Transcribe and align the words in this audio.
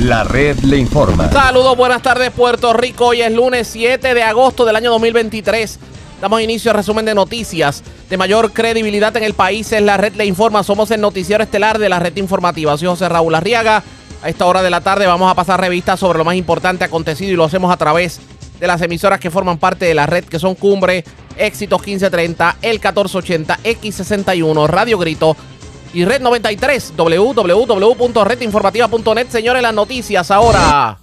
La 0.00 0.24
red 0.24 0.58
le 0.60 0.78
informa. 0.78 1.30
Saludos, 1.30 1.76
buenas 1.76 2.00
tardes 2.00 2.30
Puerto 2.30 2.72
Rico. 2.72 3.08
Hoy 3.08 3.20
es 3.20 3.30
lunes 3.30 3.68
7 3.68 4.14
de 4.14 4.22
agosto 4.22 4.64
del 4.64 4.74
año 4.74 4.90
2023. 4.92 5.78
Damos 6.22 6.40
inicio 6.40 6.70
al 6.70 6.78
resumen 6.78 7.04
de 7.04 7.14
noticias 7.14 7.82
de 8.08 8.16
mayor 8.16 8.52
credibilidad 8.54 9.14
en 9.18 9.24
el 9.24 9.34
país. 9.34 9.70
Es 9.72 9.82
la 9.82 9.98
red 9.98 10.14
le 10.14 10.24
informa. 10.24 10.62
Somos 10.62 10.90
el 10.90 11.02
noticiero 11.02 11.44
estelar 11.44 11.78
de 11.78 11.90
la 11.90 11.98
red 11.98 12.16
informativa. 12.16 12.78
Soy 12.78 12.88
José 12.88 13.10
Raúl 13.10 13.34
Arriaga. 13.34 13.82
A 14.22 14.28
esta 14.30 14.46
hora 14.46 14.62
de 14.62 14.70
la 14.70 14.80
tarde 14.80 15.06
vamos 15.06 15.30
a 15.30 15.34
pasar 15.34 15.60
revistas 15.60 16.00
sobre 16.00 16.18
lo 16.18 16.24
más 16.24 16.34
importante 16.34 16.82
acontecido 16.82 17.32
y 17.32 17.36
lo 17.36 17.44
hacemos 17.44 17.70
a 17.70 17.76
través 17.76 18.20
de 18.58 18.66
las 18.66 18.80
emisoras 18.80 19.20
que 19.20 19.30
forman 19.30 19.58
parte 19.58 19.84
de 19.84 19.92
la 19.92 20.06
red, 20.06 20.24
que 20.24 20.38
son 20.38 20.54
Cumbre, 20.54 21.04
Éxitos 21.36 21.78
1530, 21.80 22.56
El 22.62 22.76
1480, 22.76 23.58
X61, 23.64 24.66
Radio 24.66 24.96
Grito 24.96 25.36
y 25.92 26.04
Red 26.04 26.20
93, 26.20 26.92
www.redinformativa.net. 26.96 29.28
Señores, 29.28 29.62
las 29.62 29.74
noticias 29.74 30.30
ahora. 30.30 31.00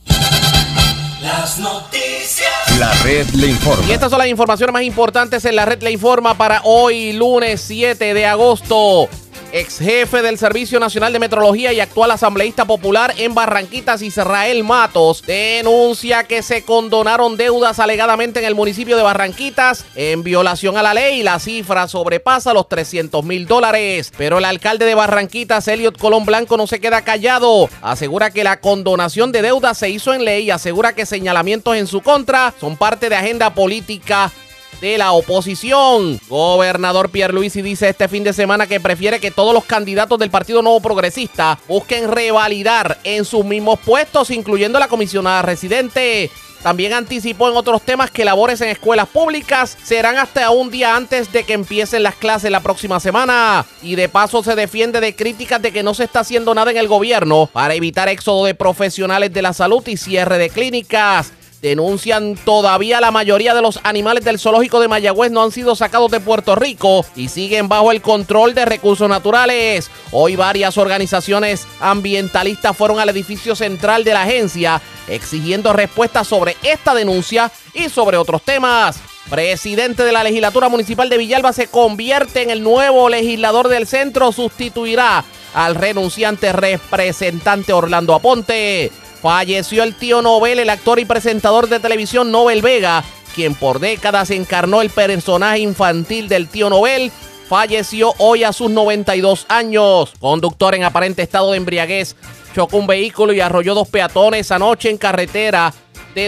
Las 1.22 1.60
noticias. 1.60 2.80
La 2.80 2.94
red 3.04 3.28
le 3.30 3.48
informa. 3.48 3.84
Y 3.88 3.92
estas 3.92 4.10
son 4.10 4.20
las 4.20 4.28
informaciones 4.28 4.72
más 4.72 4.84
importantes 4.84 5.44
en 5.46 5.56
la 5.56 5.66
red 5.66 5.82
le 5.82 5.92
informa 5.92 6.38
para 6.38 6.62
hoy, 6.64 7.14
lunes 7.14 7.62
7 7.62 8.14
de 8.14 8.26
agosto 8.26 9.10
ex 9.52 9.80
jefe 9.80 10.22
del 10.22 10.38
Servicio 10.38 10.80
Nacional 10.80 11.14
de 11.14 11.20
Metrología 11.20 11.74
y 11.74 11.80
actual 11.80 12.12
asambleísta 12.12 12.66
popular 12.66 13.14
en 13.18 13.34
Barranquitas, 13.34 14.02
Israel 14.02 14.64
Matos, 14.64 15.24
denuncia 15.26 16.24
que 16.24 16.42
se 16.44 16.64
condonaron 16.64 17.38
deudas 17.38 17.80
alegadamente 17.80 18.40
en 18.40 18.46
el 18.46 18.56
municipio 18.56 18.98
de 18.98 19.04
Barranquitas 19.04 19.86
en 19.96 20.24
violación 20.24 20.78
a 20.78 20.84
la 20.84 20.94
ley. 20.94 21.24
La 21.24 21.40
cifra 21.40 21.88
sobrepasa 21.88 22.54
los 22.54 22.68
300 22.70 23.24
mil 23.24 23.48
dólares. 23.48 24.12
Pero 24.18 24.38
el 24.38 24.46
alcalde 24.46 24.86
de 24.86 24.96
Barranquitas, 24.96 25.68
Elliot 25.68 25.98
Colón 25.98 26.26
Blanco, 26.26 26.58
no 26.58 26.68
se 26.68 26.80
queda 26.80 27.02
callado. 27.02 27.70
Asegura 27.82 28.32
que 28.32 28.44
la 28.44 28.60
condonación 28.60 29.32
de 29.32 29.42
deudas 29.42 29.78
se 29.78 29.90
hizo 29.90 30.14
en 30.14 30.26
ley 30.26 30.46
y 30.46 30.52
asegura 30.52 30.94
que 30.94 31.06
señalamientos 31.06 31.76
en 31.76 31.88
su 31.88 32.02
contra 32.02 32.54
son 32.60 32.78
parte 32.78 33.10
de 33.10 33.16
agenda 33.16 33.54
política 33.54 34.32
de 34.82 34.98
la 34.98 35.12
oposición. 35.12 36.20
Gobernador 36.28 37.10
Pierluisi 37.10 37.62
dice 37.62 37.90
este 37.90 38.08
fin 38.08 38.24
de 38.24 38.34
semana 38.34 38.68
que 38.68 38.80
prefiere 38.80 39.20
que 39.20 39.32
todos 39.32 39.54
los 39.54 39.66
candidatos 39.66 40.20
del 40.20 40.30
Partido 40.30 40.62
Nuevo 40.62 40.82
Progresista 40.82 41.60
busquen 41.68 42.12
revalidar 42.12 43.00
en 43.04 43.26
sus 43.26 43.46
mismos 43.46 43.80
puestos, 43.80 44.30
incluyendo 44.30 44.80
la 44.80 44.88
comisionada 44.88 45.42
residente. 45.42 46.30
También 46.64 46.94
anticipó 46.94 47.50
en 47.50 47.56
otros 47.56 47.82
temas 47.84 48.12
que 48.12 48.26
labores 48.26 48.62
en 48.62 48.70
escuelas 48.70 49.08
públicas 49.08 49.78
serán 49.84 50.18
hasta 50.18 50.50
un 50.50 50.72
día 50.72 50.96
antes 50.96 51.32
de 51.32 51.44
que 51.44 51.54
empiecen 51.54 52.04
las 52.04 52.16
clases 52.16 52.52
la 52.52 52.62
próxima 52.62 53.00
semana. 53.00 53.66
Y 53.82 53.96
de 53.96 54.10
paso 54.10 54.44
se 54.44 54.56
defiende 54.56 55.00
de 55.00 55.16
críticas 55.16 55.62
de 55.62 55.72
que 55.72 55.84
no 55.84 55.94
se 55.94 56.06
está 56.06 56.22
haciendo 56.22 56.54
nada 56.56 56.72
en 56.72 56.78
el 56.78 56.88
gobierno 56.88 57.48
para 57.54 57.76
evitar 57.76 58.10
éxodo 58.10 58.46
de 58.46 58.56
profesionales 58.56 59.32
de 59.32 59.42
la 59.42 59.54
salud 59.54 59.88
y 59.88 59.98
cierre 59.98 60.38
de 60.38 60.50
clínicas. 60.50 61.32
Denuncian 61.62 62.36
todavía 62.36 63.02
la 63.02 63.10
mayoría 63.10 63.56
de 63.56 63.64
los 63.64 63.80
animales 63.84 64.24
del 64.24 64.38
zoológico 64.38 64.80
de 64.80 64.88
Mayagüez 64.88 65.32
no 65.32 65.42
han 65.42 65.52
sido 65.52 65.76
sacados 65.76 66.12
de 66.12 66.20
Puerto 66.20 66.56
Rico 66.56 67.04
y 67.16 67.30
siguen 67.30 67.68
bajo 67.68 67.92
el 67.92 68.02
control 68.02 68.54
de 68.54 68.66
recursos 68.66 69.10
naturales. 69.10 69.90
Hoy 70.12 70.36
varias 70.36 70.78
organizaciones 70.78 71.68
ambientalistas 71.80 72.78
fueron 72.78 73.00
al 73.00 73.10
edificio 73.10 73.56
central 73.56 74.04
de 74.04 74.14
la 74.14 74.24
agencia 74.24 74.82
exigiendo 75.08 75.74
respuestas 75.74 76.28
sobre 76.28 76.56
esta 76.62 76.94
denuncia 76.94 77.52
y 77.74 77.90
sobre 77.90 78.18
otros 78.18 78.44
temas. 78.44 79.00
Presidente 79.30 80.04
de 80.04 80.12
la 80.12 80.24
legislatura 80.24 80.70
municipal 80.70 81.10
de 81.10 81.18
Villalba 81.18 81.54
se 81.54 81.68
convierte 81.68 82.44
en 82.44 82.50
el 82.50 82.64
nuevo 82.64 83.10
legislador 83.10 83.68
del 83.68 83.88
centro, 83.88 84.32
sustituirá 84.32 85.26
al 85.54 85.76
renunciante 85.76 86.54
representante 86.54 87.74
Orlando 87.74 88.14
Aponte. 88.14 88.92
Falleció 89.22 89.84
el 89.84 89.96
tío 89.96 90.22
Nobel, 90.22 90.60
el 90.60 90.70
actor 90.70 91.00
y 91.00 91.06
presentador 91.06 91.68
de 91.70 91.80
televisión 91.80 92.32
Nobel 92.32 92.62
Vega, 92.62 93.04
quien 93.36 93.56
por 93.56 93.80
décadas 93.80 94.30
encarnó 94.30 94.82
el 94.82 94.90
personaje 94.90 95.60
infantil 95.60 96.28
del 96.30 96.48
tío 96.48 96.70
Nobel. 96.70 97.12
Falleció 97.50 98.14
hoy 98.18 98.44
a 98.44 98.54
sus 98.54 98.70
92 98.70 99.46
años. 99.50 100.14
Conductor 100.20 100.76
en 100.76 100.84
aparente 100.84 101.22
estado 101.22 101.52
de 101.52 101.58
embriaguez 101.58 102.16
chocó 102.54 102.78
un 102.78 102.88
vehículo 102.88 103.34
y 103.34 103.40
arrolló 103.40 103.76
dos 103.76 103.88
peatones 103.88 104.52
anoche 104.52 104.90
en 104.90 104.98
carretera 104.98 105.72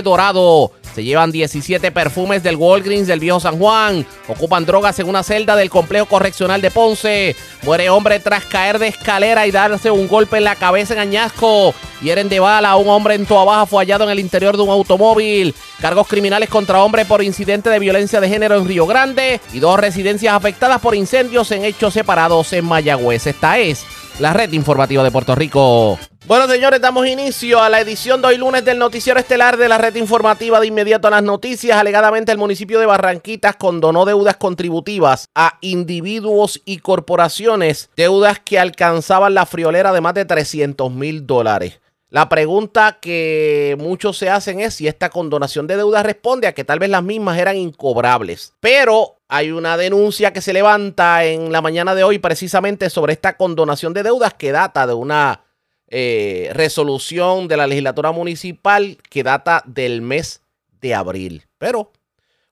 Dorado. 0.04 0.72
Se 0.94 1.04
llevan 1.04 1.32
17 1.32 1.92
perfumes 1.92 2.44
del 2.44 2.56
Walgreens 2.56 3.08
del 3.08 3.20
Viejo 3.20 3.40
San 3.40 3.58
Juan. 3.60 4.06
Ocupan 4.28 4.66
drogas 4.66 4.98
en 5.00 5.08
una 5.08 5.24
celda 5.24 5.56
del 5.56 5.70
complejo 5.70 6.06
correccional 6.08 6.62
de 6.62 6.72
Ponce. 6.72 7.36
Muere 7.64 7.90
hombre 7.90 8.20
tras 8.20 8.46
caer 8.46 8.80
de 8.80 8.88
escalera 8.88 9.46
y 9.46 9.52
darse 9.52 9.92
un 9.92 10.08
golpe 10.08 10.38
en 10.38 10.46
la 10.46 10.56
cabeza 10.56 10.94
en 10.94 11.00
Añasco. 11.00 11.74
Hieren 12.02 12.30
de 12.30 12.40
bala 12.40 12.72
a 12.72 12.76
un 12.78 12.88
hombre 12.90 13.16
en 13.16 13.26
Toa 13.26 13.66
fue 13.66 13.84
hallado 13.84 14.06
en 14.06 14.10
el 14.10 14.20
interior 14.20 14.58
de 14.58 14.64
un 14.64 14.70
automóvil. 14.70 15.54
Cargos 15.80 16.08
criminales 16.08 16.50
contra 16.50 16.84
hombre 16.84 17.06
por 17.06 17.24
incidente 17.24 17.70
de 17.70 17.80
violencia 17.80 18.20
de 18.20 18.30
género 18.30 18.56
en 18.56 18.68
Río 18.68 18.86
Grande. 18.86 19.40
Y 19.54 19.60
dos 19.60 19.80
residencias 19.80 20.34
afectadas 20.34 20.82
por 20.82 20.96
incendios 20.96 21.52
en 21.52 21.66
hechos 21.66 21.94
separados 21.94 22.52
en 22.54 22.66
Mayagüez. 22.66 23.28
Esta 23.28 23.60
es 23.60 23.86
la 24.20 24.34
red 24.34 24.52
informativa 24.52 25.04
de 25.04 25.12
Puerto 25.12 25.34
Rico. 25.34 25.98
Bueno, 26.28 26.48
señores, 26.48 26.82
damos 26.82 27.08
inicio 27.08 27.62
a 27.62 27.70
la 27.70 27.80
edición 27.80 28.22
de 28.22 28.28
hoy 28.28 28.38
lunes 28.38 28.66
del 28.66 28.78
Noticiero 28.78 29.20
Estelar 29.20 29.58
de 29.58 29.70
la 29.70 29.78
red 29.78 29.96
informativa 29.96 30.60
de 30.60 30.68
inmediato 30.68 31.08
a 31.08 31.12
las 31.12 31.24
noticias. 31.24 31.78
Alegadamente, 31.78 32.32
el 32.32 32.38
municipio 32.38 32.80
de 32.80 32.86
Barranquitas 32.86 33.56
condonó 33.56 34.06
deudas 34.06 34.36
contributivas 34.36 35.30
a 35.34 35.58
individuos 35.62 36.62
y 36.66 36.80
corporaciones, 36.80 37.90
deudas 37.96 38.40
que 38.40 38.60
alcanzaban 38.60 39.34
la 39.34 39.46
friolera 39.46 39.94
de 39.94 40.02
más 40.02 40.14
de 40.14 40.26
300 40.26 40.92
mil 40.92 41.26
dólares. 41.26 41.80
La 42.12 42.28
pregunta 42.28 42.98
que 43.00 43.76
muchos 43.78 44.18
se 44.18 44.30
hacen 44.30 44.60
es 44.60 44.74
si 44.74 44.88
esta 44.88 45.12
condonación 45.12 45.68
de 45.68 45.78
deudas 45.78 46.04
responde 46.04 46.48
a 46.48 46.54
que 46.54 46.64
tal 46.64 46.80
vez 46.80 46.90
las 46.90 47.04
mismas 47.04 47.38
eran 47.38 47.56
incobrables. 47.56 48.54
Pero 48.60 49.18
hay 49.28 49.52
una 49.52 49.78
denuncia 49.78 50.34
que 50.34 50.42
se 50.42 50.54
levanta 50.54 51.24
en 51.26 51.52
la 51.52 51.62
mañana 51.62 51.94
de 51.94 52.04
hoy 52.04 52.18
precisamente 52.18 52.90
sobre 52.90 53.14
esta 53.14 53.38
condonación 53.38 53.94
de 53.94 54.02
deudas 54.02 54.34
que 54.34 54.52
data 54.52 54.88
de 54.88 54.96
una 54.96 55.44
eh, 55.88 56.50
resolución 56.54 57.48
de 57.48 57.58
la 57.58 57.68
legislatura 57.68 58.12
municipal 58.12 58.98
que 59.08 59.22
data 59.22 59.62
del 59.68 60.02
mes 60.02 60.42
de 60.82 60.96
abril. 60.96 61.46
Pero 61.60 61.92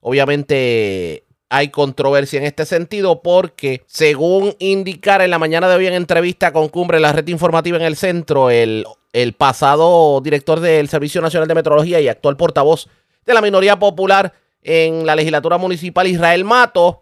obviamente 0.02 1.24
hay 1.50 1.70
controversia 1.70 2.38
en 2.38 2.46
este 2.46 2.68
sentido 2.68 3.24
porque 3.24 3.82
según 3.88 4.56
indicar 4.60 5.22
en 5.22 5.32
la 5.32 5.40
mañana 5.40 5.68
de 5.68 5.76
hoy 5.76 5.88
en 5.88 5.94
entrevista 5.94 6.54
con 6.54 6.70
Cumbre, 6.70 7.00
la 7.00 7.12
red 7.12 7.28
informativa 7.28 7.78
en 7.78 7.84
el 7.84 7.96
centro, 7.96 8.52
el, 8.52 8.86
el 9.14 9.34
pasado 9.34 10.22
director 10.22 10.60
del 10.60 10.90
Servicio 10.90 11.22
Nacional 11.22 11.48
de 11.48 11.56
Metrología 11.56 12.00
y 12.00 12.08
actual 12.08 12.38
portavoz 12.38 12.88
de 13.26 13.34
la 13.34 13.42
minoría 13.42 13.78
popular 13.78 14.34
en 14.62 15.06
la 15.06 15.16
legislatura 15.16 15.58
municipal, 15.58 16.08
Israel 16.08 16.44
Mato, 16.44 17.02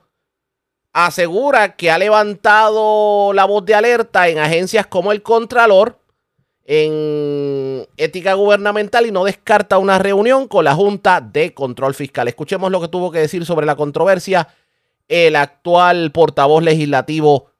asegura 0.93 1.75
que 1.75 1.91
ha 1.91 1.97
levantado 1.97 3.33
la 3.33 3.45
voz 3.45 3.65
de 3.65 3.75
alerta 3.75 4.29
en 4.29 4.39
agencias 4.39 4.87
como 4.87 5.11
el 5.11 5.21
Contralor 5.21 5.99
en 6.65 7.87
ética 7.97 8.33
gubernamental 8.33 9.05
y 9.05 9.11
no 9.11 9.23
descarta 9.23 9.77
una 9.77 9.99
reunión 9.99 10.47
con 10.47 10.65
la 10.65 10.73
Junta 10.73 11.21
de 11.21 11.53
Control 11.53 11.93
Fiscal. 11.93 12.27
Escuchemos 12.27 12.71
lo 12.71 12.81
que 12.81 12.87
tuvo 12.87 13.11
que 13.11 13.19
decir 13.19 13.45
sobre 13.45 13.65
la 13.65 13.75
controversia 13.75 14.47
el 15.07 15.35
actual 15.35 16.11
portavoz 16.11 16.63
legislativo 16.63 17.51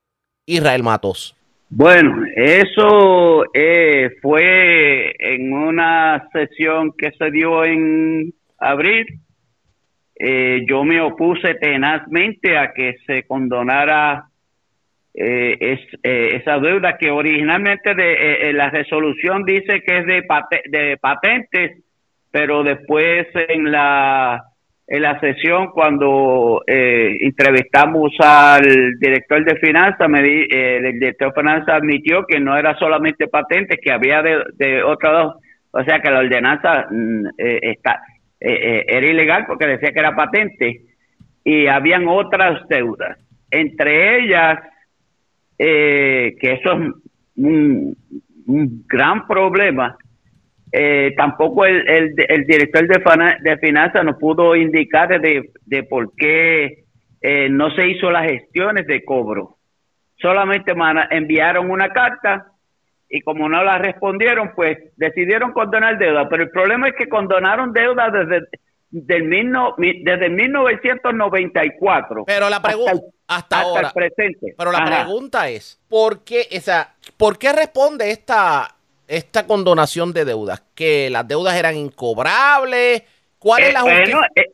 Israel 0.46 0.82
Matos. 0.82 1.36
Bueno, 1.70 2.24
eso 2.36 3.44
eh, 3.54 4.12
fue 4.22 5.16
en 5.20 5.52
una 5.52 6.30
sesión 6.32 6.94
que 6.98 7.12
se 7.12 7.32
dio 7.32 7.66
en 7.66 8.34
abril. 8.60 9.06
Eh, 10.18 10.64
yo 10.68 10.84
me 10.84 11.02
opuse 11.02 11.56
tenazmente 11.56 12.58
a 12.58 12.74
que 12.74 12.96
se 13.06 13.24
condonara 13.24 14.30
eh, 15.18 15.58
es, 15.62 15.80
eh, 16.04 16.42
esa 16.42 16.60
deuda 16.60 16.98
que 16.98 17.10
originalmente 17.10 17.96
de, 17.96 18.50
eh, 18.50 18.54
la 18.54 18.70
resolución 18.70 19.46
dice 19.46 19.82
que 19.82 20.00
es 20.00 20.06
de, 20.06 20.24
de 20.66 20.98
patentes, 20.98 21.84
pero 22.32 22.64
después 22.64 23.26
en 23.34 23.72
la, 23.72 24.44
en 24.88 25.02
la 25.02 25.20
sesión 25.20 25.72
cuando 25.72 26.62
entrevistamos 26.68 28.12
al 28.20 29.00
director 29.00 29.44
de 29.44 29.56
finanzas, 29.58 30.08
me 30.08 30.20
el 30.20 31.00
director 31.00 31.34
de 31.34 31.42
finanzas 31.42 31.82
admitió 31.82 32.26
que 32.28 32.40
no 32.40 32.56
era 32.56 32.78
solamente 32.78 33.28
patentes, 33.28 33.80
que 33.82 33.92
había 33.92 34.22
de, 34.22 34.84
otras 34.84 35.14
dos, 35.14 35.36
o 35.72 35.84
sea 35.84 36.00
que 36.00 36.12
la 36.12 36.20
ordenanza 36.20 36.86
mm, 36.92 37.26
está, 37.38 38.00
era 38.40 39.08
ilegal 39.08 39.46
porque 39.48 39.66
decía 39.66 39.92
que 39.92 40.00
era 40.00 40.16
patente 40.16 40.82
y 41.46 41.68
habían 41.68 42.08
otras 42.08 42.68
deudas. 42.68 43.18
Entre 43.52 44.20
ellas, 44.20 44.60
eh, 45.58 46.36
que 46.42 46.54
eso 46.54 46.74
es 46.74 46.94
un, 47.38 47.96
gran 48.88 49.28
problema. 49.28 49.96
Eh, 50.72 51.14
tampoco 51.16 51.66
el, 51.66 51.88
el, 51.88 52.46
director 52.46 52.88
de, 52.88 53.02
de 53.42 53.58
finanzas 53.58 54.04
nos 54.04 54.18
pudo 54.18 54.56
indicar 54.56 55.08
de, 55.22 55.52
de 55.66 55.84
por 55.84 56.14
qué 56.16 56.86
eh, 57.22 57.48
no 57.50 57.70
se 57.72 57.88
hizo 57.88 58.12
las 58.12 58.26
gestiones 58.26 58.86
de 58.88 59.04
cobro. 59.06 59.58
Solamente 60.18 60.74
enviaron 61.12 61.70
una 61.72 61.90
carta 61.90 62.48
y 63.10 63.22
como 63.22 63.48
no 63.48 63.64
la 63.64 63.78
respondieron, 63.78 64.52
pues 64.56 64.78
decidieron 64.98 65.52
condonar 65.54 65.98
deuda. 65.98 66.28
Pero 66.30 66.44
el 66.44 66.50
problema 66.50 66.88
es 66.90 66.96
que 66.96 67.08
condonaron 67.08 67.72
deuda 67.72 68.10
desde, 68.10 68.48
del 68.90 69.24
mil 69.24 69.50
no- 69.52 69.76
desde 69.78 70.30
1994 70.30 72.24
Pero 72.26 72.50
la 72.50 72.62
pregunta 72.62 72.94
hasta, 73.28 73.62
el- 73.62 73.66
ahora. 73.68 73.88
el 73.88 73.94
presente. 73.94 74.54
Pero 74.58 74.72
la 74.72 74.80
Ajá. 74.80 75.04
pregunta 75.04 75.50
es, 75.50 75.80
¿por 75.90 76.24
qué, 76.24 76.42
o 76.56 76.60
sea, 76.62 76.94
¿por 77.18 77.38
qué 77.38 77.52
responde 77.54 78.12
esta, 78.12 78.75
esta 79.08 79.46
condonación 79.48 80.14
de 80.14 80.26
deudas? 80.26 80.64
¿Que 80.76 81.10
las 81.10 81.28
deudas 81.28 81.56
eran 81.56 81.76
incobrables? 81.76 83.04
¿Cuál 83.40 83.66
es 83.66 83.70
Eh, 83.70 83.74
la 83.74 83.84
bueno, 83.84 84.20
justicia? 84.20 84.32
eh, 84.36 84.46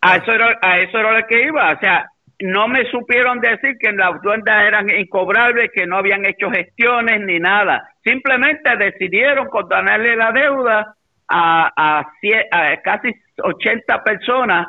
a, 0.00 0.16
eso 0.16 0.32
era, 0.32 0.58
a 0.62 0.78
eso 0.80 0.98
era 0.98 1.18
lo 1.20 1.26
que 1.26 1.42
iba. 1.46 1.72
O 1.72 1.78
sea, 1.80 2.06
no 2.40 2.68
me 2.68 2.84
supieron 2.90 3.40
decir 3.40 3.76
que 3.78 3.92
las 3.92 4.20
deudas 4.22 4.64
eran 4.66 4.90
incobrables, 4.90 5.70
que 5.74 5.86
no 5.86 5.96
habían 5.98 6.24
hecho 6.26 6.50
gestiones 6.50 7.20
ni 7.20 7.38
nada. 7.38 7.88
Simplemente 8.04 8.76
decidieron 8.76 9.46
condonarle 9.48 10.16
la 10.16 10.32
deuda 10.32 10.96
a, 11.28 11.72
a, 11.76 12.00
a 12.00 12.82
casi 12.82 13.10
80 13.42 14.02
personas, 14.04 14.68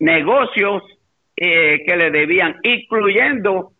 negocios 0.00 0.82
eh, 1.36 1.82
que 1.86 1.96
le 1.96 2.10
debían, 2.10 2.56
incluyendo 2.62 3.72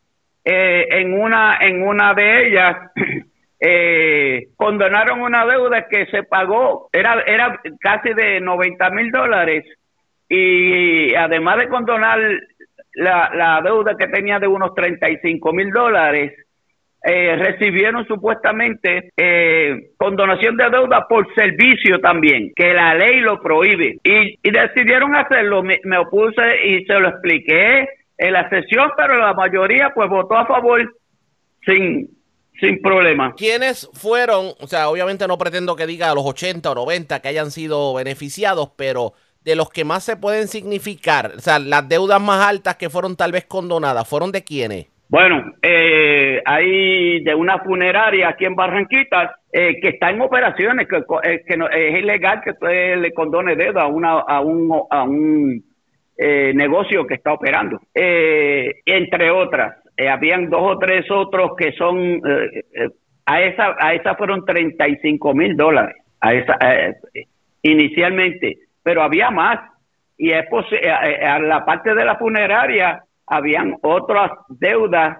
eh, 0.44 0.87
en 0.91 1.12
una 1.20 1.58
en 1.61 1.82
una 1.82 2.14
de 2.14 2.46
ellas 2.49 2.76
eh, 3.60 4.49
condonaron 4.56 5.20
una 5.20 5.44
deuda 5.44 5.88
que 5.88 6.06
se 6.06 6.22
pagó 6.22 6.88
era 6.93 7.22
era 7.26 7.60
casi 7.81 8.14
de 8.14 8.40
90 8.40 8.90
mil 8.90 9.10
dólares 9.10 9.64
y 10.28 11.14
además 11.14 11.58
de 11.58 11.69
condonar 11.69 12.20
la, 12.94 13.31
la 13.34 13.60
deuda 13.62 13.96
que 13.96 14.06
tenía 14.06 14.38
de 14.38 14.46
unos 14.46 14.75
35 14.75 15.52
mil 15.52 15.70
dólares 15.70 16.32
eh, 17.05 17.37
recibieron 17.37 18.06
supuestamente 18.06 19.12
eh, 19.16 19.93
condonación 19.96 20.56
de 20.56 20.69
deuda 20.69 21.06
por 21.08 21.32
servicio 21.34 22.00
también, 22.00 22.52
que 22.56 22.75
la 22.75 22.94
ley 22.94 23.20
lo 23.20 23.40
prohíbe. 23.40 23.99
Y, 24.02 24.50
decidieron 24.50 25.14
hacerlo, 25.14 25.62
me, 25.62 25.78
me 25.84 25.96
opuse 25.99 26.66
y 26.66 26.84
se 26.87 26.99
lo 26.99 27.08
expliqué 27.08 27.88
en 28.19 28.32
la 28.32 28.49
sesión, 28.49 28.90
pero 28.96 29.16
la 29.16 29.32
mayoría 29.32 29.90
pues 29.94 30.08
votó 30.10 30.37
a 30.37 30.46
favor 30.46 30.93
sin, 31.64 32.08
sin 32.60 32.81
problema. 32.82 33.34
¿Quiénes 33.37 33.88
fueron? 33.94 34.52
O 34.60 34.66
sea, 34.66 34.88
obviamente 34.88 35.26
no 35.28 35.38
pretendo 35.38 35.76
que 35.76 35.87
diga 35.87 36.14
los 36.14 36.25
80 36.25 36.70
o 36.70 36.75
90 36.75 37.20
que 37.20 37.28
hayan 37.28 37.50
sido 37.50 37.94
beneficiados, 37.94 38.70
pero 38.76 39.12
de 39.44 39.56
los 39.56 39.70
que 39.70 39.84
más 39.84 40.05
se 40.05 40.16
pueden 40.16 40.49
significar, 40.49 41.32
o 41.37 41.40
sea, 41.40 41.58
las 41.58 41.88
deudas 41.88 42.20
más 42.20 42.46
altas 42.46 42.76
que 42.76 42.90
fueron 42.90 43.16
tal 43.16 43.32
vez 43.32 43.44
condonadas, 43.46 44.06
¿fueron 44.08 44.31
de 44.32 44.43
quiénes? 44.44 44.87
Bueno, 45.10 45.55
eh, 45.62 46.43
hay 46.44 47.22
de 47.25 47.34
una 47.34 47.58
funeraria 47.60 48.28
aquí 48.28 48.44
en 48.44 48.55
Barranquitas 48.55 49.31
eh, 49.50 49.81
que 49.81 49.88
está 49.88 50.10
en 50.10 50.20
operaciones, 50.20 50.87
que, 50.87 50.96
eh, 51.22 51.43
que 51.46 51.56
no- 51.56 51.70
es 51.70 51.99
ilegal 51.99 52.43
que 52.44 52.50
usted 52.50 52.99
le 52.99 53.14
condone 53.14 53.56
deuda 53.56 53.82
a, 53.84 53.87
una, 53.87 54.19
a 54.20 54.40
un, 54.43 54.70
a 54.90 55.02
un 55.05 55.64
eh, 56.19 56.52
negocio 56.55 57.06
que 57.06 57.14
está 57.14 57.32
operando. 57.32 57.81
Eh, 57.94 58.82
entre 58.84 59.31
otras, 59.31 59.76
eh, 59.98 60.08
habían 60.08 60.48
dos 60.48 60.62
o 60.62 60.78
tres 60.78 61.10
otros 61.10 61.50
que 61.58 61.72
son, 61.72 61.98
eh, 61.98 62.64
eh, 62.72 62.88
a 63.26 63.42
esa 63.42 63.76
a 63.78 63.92
esa 63.94 64.14
fueron 64.14 64.44
35 64.44 65.34
mil 65.34 65.56
dólares, 65.56 65.96
a 66.20 66.32
esa 66.32 66.56
inicialmente, 67.62 68.58
pero 68.82 69.02
había 69.02 69.30
más. 69.30 69.58
Y 70.16 70.30
es 70.30 70.46
eh, 70.72 70.90
a 70.90 71.38
la 71.40 71.64
parte 71.64 71.94
de 71.94 72.04
la 72.04 72.16
funeraria 72.16 73.02
habían 73.26 73.76
otras 73.82 74.30
deudas 74.48 75.18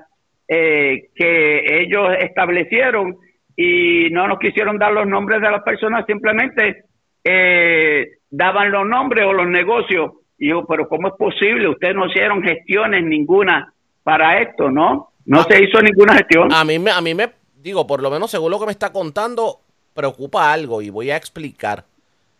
eh, 0.49 1.09
que 1.15 1.83
ellos 1.83 2.11
establecieron 2.21 3.17
y 3.57 4.09
no 4.11 4.29
nos 4.29 4.39
quisieron 4.39 4.79
dar 4.79 4.93
los 4.93 5.07
nombres 5.07 5.41
de 5.41 5.51
las 5.51 5.63
personas, 5.63 6.07
simplemente 6.07 6.85
eh, 7.25 8.07
daban 8.31 8.71
los 8.71 8.87
nombres 8.87 9.27
o 9.27 9.33
los 9.33 9.49
negocios. 9.49 10.13
Y 10.39 10.51
yo, 10.51 10.65
pero 10.67 10.89
¿cómo 10.89 11.09
es 11.09 11.15
posible? 11.15 11.69
Ustedes 11.69 11.97
no 11.97 12.07
hicieron 12.07 12.43
gestiones 12.43 13.03
ninguna 13.03 13.73
para 14.09 14.41
esto, 14.41 14.71
¿no? 14.71 15.13
No 15.27 15.43
se 15.43 15.63
hizo 15.63 15.83
ninguna 15.83 16.15
gestión. 16.15 16.51
A 16.51 16.65
mí, 16.65 16.79
me, 16.79 16.91
a 16.91 17.03
mí 17.03 17.15
me, 17.15 17.29
digo, 17.57 17.87
por 17.87 18.01
lo 18.01 18.11
menos 18.11 18.31
según 18.31 18.51
lo 18.51 18.59
que 18.59 18.65
me 18.65 18.73
está 18.73 18.91
contando, 18.91 19.61
preocupa 19.93 20.51
algo 20.51 20.81
y 20.81 20.89
voy 20.89 21.11
a 21.11 21.17
explicar. 21.17 21.85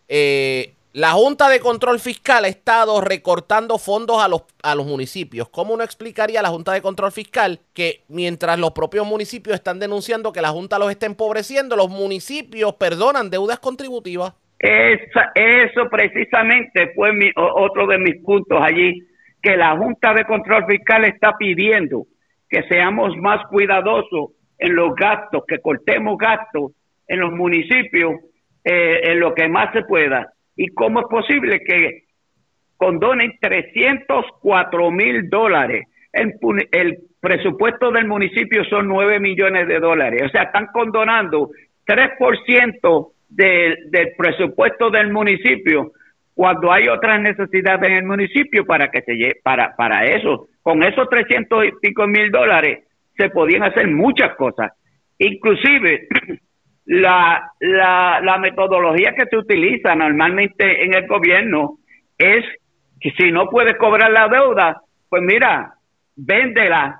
Eh, 0.07 0.73
la 0.93 1.11
Junta 1.11 1.47
de 1.47 1.59
Control 1.59 1.99
Fiscal 1.99 2.45
ha 2.45 2.47
estado 2.47 3.01
recortando 3.01 3.77
fondos 3.77 4.19
a 4.19 4.27
los, 4.27 4.45
a 4.63 4.73
los 4.73 4.87
municipios. 4.87 5.47
¿Cómo 5.49 5.75
uno 5.75 5.83
explicaría 5.83 6.39
a 6.39 6.41
la 6.41 6.49
Junta 6.49 6.73
de 6.73 6.81
Control 6.81 7.11
Fiscal 7.11 7.59
que 7.75 8.01
mientras 8.07 8.57
los 8.57 8.71
propios 8.71 9.05
municipios 9.05 9.53
están 9.53 9.77
denunciando 9.77 10.33
que 10.33 10.41
la 10.41 10.49
Junta 10.49 10.79
los 10.79 10.89
está 10.89 11.05
empobreciendo, 11.05 11.75
los 11.75 11.89
municipios 11.89 12.73
perdonan 12.73 13.29
deudas 13.29 13.59
contributivas? 13.59 14.33
Esa, 14.57 15.31
eso 15.35 15.87
precisamente 15.91 16.91
fue 16.95 17.13
mi, 17.13 17.29
otro 17.35 17.85
de 17.85 17.99
mis 17.99 18.15
puntos 18.23 18.57
allí, 18.59 19.03
que 19.41 19.55
la 19.57 19.75
Junta 19.77 20.13
de 20.13 20.25
Control 20.25 20.65
Fiscal 20.67 21.05
está 21.05 21.35
pidiendo 21.37 22.05
que 22.49 22.63
seamos 22.63 23.15
más 23.17 23.45
cuidadosos 23.47 24.31
en 24.57 24.75
los 24.75 24.95
gastos, 24.95 25.43
que 25.47 25.59
cortemos 25.59 26.17
gastos 26.17 26.71
en 27.07 27.19
los 27.19 27.31
municipios 27.31 28.15
eh, 28.63 29.01
en 29.03 29.19
lo 29.19 29.33
que 29.33 29.47
más 29.47 29.71
se 29.73 29.83
pueda. 29.83 30.33
¿Y 30.55 30.67
cómo 30.69 30.99
es 31.01 31.05
posible 31.07 31.61
que 31.63 32.03
condonen 32.75 33.37
304 33.39 34.91
mil 34.91 35.29
dólares? 35.29 35.87
El, 36.11 36.33
pu- 36.39 36.67
el 36.71 36.97
presupuesto 37.21 37.91
del 37.91 38.07
municipio 38.07 38.63
son 38.65 38.87
9 38.87 39.19
millones 39.19 39.67
de 39.67 39.79
dólares. 39.79 40.23
O 40.25 40.29
sea, 40.29 40.43
están 40.43 40.67
condonando 40.73 41.51
3% 41.85 43.11
del, 43.29 43.91
del 43.91 44.09
presupuesto 44.17 44.89
del 44.89 45.11
municipio 45.11 45.91
cuando 46.39 46.71
hay 46.71 46.87
otras 46.87 47.19
necesidades 47.19 47.83
en 47.89 47.97
el 47.97 48.05
municipio 48.05 48.65
para 48.65 48.89
que 48.89 49.01
se 49.01 49.11
lle- 49.11 49.35
para 49.43 49.75
para 49.75 50.05
eso 50.05 50.47
con 50.61 50.81
esos 50.83 51.09
300 51.09 51.65
y 51.65 51.71
pico 51.81 52.07
mil 52.07 52.31
dólares 52.31 52.85
se 53.17 53.29
podían 53.29 53.63
hacer 53.63 53.87
muchas 53.89 54.37
cosas 54.37 54.71
inclusive 55.17 56.07
la, 56.85 57.51
la, 57.59 58.21
la 58.23 58.37
metodología 58.37 59.13
que 59.17 59.25
se 59.25 59.37
utiliza 59.37 59.93
normalmente 59.95 60.85
en 60.85 60.93
el 60.93 61.07
gobierno 61.07 61.77
es 62.17 62.45
que 63.01 63.11
si 63.17 63.31
no 63.31 63.49
puedes 63.49 63.77
cobrar 63.77 64.11
la 64.11 64.27
deuda, 64.27 64.81
pues 65.09 65.21
mira, 65.21 65.73
véndela 66.15 66.99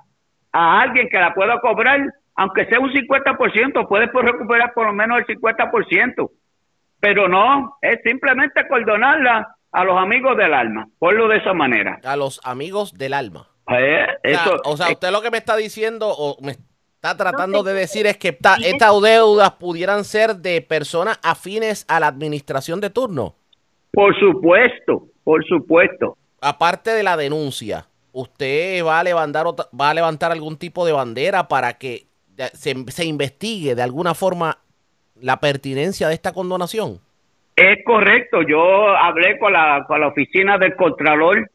a 0.52 0.80
alguien 0.80 1.08
que 1.08 1.18
la 1.18 1.34
pueda 1.34 1.60
cobrar, 1.60 2.00
aunque 2.36 2.66
sea 2.66 2.80
un 2.80 2.92
50%, 2.92 3.88
puedes 3.88 4.10
recuperar 4.12 4.72
por 4.74 4.86
lo 4.86 4.92
menos 4.92 5.18
el 5.18 5.26
50%. 5.26 6.30
Pero 7.00 7.28
no, 7.28 7.76
es 7.82 7.98
simplemente 8.04 8.66
cordonarla 8.68 9.56
a 9.72 9.84
los 9.84 9.96
amigos 9.98 10.36
del 10.36 10.52
alma, 10.52 10.88
ponlo 10.98 11.28
de 11.28 11.38
esa 11.38 11.52
manera. 11.54 11.98
A 12.04 12.16
los 12.16 12.40
amigos 12.44 12.92
del 12.94 13.14
alma. 13.14 13.48
Eh, 13.68 14.04
O 14.24 14.28
sea, 14.28 14.42
eso, 14.42 14.56
o 14.64 14.76
sea, 14.76 14.90
usted 14.90 15.10
lo 15.10 15.22
que 15.22 15.30
me 15.30 15.38
está 15.38 15.56
diciendo 15.56 16.08
o 16.08 16.36
me 16.42 16.52
está 16.52 17.16
tratando 17.16 17.62
de 17.62 17.72
decir 17.72 18.06
es 18.06 18.16
que 18.18 18.28
esta- 18.28 18.56
estas 18.56 19.00
deudas 19.00 19.52
pudieran 19.52 20.04
ser 20.04 20.36
de 20.36 20.60
personas 20.60 21.18
afines 21.22 21.84
a 21.88 22.00
la 22.00 22.08
administración 22.08 22.80
de 22.80 22.90
turno. 22.90 23.34
por 23.92 24.14
supuesto, 24.20 25.06
por 25.24 25.44
supuesto. 25.46 26.16
Aparte 26.40 26.90
de 26.90 27.02
la 27.02 27.16
denuncia, 27.16 27.86
¿usted 28.12 28.84
va 28.84 29.00
a 29.00 29.04
levantar 29.04 29.46
va 29.48 29.90
a 29.90 29.94
levantar 29.94 30.30
algún 30.32 30.56
tipo 30.56 30.86
de 30.86 30.92
bandera 30.92 31.48
para 31.48 31.74
que 31.78 32.06
se, 32.54 32.74
se 32.88 33.04
investigue 33.04 33.74
de 33.74 33.82
alguna 33.82 34.14
forma 34.14 34.58
la 35.22 35.38
pertinencia 35.38 36.08
de 36.08 36.14
esta 36.14 36.32
condonación? 36.32 36.98
Es 37.56 37.78
correcto, 37.84 38.42
yo 38.42 38.88
hablé 38.96 39.38
con 39.38 39.52
la, 39.52 39.84
con 39.86 40.00
la 40.00 40.08
oficina 40.08 40.56
del 40.58 40.74
Contralor 40.76 41.50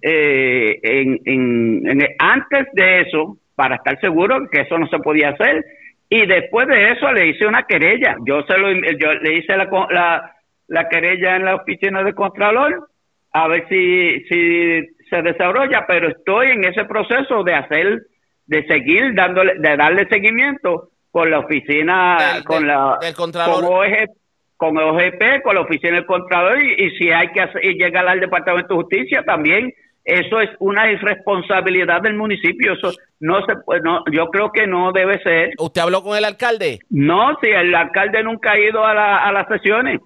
eh, 0.00 0.78
en, 0.82 1.20
en- 1.24 2.06
antes 2.18 2.66
de 2.72 3.02
eso, 3.02 3.36
para 3.54 3.76
estar 3.76 4.00
seguro 4.00 4.48
que 4.50 4.62
eso 4.62 4.78
no 4.78 4.86
se 4.88 4.98
podía 4.98 5.30
hacer, 5.30 5.64
y 6.08 6.26
después 6.26 6.66
de 6.68 6.92
eso 6.92 7.10
le 7.12 7.28
hice 7.28 7.46
una 7.46 7.64
querella. 7.64 8.16
Yo 8.26 8.42
se 8.42 8.56
lo, 8.58 8.70
yo 8.72 9.14
le 9.14 9.34
hice 9.38 9.56
la, 9.56 9.68
la, 9.90 10.32
la 10.68 10.88
querella 10.88 11.36
en 11.36 11.44
la 11.44 11.54
oficina 11.56 12.02
del 12.02 12.14
Contralor, 12.14 12.88
a 13.32 13.48
ver 13.48 13.66
si, 13.68 14.20
si 14.28 14.80
se 15.08 15.22
desarrolla, 15.22 15.84
pero 15.86 16.08
estoy 16.08 16.50
en 16.50 16.64
ese 16.64 16.84
proceso 16.84 17.42
de 17.44 17.54
hacer, 17.54 18.02
de 18.46 18.66
seguir 18.66 19.14
dándole, 19.14 19.54
de 19.58 19.76
darle 19.76 20.06
seguimiento 20.08 20.88
con 21.12 21.30
la 21.30 21.38
oficina, 21.38 22.16
Del- 22.34 22.44
con 22.44 22.58
del- 22.58 22.66
la, 22.68 22.98
del 23.00 23.14
Contralor. 23.14 23.64
con 23.64 23.72
OEG 23.72 24.08
con 24.56 24.76
OGP, 24.78 25.42
con 25.42 25.56
la 25.56 25.60
oficina 25.62 25.94
del 25.96 26.06
Contralor 26.06 26.62
y, 26.62 26.84
y 26.86 26.90
si 26.96 27.10
hay 27.10 27.28
que 27.32 27.40
hacer, 27.40 27.64
y 27.64 27.74
llegar 27.74 28.06
al 28.08 28.18
Departamento 28.20 28.74
de 28.74 28.82
Justicia 28.82 29.22
también. 29.24 29.72
Eso 30.04 30.40
es 30.40 30.50
una 30.58 30.90
irresponsabilidad 30.90 32.00
del 32.02 32.14
municipio. 32.14 32.72
Eso 32.74 32.92
no 33.20 33.44
se 33.46 33.54
puede, 33.56 33.80
no, 33.82 34.02
yo 34.12 34.26
creo 34.30 34.50
que 34.52 34.66
no 34.66 34.90
debe 34.92 35.20
ser. 35.22 35.50
¿Usted 35.58 35.80
habló 35.80 36.02
con 36.02 36.16
el 36.16 36.24
alcalde? 36.24 36.78
No, 36.90 37.36
si 37.42 37.48
el 37.50 37.74
alcalde 37.74 38.22
nunca 38.22 38.52
ha 38.52 38.58
ido 38.58 38.84
a, 38.84 38.94
la- 38.94 39.18
a 39.18 39.32
las 39.32 39.46
sesiones. 39.48 40.00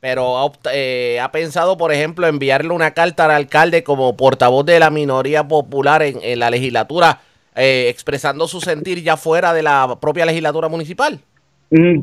Pero 0.00 0.36
ha, 0.38 0.50
eh, 0.72 1.18
ha 1.20 1.30
pensado, 1.32 1.76
por 1.76 1.92
ejemplo, 1.92 2.26
enviarle 2.26 2.70
una 2.70 2.92
carta 2.92 3.24
al 3.24 3.30
alcalde 3.32 3.82
como 3.82 4.16
portavoz 4.16 4.64
de 4.66 4.78
la 4.78 4.90
minoría 4.90 5.46
popular 5.48 6.02
en, 6.02 6.18
en 6.22 6.38
la 6.38 6.50
legislatura, 6.50 7.20
eh, 7.56 7.88
expresando 7.88 8.46
su 8.46 8.60
sentir 8.60 9.02
ya 9.02 9.16
fuera 9.16 9.52
de 9.52 9.62
la 9.62 9.96
propia 10.00 10.26
legislatura 10.26 10.68
municipal. 10.68 11.18
Mm, 11.70 11.98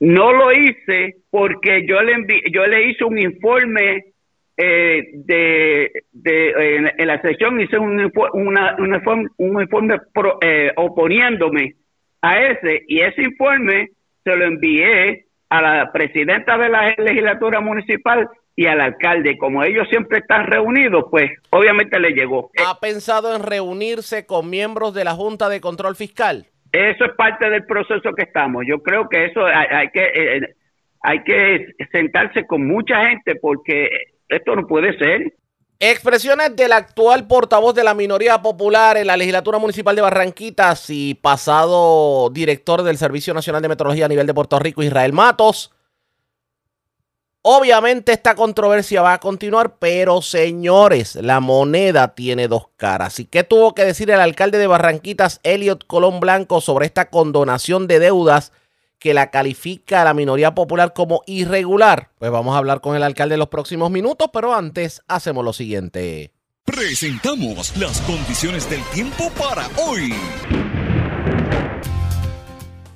No 0.00 0.32
lo 0.32 0.52
hice 0.52 1.16
porque 1.30 1.86
yo 1.86 2.00
le 2.02 2.14
envi- 2.16 2.42
yo 2.52 2.66
le 2.66 2.88
hice 2.90 3.04
un 3.04 3.18
informe 3.18 4.12
eh, 4.58 5.10
de, 5.12 5.90
de 6.12 6.76
en, 6.98 7.06
la 7.06 7.20
sesión 7.22 7.60
hice 7.60 7.78
un 7.78 8.10
una, 8.34 8.76
un 8.78 8.94
informe, 8.94 9.28
un 9.38 9.60
informe 9.62 9.98
pro- 10.12 10.38
eh, 10.42 10.72
oponiéndome 10.76 11.74
a 12.22 12.42
ese 12.42 12.82
y 12.88 13.00
ese 13.00 13.22
informe 13.22 13.90
se 14.24 14.34
lo 14.36 14.44
envié 14.46 15.26
a 15.50 15.62
la 15.62 15.92
presidenta 15.92 16.58
de 16.58 16.68
la 16.68 16.94
legislatura 16.98 17.60
municipal 17.60 18.28
y 18.56 18.66
al 18.66 18.80
alcalde. 18.80 19.38
Como 19.38 19.62
ellos 19.62 19.86
siempre 19.90 20.18
están 20.18 20.46
reunidos, 20.46 21.04
pues 21.10 21.30
obviamente 21.50 22.00
le 22.00 22.10
llegó. 22.10 22.50
¿Ha 22.66 22.80
pensado 22.80 23.36
en 23.36 23.42
reunirse 23.42 24.26
con 24.26 24.50
miembros 24.50 24.94
de 24.94 25.04
la 25.04 25.12
Junta 25.12 25.48
de 25.48 25.60
Control 25.60 25.94
Fiscal? 25.94 26.46
Eso 26.72 27.04
es 27.04 27.12
parte 27.16 27.48
del 27.48 27.64
proceso 27.64 28.12
que 28.16 28.24
estamos. 28.24 28.64
Yo 28.66 28.82
creo 28.82 29.08
que 29.08 29.26
eso 29.26 29.44
hay, 29.44 29.66
hay 29.70 29.90
que 29.90 30.04
eh, 30.14 30.54
hay 31.02 31.22
que 31.22 31.66
sentarse 31.92 32.46
con 32.46 32.66
mucha 32.66 33.06
gente 33.06 33.36
porque 33.36 33.88
esto 34.28 34.56
no 34.56 34.66
puede 34.66 34.96
ser. 34.98 35.34
Expresiones 35.78 36.56
del 36.56 36.72
actual 36.72 37.26
portavoz 37.26 37.74
de 37.74 37.84
la 37.84 37.94
minoría 37.94 38.40
popular 38.40 38.96
en 38.96 39.06
la 39.06 39.16
legislatura 39.16 39.58
municipal 39.58 39.94
de 39.94 40.02
Barranquitas 40.02 40.88
y 40.88 41.14
pasado 41.14 42.30
director 42.30 42.82
del 42.82 42.96
Servicio 42.96 43.34
Nacional 43.34 43.60
de 43.60 43.68
Metrología 43.68 44.06
a 44.06 44.08
nivel 44.08 44.26
de 44.26 44.34
Puerto 44.34 44.58
Rico, 44.58 44.82
Israel 44.82 45.12
Matos. 45.12 45.75
Obviamente 47.48 48.10
esta 48.10 48.34
controversia 48.34 49.02
va 49.02 49.12
a 49.12 49.20
continuar, 49.20 49.76
pero 49.78 50.20
señores, 50.20 51.14
la 51.14 51.38
moneda 51.38 52.12
tiene 52.12 52.48
dos 52.48 52.70
caras. 52.76 53.20
¿Y 53.20 53.26
qué 53.26 53.44
tuvo 53.44 53.72
que 53.72 53.84
decir 53.84 54.10
el 54.10 54.18
alcalde 54.18 54.58
de 54.58 54.66
Barranquitas, 54.66 55.38
Elliot 55.44 55.86
Colón 55.86 56.18
Blanco, 56.18 56.60
sobre 56.60 56.86
esta 56.86 57.08
condonación 57.08 57.86
de 57.86 58.00
deudas 58.00 58.50
que 58.98 59.14
la 59.14 59.30
califica 59.30 60.02
a 60.02 60.04
la 60.04 60.12
minoría 60.12 60.56
popular 60.56 60.92
como 60.92 61.22
irregular? 61.26 62.10
Pues 62.18 62.32
vamos 62.32 62.52
a 62.56 62.58
hablar 62.58 62.80
con 62.80 62.96
el 62.96 63.04
alcalde 63.04 63.36
en 63.36 63.38
los 63.38 63.48
próximos 63.48 63.92
minutos, 63.92 64.28
pero 64.32 64.52
antes 64.52 65.02
hacemos 65.06 65.44
lo 65.44 65.52
siguiente. 65.52 66.32
Presentamos 66.64 67.76
las 67.76 68.00
condiciones 68.00 68.68
del 68.68 68.82
tiempo 68.86 69.30
para 69.38 69.68
hoy. 69.76 70.12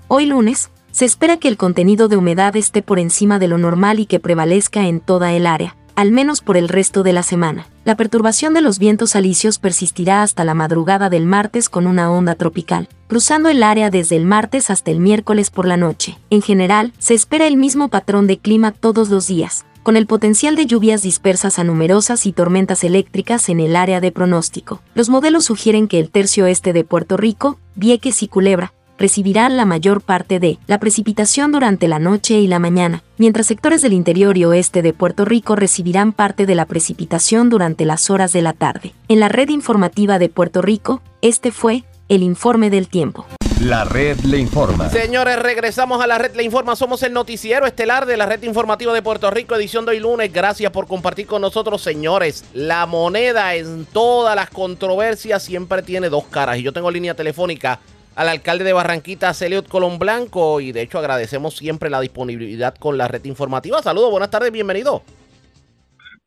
Hoy 0.09 0.27
lunes, 0.27 0.73
se 1.01 1.07
espera 1.07 1.39
que 1.39 1.49
el 1.49 1.57
contenido 1.57 2.09
de 2.09 2.19
humedad 2.19 2.55
esté 2.57 2.83
por 2.83 2.99
encima 2.99 3.39
de 3.39 3.49
lo 3.49 3.57
normal 3.57 4.01
y 4.01 4.05
que 4.05 4.21
prevalezca 4.21 4.87
en 4.87 5.01
toda 5.01 5.33
el 5.33 5.47
área, 5.47 5.75
al 5.95 6.13
menos 6.13 6.43
por 6.43 6.59
el 6.59 6.69
resto 6.69 7.03
de 7.03 7.15
la 7.15 7.23
semana. 7.23 7.67
La 7.87 7.97
perturbación 7.97 8.53
de 8.53 8.61
los 8.61 8.79
vientos 8.79 9.17
alisios 9.17 9.59
persistirá 9.59 10.23
hasta 10.23 10.45
la 10.45 10.53
madrugada 10.53 11.09
del 11.09 11.25
martes 11.25 11.71
con 11.71 11.87
una 11.87 12.13
onda 12.13 12.35
tropical, 12.35 12.87
cruzando 13.09 13.49
el 13.49 13.63
área 13.63 13.89
desde 13.89 14.17
el 14.17 14.27
martes 14.27 14.69
hasta 14.69 14.91
el 14.91 15.01
miércoles 15.01 15.49
por 15.49 15.67
la 15.67 15.79
noche. 15.79 16.19
En 16.29 16.43
general, 16.43 16.93
se 16.99 17.15
espera 17.15 17.47
el 17.47 17.57
mismo 17.57 17.89
patrón 17.89 18.27
de 18.27 18.37
clima 18.37 18.71
todos 18.71 19.09
los 19.09 19.27
días, 19.27 19.65
con 19.83 19.97
el 19.97 20.07
potencial 20.07 20.55
de 20.55 20.67
lluvias 20.67 21.01
dispersas 21.01 21.59
a 21.59 21.65
numerosas 21.65 22.27
y 22.27 22.33
tormentas 22.33 22.85
eléctricas 22.85 23.49
en 23.49 23.61
el 23.61 23.75
área 23.75 24.03
de 24.03 24.13
pronóstico. 24.13 24.83
Los 24.95 25.09
modelos 25.09 25.47
sugieren 25.47 25.89
que 25.89 25.99
el 25.99 26.11
tercio 26.11 26.45
este 26.45 26.75
de 26.75 26.85
Puerto 26.85 27.17
Rico, 27.17 27.59
Vieques 27.75 28.23
y 28.23 28.29
Culebra, 28.29 28.75
recibirán 29.01 29.57
la 29.57 29.65
mayor 29.65 30.03
parte 30.03 30.39
de 30.39 30.59
la 30.69 30.79
precipitación 30.79 31.51
durante 31.51 31.89
la 31.89 31.99
noche 31.99 32.35
y 32.35 32.47
la 32.47 32.61
mañana, 32.61 33.03
mientras 33.17 33.47
sectores 33.47 33.83
del 33.83 33.95
interior 33.95 34.37
y 34.37 34.45
oeste 34.45 34.83
de 34.83 34.93
Puerto 34.93 35.25
Rico 35.25 35.57
recibirán 35.57 36.13
parte 36.13 36.47
de 36.47 36.55
la 36.55 36.67
precipitación 36.67 37.49
durante 37.49 37.85
las 37.87 38.11
horas 38.11 38.33
de 38.33 38.43
la 38.43 38.53
tarde. 38.53 38.93
En 39.09 39.19
la 39.19 39.29
red 39.29 39.49
informativa 39.49 40.19
de 40.19 40.29
Puerto 40.29 40.63
Rico, 40.63 41.03
este 41.23 41.51
fue 41.51 41.85
el 42.09 42.23
informe 42.23 42.71
del 42.71 42.89
tiempo. 42.89 43.27
La 43.61 43.85
red 43.85 44.19
le 44.21 44.39
informa. 44.39 44.89
Señores, 44.89 45.39
regresamos 45.39 46.03
a 46.03 46.07
la 46.07 46.17
red 46.17 46.35
Le 46.35 46.43
Informa. 46.43 46.77
Somos 46.77 47.03
el 47.03 47.13
noticiero 47.13 47.67
estelar 47.67 48.07
de 48.07 48.17
la 48.17 48.25
red 48.25 48.43
informativa 48.43 48.95
de 48.95 49.03
Puerto 49.03 49.31
Rico, 49.31 49.55
edición 49.55 49.85
de 49.85 49.91
hoy 49.91 50.01
lunes. 50.01 50.33
Gracias 50.33 50.73
por 50.73 50.87
compartir 50.87 51.27
con 51.27 51.43
nosotros, 51.43 51.83
señores. 51.83 52.43
La 52.55 52.87
moneda 52.87 53.55
en 53.55 53.85
todas 53.85 54.35
las 54.35 54.49
controversias 54.49 55.43
siempre 55.43 55.83
tiene 55.83 56.09
dos 56.09 56.25
caras. 56.25 56.57
Y 56.57 56.63
yo 56.63 56.73
tengo 56.73 56.91
línea 56.91 57.13
telefónica 57.15 57.81
al 58.17 58.29
alcalde 58.29 58.65
de 58.65 58.73
Barranquita, 58.73 59.33
Celiot 59.35 59.69
Colón 59.69 59.99
Blanco. 59.99 60.61
Y 60.61 60.73
de 60.73 60.83
hecho 60.83 60.99
agradecemos 60.99 61.57
siempre 61.57 61.91
la 61.91 62.01
disponibilidad 62.01 62.75
con 62.75 62.99
la 62.99 63.09
red 63.09 63.25
informativa. 63.25 63.83
Saludos, 63.83 64.11
buenas 64.11 64.31
tardes, 64.31 64.53
bienvenido. 64.53 65.03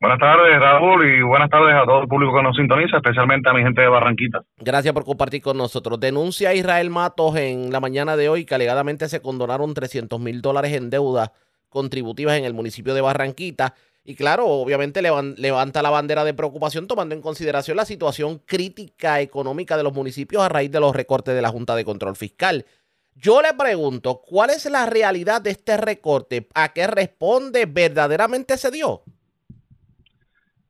Buenas 0.00 0.18
tardes, 0.18 0.60
Raúl, 0.60 1.08
y 1.08 1.22
buenas 1.22 1.48
tardes 1.48 1.74
a 1.74 1.86
todo 1.86 2.02
el 2.02 2.08
público 2.08 2.36
que 2.36 2.42
nos 2.42 2.54
sintoniza, 2.56 2.98
especialmente 2.98 3.48
a 3.48 3.54
mi 3.54 3.62
gente 3.62 3.80
de 3.80 3.88
Barranquita. 3.88 4.42
Gracias 4.58 4.92
por 4.92 5.04
compartir 5.04 5.40
con 5.40 5.56
nosotros. 5.56 5.98
Denuncia 5.98 6.50
a 6.50 6.54
Israel 6.54 6.90
Matos 6.90 7.36
en 7.36 7.72
la 7.72 7.80
mañana 7.80 8.14
de 8.14 8.28
hoy 8.28 8.44
que 8.44 8.54
alegadamente 8.54 9.08
se 9.08 9.22
condonaron 9.22 9.72
300 9.72 10.20
mil 10.20 10.42
dólares 10.42 10.74
en 10.74 10.90
deudas 10.90 11.30
contributivas 11.70 12.36
en 12.36 12.44
el 12.44 12.52
municipio 12.52 12.92
de 12.92 13.00
Barranquita. 13.00 13.74
Y 14.06 14.16
claro, 14.16 14.46
obviamente 14.46 15.00
levan- 15.00 15.34
levanta 15.38 15.80
la 15.80 15.88
bandera 15.88 16.24
de 16.24 16.34
preocupación 16.34 16.86
tomando 16.86 17.14
en 17.14 17.22
consideración 17.22 17.78
la 17.78 17.86
situación 17.86 18.38
crítica 18.44 19.20
económica 19.20 19.78
de 19.78 19.82
los 19.82 19.94
municipios 19.94 20.42
a 20.42 20.50
raíz 20.50 20.70
de 20.70 20.80
los 20.80 20.94
recortes 20.94 21.34
de 21.34 21.40
la 21.40 21.48
Junta 21.48 21.74
de 21.74 21.86
Control 21.86 22.14
Fiscal. 22.14 22.66
Yo 23.14 23.40
le 23.40 23.54
pregunto, 23.54 24.20
¿cuál 24.26 24.50
es 24.50 24.66
la 24.66 24.84
realidad 24.84 25.40
de 25.40 25.52
este 25.52 25.78
recorte? 25.78 26.48
¿A 26.54 26.74
qué 26.74 26.86
responde? 26.86 27.64
¿Verdaderamente 27.66 28.58
se 28.58 28.70
dio? 28.70 29.02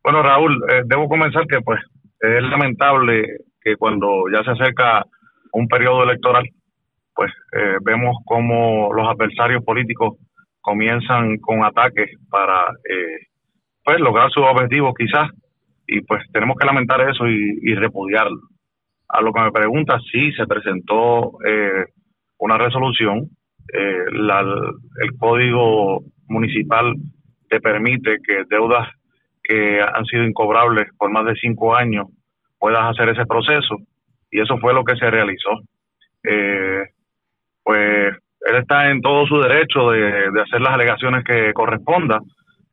Bueno, 0.02 0.22
Raúl, 0.22 0.62
eh, 0.70 0.82
debo 0.84 1.08
comenzar 1.08 1.46
que 1.48 1.60
pues 1.62 1.80
es 2.20 2.42
lamentable 2.42 3.38
que 3.60 3.76
cuando 3.76 4.24
ya 4.32 4.44
se 4.44 4.50
acerca 4.50 5.04
un 5.52 5.66
periodo 5.66 6.04
electoral, 6.04 6.44
pues 7.14 7.32
eh, 7.52 7.78
vemos 7.82 8.16
como 8.26 8.92
los 8.92 9.08
adversarios 9.08 9.64
políticos 9.64 10.18
comienzan 10.64 11.36
con 11.38 11.62
ataques 11.62 12.10
para 12.30 12.62
eh, 12.88 13.18
pues 13.84 14.00
lograr 14.00 14.30
sus 14.30 14.44
objetivos 14.44 14.94
quizás 14.98 15.28
y 15.86 16.00
pues 16.00 16.22
tenemos 16.32 16.56
que 16.58 16.66
lamentar 16.66 17.02
eso 17.02 17.28
y, 17.28 17.74
repudiarlo. 17.74 18.40
A 19.08 19.20
lo 19.20 19.30
que 19.32 19.42
me 19.42 19.52
pregunta, 19.52 19.98
sí 20.10 20.32
se 20.32 20.46
presentó 20.46 21.32
eh, 21.46 21.84
una 22.38 22.56
resolución, 22.56 23.28
eh, 23.72 24.04
la- 24.12 24.40
el 25.02 25.18
código 25.18 26.00
municipal 26.28 26.94
te 27.50 27.60
permite 27.60 28.16
que 28.26 28.44
deudas 28.48 28.88
que 29.42 29.80
han 29.82 30.06
sido 30.06 30.24
incobrables 30.24 30.86
por 30.96 31.10
más 31.10 31.26
de 31.26 31.34
cinco 31.34 31.74
años 31.76 32.06
puedas 32.58 32.82
hacer 32.90 33.10
ese 33.10 33.26
proceso 33.26 33.76
y 34.30 34.40
eso 34.40 34.56
fue 34.58 34.72
lo 34.72 34.82
que 34.82 34.96
se 34.96 35.10
realizó. 35.10 35.50
Eh, 36.22 36.84
pues 37.62 38.16
él 38.44 38.56
está 38.56 38.90
en 38.90 39.00
todo 39.00 39.26
su 39.26 39.38
derecho 39.40 39.90
de, 39.90 40.30
de 40.30 40.42
hacer 40.42 40.60
las 40.60 40.74
alegaciones 40.74 41.24
que 41.24 41.52
corresponda. 41.52 42.20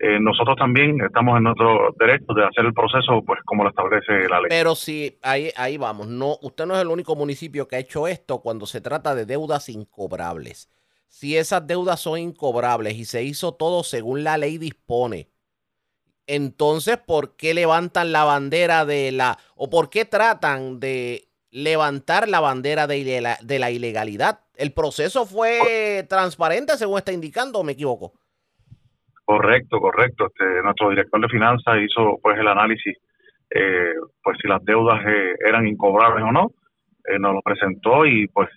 Eh, 0.03 0.19
nosotros 0.19 0.55
también 0.57 0.99
estamos 0.99 1.37
en 1.37 1.43
nuestro 1.43 1.93
derecho 1.99 2.33
de 2.33 2.43
hacer 2.43 2.65
el 2.65 2.73
proceso 2.73 3.23
pues 3.23 3.39
como 3.45 3.63
lo 3.63 3.69
establece 3.69 4.27
la 4.27 4.41
ley. 4.41 4.47
Pero 4.49 4.73
sí, 4.73 5.19
ahí, 5.21 5.51
ahí 5.55 5.77
vamos. 5.77 6.07
No, 6.07 6.37
usted 6.41 6.65
no 6.65 6.73
es 6.75 6.81
el 6.81 6.87
único 6.87 7.15
municipio 7.15 7.67
que 7.67 7.75
ha 7.75 7.79
hecho 7.79 8.07
esto 8.07 8.41
cuando 8.41 8.65
se 8.65 8.81
trata 8.81 9.13
de 9.13 9.25
deudas 9.25 9.69
incobrables. 9.69 10.71
Si 11.07 11.37
esas 11.37 11.67
deudas 11.67 11.99
son 11.99 12.17
incobrables 12.17 12.95
y 12.95 13.05
se 13.05 13.21
hizo 13.23 13.53
todo 13.53 13.83
según 13.83 14.23
la 14.23 14.37
ley 14.37 14.57
dispone, 14.57 15.29
entonces, 16.25 16.97
¿por 16.97 17.35
qué 17.35 17.53
levantan 17.53 18.11
la 18.11 18.23
bandera 18.23 18.85
de 18.85 19.11
la... 19.11 19.37
o 19.55 19.69
por 19.69 19.89
qué 19.89 20.05
tratan 20.05 20.79
de 20.79 21.27
levantar 21.51 22.29
la 22.29 22.39
bandera 22.39 22.87
de, 22.87 22.97
ilela- 22.97 23.39
de 23.41 23.59
la 23.59 23.69
ilegalidad? 23.69 24.39
¿El 24.61 24.73
proceso 24.73 25.25
fue 25.25 26.05
transparente 26.07 26.77
según 26.77 26.99
está 26.99 27.11
indicando 27.11 27.57
o 27.57 27.63
me 27.63 27.71
equivoco? 27.71 28.13
Correcto, 29.25 29.79
correcto. 29.79 30.27
Este, 30.27 30.61
nuestro 30.61 30.91
director 30.91 31.19
de 31.19 31.29
finanzas 31.29 31.79
hizo 31.81 32.19
pues 32.21 32.37
el 32.37 32.47
análisis, 32.47 32.95
eh, 33.49 33.95
pues 34.21 34.37
si 34.39 34.47
las 34.47 34.63
deudas 34.63 35.01
eh, 35.07 35.33
eran 35.47 35.65
incobrables 35.67 36.23
o 36.23 36.31
no, 36.31 36.51
eh, 37.07 37.17
nos 37.17 37.33
lo 37.33 37.41
presentó 37.41 38.05
y 38.05 38.27
pues 38.27 38.49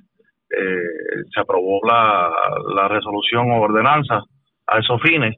eh, 0.50 1.24
se 1.32 1.40
aprobó 1.40 1.80
la, 1.86 2.30
la 2.74 2.86
resolución 2.88 3.50
o 3.50 3.62
ordenanza 3.62 4.20
a 4.66 4.78
esos 4.78 5.00
fines. 5.00 5.34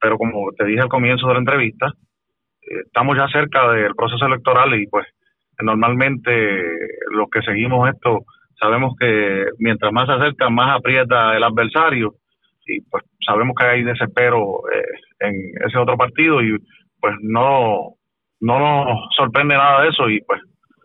Pero 0.00 0.16
como 0.16 0.52
te 0.52 0.64
dije 0.64 0.80
al 0.80 0.88
comienzo 0.88 1.26
de 1.26 1.32
la 1.32 1.40
entrevista, 1.40 1.92
estamos 2.84 3.16
ya 3.16 3.26
cerca 3.28 3.72
del 3.72 3.96
proceso 3.96 4.26
electoral 4.26 4.80
y 4.80 4.86
pues 4.86 5.06
normalmente 5.60 6.30
los 7.10 7.28
que 7.30 7.42
seguimos 7.42 7.88
esto 7.88 8.24
sabemos 8.60 8.94
que 8.98 9.46
mientras 9.58 9.92
más 9.92 10.06
se 10.06 10.12
acerca, 10.12 10.50
más 10.50 10.76
aprieta 10.76 11.36
el 11.36 11.42
adversario 11.42 12.14
y 12.66 12.80
pues 12.82 13.02
sabemos 13.24 13.54
que 13.58 13.66
hay 13.66 13.82
desespero 13.82 14.62
eh, 14.72 14.84
en 15.20 15.34
ese 15.66 15.78
otro 15.78 15.96
partido 15.96 16.42
y 16.42 16.56
pues 17.00 17.14
no 17.22 17.94
no 18.40 18.58
nos 18.58 18.98
sorprende 19.16 19.54
nada 19.54 19.82
de 19.82 19.88
eso 19.88 20.08
y 20.08 20.20
pues 20.22 20.40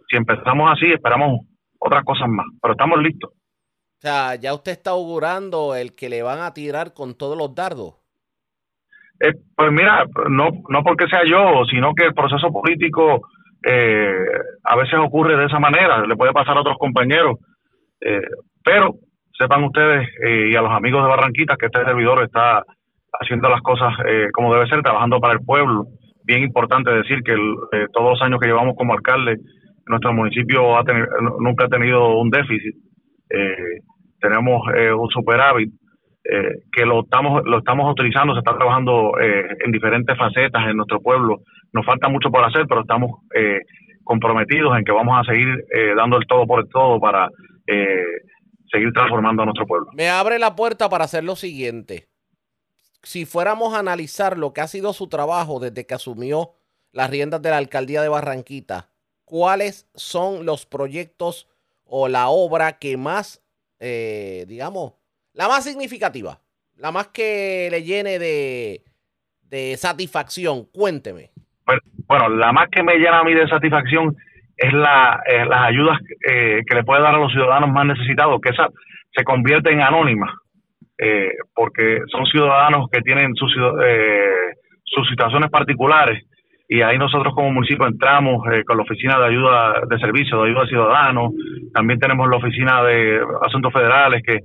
si 0.10 0.18
empezamos 0.18 0.72
así 0.72 0.92
esperamos 0.92 1.42
otras 1.80 2.04
cosas 2.04 2.28
más, 2.28 2.46
pero 2.62 2.74
estamos 2.74 3.00
listos. 3.02 3.32
O 3.32 4.02
sea, 4.02 4.36
ya 4.36 4.54
usted 4.54 4.72
está 4.72 4.92
augurando 4.92 5.76
el 5.76 5.96
que 5.96 6.10
le 6.10 6.24
van 6.24 6.40
a 6.40 6.54
tirar 6.54 6.94
con 6.94 7.16
todos 7.16 7.38
los 7.38 7.54
dardos. 7.56 7.96
Eh, 9.20 9.34
pues 9.56 9.72
mira, 9.72 10.06
no, 10.30 10.50
no 10.70 10.84
porque 10.84 11.08
sea 11.08 11.22
yo, 11.26 11.64
sino 11.70 11.94
que 11.94 12.06
el 12.06 12.14
proceso 12.14 12.52
político 12.52 13.22
eh, 13.66 14.26
a 14.64 14.76
veces 14.76 15.00
ocurre 15.00 15.38
de 15.38 15.46
esa 15.46 15.60
manera, 15.60 16.06
le 16.06 16.16
puede 16.16 16.34
pasar 16.34 16.58
a 16.58 16.62
otros 16.62 16.78
compañeros, 16.78 17.40
eh, 18.06 18.22
pero 18.64 18.96
sepan 19.38 19.64
ustedes 19.64 20.08
eh, 20.24 20.50
y 20.52 20.56
a 20.56 20.62
los 20.62 20.72
amigos 20.72 21.04
de 21.04 21.10
Barranquita 21.10 21.58
que 21.58 21.66
este 21.66 21.84
servidor 21.84 22.24
está 22.24 22.64
haciendo 23.20 23.50
las 23.50 23.62
cosas 23.62 23.94
eh, 24.08 24.28
como 24.32 24.54
debe 24.54 24.68
ser, 24.68 24.82
trabajando 24.82 25.20
para 25.20 25.34
el 25.34 25.40
pueblo. 25.46 25.88
Bien 26.24 26.44
importante 26.44 26.92
decir 26.92 27.22
que 27.24 27.34
el, 27.34 27.56
eh, 27.74 27.88
todos 27.94 28.12
los 28.12 28.22
años 28.22 28.40
que 28.40 28.48
llevamos 28.48 28.76
como 28.78 28.94
alcalde, 28.94 29.38
nuestro 29.88 30.14
municipio 30.14 30.78
ha 30.78 30.84
tenido, 30.84 31.08
nunca 31.40 31.66
ha 31.66 31.70
tenido 31.70 32.18
un 32.18 32.30
déficit. 32.30 32.76
Eh, 33.30 33.80
tenemos 34.20 34.62
eh, 34.76 34.92
un 34.92 35.10
superávit 35.10 35.72
que 36.72 36.84
lo 36.88 37.04
estamos 37.04 37.44
lo 37.46 37.60
estamos 37.60 37.92
utilizando, 37.92 38.34
se 38.34 38.40
está 38.40 38.56
trabajando 38.56 39.14
en 39.20 39.72
diferentes 39.72 40.18
facetas 40.18 40.68
en 40.68 40.76
nuestro 40.76 41.00
pueblo. 41.00 41.42
Nos 41.72 41.86
falta 41.86 42.10
mucho 42.10 42.32
por 42.32 42.44
hacer, 42.44 42.66
pero 42.68 42.82
estamos 42.82 43.12
comprometidos 44.06 44.78
en 44.78 44.86
que 44.86 44.94
vamos 44.94 45.20
a 45.20 45.30
seguir 45.30 45.50
eh, 45.74 45.94
dando 45.98 46.18
el 46.18 46.26
todo 46.28 46.48
por 46.48 46.62
el 46.62 46.70
todo 46.70 47.00
para 47.02 47.28
eh, 47.68 48.04
seguir 48.72 48.92
transformando 48.94 49.44
a 49.44 49.46
nuestro 49.46 49.66
pueblo. 49.66 49.88
Me 49.94 50.10
abre 50.10 50.40
la 50.40 50.56
puerta 50.56 50.90
para 50.90 51.06
hacer 51.06 51.24
lo 51.24 51.36
siguiente. 51.36 52.08
Si 53.04 53.26
fuéramos 53.26 53.74
a 53.74 53.80
analizar 53.80 54.38
lo 54.38 54.54
que 54.54 54.62
ha 54.62 54.68
sido 54.68 54.94
su 54.94 55.08
trabajo 55.08 55.60
desde 55.60 55.86
que 55.86 55.94
asumió 55.94 56.52
las 56.92 57.10
riendas 57.10 57.42
de 57.42 57.50
la 57.50 57.58
alcaldía 57.58 58.02
de 58.02 58.10
Barranquita, 58.10 58.90
¿cuáles 59.26 59.88
son 59.94 60.46
los 60.46 60.66
proyectos 60.66 61.48
o 61.86 62.08
la 62.08 62.30
obra 62.30 62.80
que 62.80 62.98
más, 62.98 63.44
eh, 63.80 64.46
digamos, 64.48 64.94
la 65.34 65.48
más 65.48 65.64
significativa, 65.64 66.40
la 66.78 66.92
más 66.92 67.08
que 67.08 67.68
le 67.70 67.84
llene 67.84 68.18
de, 68.18 68.84
de 69.44 69.78
satisfacción? 69.78 70.66
Cuénteme. 70.66 71.32
Bueno, 71.66 71.82
bueno, 72.08 72.30
la 72.30 72.52
más 72.54 72.70
que 72.70 72.82
me 72.82 72.96
llena 72.96 73.20
a 73.20 73.24
mí 73.24 73.34
de 73.34 73.48
satisfacción 73.48 74.16
es 74.58 74.74
la, 74.74 75.22
eh, 75.26 75.46
las 75.46 75.62
ayudas 75.68 76.00
eh, 76.30 76.62
que 76.66 76.76
le 76.76 76.84
puede 76.84 77.02
dar 77.02 77.16
a 77.16 77.20
los 77.20 77.32
ciudadanos 77.32 77.70
más 77.70 77.86
necesitados, 77.86 78.40
que 78.42 78.50
esa 78.50 78.70
se 79.16 79.24
convierte 79.24 79.72
en 79.72 79.82
anónimas, 79.82 80.32
eh, 80.98 81.32
porque 81.54 82.00
son 82.10 82.26
ciudadanos 82.26 82.88
que 82.90 83.02
tienen 83.02 83.36
sus, 83.36 83.54
eh, 83.84 84.54
sus 84.84 85.08
situaciones 85.10 85.50
particulares 85.50 86.24
y 86.70 86.82
ahí 86.82 86.98
nosotros 86.98 87.34
como 87.36 87.52
municipio 87.52 87.86
entramos 87.86 88.42
eh, 88.52 88.64
con 88.64 88.78
la 88.78 88.84
oficina 88.84 89.20
de 89.20 89.26
ayuda 89.26 89.82
de 89.90 90.00
servicio, 90.00 90.42
de 90.42 90.50
ayuda 90.50 90.64
a 90.64 90.68
ciudadanos, 90.68 91.34
también 91.74 92.00
tenemos 92.00 92.30
la 92.30 92.38
oficina 92.38 92.82
de 92.84 93.22
asuntos 93.46 93.74
federales 93.74 94.24
que 94.26 94.40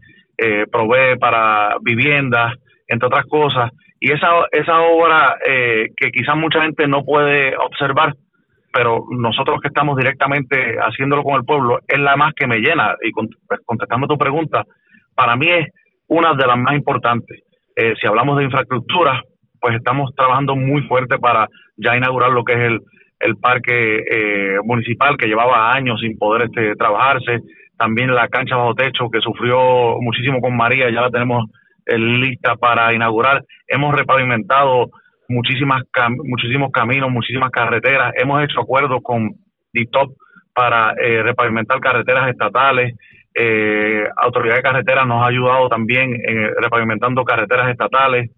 provee 0.72 1.18
para 1.20 1.76
viviendas, 1.82 2.54
entre 2.88 3.08
otras 3.08 3.26
cosas, 3.26 3.70
y 4.00 4.10
esa, 4.10 4.28
esa 4.52 4.80
obra 4.80 5.36
que 5.44 6.10
quizás 6.10 6.34
mucha 6.34 6.62
gente 6.62 6.88
no 6.88 7.04
puede 7.04 7.54
observar, 7.58 8.14
pero 8.72 9.04
nosotros 9.10 9.60
que 9.60 9.68
estamos 9.68 9.96
directamente 9.96 10.76
haciéndolo 10.78 11.22
con 11.22 11.34
el 11.34 11.44
pueblo, 11.44 11.80
es 11.86 11.98
la 11.98 12.16
más 12.16 12.32
que 12.34 12.46
me 12.46 12.58
llena. 12.58 12.94
Y 13.02 13.10
pues, 13.12 13.60
contestando 13.64 14.06
tu 14.06 14.16
pregunta, 14.16 14.64
para 15.14 15.36
mí 15.36 15.48
es 15.48 15.68
una 16.06 16.34
de 16.34 16.46
las 16.46 16.58
más 16.58 16.74
importantes. 16.74 17.40
Eh, 17.76 17.94
si 18.00 18.06
hablamos 18.06 18.38
de 18.38 18.44
infraestructura, 18.44 19.22
pues 19.60 19.76
estamos 19.76 20.14
trabajando 20.14 20.56
muy 20.56 20.82
fuerte 20.82 21.18
para 21.18 21.48
ya 21.76 21.96
inaugurar 21.96 22.30
lo 22.30 22.44
que 22.44 22.52
es 22.52 22.58
el, 22.58 22.80
el 23.20 23.36
parque 23.36 24.02
eh, 24.10 24.56
municipal 24.64 25.16
que 25.16 25.26
llevaba 25.26 25.72
años 25.72 26.00
sin 26.00 26.16
poder 26.18 26.42
este, 26.42 26.74
trabajarse. 26.76 27.40
También 27.76 28.14
la 28.14 28.28
cancha 28.28 28.56
bajo 28.56 28.74
techo 28.74 29.10
que 29.10 29.20
sufrió 29.20 30.00
muchísimo 30.00 30.40
con 30.40 30.56
María, 30.56 30.90
ya 30.90 31.02
la 31.02 31.10
tenemos 31.10 31.46
eh, 31.86 31.98
lista 31.98 32.56
para 32.56 32.92
inaugurar. 32.94 33.44
Hemos 33.68 33.94
repavimentado 33.94 34.90
muchísimas 35.30 35.82
cam- 35.92 36.16
muchísimos 36.24 36.70
caminos, 36.72 37.10
muchísimas 37.10 37.50
carreteras. 37.50 38.12
Hemos 38.16 38.42
hecho 38.44 38.60
acuerdos 38.60 39.00
con 39.02 39.30
DITOP 39.72 40.16
para 40.54 40.92
eh, 41.00 41.22
repavimentar 41.22 41.80
carreteras 41.80 42.28
estatales. 42.28 42.94
Eh, 43.34 44.04
Autoridad 44.16 44.56
de 44.56 44.62
Carreteras 44.62 45.06
nos 45.06 45.22
ha 45.22 45.26
ayudado 45.28 45.68
también 45.68 46.12
en 46.26 46.50
repavimentando 46.60 47.24
carreteras 47.24 47.70
estatales. 47.70 48.30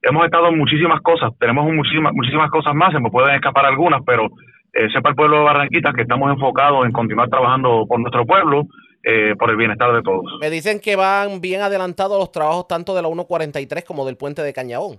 Hemos 0.00 0.24
estado 0.24 0.48
en 0.48 0.58
muchísimas 0.58 1.00
cosas, 1.02 1.30
tenemos 1.38 1.70
muchísimas, 1.72 2.12
muchísimas 2.12 2.50
cosas 2.50 2.74
más, 2.74 2.92
se 2.92 2.98
me 2.98 3.10
pueden 3.10 3.34
escapar 3.36 3.66
algunas, 3.66 4.00
pero 4.04 4.26
eh, 4.72 4.88
sepa 4.92 5.10
el 5.10 5.14
pueblo 5.14 5.38
de 5.38 5.44
Barranquita 5.44 5.92
que 5.92 6.02
estamos 6.02 6.32
enfocados 6.32 6.84
en 6.86 6.92
continuar 6.92 7.28
trabajando 7.28 7.84
por 7.86 8.00
nuestro 8.00 8.24
pueblo, 8.26 8.64
eh, 9.04 9.36
por 9.38 9.50
el 9.50 9.56
bienestar 9.56 9.92
de 9.94 10.02
todos. 10.02 10.24
Me 10.40 10.50
dicen 10.50 10.80
que 10.80 10.96
van 10.96 11.40
bien 11.40 11.60
adelantados 11.60 12.18
los 12.18 12.32
trabajos 12.32 12.66
tanto 12.66 12.96
de 12.96 13.02
la 13.02 13.08
143 13.08 13.84
como 13.84 14.04
del 14.06 14.16
puente 14.16 14.42
de 14.42 14.52
Cañabón. 14.52 14.96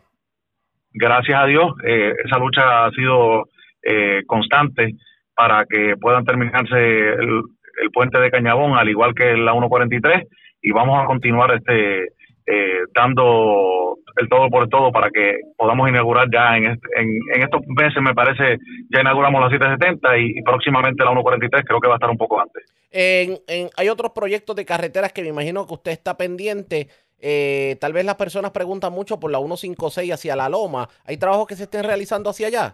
Gracias 0.93 1.39
a 1.41 1.45
Dios, 1.45 1.73
eh, 1.85 2.13
esa 2.25 2.37
lucha 2.37 2.85
ha 2.85 2.91
sido 2.91 3.45
eh, 3.81 4.21
constante 4.27 4.93
para 5.35 5.65
que 5.65 5.95
puedan 5.99 6.25
terminarse 6.25 6.75
el, 6.77 7.41
el 7.81 7.91
puente 7.91 8.19
de 8.19 8.31
Cañabón, 8.31 8.77
al 8.77 8.87
igual 8.89 9.13
que 9.15 9.35
la 9.35 9.51
143, 9.53 10.27
y 10.61 10.71
vamos 10.71 11.01
a 11.01 11.05
continuar 11.05 11.53
este 11.55 12.09
eh, 12.45 12.79
dando 12.93 13.97
el 14.17 14.27
todo 14.29 14.49
por 14.49 14.63
el 14.63 14.69
todo 14.69 14.91
para 14.91 15.09
que 15.09 15.37
podamos 15.57 15.89
inaugurar 15.89 16.27
ya 16.31 16.57
en, 16.57 16.65
este- 16.65 16.87
en, 16.99 17.41
estos 17.41 17.61
meses, 17.67 18.01
me 18.03 18.13
parece, 18.13 18.57
ya 18.93 19.01
inauguramos 19.01 19.41
la 19.41 19.49
770 19.49 20.17
y, 20.17 20.37
y 20.37 20.41
próximamente 20.43 21.03
la 21.03 21.11
143, 21.11 21.63
creo 21.65 21.79
que 21.79 21.87
va 21.87 21.95
a 21.95 21.97
estar 21.97 22.09
un 22.09 22.17
poco 22.17 22.39
antes. 22.41 22.63
En- 22.91 23.69
hay 23.75 23.89
otros 23.89 24.11
proyectos 24.13 24.55
de 24.55 24.65
carreteras 24.65 25.13
que 25.13 25.21
me 25.23 25.29
imagino 25.29 25.65
que 25.65 25.73
usted 25.73 25.91
está 25.93 26.15
pendiente. 26.15 26.87
Eh, 27.25 27.77
tal 27.79 27.93
vez 27.93 28.03
las 28.03 28.15
personas 28.15 28.51
preguntan 28.51 28.91
mucho 28.91 29.17
por 29.17 29.31
la 29.31 29.39
156 29.39 30.11
hacia 30.11 30.35
la 30.35 30.49
Loma. 30.49 30.89
¿Hay 31.05 31.15
trabajos 31.17 31.47
que 31.47 31.55
se 31.55 31.63
estén 31.63 31.85
realizando 31.85 32.29
hacia 32.29 32.47
allá? 32.47 32.73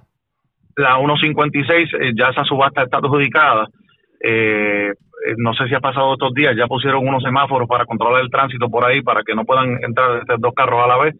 La 0.76 0.98
156, 0.98 1.90
eh, 1.94 2.12
ya 2.18 2.30
esa 2.30 2.44
subasta 2.44 2.82
está 2.82 2.98
adjudicada. 2.98 3.68
Eh, 4.22 4.90
eh, 4.90 5.34
no 5.38 5.54
sé 5.54 5.68
si 5.68 5.76
ha 5.76 5.80
pasado 5.80 6.14
estos 6.14 6.34
días, 6.34 6.56
ya 6.58 6.66
pusieron 6.66 7.08
unos 7.08 7.22
semáforos 7.22 7.68
para 7.68 7.86
controlar 7.86 8.24
el 8.24 8.32
tránsito 8.32 8.70
por 8.70 8.86
ahí, 8.86 9.02
para 9.02 9.22
que 9.24 9.36
no 9.36 9.46
puedan 9.46 9.78
entrar 9.84 10.24
dos 10.40 10.54
carros 10.56 10.84
a 10.84 10.88
la 10.88 10.98
vez. 10.98 11.16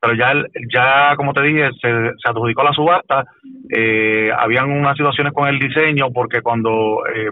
Pero 0.00 0.14
ya, 0.14 0.32
ya 0.72 1.14
como 1.14 1.32
te 1.32 1.42
dije, 1.42 1.70
se, 1.80 1.88
se 1.88 2.28
adjudicó 2.28 2.64
la 2.64 2.72
subasta. 2.72 3.24
Eh, 3.70 4.32
habían 4.36 4.70
unas 4.72 4.96
situaciones 4.96 5.32
con 5.32 5.46
el 5.46 5.60
diseño, 5.60 6.10
porque 6.12 6.42
cuando 6.42 7.06
eh, 7.06 7.30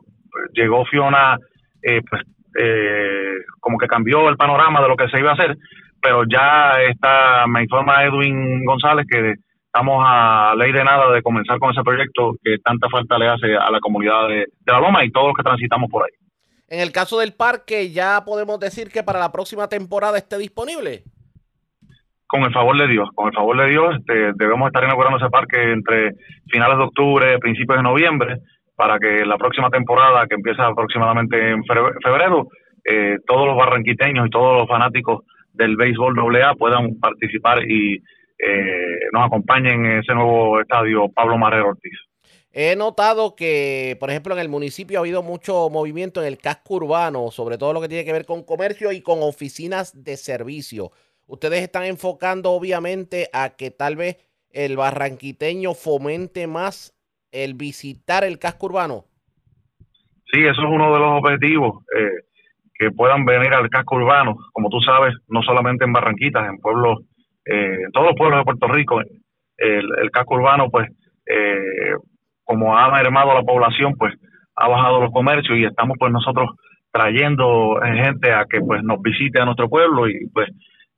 llegó 0.53 0.85
Fiona, 0.85 1.37
eh, 1.83 2.01
pues 2.09 2.23
eh, 2.59 3.35
como 3.61 3.79
que 3.79 3.87
cambió 3.87 4.29
el 4.29 4.37
panorama 4.37 4.81
de 4.81 4.89
lo 4.89 4.97
que 4.97 5.09
se 5.09 5.19
iba 5.19 5.31
a 5.31 5.35
hacer. 5.35 5.57
Pero 6.03 6.25
ya 6.25 6.81
está, 6.89 7.47
me 7.47 7.63
informa 7.63 8.05
Edwin 8.05 8.65
González 8.65 9.07
que 9.09 9.35
estamos 9.67 10.03
a 10.05 10.55
ley 10.57 10.73
de 10.73 10.83
nada 10.83 11.13
de 11.13 11.23
comenzar 11.23 11.59
con 11.59 11.71
ese 11.71 11.83
proyecto 11.83 12.35
que 12.43 12.59
tanta 12.59 12.89
falta 12.89 13.19
le 13.19 13.29
hace 13.29 13.55
a 13.55 13.71
la 13.71 13.81
comunidad 13.81 14.29
de, 14.29 14.35
de 14.35 14.73
La 14.73 14.81
Loma 14.81 15.05
y 15.05 15.11
todos 15.11 15.29
los 15.29 15.37
que 15.37 15.43
transitamos 15.43 15.91
por 15.91 16.05
ahí. 16.05 16.21
En 16.71 16.79
el 16.79 16.93
caso 16.93 17.19
del 17.19 17.33
parque, 17.33 17.91
ya 17.91 18.23
podemos 18.25 18.59
decir 18.61 18.91
que 18.91 19.03
para 19.03 19.19
la 19.19 19.33
próxima 19.33 19.69
temporada 19.69 20.17
esté 20.17 20.39
disponible. 20.39 21.03
Con 22.29 22.43
el 22.43 22.53
favor 22.53 22.79
de 22.79 22.87
Dios, 22.87 23.09
con 23.13 23.27
el 23.27 23.35
favor 23.35 23.59
de 23.59 23.71
Dios, 23.71 23.97
este, 23.99 24.33
debemos 24.37 24.69
estar 24.69 24.85
inaugurando 24.85 25.19
ese 25.19 25.31
parque 25.31 25.73
entre 25.73 26.13
finales 26.49 26.79
de 26.79 26.85
octubre, 26.85 27.39
principios 27.41 27.79
de 27.79 27.83
noviembre, 27.83 28.37
para 28.81 28.99
que 28.99 29.27
la 29.27 29.37
próxima 29.37 29.69
temporada, 29.69 30.27
que 30.27 30.37
empieza 30.37 30.67
aproximadamente 30.67 31.37
en 31.51 31.63
febre- 31.65 31.93
febrero, 32.03 32.49
eh, 32.83 33.19
todos 33.27 33.47
los 33.47 33.55
barranquiteños 33.55 34.27
y 34.27 34.31
todos 34.31 34.57
los 34.61 34.67
fanáticos 34.67 35.25
del 35.53 35.77
béisbol 35.77 36.19
AA 36.35 36.55
puedan 36.55 36.99
participar 36.99 37.63
y 37.71 37.97
eh, 38.39 38.99
nos 39.13 39.27
acompañen 39.27 39.85
en 39.85 39.99
ese 39.99 40.15
nuevo 40.15 40.59
estadio 40.63 41.11
Pablo 41.11 41.37
Marrero 41.37 41.69
Ortiz. 41.69 41.93
He 42.53 42.75
notado 42.75 43.37
que, 43.37 43.99
por 44.01 44.09
ejemplo, 44.09 44.33
en 44.33 44.41
el 44.41 44.49
municipio 44.49 44.99
ha 44.99 45.03
habido 45.03 45.23
mucho 45.23 45.69
movimiento 45.69 46.23
en 46.23 46.27
el 46.29 46.39
casco 46.39 46.77
urbano, 46.77 47.31
sobre 47.31 47.59
todo 47.59 47.75
lo 47.75 47.83
que 47.83 47.89
tiene 47.89 48.07
que 48.07 48.15
ver 48.15 48.25
con 48.25 48.45
comercio 48.45 48.93
y 48.93 49.03
con 49.03 49.19
oficinas 49.21 49.93
de 50.03 50.17
servicio. 50.17 50.91
Ustedes 51.27 51.61
están 51.61 51.85
enfocando, 51.85 52.53
obviamente, 52.53 53.29
a 53.35 53.51
que 53.51 53.71
tal 53.71 53.97
vez 53.97 54.17
el 54.53 54.77
barranquiteño 54.77 55.75
fomente 55.75 56.47
más 56.47 56.95
el 57.33 57.55
visitar 57.55 58.25
el 58.25 58.39
casco 58.39 58.67
urbano. 58.67 59.05
Sí, 60.33 60.41
eso 60.41 60.63
es 60.63 60.69
uno 60.69 60.93
de 60.93 61.01
los 61.01 61.23
objetivos, 61.23 61.85
eh, 61.97 62.25
que 62.75 62.91
puedan 62.93 63.25
venir 63.25 63.53
al 63.53 63.69
casco 63.69 63.97
urbano, 63.97 64.37
como 64.53 64.69
tú 64.69 64.81
sabes, 64.81 65.15
no 65.29 65.43
solamente 65.43 65.85
en 65.85 65.93
Barranquitas, 65.93 66.49
en 66.49 66.59
pueblos, 66.59 67.01
eh, 67.45 67.79
en 67.85 67.93
todos 67.93 68.09
los 68.09 68.17
pueblos 68.17 68.39
de 68.39 68.45
Puerto 68.45 68.69
Rico, 68.69 69.01
el, 69.57 70.11
casco 70.13 70.37
urbano, 70.37 70.71
pues, 70.71 70.89
eh, 71.27 71.95
como 72.45 72.77
ha 72.77 72.91
mermado 72.91 73.35
la 73.35 73.43
población, 73.43 73.95
pues, 73.99 74.15
ha 74.57 74.69
bajado 74.69 75.01
los 75.01 75.13
comercios 75.13 75.59
y 75.59 75.65
estamos, 75.65 75.97
pues, 75.99 76.13
nosotros 76.13 76.51
trayendo 76.93 77.79
gente 77.83 78.33
a 78.33 78.47
que, 78.47 78.61
pues, 78.61 78.83
nos 78.83 79.01
visite 79.03 79.41
a 79.41 79.45
nuestro 79.45 79.69
pueblo 79.69 80.09
y, 80.09 80.27
pues, 80.33 80.49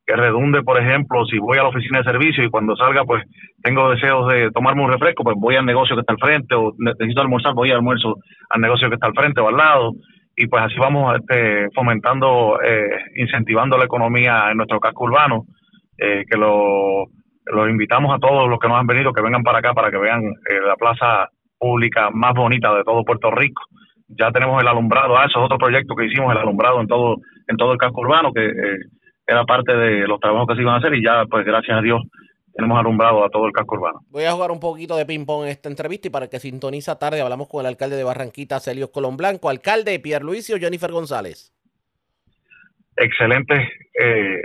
que 0.05 0.15
redunde, 0.15 0.63
por 0.63 0.79
ejemplo, 0.81 1.25
si 1.25 1.39
voy 1.39 1.57
a 1.57 1.63
la 1.63 1.69
oficina 1.69 1.99
de 1.99 2.11
servicio 2.11 2.43
y 2.43 2.49
cuando 2.49 2.75
salga, 2.75 3.03
pues, 3.05 3.23
tengo 3.61 3.89
deseos 3.89 4.27
de 4.27 4.51
tomarme 4.51 4.83
un 4.83 4.91
refresco, 4.91 5.23
pues 5.23 5.35
voy 5.39 5.55
al 5.55 5.65
negocio 5.65 5.95
que 5.95 6.01
está 6.01 6.13
al 6.13 6.19
frente, 6.19 6.55
o 6.55 6.73
necesito 6.77 7.21
almorzar, 7.21 7.53
voy 7.53 7.69
al 7.69 7.77
almuerzo 7.77 8.15
al 8.49 8.61
negocio 8.61 8.89
que 8.89 8.95
está 8.95 9.07
al 9.07 9.13
frente 9.13 9.39
o 9.39 9.47
al 9.47 9.55
lado, 9.57 9.91
y 10.35 10.47
pues 10.47 10.63
así 10.63 10.75
vamos 10.77 11.15
este, 11.15 11.69
fomentando, 11.73 12.59
eh, 12.61 12.89
incentivando 13.15 13.77
la 13.77 13.85
economía 13.85 14.51
en 14.51 14.57
nuestro 14.57 14.79
casco 14.79 15.05
urbano, 15.05 15.45
eh, 15.97 16.25
que 16.29 16.37
lo, 16.37 17.05
los 17.45 17.69
invitamos 17.69 18.13
a 18.13 18.19
todos 18.19 18.49
los 18.49 18.59
que 18.59 18.67
nos 18.67 18.79
han 18.79 18.87
venido, 18.87 19.13
que 19.13 19.21
vengan 19.21 19.43
para 19.43 19.59
acá 19.59 19.73
para 19.73 19.91
que 19.91 19.97
vean 19.97 20.21
eh, 20.23 20.59
la 20.65 20.75
plaza 20.75 21.29
pública 21.57 22.09
más 22.11 22.33
bonita 22.33 22.73
de 22.73 22.83
todo 22.83 23.03
Puerto 23.03 23.31
Rico. 23.31 23.61
Ya 24.07 24.31
tenemos 24.31 24.61
el 24.61 24.67
alumbrado, 24.67 25.17
ah, 25.17 25.25
eso 25.25 25.39
es 25.39 25.45
otro 25.45 25.57
proyecto 25.57 25.95
que 25.95 26.05
hicimos, 26.05 26.31
el 26.31 26.39
alumbrado 26.39 26.81
en 26.81 26.87
todo 26.87 27.17
en 27.47 27.57
todo 27.57 27.73
el 27.73 27.77
casco 27.77 28.01
urbano, 28.01 28.31
que 28.33 28.45
eh, 28.45 28.77
era 29.25 29.43
parte 29.45 29.73
de 29.75 30.07
los 30.07 30.19
trabajos 30.19 30.47
que 30.49 30.55
se 30.55 30.61
iban 30.61 30.75
a 30.75 30.77
hacer 30.77 30.93
y 30.95 31.03
ya, 31.03 31.25
pues 31.29 31.45
gracias 31.45 31.77
a 31.77 31.81
Dios, 31.81 32.01
tenemos 32.53 32.77
alumbrado 32.79 33.23
a 33.25 33.29
todo 33.29 33.47
el 33.47 33.51
casco 33.53 33.75
urbano. 33.75 34.01
Voy 34.09 34.25
a 34.25 34.31
jugar 34.33 34.51
un 34.51 34.59
poquito 34.59 34.95
de 34.95 35.05
ping-pong 35.05 35.43
en 35.45 35.49
esta 35.49 35.69
entrevista 35.69 36.07
y 36.07 36.11
para 36.11 36.25
el 36.25 36.29
que 36.31 36.39
sintoniza 36.39 36.99
tarde 36.99 37.21
hablamos 37.21 37.47
con 37.47 37.61
el 37.61 37.67
alcalde 37.67 37.95
de 37.95 38.03
Barranquita, 38.03 38.59
Celio 38.59 38.91
Colón 38.91 39.17
Blanco. 39.17 39.49
Alcalde, 39.49 39.99
Pierre 39.99 40.23
Luisio, 40.23 40.57
Jennifer 40.57 40.91
González. 40.91 41.51
Excelentes 42.95 43.59
eh, 43.99 44.41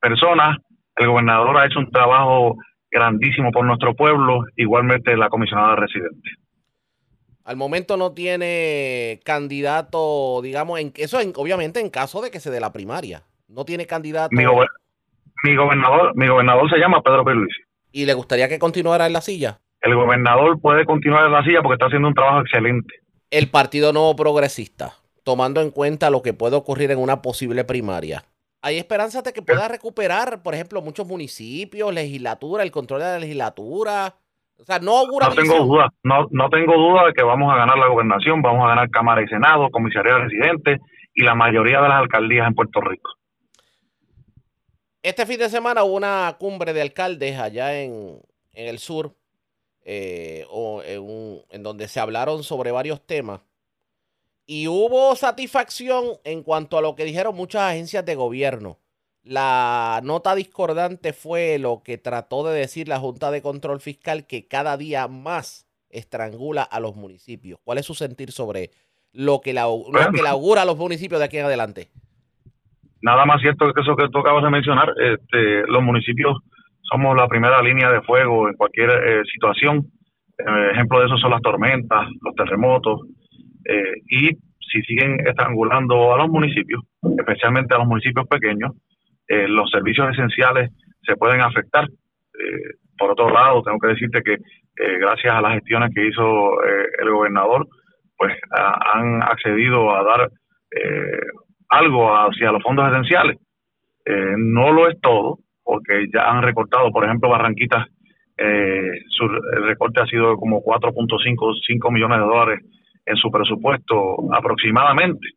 personas. 0.00 0.56
El 0.96 1.08
gobernador 1.08 1.58
ha 1.58 1.66
hecho 1.66 1.78
un 1.78 1.90
trabajo 1.90 2.56
grandísimo 2.90 3.50
por 3.52 3.64
nuestro 3.66 3.94
pueblo, 3.94 4.44
igualmente 4.56 5.16
la 5.16 5.28
comisionada 5.28 5.76
residente. 5.76 6.30
Al 7.44 7.56
momento 7.56 7.96
no 7.96 8.12
tiene 8.12 9.20
candidato, 9.24 10.40
digamos, 10.42 10.78
en 10.80 10.92
eso 10.96 11.20
en- 11.20 11.32
obviamente 11.36 11.80
en 11.80 11.90
caso 11.90 12.20
de 12.22 12.30
que 12.30 12.40
se 12.40 12.50
dé 12.50 12.60
la 12.60 12.72
primaria. 12.72 13.22
No 13.50 13.64
tiene 13.64 13.86
candidato 13.86 14.28
Mi, 14.32 14.44
gober- 14.44 14.68
mi 15.42 15.56
gobernador, 15.56 16.12
mi 16.14 16.28
gobernador 16.28 16.70
se 16.70 16.78
llama 16.78 17.02
Pedro 17.02 17.24
Pierluisi. 17.24 17.60
y 17.92 18.06
le 18.06 18.14
gustaría 18.14 18.48
que 18.48 18.58
continuara 18.58 19.06
en 19.06 19.12
la 19.12 19.20
silla. 19.20 19.58
El 19.80 19.94
gobernador 19.96 20.60
puede 20.60 20.84
continuar 20.84 21.26
en 21.26 21.32
la 21.32 21.42
silla 21.42 21.60
porque 21.62 21.74
está 21.74 21.86
haciendo 21.86 22.08
un 22.08 22.14
trabajo 22.14 22.40
excelente. 22.42 22.94
El 23.30 23.48
Partido 23.48 23.92
Nuevo 23.92 24.14
Progresista, 24.14 24.92
tomando 25.24 25.60
en 25.60 25.70
cuenta 25.70 26.10
lo 26.10 26.22
que 26.22 26.32
puede 26.32 26.56
ocurrir 26.56 26.90
en 26.90 26.98
una 26.98 27.22
posible 27.22 27.64
primaria. 27.64 28.22
¿Hay 28.62 28.76
esperanzas 28.76 29.24
de 29.24 29.32
que 29.32 29.40
pueda 29.42 29.66
recuperar, 29.68 30.42
por 30.42 30.54
ejemplo, 30.54 30.82
muchos 30.82 31.06
municipios, 31.06 31.92
legislatura, 31.94 32.62
el 32.62 32.70
control 32.70 33.00
de 33.00 33.06
la 33.06 33.18
legislatura? 33.18 34.14
O 34.58 34.64
sea, 34.64 34.78
no 34.80 34.98
augura 34.98 35.28
No 35.28 35.34
tengo 35.34 35.64
duda, 35.64 35.88
no, 36.04 36.26
no 36.30 36.50
tengo 36.50 36.74
duda 36.76 37.06
de 37.06 37.14
que 37.14 37.22
vamos 37.24 37.50
a 37.50 37.56
ganar 37.56 37.78
la 37.78 37.88
gobernación, 37.88 38.42
vamos 38.42 38.62
a 38.66 38.68
ganar 38.68 38.90
Cámara 38.90 39.22
y 39.22 39.28
Senado, 39.28 39.70
comisaría 39.70 40.18
residente 40.18 40.78
y 41.14 41.22
la 41.24 41.34
mayoría 41.34 41.80
de 41.80 41.88
las 41.88 42.00
alcaldías 42.02 42.46
en 42.46 42.54
Puerto 42.54 42.80
Rico. 42.82 43.10
Este 45.02 45.24
fin 45.26 45.38
de 45.38 45.48
semana 45.48 45.82
hubo 45.84 45.94
una 45.96 46.36
cumbre 46.38 46.72
de 46.72 46.82
alcaldes 46.82 47.38
allá 47.38 47.80
en, 47.80 48.20
en 48.52 48.68
el 48.68 48.78
sur, 48.78 49.14
eh, 49.82 50.44
o 50.50 50.82
en, 50.82 51.00
un- 51.00 51.42
en 51.50 51.62
donde 51.62 51.88
se 51.88 52.00
hablaron 52.00 52.44
sobre 52.44 52.70
varios 52.70 53.00
temas. 53.06 53.40
Y 54.46 54.68
hubo 54.68 55.16
satisfacción 55.16 56.18
en 56.24 56.42
cuanto 56.42 56.76
a 56.76 56.82
lo 56.82 56.96
que 56.96 57.04
dijeron 57.04 57.34
muchas 57.34 57.62
agencias 57.62 58.04
de 58.04 58.14
gobierno. 58.14 58.78
La 59.22 60.00
nota 60.02 60.34
discordante 60.34 61.12
fue 61.12 61.58
lo 61.58 61.82
que 61.82 61.98
trató 61.98 62.44
de 62.44 62.58
decir 62.58 62.88
la 62.88 62.98
Junta 62.98 63.30
de 63.30 63.42
Control 63.42 63.80
Fiscal, 63.80 64.26
que 64.26 64.48
cada 64.48 64.76
día 64.76 65.08
más 65.08 65.66
estrangula 65.88 66.62
a 66.62 66.80
los 66.80 66.96
municipios. 66.96 67.58
¿Cuál 67.64 67.78
es 67.78 67.86
su 67.86 67.94
sentir 67.94 68.32
sobre 68.32 68.70
lo 69.12 69.40
que, 69.40 69.52
la, 69.52 69.62
lo 69.62 70.10
que 70.12 70.22
le 70.22 70.28
augura 70.28 70.62
a 70.62 70.64
los 70.64 70.76
municipios 70.76 71.20
de 71.20 71.24
aquí 71.26 71.38
en 71.38 71.44
adelante? 71.46 71.90
Nada 73.02 73.24
más 73.24 73.40
cierto 73.40 73.72
que 73.72 73.80
eso 73.80 73.96
que 73.96 74.08
tú 74.08 74.18
acabas 74.18 74.44
de 74.44 74.50
mencionar, 74.50 74.92
este, 74.98 75.66
los 75.66 75.82
municipios 75.82 76.36
somos 76.82 77.16
la 77.16 77.28
primera 77.28 77.62
línea 77.62 77.90
de 77.90 78.02
fuego 78.02 78.48
en 78.48 78.54
cualquier 78.54 78.90
eh, 78.90 79.22
situación. 79.32 79.86
Eh, 80.38 80.70
ejemplo 80.72 81.00
de 81.00 81.06
eso 81.06 81.16
son 81.18 81.30
las 81.30 81.42
tormentas, 81.42 82.08
los 82.22 82.34
terremotos, 82.34 83.00
eh, 83.64 83.94
y 84.08 84.28
si 84.60 84.82
siguen 84.82 85.18
estrangulando 85.26 86.14
a 86.14 86.18
los 86.18 86.28
municipios, 86.28 86.82
especialmente 87.18 87.74
a 87.74 87.78
los 87.78 87.86
municipios 87.86 88.26
pequeños, 88.26 88.72
eh, 89.28 89.46
los 89.48 89.70
servicios 89.70 90.10
esenciales 90.10 90.70
se 91.02 91.16
pueden 91.16 91.40
afectar. 91.40 91.86
Por 92.96 93.10
otro 93.10 93.30
lado, 93.30 93.62
tengo 93.62 93.78
que 93.78 93.88
decirte 93.88 94.22
que 94.22 94.36
gracias 94.98 95.34
a 95.34 95.40
las 95.40 95.54
gestiones 95.54 95.90
que 95.94 96.06
hizo 96.06 96.62
el 96.62 97.10
gobernador, 97.10 97.66
pues 98.16 98.34
han 98.50 99.22
accedido 99.22 99.94
a 99.94 100.02
dar 100.04 100.30
algo 101.70 102.14
hacia 102.14 102.52
los 102.52 102.62
fondos 102.62 102.90
esenciales. 102.90 103.38
Eh, 104.04 104.34
no 104.36 104.72
lo 104.72 104.88
es 104.88 105.00
todo, 105.00 105.38
porque 105.62 106.06
ya 106.12 106.30
han 106.30 106.42
recortado, 106.42 106.90
por 106.90 107.04
ejemplo, 107.04 107.30
Barranquitas, 107.30 107.86
eh, 108.36 109.02
su 109.08 109.28
recorte 109.28 110.00
ha 110.00 110.06
sido 110.06 110.36
como 110.36 110.62
4.5 110.62 111.60
5 111.66 111.90
millones 111.90 112.18
de 112.18 112.24
dólares 112.24 112.60
en 113.06 113.16
su 113.16 113.30
presupuesto 113.30 114.16
aproximadamente. 114.32 115.28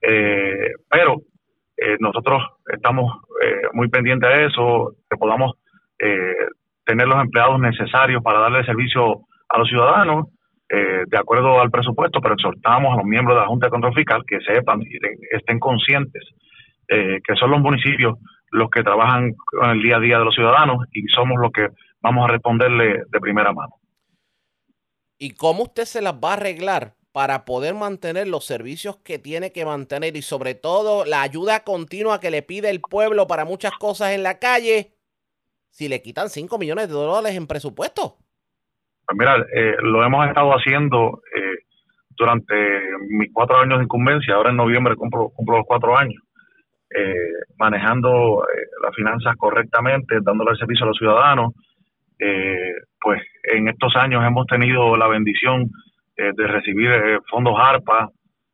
Eh, 0.00 0.72
pero 0.88 1.22
eh, 1.76 1.96
nosotros 2.00 2.42
estamos 2.72 3.12
eh, 3.42 3.68
muy 3.72 3.88
pendientes 3.88 4.28
de 4.28 4.46
eso, 4.46 4.94
que 5.08 5.16
podamos 5.16 5.52
tener 6.84 7.08
los 7.08 7.22
empleados 7.22 7.58
necesarios 7.58 8.22
para 8.22 8.38
darle 8.38 8.66
servicio 8.66 9.22
a 9.48 9.58
los 9.58 9.66
ciudadanos 9.66 10.26
eh, 10.68 11.04
de 11.06 11.18
acuerdo 11.18 11.60
al 11.60 11.70
presupuesto, 11.70 12.20
pero 12.20 12.34
exhortamos 12.34 12.92
a 12.92 12.96
los 12.96 13.04
miembros 13.04 13.36
de 13.36 13.42
la 13.42 13.48
Junta 13.48 13.66
de 13.66 13.70
Control 13.70 13.94
Fiscal 13.94 14.24
que 14.26 14.40
sepan 14.40 14.82
y 14.82 14.98
estén 15.30 15.58
conscientes 15.60 16.22
eh, 16.88 17.20
que 17.24 17.34
son 17.34 17.50
los 17.50 17.60
municipios 17.60 18.16
los 18.50 18.70
que 18.70 18.84
trabajan 18.84 19.34
con 19.34 19.70
el 19.70 19.82
día 19.82 19.96
a 19.96 20.00
día 20.00 20.18
de 20.18 20.24
los 20.24 20.34
ciudadanos 20.34 20.86
y 20.92 21.02
somos 21.08 21.36
los 21.40 21.50
que 21.50 21.68
vamos 22.00 22.28
a 22.28 22.32
responderle 22.32 23.02
de 23.10 23.20
primera 23.20 23.52
mano. 23.52 23.74
¿Y 25.18 25.32
cómo 25.32 25.64
usted 25.64 25.84
se 25.84 26.00
las 26.00 26.14
va 26.14 26.30
a 26.30 26.34
arreglar 26.34 26.94
para 27.10 27.44
poder 27.44 27.74
mantener 27.74 28.28
los 28.28 28.44
servicios 28.44 28.98
que 28.98 29.18
tiene 29.18 29.50
que 29.50 29.64
mantener 29.64 30.16
y 30.16 30.22
sobre 30.22 30.54
todo 30.54 31.04
la 31.04 31.22
ayuda 31.22 31.64
continua 31.64 32.20
que 32.20 32.30
le 32.30 32.42
pide 32.42 32.70
el 32.70 32.80
pueblo 32.80 33.26
para 33.26 33.44
muchas 33.44 33.72
cosas 33.72 34.12
en 34.12 34.22
la 34.22 34.38
calle 34.38 34.94
si 35.70 35.88
le 35.88 36.02
quitan 36.02 36.30
5 36.30 36.56
millones 36.58 36.88
de 36.88 36.94
dólares 36.94 37.36
en 37.36 37.46
presupuesto? 37.46 38.18
Pues 39.06 39.18
mira, 39.18 39.46
eh, 39.54 39.76
lo 39.82 40.04
hemos 40.04 40.26
estado 40.26 40.50
haciendo 40.50 41.22
eh, 41.34 41.62
durante 42.16 42.54
mis 43.08 43.32
cuatro 43.32 43.58
años 43.58 43.78
de 43.78 43.84
incumbencia, 43.84 44.34
ahora 44.34 44.50
en 44.50 44.56
noviembre 44.56 44.96
cumplo, 44.96 45.30
los 45.46 45.64
cuatro 45.64 45.96
años, 45.96 46.20
eh, 46.90 47.14
manejando 47.58 48.42
eh, 48.44 48.66
las 48.82 48.94
finanzas 48.94 49.36
correctamente, 49.36 50.18
dándole 50.22 50.52
el 50.52 50.58
servicio 50.58 50.84
a 50.84 50.88
los 50.88 50.98
ciudadanos. 50.98 51.52
Eh, 52.18 52.72
pues 53.00 53.22
en 53.44 53.68
estos 53.68 53.94
años 53.94 54.24
hemos 54.26 54.46
tenido 54.46 54.96
la 54.96 55.06
bendición 55.06 55.70
de 56.16 56.46
recibir 56.46 57.20
fondos 57.30 57.54
ARPA 57.58 58.08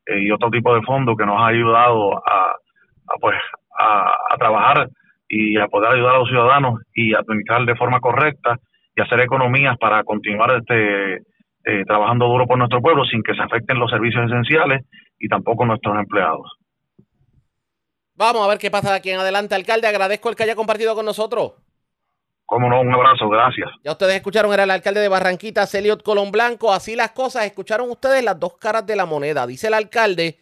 y 0.05 0.29
otro 0.31 0.49
tipo 0.51 0.75
de 0.75 0.81
fondos 0.81 1.15
que 1.15 1.25
nos 1.25 1.39
ha 1.39 1.47
ayudado 1.47 2.17
a, 2.17 2.57
pues, 3.21 3.37
a 3.79 4.35
trabajar 4.37 4.89
y 5.29 5.57
a 5.57 5.69
poder 5.69 5.93
ayudar 5.93 6.15
a 6.15 6.19
los 6.19 6.27
ciudadanos 6.27 6.81
y 6.93 7.15
administrar 7.15 7.65
de 7.65 7.75
forma 7.75 8.01
correcta 8.01 8.59
y 8.95 9.01
hacer 9.01 9.19
economías 9.19 9.77
para 9.77 10.03
continuar 10.03 10.57
este 10.57 11.15
eh, 11.65 11.83
trabajando 11.85 12.27
duro 12.27 12.45
por 12.45 12.57
nuestro 12.57 12.81
pueblo 12.81 13.05
sin 13.05 13.23
que 13.23 13.33
se 13.33 13.41
afecten 13.41 13.79
los 13.79 13.89
servicios 13.89 14.25
esenciales 14.25 14.85
y 15.19 15.27
tampoco 15.27 15.65
nuestros 15.65 15.97
empleados. 15.97 16.51
Vamos 18.15 18.45
a 18.45 18.49
ver 18.49 18.57
qué 18.57 18.69
pasa 18.69 18.91
de 18.91 18.97
aquí 18.97 19.09
en 19.09 19.19
adelante. 19.19 19.55
Alcalde, 19.55 19.87
agradezco 19.87 20.29
el 20.29 20.35
que 20.35 20.43
haya 20.43 20.55
compartido 20.55 20.93
con 20.93 21.05
nosotros. 21.05 21.53
Cómo 22.45 22.69
no, 22.69 22.81
un 22.81 22.93
abrazo, 22.93 23.29
gracias. 23.29 23.69
Ya 23.83 23.93
ustedes 23.93 24.15
escucharon, 24.15 24.53
era 24.53 24.63
el 24.63 24.71
alcalde 24.71 24.99
de 24.99 25.07
Barranquita, 25.07 25.65
Celiot 25.65 26.03
Colón 26.03 26.31
Blanco. 26.31 26.71
Así 26.71 26.95
las 26.95 27.11
cosas, 27.11 27.45
escucharon 27.45 27.89
ustedes 27.89 28.23
las 28.23 28.39
dos 28.39 28.57
caras 28.57 28.85
de 28.85 28.95
la 28.95 29.05
moneda. 29.05 29.47
Dice 29.47 29.67
el 29.67 29.73
alcalde 29.73 30.39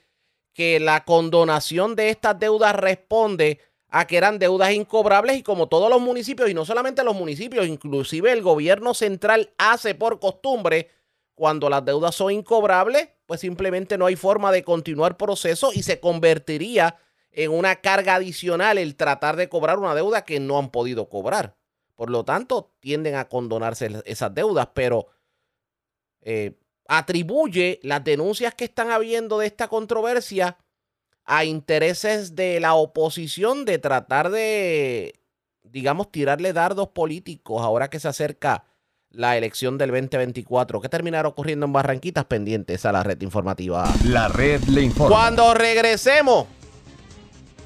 que 0.53 0.79
la 0.79 1.05
condonación 1.05 1.95
de 1.95 2.09
estas 2.09 2.37
deudas 2.37 2.75
responde 2.75 3.59
a 3.91 4.07
que 4.07 4.17
eran 4.17 4.39
deudas 4.39 4.71
incobrables 4.71 5.37
y 5.37 5.43
como 5.43 5.67
todos 5.67 5.89
los 5.89 6.01
municipios, 6.01 6.49
y 6.49 6.53
no 6.53 6.65
solamente 6.65 7.03
los 7.03 7.15
municipios, 7.15 7.67
inclusive 7.67 8.31
el 8.31 8.41
gobierno 8.41 8.93
central 8.93 9.51
hace 9.57 9.93
por 9.95 10.19
costumbre, 10.19 10.89
cuando 11.35 11.69
las 11.69 11.83
deudas 11.83 12.15
son 12.15 12.31
incobrables, 12.31 13.09
pues 13.25 13.41
simplemente 13.41 13.97
no 13.97 14.05
hay 14.05 14.15
forma 14.15 14.51
de 14.51 14.63
continuar 14.63 15.17
proceso 15.17 15.71
y 15.73 15.83
se 15.83 15.99
convertiría 15.99 16.97
en 17.31 17.51
una 17.51 17.77
carga 17.77 18.15
adicional 18.15 18.77
el 18.77 18.95
tratar 18.95 19.35
de 19.35 19.49
cobrar 19.49 19.79
una 19.79 19.95
deuda 19.95 20.23
que 20.23 20.39
no 20.39 20.57
han 20.57 20.69
podido 20.69 21.09
cobrar. 21.09 21.55
Por 21.95 22.09
lo 22.09 22.23
tanto, 22.23 22.71
tienden 22.79 23.15
a 23.15 23.27
condonarse 23.27 23.89
esas 24.05 24.33
deudas, 24.33 24.69
pero 24.73 25.07
eh, 26.21 26.57
atribuye 26.87 27.79
las 27.83 28.03
denuncias 28.03 28.53
que 28.53 28.65
están 28.65 28.91
habiendo 28.91 29.39
de 29.39 29.47
esta 29.47 29.67
controversia 29.67 30.57
a 31.25 31.45
intereses 31.45 32.35
de 32.35 32.59
la 32.59 32.73
oposición 32.73 33.65
de 33.65 33.77
tratar 33.77 34.31
de, 34.31 35.19
digamos, 35.63 36.11
tirarle 36.11 36.53
dardos 36.53 36.89
políticos 36.89 37.61
ahora 37.61 37.89
que 37.89 37.99
se 37.99 38.07
acerca 38.07 38.65
la 39.11 39.37
elección 39.37 39.77
del 39.77 39.91
2024. 39.91 40.81
¿Qué 40.81 40.89
terminará 40.89 41.27
ocurriendo 41.27 41.65
en 41.65 41.73
Barranquitas 41.73 42.25
pendientes 42.25 42.85
a 42.85 42.91
la 42.91 43.03
red 43.03 43.21
informativa? 43.21 43.91
La 44.05 44.27
red 44.27 44.61
le 44.63 44.81
informa. 44.81 45.15
Cuando 45.15 45.53
regresemos, 45.53 46.47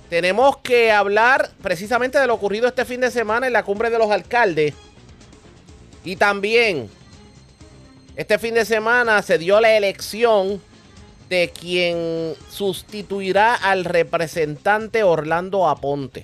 tenemos 0.09 0.57
que 0.57 0.91
hablar 0.91 1.51
precisamente 1.61 2.19
de 2.19 2.27
lo 2.27 2.33
ocurrido 2.33 2.67
este 2.67 2.85
fin 2.85 3.01
de 3.01 3.11
semana 3.11 3.47
en 3.47 3.53
la 3.53 3.63
cumbre 3.63 3.89
de 3.89 3.97
los 3.97 4.11
alcaldes. 4.11 4.73
Y 6.03 6.15
también, 6.15 6.89
este 8.15 8.37
fin 8.37 8.53
de 8.53 8.65
semana 8.65 9.21
se 9.21 9.37
dio 9.37 9.59
la 9.59 9.75
elección 9.75 10.61
de 11.29 11.49
quien 11.49 12.33
sustituirá 12.49 13.55
al 13.55 13.85
representante 13.85 15.03
Orlando 15.03 15.67
Aponte. 15.67 16.23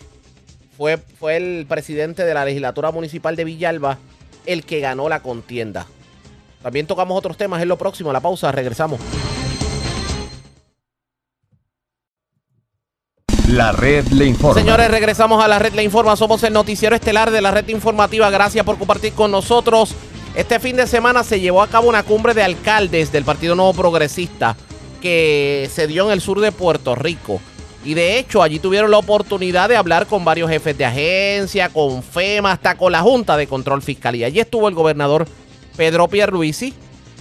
Fue, 0.78 0.98
fue 0.98 1.38
el 1.38 1.66
presidente 1.68 2.24
de 2.24 2.34
la 2.34 2.46
legislatura 2.46 2.92
municipal 2.92 3.36
de 3.36 3.44
Villalba 3.44 3.98
el 4.46 4.64
que 4.64 4.80
ganó 4.80 5.10
la 5.10 5.22
contienda. 5.22 5.86
También 6.62 6.88
tocamos 6.88 7.18
otros 7.18 7.38
temas 7.38 7.62
en 7.62 7.68
lo 7.68 7.78
próximo. 7.78 8.10
A 8.10 8.14
la 8.14 8.20
pausa, 8.20 8.52
regresamos. 8.52 9.00
La 13.48 13.72
red 13.72 14.08
le 14.08 14.26
informa. 14.26 14.62
Señores, 14.62 14.90
regresamos 14.90 15.44
a 15.44 15.48
la 15.48 15.60
red 15.60 15.74
Le 15.74 15.84
Informa. 15.84 16.16
Somos 16.16 16.42
el 16.44 16.54
noticiero 16.54 16.96
estelar 16.96 17.32
de 17.32 17.42
la 17.42 17.52
red 17.52 17.68
informativa. 17.68 18.30
Gracias 18.30 18.64
por 18.64 18.78
compartir 18.78 19.14
con 19.14 19.30
nosotros. 19.30 19.94
Este 20.36 20.60
fin 20.60 20.78
de 20.78 20.88
semana 20.88 21.24
se 21.24 21.42
llevó 21.42 21.62
a 21.62 21.68
cabo 21.68 21.90
una 21.90 22.04
cumbre 22.04 22.34
de 22.34 22.44
alcaldes 22.44 23.12
del 23.12 23.26
Partido 23.26 23.56
Nuevo 23.56 23.74
Progresista 23.74 24.56
que 25.02 25.70
se 25.74 25.88
dio 25.88 26.06
en 26.06 26.14
el 26.14 26.22
sur 26.22 26.40
de 26.40 26.52
Puerto 26.52 26.96
Rico. 26.96 27.42
Y 27.84 27.96
de 27.96 28.20
hecho, 28.20 28.44
allí 28.44 28.60
tuvieron 28.60 28.92
la 28.92 29.00
oportunidad 29.00 29.68
de 29.68 29.76
hablar 29.76 30.06
con 30.06 30.24
varios 30.24 30.50
jefes 30.50 30.78
de 30.78 30.86
agencia, 30.86 31.70
con 31.70 32.04
FEMA, 32.04 32.52
hasta 32.52 32.78
con 32.78 32.92
la 32.92 33.02
Junta 33.02 33.36
de 33.36 33.48
Control 33.48 33.82
Fiscal. 33.82 34.16
Y 34.16 34.24
allí 34.24 34.40
estuvo 34.40 34.70
el 34.70 34.76
gobernador 34.76 35.28
Pedro 35.76 36.08
Pierluisi 36.08 36.74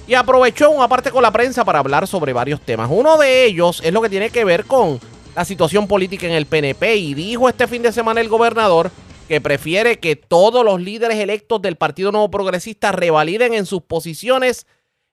y 0.06 0.14
aprovechó 0.14 0.70
una 0.70 0.88
parte 0.88 1.10
con 1.10 1.22
la 1.22 1.30
prensa 1.30 1.64
para 1.64 1.78
hablar 1.78 2.06
sobre 2.06 2.32
varios 2.32 2.60
temas. 2.60 2.90
Uno 2.92 3.16
de 3.16 3.46
ellos 3.46 3.80
es 3.82 3.92
lo 3.92 4.02
que 4.02 4.10
tiene 4.10 4.30
que 4.30 4.44
ver 4.44 4.64
con 4.64 5.00
la 5.34 5.44
situación 5.44 5.86
política 5.86 6.26
en 6.26 6.32
el 6.32 6.46
PNP 6.46 6.96
y 6.96 7.14
dijo 7.14 7.48
este 7.48 7.66
fin 7.66 7.82
de 7.82 7.92
semana 7.92 8.20
el 8.20 8.28
gobernador 8.28 8.90
que 9.28 9.40
prefiere 9.40 10.00
que 10.00 10.16
todos 10.16 10.64
los 10.64 10.80
líderes 10.80 11.18
electos 11.18 11.62
del 11.62 11.76
Partido 11.76 12.10
Nuevo 12.10 12.30
Progresista 12.30 12.90
revaliden 12.90 13.54
en 13.54 13.64
sus 13.64 13.82
posiciones 13.82 14.66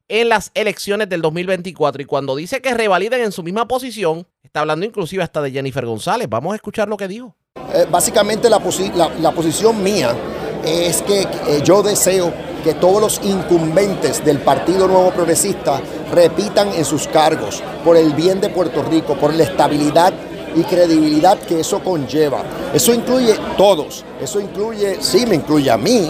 en 0.10 0.30
las 0.30 0.52
elecciones 0.54 1.10
del 1.10 1.22
2024. 1.22 2.02
Y 2.02 2.06
cuando 2.06 2.36
dice 2.36 2.62
que 2.62 2.74
revaliden 2.74 3.22
en 3.22 3.32
su 3.32 3.44
misma 3.44 3.68
posición, 3.68 4.28
está 4.44 4.62
hablando 4.62 4.86
inclusive 4.86 5.24
hasta 5.24 5.42
de 5.42 5.52
Jennifer 5.52 5.86
González. 5.86 6.28
Vamos 6.30 6.54
a 6.54 6.56
escuchar 6.56 6.88
lo 6.88 6.98
que 6.98 7.08
dijo. 7.08 7.36
Eh, 7.74 7.86
básicamente 7.90 8.50
la, 8.50 8.60
posi- 8.60 8.94
la- 8.94 9.10
la 9.20 9.32
posición 9.32 9.82
mía 9.84 10.16
es 10.66 11.02
que 11.02 11.22
eh, 11.22 11.62
yo 11.64 11.84
deseo 11.84 12.34
que 12.64 12.74
todos 12.74 13.00
los 13.02 13.22
incumbentes 13.24 14.24
del 14.26 14.40
Partido 14.40 14.88
Nuevo 14.88 15.12
Progresista 15.12 15.82
repitan 16.14 16.70
en 16.74 16.84
sus 16.86 17.08
cargos 17.08 17.62
por 17.84 17.96
el 17.98 18.14
bien 18.14 18.42
de 18.42 18.50
Puerto 18.50 18.84
Rico, 18.84 19.16
por 19.16 19.34
la 19.34 19.44
estabilidad 19.44 20.14
y 20.56 20.64
credibilidad 20.64 21.38
que 21.40 21.60
eso 21.60 21.80
conlleva. 21.84 22.44
Eso 22.74 22.94
incluye 22.94 23.36
todos, 23.58 24.04
eso 24.22 24.40
incluye, 24.40 24.98
sí, 25.02 25.26
me 25.26 25.36
incluye 25.36 25.70
a 25.70 25.78
mí, 25.78 26.10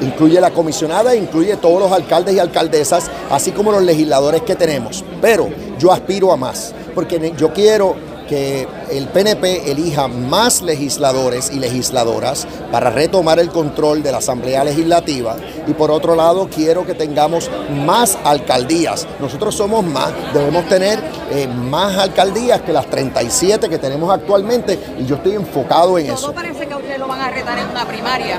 incluye 0.00 0.40
la 0.40 0.50
comisionada, 0.50 1.14
incluye 1.14 1.56
todos 1.56 1.80
los 1.80 1.92
alcaldes 1.92 2.34
y 2.34 2.38
alcaldesas, 2.38 3.10
así 3.30 3.52
como 3.52 3.72
los 3.72 3.82
legisladores 3.82 4.42
que 4.42 4.54
tenemos. 4.54 5.04
Pero 5.20 5.48
yo 5.78 5.92
aspiro 5.92 6.32
a 6.32 6.36
más, 6.36 6.74
porque 6.94 7.32
yo 7.36 7.52
quiero 7.52 8.11
que 8.28 8.66
el 8.90 9.08
PNP 9.08 9.70
elija 9.70 10.08
más 10.08 10.62
legisladores 10.62 11.50
y 11.52 11.58
legisladoras 11.58 12.46
para 12.70 12.90
retomar 12.90 13.38
el 13.38 13.48
control 13.48 14.02
de 14.02 14.12
la 14.12 14.18
Asamblea 14.18 14.64
Legislativa 14.64 15.36
y 15.66 15.72
por 15.72 15.90
otro 15.90 16.14
lado 16.14 16.48
quiero 16.48 16.86
que 16.86 16.94
tengamos 16.94 17.50
más 17.84 18.18
alcaldías. 18.24 19.06
Nosotros 19.20 19.54
somos 19.54 19.84
más, 19.84 20.12
debemos 20.32 20.68
tener 20.68 20.98
eh, 21.30 21.46
más 21.46 21.96
alcaldías 21.96 22.62
que 22.62 22.72
las 22.72 22.86
37 22.86 23.68
que 23.68 23.78
tenemos 23.78 24.12
actualmente 24.12 24.78
y 24.98 25.06
yo 25.06 25.16
estoy 25.16 25.34
enfocado 25.34 25.98
en 25.98 26.06
eso. 26.06 26.26
Todo 26.26 26.34
parece 26.34 26.66
que 26.66 26.74
a 26.74 26.76
ustedes 26.76 26.98
lo 26.98 27.08
van 27.08 27.20
a 27.20 27.30
retar 27.30 27.58
en 27.58 27.68
una 27.68 27.86
primaria. 27.86 28.38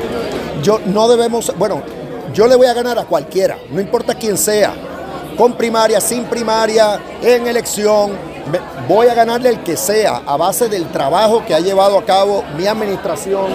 Yo 0.61 0.79
no 0.85 1.07
debemos, 1.07 1.53
bueno, 1.57 1.81
yo 2.33 2.47
le 2.47 2.55
voy 2.55 2.67
a 2.67 2.73
ganar 2.73 2.97
a 2.97 3.05
cualquiera, 3.05 3.57
no 3.69 3.79
importa 3.79 4.15
quién 4.15 4.37
sea, 4.37 4.73
con 5.37 5.53
primaria, 5.53 5.99
sin 5.99 6.25
primaria, 6.25 6.99
en 7.21 7.47
elección, 7.47 8.32
voy 8.87 9.07
a 9.07 9.13
ganarle 9.13 9.49
el 9.49 9.63
que 9.63 9.77
sea 9.77 10.21
a 10.25 10.37
base 10.37 10.67
del 10.69 10.87
trabajo 10.87 11.43
que 11.45 11.53
ha 11.53 11.59
llevado 11.59 11.97
a 11.97 12.05
cabo 12.05 12.43
mi 12.57 12.67
administración. 12.67 13.45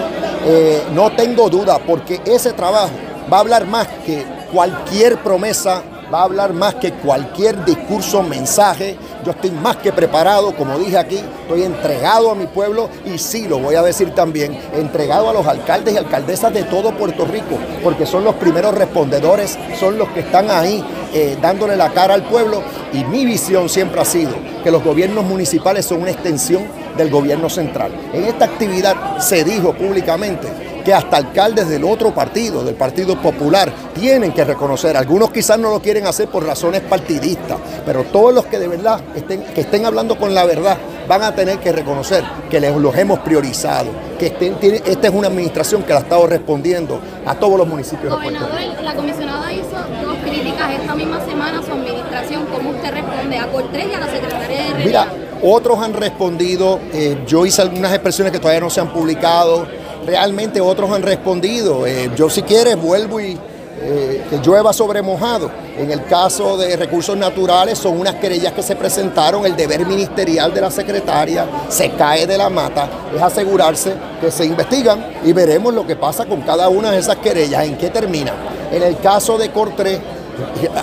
Eh, 0.45 0.83
no 0.93 1.11
tengo 1.11 1.49
duda, 1.49 1.79
porque 1.79 2.21
ese 2.25 2.53
trabajo 2.53 2.91
va 3.31 3.37
a 3.37 3.39
hablar 3.41 3.65
más 3.65 3.87
que 4.05 4.25
cualquier 4.51 5.17
promesa, 5.21 5.83
va 6.13 6.21
a 6.21 6.23
hablar 6.23 6.53
más 6.53 6.75
que 6.75 6.93
cualquier 6.93 7.63
discurso, 7.65 8.23
mensaje. 8.23 8.97
Yo 9.25 9.31
estoy 9.31 9.51
más 9.51 9.77
que 9.77 9.91
preparado, 9.91 10.55
como 10.55 10.79
dije 10.79 10.97
aquí, 10.97 11.19
estoy 11.41 11.63
entregado 11.63 12.31
a 12.31 12.35
mi 12.35 12.47
pueblo 12.47 12.89
y 13.05 13.17
sí, 13.17 13.47
lo 13.47 13.59
voy 13.59 13.75
a 13.75 13.81
decir 13.81 14.15
también, 14.15 14.57
entregado 14.73 15.29
a 15.29 15.33
los 15.33 15.45
alcaldes 15.45 15.93
y 15.93 15.97
alcaldesas 15.97 16.53
de 16.53 16.63
todo 16.63 16.93
Puerto 16.93 17.25
Rico, 17.25 17.57
porque 17.83 18.05
son 18.05 18.23
los 18.23 18.35
primeros 18.35 18.73
respondedores, 18.75 19.57
son 19.77 19.97
los 19.97 20.07
que 20.09 20.21
están 20.21 20.49
ahí 20.49 20.83
eh, 21.13 21.37
dándole 21.41 21.75
la 21.75 21.89
cara 21.89 22.13
al 22.13 22.23
pueblo 22.23 22.61
y 22.93 23.03
mi 23.03 23.25
visión 23.25 23.67
siempre 23.67 23.99
ha 23.99 24.05
sido 24.05 24.31
que 24.63 24.71
los 24.71 24.83
gobiernos 24.83 25.25
municipales 25.25 25.85
son 25.85 26.01
una 26.01 26.11
extensión 26.11 26.63
del 26.95 27.09
gobierno 27.09 27.49
central. 27.49 27.91
En 28.13 28.25
esta 28.25 28.45
actividad 28.45 29.19
se 29.19 29.43
dijo 29.43 29.73
públicamente 29.73 30.47
que 30.89 30.95
hasta 30.95 31.17
alcaldes 31.17 31.69
del 31.69 31.83
otro 31.83 32.11
partido, 32.15 32.63
del 32.63 32.73
Partido 32.73 33.15
Popular, 33.21 33.71
tienen 33.93 34.31
que 34.31 34.43
reconocer. 34.43 34.97
Algunos 34.97 35.29
quizás 35.29 35.59
no 35.59 35.69
lo 35.69 35.79
quieren 35.79 36.07
hacer 36.07 36.29
por 36.29 36.43
razones 36.43 36.81
partidistas, 36.81 37.59
pero 37.85 38.05
todos 38.05 38.33
los 38.33 38.47
que 38.47 38.57
de 38.57 38.67
verdad 38.67 38.99
estén, 39.15 39.43
que 39.53 39.61
estén 39.61 39.85
hablando 39.85 40.17
con 40.17 40.33
la 40.33 40.45
verdad 40.45 40.77
van 41.07 41.21
a 41.21 41.35
tener 41.35 41.59
que 41.59 41.71
reconocer 41.71 42.23
que 42.49 42.59
les- 42.59 42.75
los 42.75 42.95
hemos 42.97 43.19
priorizado, 43.19 43.91
que 44.17 44.27
estén- 44.33 44.55
tiene- 44.55 44.81
esta 44.83 45.09
es 45.09 45.13
una 45.13 45.27
administración 45.27 45.83
que 45.83 45.93
la 45.93 45.99
ha 45.99 46.01
estado 46.01 46.25
respondiendo 46.25 46.99
a 47.23 47.35
todos 47.35 47.55
los 47.59 47.67
municipios 47.67 48.05
de 48.11 48.23
Puerto 48.23 48.29
Rico. 48.31 48.45
Gobernador, 48.51 48.83
la 48.83 48.95
comisionada 48.95 49.53
hizo 49.53 49.69
dos 49.69 50.17
críticas 50.23 50.71
esta 50.81 50.95
misma 50.95 51.23
semana 51.23 51.59
a 51.59 51.63
su 51.63 51.71
administración. 51.71 52.47
¿Cómo 52.51 52.71
usted 52.71 52.91
responde 52.91 53.37
a 53.37 53.45
Cortés 53.51 53.85
y 53.91 53.93
a 53.93 53.99
la 53.99 54.07
secretaria 54.09 54.73
de 54.75 54.85
Mira, 54.85 55.05
otros 55.43 55.77
han 55.83 55.93
respondido, 55.93 56.79
eh, 56.93 57.19
yo 57.27 57.45
hice 57.45 57.61
algunas 57.61 57.91
expresiones 57.93 58.33
que 58.33 58.39
todavía 58.39 58.61
no 58.61 58.71
se 58.71 58.81
han 58.81 58.91
publicado, 58.91 59.67
realmente 60.09 60.59
otros 60.59 60.91
han 60.91 61.03
respondido. 61.03 61.85
Eh, 61.85 62.09
yo 62.15 62.29
si 62.29 62.41
quieres 62.41 62.75
vuelvo 62.81 63.19
y 63.19 63.37
eh, 63.81 64.25
que 64.29 64.37
llueva 64.39 64.73
sobre 64.73 65.01
mojado. 65.01 65.49
En 65.77 65.89
el 65.91 66.03
caso 66.05 66.57
de 66.57 66.75
recursos 66.75 67.15
naturales 67.15 67.77
son 67.77 67.97
unas 67.97 68.15
querellas 68.15 68.51
que 68.51 68.63
se 68.63 68.75
presentaron, 68.75 69.45
el 69.45 69.55
deber 69.55 69.85
ministerial 69.85 70.53
de 70.53 70.61
la 70.61 70.71
secretaria 70.71 71.45
se 71.69 71.91
cae 71.91 72.27
de 72.27 72.37
la 72.37 72.49
mata, 72.49 72.89
es 73.15 73.21
asegurarse 73.21 73.93
que 74.19 74.31
se 74.31 74.45
investigan 74.45 75.05
y 75.23 75.31
veremos 75.31 75.73
lo 75.73 75.87
que 75.87 75.95
pasa 75.95 76.25
con 76.25 76.41
cada 76.41 76.67
una 76.67 76.91
de 76.91 76.97
esas 76.97 77.17
querellas, 77.17 77.63
en 77.63 77.77
qué 77.77 77.89
termina. 77.89 78.33
En 78.69 78.83
el 78.83 78.97
caso 78.97 79.37
de 79.37 79.49
Cortés, 79.51 79.99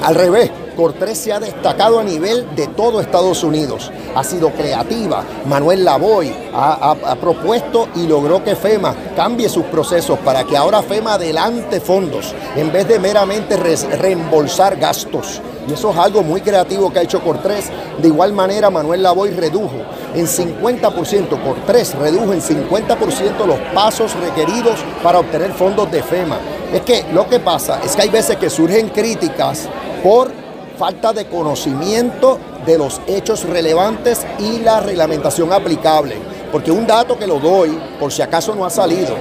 al 0.02 0.14
revés, 0.14 0.50
Cortés 0.76 1.18
se 1.18 1.32
ha 1.32 1.40
destacado 1.40 1.98
a 1.98 2.04
nivel 2.04 2.54
de 2.54 2.66
todo 2.68 3.00
Estados 3.00 3.42
Unidos. 3.42 3.90
Ha 4.14 4.22
sido 4.22 4.50
creativa. 4.50 5.24
Manuel 5.46 5.84
Lavoy 5.84 6.32
ha, 6.54 6.94
ha- 7.10 7.16
propuesto 7.16 7.88
y 7.96 8.06
logró 8.06 8.44
que 8.44 8.54
FEMA 8.54 8.94
cambie 9.16 9.48
sus 9.48 9.64
procesos 9.64 10.18
para 10.18 10.44
que 10.44 10.56
ahora 10.56 10.82
FEMA 10.82 11.14
adelante 11.14 11.80
fondos 11.80 12.34
en 12.54 12.70
vez 12.70 12.86
de 12.86 12.98
meramente 12.98 13.56
reembolsar 13.56 14.76
gastos. 14.76 15.40
Y 15.68 15.72
eso 15.72 15.90
es 15.90 15.96
algo 15.96 16.22
muy 16.22 16.42
creativo 16.42 16.92
que 16.92 17.00
ha 17.00 17.02
hecho 17.02 17.20
Cortés. 17.24 17.70
De 18.00 18.06
igual 18.08 18.32
manera, 18.32 18.70
Manuel 18.70 19.02
Lavoy 19.02 19.30
redujo 19.30 19.74
en 20.14 20.26
50%, 20.26 21.42
Cortés 21.42 21.94
redujo 21.96 22.32
en 22.32 22.40
50% 22.40 23.46
los 23.46 23.58
pasos 23.74 24.12
requeridos 24.20 24.78
para 25.02 25.18
obtener 25.18 25.52
fondos 25.52 25.90
de 25.90 26.02
FEMA. 26.02 26.38
Es 26.72 26.82
que 26.82 27.04
lo 27.12 27.26
que 27.28 27.40
pasa 27.40 27.80
es 27.84 27.96
que 27.96 28.02
hay 28.02 28.10
veces 28.10 28.36
que 28.36 28.50
surgen 28.50 28.90
críticas 28.90 29.68
por 30.02 30.30
falta 30.78 31.12
de 31.12 31.26
conocimiento 31.26 32.38
de 32.64 32.78
los 32.78 33.00
hechos 33.06 33.44
relevantes 33.44 34.26
y 34.38 34.60
la 34.60 34.80
reglamentación 34.80 35.52
aplicable. 35.52 36.16
Porque 36.52 36.70
un 36.70 36.86
dato 36.86 37.18
que 37.18 37.26
lo 37.26 37.38
doy, 37.38 37.78
por 37.98 38.12
si 38.12 38.22
acaso 38.22 38.54
no 38.54 38.64
ha 38.64 38.70
salido, 38.70 39.14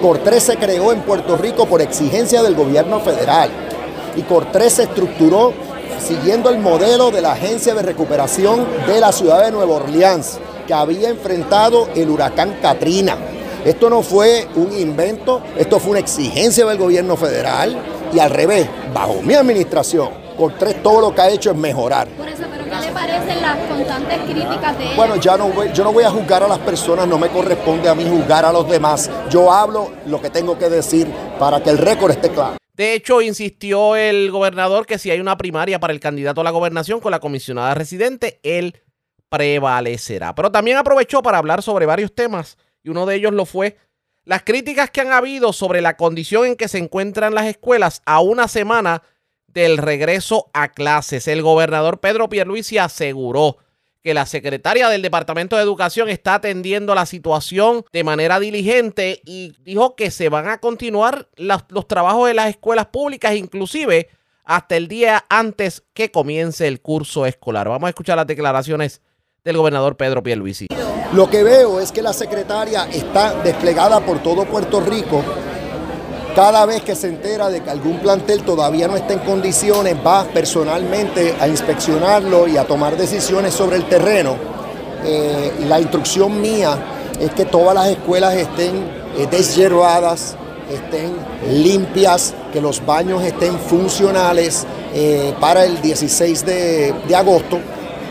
Cortés 0.00 0.42
se 0.44 0.56
creó 0.56 0.92
en 0.92 1.02
Puerto 1.02 1.36
Rico 1.36 1.66
por 1.66 1.80
exigencia 1.80 2.42
del 2.42 2.54
gobierno 2.54 3.00
federal 3.00 3.50
y 4.16 4.22
Cortés 4.22 4.74
se 4.74 4.82
estructuró 4.84 5.52
siguiendo 6.00 6.50
el 6.50 6.58
modelo 6.58 7.10
de 7.10 7.20
la 7.20 7.32
Agencia 7.32 7.74
de 7.74 7.82
Recuperación 7.82 8.66
de 8.86 9.00
la 9.00 9.12
ciudad 9.12 9.44
de 9.44 9.52
Nueva 9.52 9.76
Orleans, 9.76 10.38
que 10.66 10.74
había 10.74 11.08
enfrentado 11.08 11.88
el 11.94 12.10
huracán 12.10 12.58
Katrina. 12.60 13.16
Esto 13.64 13.88
no 13.88 14.02
fue 14.02 14.48
un 14.56 14.72
invento, 14.76 15.40
esto 15.56 15.78
fue 15.78 15.92
una 15.92 16.00
exigencia 16.00 16.66
del 16.66 16.78
gobierno 16.78 17.16
federal 17.16 17.76
y 18.12 18.18
al 18.18 18.30
revés, 18.30 18.68
bajo 18.92 19.22
mi 19.22 19.34
administración, 19.34 20.21
Cortés 20.42 20.82
todo 20.82 21.00
lo 21.00 21.14
que 21.14 21.20
ha 21.20 21.30
hecho 21.30 21.52
es 21.52 21.56
mejorar. 21.56 22.08
Por 22.08 22.28
eso, 22.28 22.42
pero 22.50 22.64
¿qué 22.64 22.70
le 22.88 22.90
parecen 22.92 23.40
las 23.40 23.56
constantes 23.68 24.18
críticas 24.22 24.76
de 24.76 24.84
ella? 24.86 24.96
Bueno, 24.96 25.14
ya 25.14 25.36
no 25.36 25.46
voy- 25.50 25.70
yo 25.72 25.84
no 25.84 25.92
voy 25.92 26.02
a 26.02 26.10
juzgar 26.10 26.42
a 26.42 26.48
las 26.48 26.58
personas, 26.58 27.06
no 27.06 27.16
me 27.16 27.28
corresponde 27.28 27.88
a 27.88 27.94
mí 27.94 28.04
juzgar 28.08 28.44
a 28.44 28.52
los 28.52 28.68
demás. 28.68 29.08
Yo 29.30 29.52
hablo 29.52 29.92
lo 30.06 30.20
que 30.20 30.30
tengo 30.30 30.58
que 30.58 30.68
decir 30.68 31.06
para 31.38 31.62
que 31.62 31.70
el 31.70 31.78
récord 31.78 32.10
esté 32.10 32.30
claro. 32.30 32.56
De 32.74 32.92
hecho, 32.94 33.22
insistió 33.22 33.94
el 33.94 34.32
gobernador 34.32 34.84
que 34.84 34.98
si 34.98 35.12
hay 35.12 35.20
una 35.20 35.36
primaria 35.36 35.78
para 35.78 35.92
el 35.92 36.00
candidato 36.00 36.40
a 36.40 36.44
la 36.44 36.50
gobernación 36.50 36.98
con 36.98 37.12
la 37.12 37.20
comisionada 37.20 37.74
residente, 37.74 38.40
él 38.42 38.82
prevalecerá. 39.28 40.34
Pero 40.34 40.50
también 40.50 40.76
aprovechó 40.76 41.22
para 41.22 41.38
hablar 41.38 41.62
sobre 41.62 41.86
varios 41.86 42.12
temas 42.16 42.58
y 42.82 42.88
uno 42.88 43.06
de 43.06 43.14
ellos 43.14 43.32
lo 43.32 43.46
fue 43.46 43.76
las 44.24 44.42
críticas 44.42 44.90
que 44.90 45.02
han 45.02 45.12
habido 45.12 45.52
sobre 45.52 45.80
la 45.80 45.96
condición 45.96 46.46
en 46.46 46.56
que 46.56 46.66
se 46.66 46.78
encuentran 46.78 47.32
las 47.32 47.46
escuelas 47.46 48.02
a 48.06 48.18
una 48.20 48.48
semana 48.48 49.02
del 49.52 49.78
regreso 49.78 50.50
a 50.52 50.72
clases. 50.72 51.28
El 51.28 51.42
gobernador 51.42 52.00
Pedro 52.00 52.28
Pierluisi 52.28 52.78
aseguró 52.78 53.58
que 54.02 54.14
la 54.14 54.26
secretaria 54.26 54.88
del 54.88 55.02
Departamento 55.02 55.56
de 55.56 55.62
Educación 55.62 56.08
está 56.08 56.34
atendiendo 56.34 56.94
la 56.94 57.06
situación 57.06 57.84
de 57.92 58.04
manera 58.04 58.40
diligente 58.40 59.22
y 59.24 59.54
dijo 59.60 59.94
que 59.94 60.10
se 60.10 60.28
van 60.28 60.48
a 60.48 60.58
continuar 60.58 61.28
los 61.36 61.86
trabajos 61.86 62.26
de 62.26 62.34
las 62.34 62.48
escuelas 62.48 62.86
públicas, 62.86 63.34
inclusive 63.36 64.08
hasta 64.44 64.76
el 64.76 64.88
día 64.88 65.24
antes 65.28 65.84
que 65.94 66.10
comience 66.10 66.66
el 66.66 66.80
curso 66.80 67.26
escolar. 67.26 67.68
Vamos 67.68 67.86
a 67.86 67.90
escuchar 67.90 68.16
las 68.16 68.26
declaraciones 68.26 69.00
del 69.44 69.56
gobernador 69.56 69.96
Pedro 69.96 70.22
Pierluisi. 70.22 70.66
Lo 71.14 71.28
que 71.30 71.42
veo 71.44 71.78
es 71.78 71.92
que 71.92 72.02
la 72.02 72.12
secretaria 72.12 72.88
está 72.90 73.34
desplegada 73.42 74.00
por 74.00 74.22
todo 74.22 74.44
Puerto 74.46 74.80
Rico. 74.80 75.22
Cada 76.34 76.64
vez 76.64 76.82
que 76.82 76.94
se 76.94 77.08
entera 77.08 77.50
de 77.50 77.62
que 77.62 77.68
algún 77.68 77.98
plantel 77.98 78.42
todavía 78.42 78.88
no 78.88 78.96
está 78.96 79.12
en 79.12 79.18
condiciones, 79.18 79.94
va 80.04 80.24
personalmente 80.24 81.34
a 81.38 81.46
inspeccionarlo 81.46 82.48
y 82.48 82.56
a 82.56 82.64
tomar 82.64 82.96
decisiones 82.96 83.52
sobre 83.52 83.76
el 83.76 83.84
terreno. 83.84 84.36
Eh, 85.04 85.52
la 85.68 85.78
instrucción 85.78 86.40
mía 86.40 86.78
es 87.20 87.32
que 87.32 87.44
todas 87.44 87.74
las 87.74 87.88
escuelas 87.88 88.34
estén 88.34 89.02
eh, 89.18 89.28
estén 90.70 91.12
limpias, 91.50 92.32
que 92.50 92.62
los 92.62 92.84
baños 92.86 93.22
estén 93.22 93.58
funcionales 93.58 94.66
eh, 94.94 95.34
para 95.38 95.66
el 95.66 95.82
16 95.82 96.46
de, 96.46 96.94
de 97.08 97.14
agosto. 97.14 97.58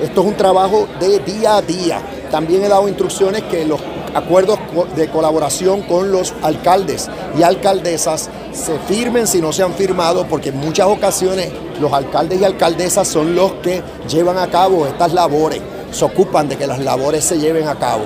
Esto 0.02 0.22
es 0.22 0.28
un 0.28 0.36
trabajo 0.36 0.88
de 1.00 1.20
día 1.20 1.58
a 1.58 1.62
día. 1.62 2.02
También 2.32 2.64
he 2.64 2.68
dado 2.68 2.88
instrucciones 2.88 3.44
que 3.44 3.66
los 3.66 3.80
acuerdos 4.16 4.58
de 4.96 5.10
colaboración 5.10 5.84
con 5.84 6.12
los 6.12 6.34
alcaldes 6.42 7.08
y 7.38 7.44
alcaldesas 7.44 8.30
se 8.52 8.80
firmen 8.80 9.28
si 9.28 9.42
no 9.42 9.54
se 9.54 9.62
han 9.62 9.74
firmado, 9.74 10.26
porque 10.28 10.50
en 10.50 10.58
muchas 10.58 10.88
ocasiones 10.88 11.52
los 11.80 11.94
alcaldes 11.94 12.42
y 12.42 12.44
alcaldesas 12.44 13.08
son 13.08 13.36
los 13.36 13.54
que 13.62 13.84
llevan 14.10 14.40
a 14.40 14.48
cabo 14.48 14.88
estas 14.88 15.14
labores, 15.14 15.62
se 15.92 16.04
ocupan 16.04 16.50
de 16.50 16.58
que 16.58 16.66
las 16.66 16.80
labores 16.80 17.24
se 17.24 17.38
lleven 17.38 17.68
a 17.68 17.76
cabo. 17.76 18.04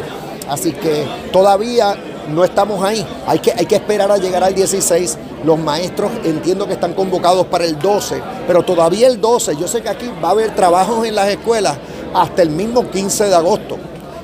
Así 0.49 0.73
que 0.73 1.07
todavía 1.31 1.95
no 2.29 2.43
estamos 2.43 2.83
ahí, 2.83 3.05
hay 3.27 3.39
que, 3.39 3.51
hay 3.51 3.65
que 3.65 3.75
esperar 3.75 4.11
a 4.11 4.17
llegar 4.17 4.43
al 4.43 4.53
16. 4.53 5.17
Los 5.43 5.59
maestros 5.59 6.11
entiendo 6.23 6.67
que 6.67 6.73
están 6.73 6.93
convocados 6.93 7.45
para 7.47 7.65
el 7.65 7.77
12, 7.77 8.21
pero 8.47 8.63
todavía 8.63 9.07
el 9.07 9.21
12, 9.21 9.55
yo 9.57 9.67
sé 9.67 9.81
que 9.81 9.89
aquí 9.89 10.09
va 10.23 10.29
a 10.29 10.31
haber 10.31 10.55
trabajos 10.55 11.05
en 11.05 11.15
las 11.15 11.29
escuelas 11.29 11.77
hasta 12.13 12.41
el 12.41 12.49
mismo 12.49 12.89
15 12.89 13.25
de 13.25 13.35
agosto 13.35 13.77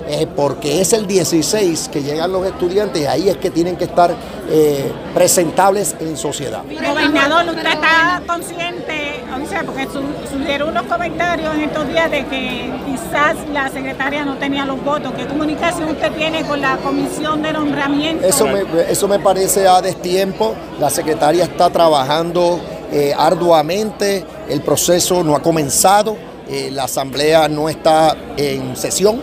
eh, 0.07 0.27
porque 0.35 0.81
es 0.81 0.93
el 0.93 1.07
16 1.07 1.89
que 1.91 2.01
llegan 2.03 2.31
los 2.31 2.45
estudiantes 2.45 3.01
y 3.01 3.05
ahí 3.05 3.29
es 3.29 3.37
que 3.37 3.49
tienen 3.49 3.75
que 3.75 3.85
estar 3.85 4.13
eh, 4.49 4.91
presentables 5.13 5.95
en 5.99 6.17
sociedad. 6.17 6.63
Gobernador, 6.63 7.45
usted 7.55 7.65
está 7.71 8.21
consciente, 8.27 9.23
o 9.43 9.47
sea, 9.49 9.63
porque 9.63 9.85
su- 9.85 10.29
surgieron 10.35 10.69
unos 10.69 10.83
comentarios 10.83 11.53
en 11.55 11.61
estos 11.61 11.87
días 11.87 12.09
de 12.11 12.25
que 12.25 12.71
quizás 12.85 13.35
la 13.53 13.69
secretaria 13.69 14.25
no 14.25 14.35
tenía 14.37 14.65
los 14.65 14.83
votos. 14.83 15.13
¿Qué 15.15 15.25
comunicación 15.25 15.89
usted 15.89 16.11
tiene 16.13 16.43
con 16.43 16.59
la 16.61 16.77
comisión 16.77 17.41
de 17.41 17.53
nombramiento? 17.53 18.25
Eso 18.27 18.47
me, 18.47 18.63
eso 18.89 19.07
me 19.07 19.19
parece 19.19 19.67
a 19.67 19.81
destiempo. 19.81 20.53
La 20.79 20.89
secretaria 20.89 21.43
está 21.43 21.69
trabajando 21.69 22.59
eh, 22.91 23.13
arduamente, 23.17 24.25
el 24.49 24.61
proceso 24.61 25.23
no 25.23 25.35
ha 25.35 25.41
comenzado, 25.41 26.17
eh, 26.49 26.69
la 26.71 26.83
asamblea 26.85 27.47
no 27.47 27.69
está 27.69 28.15
en 28.37 28.75
sesión. 28.75 29.21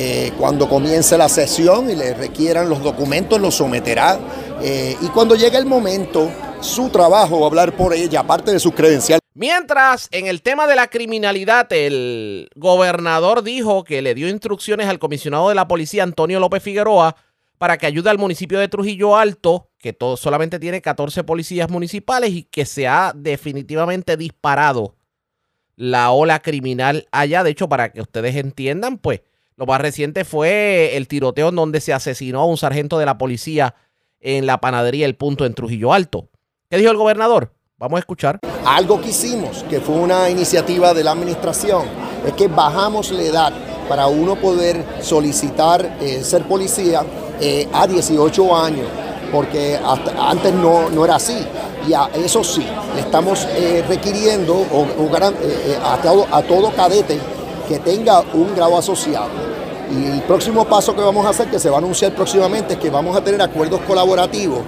Eh, 0.00 0.30
cuando 0.38 0.68
comience 0.68 1.18
la 1.18 1.28
sesión 1.28 1.90
y 1.90 1.96
le 1.96 2.14
requieran 2.14 2.68
los 2.68 2.84
documentos, 2.84 3.40
los 3.40 3.56
someterá. 3.56 4.16
Eh, 4.62 4.96
y 5.00 5.06
cuando 5.08 5.34
llegue 5.34 5.58
el 5.58 5.66
momento, 5.66 6.30
su 6.60 6.88
trabajo 6.88 7.40
va 7.40 7.46
a 7.46 7.48
hablar 7.48 7.76
por 7.76 7.92
ella, 7.92 8.20
aparte 8.20 8.52
de 8.52 8.60
sus 8.60 8.72
credenciales. 8.74 9.20
Mientras, 9.34 10.06
en 10.12 10.28
el 10.28 10.40
tema 10.40 10.68
de 10.68 10.76
la 10.76 10.86
criminalidad, 10.86 11.66
el 11.72 12.48
gobernador 12.54 13.42
dijo 13.42 13.82
que 13.82 14.00
le 14.00 14.14
dio 14.14 14.28
instrucciones 14.28 14.86
al 14.86 15.00
comisionado 15.00 15.48
de 15.48 15.56
la 15.56 15.66
policía, 15.66 16.04
Antonio 16.04 16.38
López 16.38 16.62
Figueroa, 16.62 17.16
para 17.58 17.76
que 17.76 17.86
ayude 17.86 18.08
al 18.08 18.18
municipio 18.18 18.60
de 18.60 18.68
Trujillo 18.68 19.16
Alto, 19.16 19.72
que 19.80 19.92
todo, 19.92 20.16
solamente 20.16 20.60
tiene 20.60 20.80
14 20.80 21.24
policías 21.24 21.70
municipales 21.70 22.30
y 22.30 22.44
que 22.44 22.66
se 22.66 22.86
ha 22.86 23.12
definitivamente 23.16 24.16
disparado 24.16 24.94
la 25.74 26.12
ola 26.12 26.38
criminal 26.38 27.08
allá. 27.10 27.42
De 27.42 27.50
hecho, 27.50 27.68
para 27.68 27.90
que 27.90 28.00
ustedes 28.00 28.36
entiendan, 28.36 28.98
pues 28.98 29.22
lo 29.58 29.66
más 29.66 29.80
reciente 29.80 30.24
fue 30.24 30.96
el 30.96 31.08
tiroteo 31.08 31.48
en 31.48 31.56
donde 31.56 31.80
se 31.80 31.92
asesinó 31.92 32.40
a 32.42 32.44
un 32.46 32.56
sargento 32.56 32.96
de 32.96 33.06
la 33.06 33.18
policía 33.18 33.74
en 34.20 34.46
la 34.46 34.58
panadería 34.60 35.04
El 35.04 35.16
Punto 35.16 35.44
en 35.44 35.52
Trujillo 35.54 35.92
Alto. 35.92 36.28
¿Qué 36.70 36.78
dijo 36.78 36.92
el 36.92 36.96
gobernador? 36.96 37.52
Vamos 37.76 37.96
a 37.96 38.00
escuchar. 38.00 38.38
Algo 38.64 39.00
que 39.00 39.08
hicimos, 39.08 39.64
que 39.68 39.80
fue 39.80 39.96
una 39.96 40.30
iniciativa 40.30 40.94
de 40.94 41.02
la 41.02 41.10
administración, 41.10 41.86
es 42.24 42.34
que 42.34 42.46
bajamos 42.46 43.10
la 43.10 43.22
edad 43.22 43.52
para 43.88 44.06
uno 44.06 44.36
poder 44.36 44.84
solicitar 45.00 45.98
eh, 46.00 46.22
ser 46.22 46.44
policía 46.44 47.02
eh, 47.40 47.68
a 47.72 47.88
18 47.88 48.56
años, 48.56 48.86
porque 49.32 49.76
hasta- 49.76 50.30
antes 50.30 50.54
no, 50.54 50.88
no 50.90 51.04
era 51.04 51.16
así. 51.16 51.36
Y 51.88 51.94
a 51.94 52.06
eso 52.14 52.44
sí, 52.44 52.64
le 52.94 53.00
estamos 53.00 53.44
eh, 53.56 53.84
requiriendo 53.88 54.54
o- 54.54 54.86
a 56.32 56.42
todo 56.42 56.70
cadete 56.76 57.18
que 57.68 57.78
tenga 57.78 58.20
un 58.32 58.54
grado 58.56 58.78
asociado. 58.78 59.28
Y 59.90 60.06
el 60.06 60.22
próximo 60.22 60.64
paso 60.64 60.94
que 60.94 61.02
vamos 61.02 61.24
a 61.26 61.30
hacer, 61.30 61.48
que 61.48 61.58
se 61.58 61.68
va 61.68 61.76
a 61.76 61.78
anunciar 61.78 62.14
próximamente, 62.14 62.74
es 62.74 62.80
que 62.80 62.90
vamos 62.90 63.16
a 63.16 63.22
tener 63.22 63.40
acuerdos 63.40 63.80
colaborativos 63.86 64.60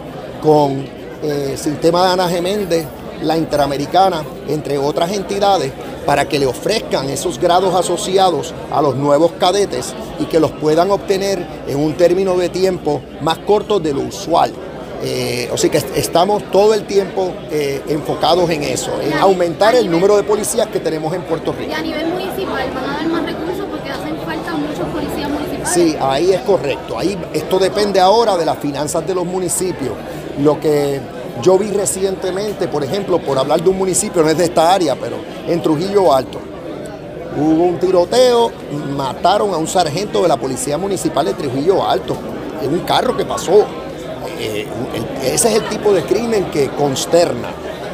con 0.43 0.87
eh, 1.23 1.57
Sistema 1.57 2.07
de 2.07 2.13
Ana 2.13 2.29
Geméndez, 2.29 2.87
la 3.23 3.37
Interamericana, 3.37 4.23
entre 4.49 4.79
otras 4.79 5.13
entidades, 5.13 5.73
para 6.07 6.27
que 6.27 6.39
le 6.39 6.47
ofrezcan 6.47 7.11
esos 7.11 7.39
grados 7.39 7.75
asociados 7.75 8.55
a 8.73 8.81
los 8.81 8.97
nuevos 8.97 9.33
cadetes 9.33 9.95
y 10.19 10.25
que 10.25 10.41
los 10.41 10.51
puedan 10.53 10.91
obtener 10.91 11.47
en 11.67 11.79
un 11.79 11.95
término 11.95 12.37
de 12.37 12.49
tiempo 12.49 13.03
más 13.21 13.39
corto 13.39 13.79
de 13.79 13.93
lo 13.93 14.01
usual. 14.03 14.53
Eh, 15.03 15.49
o 15.53 15.57
sea 15.57 15.71
que 15.71 15.79
est- 15.79 15.97
estamos 15.97 16.43
todo 16.51 16.75
el 16.75 16.85
tiempo 16.85 17.33
eh, 17.51 17.81
enfocados 17.89 18.51
en 18.51 18.63
eso, 18.65 18.91
en 19.01 19.15
aumentar 19.15 19.75
el 19.75 19.91
número 19.91 20.15
de 20.17 20.23
policías 20.25 20.67
que 20.67 20.79
tenemos 20.79 21.15
en 21.15 21.23
Puerto 21.23 21.53
Rico. 21.53 21.71
Y 21.71 21.75
a 21.75 21.81
nivel 21.81 22.09
municipal, 22.09 22.69
¿van 22.75 22.85
a 22.91 22.93
dar 22.99 23.07
más 23.09 23.25
recursos 23.25 23.65
porque 23.71 23.89
hacen 23.91 24.17
falta 24.27 24.53
muchos 24.53 24.87
policías 24.89 25.31
municipales? 25.31 25.69
Sí, 25.73 25.97
ahí 25.99 26.33
es 26.33 26.41
correcto. 26.43 26.99
Ahí 26.99 27.17
esto 27.33 27.59
depende 27.59 27.99
ahora 27.99 28.37
de 28.37 28.45
las 28.45 28.59
finanzas 28.59 29.07
de 29.07 29.15
los 29.15 29.25
municipios. 29.25 29.93
Lo 30.39 30.61
que 30.61 31.01
yo 31.43 31.57
vi 31.57 31.71
recientemente, 31.71 32.69
por 32.69 32.85
ejemplo, 32.85 33.19
por 33.21 33.39
hablar 33.39 33.63
de 33.63 33.71
un 33.71 33.79
municipio, 33.79 34.23
no 34.23 34.29
es 34.29 34.37
de 34.37 34.45
esta 34.45 34.71
área, 34.75 34.97
pero 34.97 35.17
en 35.49 35.63
Trujillo 35.63 36.13
Alto, 36.15 36.39
hubo 37.39 37.65
un 37.65 37.79
tiroteo, 37.79 38.51
mataron 38.97 39.55
a 39.55 39.57
un 39.57 39.67
sargento 39.67 40.21
de 40.21 40.29
la 40.29 40.37
Policía 40.37 40.77
Municipal 40.77 41.25
de 41.25 41.33
Trujillo 41.33 41.89
Alto, 41.89 42.15
en 42.63 42.71
un 42.73 42.81
carro 42.81 43.17
que 43.17 43.25
pasó. 43.25 43.65
Eh, 44.39 44.67
ese 45.23 45.49
es 45.49 45.55
el 45.57 45.69
tipo 45.69 45.93
de 45.93 46.03
crimen 46.03 46.47
que 46.51 46.69
consterna. 46.71 47.49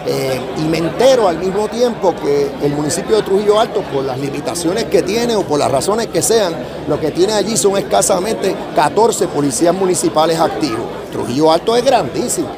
Eh, 0.09 0.41
y 0.59 0.61
me 0.69 0.79
entero 0.79 1.27
al 1.27 1.39
mismo 1.39 1.67
tiempo 1.67 2.15
que 2.23 2.49
el 2.62 2.73
municipio 2.73 3.17
de 3.17 3.23
Trujillo 3.23 3.59
Alto, 3.59 3.83
por 3.93 4.05
las 4.05 4.19
limitaciones 4.19 4.85
que 4.85 5.03
tiene 5.03 5.35
o 5.35 5.43
por 5.43 5.59
las 5.59 5.71
razones 5.71 6.07
que 6.07 6.23
sean, 6.23 6.55
lo 6.87 7.01
que 7.01 7.11
tiene 7.11 7.33
allí 7.33 7.57
son 7.57 7.77
escasamente 7.77 8.55
14 8.77 9.27
policías 9.27 9.75
municipales 9.75 10.39
activos. 10.39 10.87
Trujillo 11.11 11.51
Alto 11.51 11.75
es 11.75 11.85
grandísimo. 11.85 12.49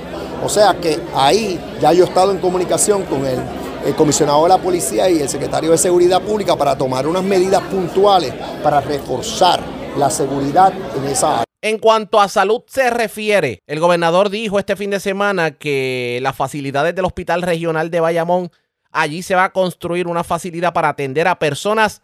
O 0.45 0.49
sea 0.49 0.75
que 0.75 1.01
ahí 1.17 1.59
ya 1.81 1.93
yo 1.93 2.05
he 2.05 2.09
estado 2.09 2.33
en 2.33 2.39
comunicación 2.39 3.05
con 3.05 3.25
el, 3.25 3.39
el 3.87 3.95
comisionado 3.95 4.43
de 4.43 4.51
la 4.51 4.59
policía 4.59 5.09
y 5.09 5.21
el 5.21 5.29
secretario 5.29 5.71
de 5.71 5.79
Seguridad 5.79 6.21
Pública 6.21 6.55
para 6.55 6.77
tomar 6.77 7.07
unas 7.07 7.25
medidas 7.25 7.63
puntuales 7.63 8.35
para 8.63 8.81
reforzar 8.81 9.61
la 9.97 10.11
seguridad 10.11 10.73
en 10.97 11.11
esa 11.11 11.33
área. 11.33 11.48
En 11.61 11.79
cuanto 11.79 12.21
a 12.21 12.29
salud 12.29 12.63
se 12.69 12.89
refiere, 12.91 13.63
el 13.67 13.81
gobernador 13.81 14.31
dijo 14.31 14.61
este 14.61 14.77
fin 14.77 14.91
de 14.91 15.01
semana 15.01 15.51
que 15.53 16.21
las 16.23 16.37
facilidades 16.37 16.95
del 16.95 17.05
Hospital 17.05 17.43
Regional 17.43 17.91
de 17.91 17.99
Bayamón, 17.99 18.51
allí 18.93 19.23
se 19.23 19.35
va 19.35 19.45
a 19.45 19.53
construir 19.53 20.07
una 20.07 20.23
facilidad 20.23 20.73
para 20.73 20.91
atender 20.91 21.27
a 21.27 21.41
personas 21.41 22.01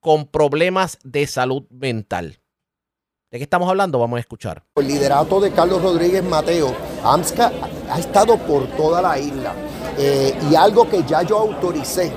con 0.00 0.26
problemas 0.26 0.98
de 1.04 1.26
salud 1.26 1.64
mental. 1.70 2.38
¿De 3.30 3.38
qué 3.38 3.44
estamos 3.44 3.68
hablando? 3.68 3.98
Vamos 3.98 4.18
a 4.18 4.20
escuchar. 4.20 4.62
El 4.76 4.88
liderato 4.88 5.40
de 5.40 5.52
Carlos 5.52 5.82
Rodríguez 5.82 6.22
Mateo, 6.22 6.74
AMSCA 7.02 7.50
ha 7.90 7.98
estado 7.98 8.36
por 8.38 8.66
toda 8.76 9.02
la 9.02 9.18
isla 9.18 9.54
Eh, 10.00 10.32
y 10.48 10.54
algo 10.54 10.88
que 10.88 11.02
ya 11.02 11.22
yo 11.22 11.38
autoricé 11.38 12.12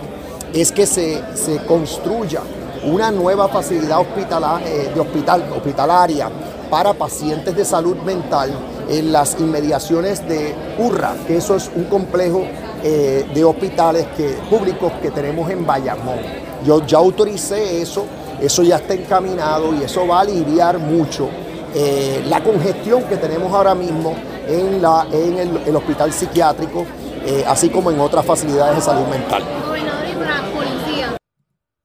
es 0.54 0.72
que 0.72 0.86
se, 0.86 1.20
se 1.36 1.58
construya 1.66 2.42
una 2.84 3.10
nueva 3.10 3.48
facilidad 3.48 3.98
hospitala- 4.02 4.62
eh, 4.64 4.92
de 4.94 5.00
hospital, 5.00 5.52
hospitalaria 5.52 6.30
para 6.72 6.94
pacientes 6.94 7.54
de 7.54 7.66
salud 7.66 7.98
mental 7.98 8.50
en 8.90 9.12
las 9.12 9.38
inmediaciones 9.40 10.26
de 10.28 10.56
URRA, 10.80 11.16
que 11.28 11.36
eso 11.36 11.58
es 11.58 11.70
un 11.76 11.84
complejo 11.84 12.48
eh, 12.82 13.26
de 13.34 13.44
hospitales 13.44 14.08
que, 14.16 14.30
públicos 14.50 14.94
que 15.02 15.12
tenemos 15.12 15.52
en 15.52 15.66
Bayamón. 15.66 16.20
Yo 16.66 16.84
ya 16.88 16.98
autoricé 16.98 17.82
eso, 17.82 18.06
eso 18.40 18.64
ya 18.64 18.78
está 18.78 18.94
encaminado 18.94 19.76
y 19.76 19.84
eso 19.84 20.08
va 20.08 20.20
a 20.20 20.22
aliviar 20.22 20.80
mucho 20.80 21.30
eh, 21.76 22.24
la 22.28 22.42
congestión 22.42 23.04
que 23.04 23.18
tenemos 23.18 23.54
ahora 23.54 23.76
mismo 23.76 24.16
en, 24.48 24.82
la, 24.82 25.06
en 25.12 25.38
el, 25.38 25.58
el 25.68 25.76
hospital 25.76 26.14
psiquiátrico, 26.14 26.86
eh, 27.26 27.44
así 27.48 27.70
como 27.70 27.92
en 27.92 28.00
otras 28.00 28.26
facilidades 28.26 28.78
de 28.78 28.82
salud 28.82 29.08
mental. 29.08 29.44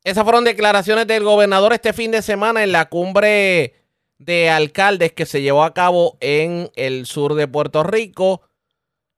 Esas 0.05 0.23
fueron 0.23 0.45
declaraciones 0.45 1.09
del 1.09 1.25
gobernador 1.25 1.73
este 1.73 1.93
fin 1.93 2.13
de 2.13 2.23
semana 2.23 2.63
en 2.63 2.71
la 2.71 2.89
cumbre 2.89 3.86
de 4.19 4.51
alcaldes 4.51 5.13
que 5.13 5.27
se 5.27 5.43
llevó 5.43 5.63
a 5.63 5.75
cabo 5.75 6.17
en 6.21 6.71
el 6.77 7.07
sur 7.07 7.35
de 7.35 7.49
Puerto 7.49 7.83
Rico. 7.83 8.43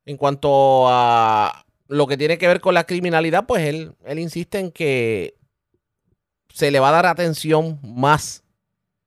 En 0.05 0.17
cuanto 0.17 0.87
a 0.89 1.65
lo 1.87 2.07
que 2.07 2.17
tiene 2.17 2.39
que 2.39 2.49
ver 2.49 2.61
con 2.61 2.75
la 2.75 2.85
criminalidad, 2.85 3.47
pues 3.47 3.65
él, 3.65 3.93
él 4.05 4.19
insiste 4.19 4.59
en 4.59 4.71
que 4.71 5.35
se 6.53 6.71
le 6.71 6.81
va 6.81 6.89
a 6.89 6.93
dar 6.93 7.07
atención 7.07 7.79
más 7.83 8.45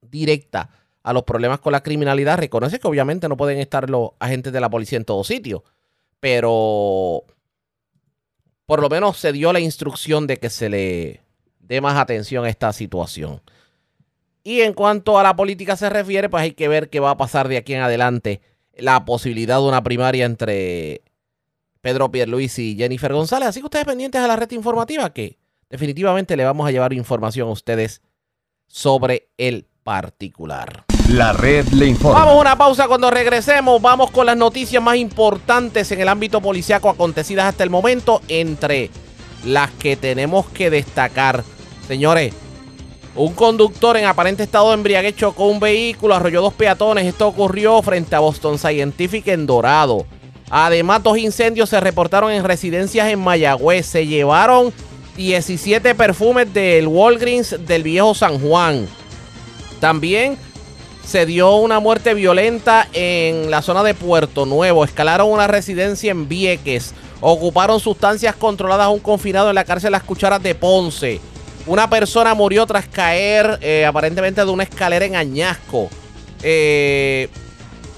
directa 0.01 0.69
a 1.03 1.13
los 1.13 1.23
problemas 1.23 1.59
con 1.59 1.71
la 1.71 1.83
criminalidad. 1.83 2.37
Reconoce 2.37 2.79
que 2.79 2.87
obviamente 2.87 3.27
no 3.27 3.37
pueden 3.37 3.59
estar 3.59 3.89
los 3.89 4.11
agentes 4.19 4.53
de 4.53 4.61
la 4.61 4.69
policía 4.69 4.97
en 4.97 5.05
todo 5.05 5.23
sitio, 5.23 5.63
pero 6.19 7.23
por 8.65 8.81
lo 8.81 8.89
menos 8.89 9.17
se 9.17 9.31
dio 9.31 9.51
la 9.51 9.59
instrucción 9.59 10.27
de 10.27 10.37
que 10.37 10.49
se 10.49 10.69
le 10.69 11.21
dé 11.59 11.81
más 11.81 11.97
atención 11.97 12.45
a 12.45 12.49
esta 12.49 12.71
situación. 12.73 13.41
Y 14.43 14.61
en 14.61 14.73
cuanto 14.73 15.19
a 15.19 15.23
la 15.23 15.35
política 15.35 15.75
se 15.75 15.89
refiere, 15.89 16.29
pues 16.29 16.43
hay 16.43 16.51
que 16.53 16.67
ver 16.67 16.89
qué 16.89 16.99
va 16.99 17.11
a 17.11 17.17
pasar 17.17 17.47
de 17.47 17.57
aquí 17.57 17.73
en 17.73 17.81
adelante. 17.81 18.41
La 18.75 19.05
posibilidad 19.05 19.57
de 19.57 19.63
una 19.63 19.83
primaria 19.83 20.25
entre 20.25 21.01
Pedro 21.81 22.11
Pierluisi 22.11 22.71
y 22.71 22.75
Jennifer 22.77 23.13
González. 23.13 23.49
Así 23.49 23.59
que 23.59 23.65
ustedes 23.65 23.85
pendientes 23.85 24.21
a 24.21 24.27
la 24.27 24.35
red 24.35 24.49
informativa 24.51 25.13
que 25.13 25.37
definitivamente 25.69 26.35
le 26.35 26.45
vamos 26.45 26.67
a 26.67 26.71
llevar 26.71 26.93
información 26.93 27.49
a 27.49 27.51
ustedes 27.51 28.01
sobre 28.67 29.29
el 29.37 29.67
particular. 29.83 30.85
La 31.09 31.33
red 31.33 31.67
le 31.69 31.87
informa. 31.87 32.19
Vamos 32.19 32.35
a 32.35 32.39
una 32.39 32.57
pausa 32.57 32.87
cuando 32.87 33.11
regresemos. 33.11 33.81
Vamos 33.81 34.11
con 34.11 34.25
las 34.25 34.37
noticias 34.37 34.81
más 34.81 34.95
importantes 34.95 35.91
en 35.91 36.01
el 36.01 36.07
ámbito 36.07 36.41
policiaco 36.41 36.89
acontecidas 36.89 37.45
hasta 37.45 37.63
el 37.63 37.69
momento, 37.69 38.21
entre 38.27 38.89
las 39.45 39.71
que 39.71 39.95
tenemos 39.97 40.47
que 40.49 40.69
destacar. 40.69 41.43
Señores, 41.87 42.33
un 43.15 43.33
conductor 43.33 43.97
en 43.97 44.05
aparente 44.05 44.43
estado 44.43 44.69
de 44.69 44.75
embriaguez 44.75 45.15
chocó 45.15 45.45
un 45.45 45.59
vehículo, 45.59 46.15
arrolló 46.15 46.41
dos 46.41 46.53
peatones. 46.53 47.05
Esto 47.05 47.27
ocurrió 47.27 47.81
frente 47.81 48.15
a 48.15 48.19
Boston 48.19 48.57
Scientific 48.57 49.27
en 49.27 49.45
Dorado. 49.45 50.05
Además, 50.49 51.03
dos 51.03 51.17
incendios 51.17 51.69
se 51.69 51.79
reportaron 51.79 52.31
en 52.31 52.43
residencias 52.43 53.09
en 53.09 53.19
Mayagüez. 53.19 53.85
Se 53.85 54.07
llevaron 54.07 54.73
17 55.17 55.93
perfumes 55.95 56.53
del 56.53 56.87
Walgreens 56.87 57.55
del 57.65 57.83
viejo 57.83 58.13
San 58.13 58.39
Juan. 58.39 58.87
También 59.79 60.37
se 61.05 61.25
dio 61.25 61.55
una 61.55 61.79
muerte 61.79 62.13
violenta 62.13 62.87
en 62.93 63.51
la 63.51 63.61
zona 63.61 63.83
de 63.83 63.93
Puerto 63.93 64.45
Nuevo. 64.45 64.85
Escalaron 64.85 65.29
una 65.29 65.47
residencia 65.47 66.11
en 66.11 66.29
Vieques. 66.29 66.93
Ocuparon 67.19 67.79
sustancias 67.79 68.35
controladas 68.35 68.85
a 68.85 68.89
un 68.89 68.99
confinado 68.99 69.49
en 69.49 69.55
la 69.55 69.65
cárcel 69.65 69.91
Las 69.91 70.03
Cucharas 70.03 70.41
de 70.41 70.55
Ponce. 70.55 71.19
Una 71.67 71.89
persona 71.89 72.33
murió 72.33 72.65
tras 72.65 72.87
caer 72.87 73.59
eh, 73.61 73.85
aparentemente 73.85 74.43
de 74.43 74.49
una 74.49 74.63
escalera 74.63 75.05
en 75.05 75.15
Añasco. 75.15 75.89
Eh, 76.41 77.29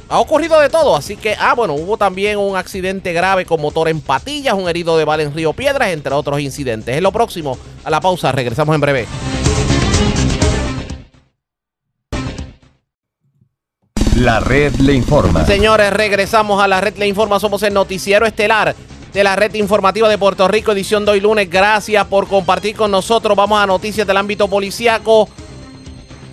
ha 0.09 0.19
ocurrido 0.19 0.59
de 0.59 0.69
todo, 0.69 0.95
así 0.95 1.15
que, 1.15 1.35
ah, 1.39 1.53
bueno, 1.55 1.73
hubo 1.73 1.97
también 1.97 2.37
un 2.37 2.57
accidente 2.57 3.13
grave 3.13 3.45
con 3.45 3.61
motor 3.61 3.87
en 3.87 4.01
patillas, 4.01 4.53
un 4.53 4.69
herido 4.69 4.97
de 4.97 5.05
bala 5.05 5.23
en 5.23 5.33
Río 5.33 5.53
Piedras, 5.53 5.89
entre 5.89 6.13
otros 6.13 6.39
incidentes. 6.39 6.95
Es 6.95 7.01
lo 7.01 7.11
próximo. 7.11 7.57
A 7.83 7.89
la 7.89 8.01
pausa, 8.01 8.31
regresamos 8.31 8.75
en 8.75 8.81
breve. 8.81 9.07
La 14.17 14.39
red 14.39 14.75
le 14.75 14.93
informa. 14.93 15.45
Señores, 15.45 15.91
regresamos 15.91 16.61
a 16.61 16.67
la 16.67 16.79
red 16.79 16.95
le 16.97 17.07
informa. 17.07 17.39
Somos 17.39 17.63
el 17.63 17.73
noticiero 17.73 18.25
estelar 18.25 18.75
de 19.13 19.23
la 19.23 19.35
red 19.35 19.53
informativa 19.53 20.09
de 20.09 20.17
Puerto 20.17 20.47
Rico, 20.47 20.71
edición 20.71 21.05
de 21.05 21.11
hoy 21.11 21.19
lunes. 21.19 21.49
Gracias 21.49 22.05
por 22.07 22.27
compartir 22.27 22.75
con 22.75 22.89
nosotros. 22.89 23.37
Vamos 23.37 23.61
a 23.61 23.67
noticias 23.67 24.07
del 24.07 24.17
ámbito 24.17 24.47
policiaco. 24.47 25.29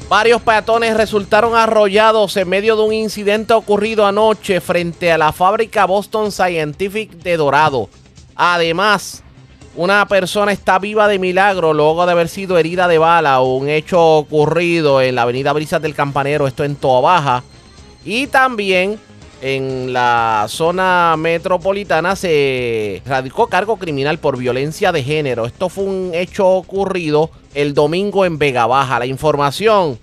Varios 0.08 0.40
peatones 0.40 0.96
resultaron 0.96 1.54
arrollados 1.54 2.36
en 2.36 2.48
medio 2.48 2.76
de 2.76 2.82
un 2.82 2.92
incidente 2.92 3.52
ocurrido 3.52 4.06
anoche 4.06 4.60
frente 4.60 5.12
a 5.12 5.18
la 5.18 5.32
fábrica 5.32 5.84
Boston 5.84 6.32
Scientific 6.32 7.10
de 7.12 7.36
Dorado. 7.36 7.88
Además, 8.34 9.22
una 9.76 10.08
persona 10.08 10.50
está 10.50 10.78
viva 10.78 11.06
de 11.06 11.18
milagro 11.18 11.74
luego 11.74 12.06
de 12.06 12.12
haber 12.12 12.28
sido 12.28 12.56
herida 12.58 12.88
de 12.88 12.98
bala. 12.98 13.40
Un 13.40 13.68
hecho 13.68 14.02
ocurrido 14.16 15.02
en 15.02 15.14
la 15.14 15.22
avenida 15.22 15.52
Brisas 15.52 15.82
del 15.82 15.94
Campanero, 15.94 16.46
esto 16.46 16.64
en 16.64 16.76
Toa 16.76 17.02
Baja. 17.02 17.44
Y 18.04 18.26
también 18.26 18.98
en 19.42 19.92
la 19.92 20.44
zona 20.48 21.14
metropolitana 21.18 22.16
se 22.16 23.02
radicó 23.06 23.48
cargo 23.48 23.76
criminal 23.76 24.18
por 24.18 24.38
violencia 24.38 24.92
de 24.92 25.02
género. 25.02 25.46
Esto 25.46 25.68
fue 25.68 25.84
un 25.84 26.10
hecho 26.14 26.46
ocurrido 26.48 27.30
el 27.54 27.74
domingo 27.74 28.24
en 28.24 28.38
Vega 28.38 28.66
Baja. 28.66 28.98
La 28.98 29.06
información 29.06 29.98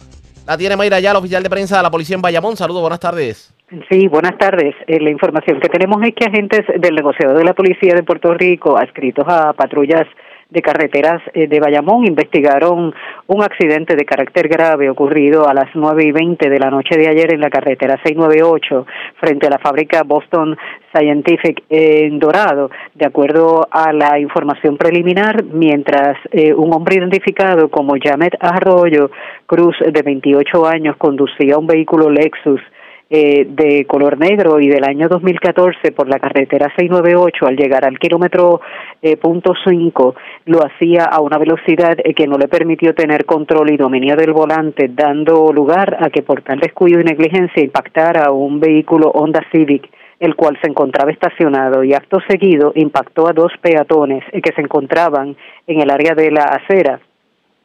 la 0.47 0.57
tiene 0.57 0.75
Mayra 0.75 0.99
ya, 0.99 1.13
la 1.13 1.19
oficial 1.19 1.43
de 1.43 1.49
prensa 1.49 1.77
de 1.77 1.83
la 1.83 1.91
policía 1.91 2.15
en 2.15 2.21
Bayamón. 2.21 2.55
Saludos, 2.55 2.81
buenas 2.81 2.99
tardes. 2.99 3.53
Sí, 3.89 4.07
buenas 4.07 4.37
tardes. 4.37 4.73
Eh, 4.87 4.99
la 5.01 5.09
información 5.09 5.59
que 5.59 5.67
tenemos 5.67 6.01
es 6.03 6.15
que 6.15 6.25
agentes 6.25 6.61
del 6.79 6.95
negociador 6.95 7.37
de 7.37 7.43
la 7.43 7.53
policía 7.53 7.93
de 7.93 8.03
Puerto 8.03 8.33
Rico, 8.33 8.77
adscritos 8.77 9.25
a 9.27 9.51
patrullas 9.53 10.07
de 10.49 10.61
carreteras 10.61 11.21
eh, 11.33 11.47
de 11.47 11.59
Bayamón 11.59 12.05
investigaron 12.05 12.93
un 13.27 13.43
accidente 13.43 13.95
de 13.95 14.05
carácter 14.05 14.47
grave 14.47 14.89
ocurrido 14.89 15.47
a 15.47 15.53
las 15.53 15.69
nueve 15.75 16.05
y 16.05 16.11
veinte 16.11 16.49
de 16.49 16.59
la 16.59 16.69
noche 16.69 16.97
de 16.97 17.07
ayer 17.07 17.33
en 17.33 17.41
la 17.41 17.49
carretera 17.49 17.99
698 18.03 18.85
frente 19.19 19.47
a 19.47 19.49
la 19.49 19.57
fábrica 19.57 20.03
Boston 20.03 20.57
Scientific 20.93 21.63
en 21.69 22.19
Dorado. 22.19 22.71
De 22.95 23.05
acuerdo 23.05 23.67
a 23.69 23.91
la 23.91 24.19
información 24.19 24.77
preliminar, 24.77 25.43
mientras 25.43 26.17
eh, 26.31 26.53
un 26.53 26.73
hombre 26.73 26.95
identificado 26.95 27.69
como 27.69 27.95
Jamet 28.01 28.35
Arroyo 28.39 29.11
Cruz, 29.45 29.75
de 29.79 30.01
28 30.01 30.65
años, 30.65 30.95
conducía 30.97 31.57
un 31.57 31.67
vehículo 31.67 32.09
Lexus 32.09 32.61
eh, 33.09 33.47
de 33.49 33.85
color 33.85 34.17
negro 34.17 34.59
y 34.59 34.67
del 34.67 34.83
año 34.83 35.07
2014 35.07 35.93
por 35.93 36.09
la 36.09 36.19
carretera 36.19 36.67
698 36.75 37.47
al 37.47 37.55
llegar 37.55 37.85
al 37.85 37.97
kilómetro 37.99 38.59
eh, 39.01 39.15
punto 39.15 39.53
5 39.65 40.15
lo 40.47 40.59
hacía 40.65 41.05
a 41.05 41.21
una 41.21 41.37
velocidad 41.37 41.97
eh, 42.03 42.13
que 42.13 42.27
no 42.27 42.37
le 42.37 42.49
permitió 42.49 42.93
tener 42.93 43.23
control 43.23 43.71
y 43.71 43.77
dominio 43.77 44.17
del 44.17 44.33
volante 44.33 44.89
dando 44.93 45.53
lugar 45.53 45.97
a 46.01 46.09
que 46.09 46.21
por 46.21 46.41
tal 46.41 46.59
descuido 46.59 46.99
y 46.99 47.05
negligencia 47.05 47.63
impactara 47.63 48.31
un 48.31 48.59
vehículo 48.59 49.09
Honda 49.11 49.41
Civic 49.53 49.89
el 50.19 50.35
cual 50.35 50.57
se 50.61 50.69
encontraba 50.69 51.09
estacionado 51.09 51.85
y 51.85 51.93
acto 51.93 52.17
seguido 52.27 52.73
impactó 52.75 53.29
a 53.29 53.33
dos 53.33 53.53
peatones 53.61 54.23
que 54.31 54.51
se 54.53 54.61
encontraban 54.61 55.37
en 55.65 55.79
el 55.79 55.89
área 55.91 56.13
de 56.13 56.29
la 56.29 56.43
acera 56.43 56.99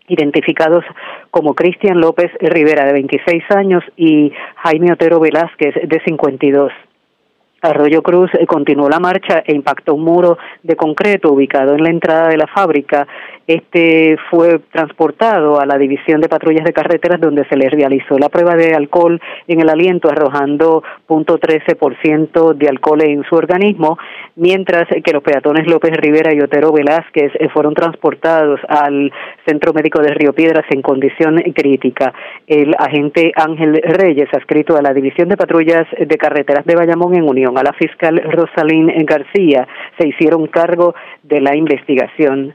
identificados 0.09 0.85
como 1.31 1.55
Cristian 1.55 2.01
López 2.01 2.31
Rivera, 2.41 2.85
de 2.85 2.93
26 2.93 3.45
años, 3.51 3.85
y 3.97 4.33
Jaime 4.57 4.93
Otero 4.93 5.21
Velázquez, 5.21 5.75
de 5.85 6.01
52. 6.05 6.73
Arroyo 7.63 8.03
Cruz 8.03 8.29
eh, 8.35 8.47
continuó 8.47 8.89
la 8.89 8.99
marcha 8.99 9.45
e 9.47 9.55
impactó 9.55 9.95
un 9.95 10.03
muro 10.03 10.37
de 10.65 10.75
concreto 10.75 11.33
ubicado 11.33 11.75
en 11.75 11.85
la 11.85 11.91
entrada 11.91 12.29
de 12.29 12.37
la 12.37 12.49
fábrica. 12.49 13.07
Este 13.47 14.17
fue 14.31 14.61
transportado 14.71 15.61
a 15.61 15.67
la 15.67 15.77
División 15.79 16.21
de 16.21 16.29
Patrullas 16.29 16.65
de 16.65 16.73
Carreteras 16.73 17.21
donde 17.21 17.45
se 17.49 17.57
le 17.57 17.69
realizó 17.69 18.19
la 18.19 18.29
prueba 18.29 18.55
de 18.55 18.75
alcohol 18.75 19.21
en 19.49 19.61
el 19.61 19.69
aliento 19.69 20.09
arrojando 20.09 20.83
.13% 21.09 22.55
de 22.55 22.69
alcohol 22.69 23.03
en 23.03 23.25
su 23.25 23.35
organismo, 23.35 23.99
mientras 24.37 24.85
que 24.89 25.13
los 25.13 25.23
peatones 25.23 25.67
López 25.67 25.93
Rivera 25.97 26.33
y 26.33 26.41
Otero 26.41 26.73
Velázquez 26.73 27.33
eh, 27.35 27.49
fueron 27.53 27.75
transportados 27.75 28.61
al 28.69 29.13
Centro 29.47 29.73
Médico 29.73 30.01
de 30.01 30.15
Río 30.15 30.33
Piedras 30.33 30.65
en 30.71 30.83
condición 30.83 31.37
crítica. 31.55 32.13
El 32.47 32.75
agente 32.79 33.33
Ángel 33.35 33.81
Reyes, 33.83 34.29
adscrito 34.33 34.77
a 34.77 34.83
la 34.83 34.95
División 34.95 35.29
de 35.29 35.37
Patrullas 35.37 35.87
de 35.99 36.17
Carreteras 36.17 36.65
de 36.65 36.77
Bayamón 36.77 37.15
en 37.15 37.29
Unión 37.29 37.59
a 37.59 37.63
la 37.63 37.73
fiscal 37.73 38.23
Rosalín 38.31 38.93
García 39.05 39.67
se 39.99 40.09
hicieron 40.09 40.47
cargo 40.47 40.95
de 41.23 41.41
la 41.41 41.57
investigación 41.57 42.55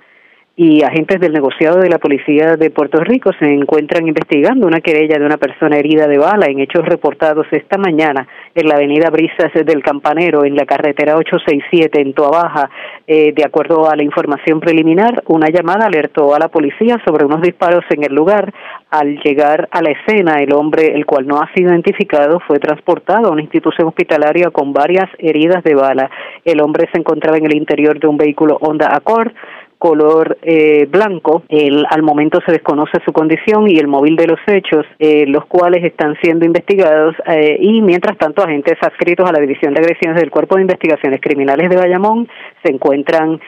y 0.60 0.82
agentes 0.82 1.20
del 1.20 1.34
negociado 1.34 1.80
de 1.80 1.88
la 1.88 2.00
Policía 2.00 2.56
de 2.56 2.72
Puerto 2.72 3.00
Rico 3.02 3.30
se 3.40 3.46
encuentran 3.46 4.08
investigando 4.08 4.66
una 4.66 4.82
querella 4.82 5.20
de 5.20 5.26
una 5.26 5.38
persona 5.38 5.78
herida 5.78 6.08
de 6.08 6.18
bala 6.18 6.48
en 6.48 6.60
hechos 6.60 6.84
reportados 6.84 7.46
esta 7.52 7.78
mañana 7.78 8.28
en 8.56 8.68
la 8.68 8.74
avenida 8.74 9.12
Brisas 9.12 9.54
del 9.54 9.84
Campanero, 9.84 10.46
en 10.46 10.56
la 10.56 10.66
carretera 10.66 11.16
867 11.16 12.02
en 12.02 12.14
Toa 12.14 12.72
Eh, 13.06 13.34
de 13.34 13.46
acuerdo 13.46 13.88
a 13.88 13.96
la 13.96 14.04
información 14.04 14.60
preliminar, 14.60 15.24
una 15.28 15.50
llamada 15.50 15.86
alertó 15.86 16.34
a 16.34 16.40
la 16.40 16.48
policía 16.48 16.98
sobre 17.06 17.26
unos 17.26 17.44
disparos 17.44 17.86
en 17.92 18.04
el 18.04 18.16
lugar. 18.16 18.52
Al 18.90 19.20
llegar 19.20 19.70
a 19.72 19.82
la 19.84 19.92
escena, 19.92 20.38
el 20.42 20.54
hombre, 20.54 20.96
el 20.96 21.06
cual 21.06 21.28
no 21.28 21.40
ha 21.40 21.54
sido 21.54 21.72
identificado, 21.72 22.40
fue 22.48 22.58
transportado 22.58 23.28
a 23.28 23.32
una 23.32 23.44
institución 23.44 23.90
hospitalaria 23.90 24.50
con 24.50 24.74
varias 24.74 25.08
heridas 25.20 25.64
de 25.64 25.76
bala. 25.76 26.10
El 26.44 26.62
hombre 26.62 26.90
se 26.92 27.00
encontraba 27.00 27.38
en 27.38 27.46
el 27.46 27.56
interior 27.56 28.00
de 28.00 28.08
un 28.08 28.18
vehículo 28.18 28.58
Honda 28.60 28.90
Accord 28.92 29.32
color 29.78 30.38
eh, 30.42 30.88
blanco. 30.90 31.44
El, 31.50 31.86
al 31.90 32.02
momento 32.02 32.40
se 32.46 32.52
desconoce 32.52 33.00
su 33.06 33.14
condición 33.14 33.70
y 33.70 33.78
el 33.78 33.88
móvil 33.88 34.16
de 34.16 34.28
los 34.28 34.40
hechos, 34.48 34.86
eh, 35.00 35.26
los 35.28 35.46
cuales 35.46 35.84
están 35.84 36.16
siendo 36.22 36.46
investigados 36.46 37.16
eh, 37.28 37.58
y 37.60 37.82
mientras 37.82 38.18
tanto 38.18 38.44
agentes 38.44 38.76
adscritos 38.82 39.30
a 39.30 39.34
la 39.34 39.40
División 39.40 39.74
de 39.74 39.82
Agresiones 39.82 40.20
del 40.20 40.32
Cuerpo 40.32 40.56
de 40.56 40.62
Investigaciones 40.62 41.22
Criminales 41.22 41.70
de 41.70 41.78
Bayamón 41.78 42.28
se 42.64 42.72
encuentran 42.72 43.40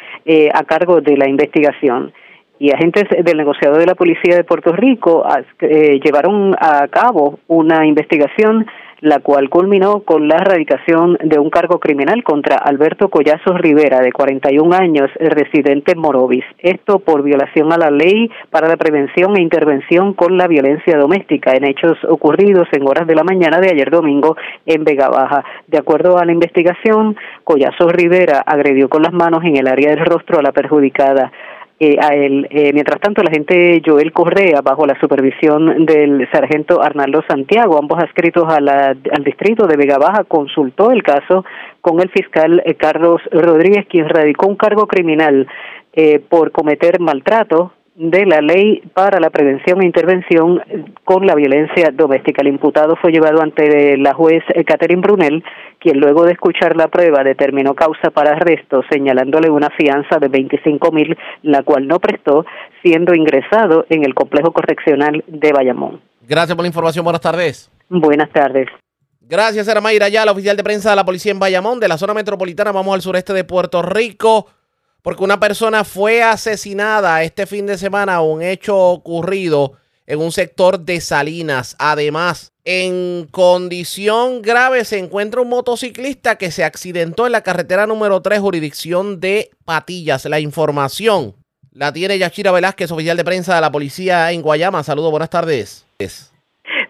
a 0.53 0.63
cargo 0.63 1.01
de 1.01 1.17
la 1.17 1.27
investigación 1.27 2.11
y 2.59 2.71
agentes 2.71 3.05
del 3.23 3.37
negociador 3.37 3.79
de 3.79 3.87
la 3.87 3.95
Policía 3.95 4.35
de 4.35 4.43
Puerto 4.43 4.73
Rico 4.73 5.25
llevaron 5.59 6.55
a 6.59 6.87
cabo 6.87 7.39
una 7.47 7.85
investigación 7.85 8.67
la 9.01 9.19
cual 9.19 9.49
culminó 9.49 10.01
con 10.01 10.27
la 10.27 10.37
erradicación 10.37 11.17
de 11.23 11.39
un 11.39 11.49
cargo 11.49 11.79
criminal 11.79 12.23
contra 12.23 12.57
Alberto 12.57 13.09
Collazos 13.09 13.59
Rivera, 13.59 13.99
de 13.99 14.11
41 14.11 14.75
años, 14.75 15.09
residente 15.19 15.93
en 15.93 15.99
Morovis. 15.99 16.43
Esto 16.59 16.99
por 16.99 17.23
violación 17.23 17.71
a 17.71 17.77
la 17.77 17.91
ley 17.91 18.29
para 18.49 18.67
la 18.67 18.77
prevención 18.77 19.37
e 19.37 19.41
intervención 19.41 20.13
con 20.13 20.37
la 20.37 20.47
violencia 20.47 20.97
doméstica 20.97 21.53
en 21.53 21.65
hechos 21.65 21.97
ocurridos 22.07 22.67
en 22.71 22.87
horas 22.87 23.07
de 23.07 23.15
la 23.15 23.23
mañana 23.23 23.59
de 23.59 23.71
ayer 23.71 23.89
domingo 23.89 24.35
en 24.65 24.83
Vega 24.83 25.09
Baja. 25.09 25.43
De 25.67 25.77
acuerdo 25.77 26.17
a 26.17 26.25
la 26.25 26.31
investigación, 26.31 27.15
Collazos 27.43 27.91
Rivera 27.91 28.43
agredió 28.45 28.89
con 28.89 29.03
las 29.03 29.13
manos 29.13 29.43
en 29.43 29.57
el 29.57 29.67
área 29.67 29.89
del 29.91 30.05
rostro 30.05 30.39
a 30.39 30.43
la 30.43 30.51
perjudicada. 30.51 31.31
Eh, 31.81 31.95
a 31.97 32.13
él. 32.13 32.45
Eh, 32.49 32.73
mientras 32.73 32.99
tanto, 32.99 33.23
la 33.23 33.29
agente 33.29 33.81
Joel 33.85 34.11
Correa, 34.11 34.59
bajo 34.61 34.85
la 34.85 34.99
supervisión 34.99 35.85
del 35.85 36.27
sargento 36.29 36.83
Arnaldo 36.83 37.23
Santiago, 37.25 37.77
ambos 37.79 38.03
adscritos 38.03 38.43
a 38.51 38.59
la, 38.59 38.87
al 38.89 39.23
distrito 39.23 39.65
de 39.65 39.77
Vega 39.77 39.97
Baja, 39.97 40.25
consultó 40.25 40.91
el 40.91 41.03
caso 41.03 41.45
con 41.79 42.01
el 42.01 42.09
fiscal 42.09 42.61
eh, 42.65 42.73
Carlos 42.73 43.21
Rodríguez, 43.31 43.85
quien 43.87 44.09
radicó 44.09 44.47
un 44.47 44.57
cargo 44.57 44.87
criminal 44.87 45.47
por 46.29 46.51
cometer 46.51 46.99
maltrato, 47.01 47.73
de 47.99 48.25
la 48.25 48.39
Ley 48.39 48.81
para 48.93 49.19
la 49.19 49.29
Prevención 49.29 49.81
e 49.81 49.85
Intervención 49.85 50.63
con 51.03 51.27
la 51.27 51.35
Violencia 51.35 51.91
Doméstica. 51.93 52.41
El 52.41 52.47
imputado 52.47 52.95
fue 52.95 53.11
llevado 53.11 53.41
ante 53.41 53.97
la 53.97 54.13
juez 54.13 54.41
Catherine 54.65 55.01
Brunel, 55.01 55.43
quien 55.79 55.99
luego 55.99 56.23
de 56.23 56.31
escuchar 56.31 56.77
la 56.77 56.87
prueba 56.87 57.25
determinó 57.25 57.75
causa 57.75 58.09
para 58.09 58.31
arresto, 58.31 58.83
señalándole 58.89 59.49
una 59.49 59.69
fianza 59.71 60.17
de 60.17 60.29
25 60.29 60.91
mil, 60.93 61.17
la 61.43 61.63
cual 61.63 61.87
no 61.87 61.99
prestó, 61.99 62.45
siendo 62.81 63.13
ingresado 63.13 63.85
en 63.89 64.05
el 64.05 64.13
complejo 64.13 64.53
correccional 64.53 65.21
de 65.27 65.51
Bayamón. 65.51 65.99
Gracias 66.25 66.55
por 66.55 66.63
la 66.63 66.67
información. 66.67 67.03
Buenas 67.03 67.21
tardes. 67.21 67.69
Buenas 67.89 68.29
tardes. 68.29 68.67
Gracias, 69.19 69.67
era 69.67 69.81
Mayra 69.81 70.07
ya, 70.07 70.23
la 70.23 70.31
oficial 70.31 70.55
de 70.55 70.63
prensa 70.63 70.91
de 70.91 70.95
la 70.95 71.03
policía 71.03 71.33
en 71.33 71.39
Bayamón, 71.39 71.81
de 71.81 71.89
la 71.89 71.97
zona 71.97 72.13
metropolitana. 72.13 72.71
Vamos 72.71 72.95
al 72.95 73.01
sureste 73.01 73.33
de 73.33 73.43
Puerto 73.43 73.81
Rico 73.81 74.47
porque 75.01 75.23
una 75.23 75.39
persona 75.39 75.83
fue 75.83 76.21
asesinada 76.21 77.23
este 77.23 77.45
fin 77.45 77.65
de 77.65 77.77
semana, 77.77 78.21
un 78.21 78.41
hecho 78.41 78.77
ocurrido 78.77 79.73
en 80.05 80.19
un 80.19 80.31
sector 80.31 80.79
de 80.79 81.01
Salinas. 81.01 81.75
Además, 81.79 82.51
en 82.65 83.27
condición 83.31 84.41
grave 84.41 84.83
se 84.83 84.97
encuentra 84.97 85.41
un 85.41 85.49
motociclista 85.49 86.37
que 86.37 86.51
se 86.51 86.63
accidentó 86.63 87.25
en 87.25 87.31
la 87.31 87.43
carretera 87.43 87.87
número 87.87 88.21
3, 88.21 88.39
jurisdicción 88.39 89.19
de 89.19 89.51
Patillas. 89.65 90.25
La 90.25 90.39
información 90.39 91.35
la 91.71 91.93
tiene 91.93 92.17
Yachira 92.17 92.51
Velázquez, 92.51 92.91
oficial 92.91 93.17
de 93.17 93.23
prensa 93.23 93.55
de 93.55 93.61
la 93.61 93.71
policía 93.71 94.31
en 94.31 94.41
Guayama. 94.41 94.83
Saludos, 94.83 95.11
buenas 95.11 95.29
tardes. 95.29 95.85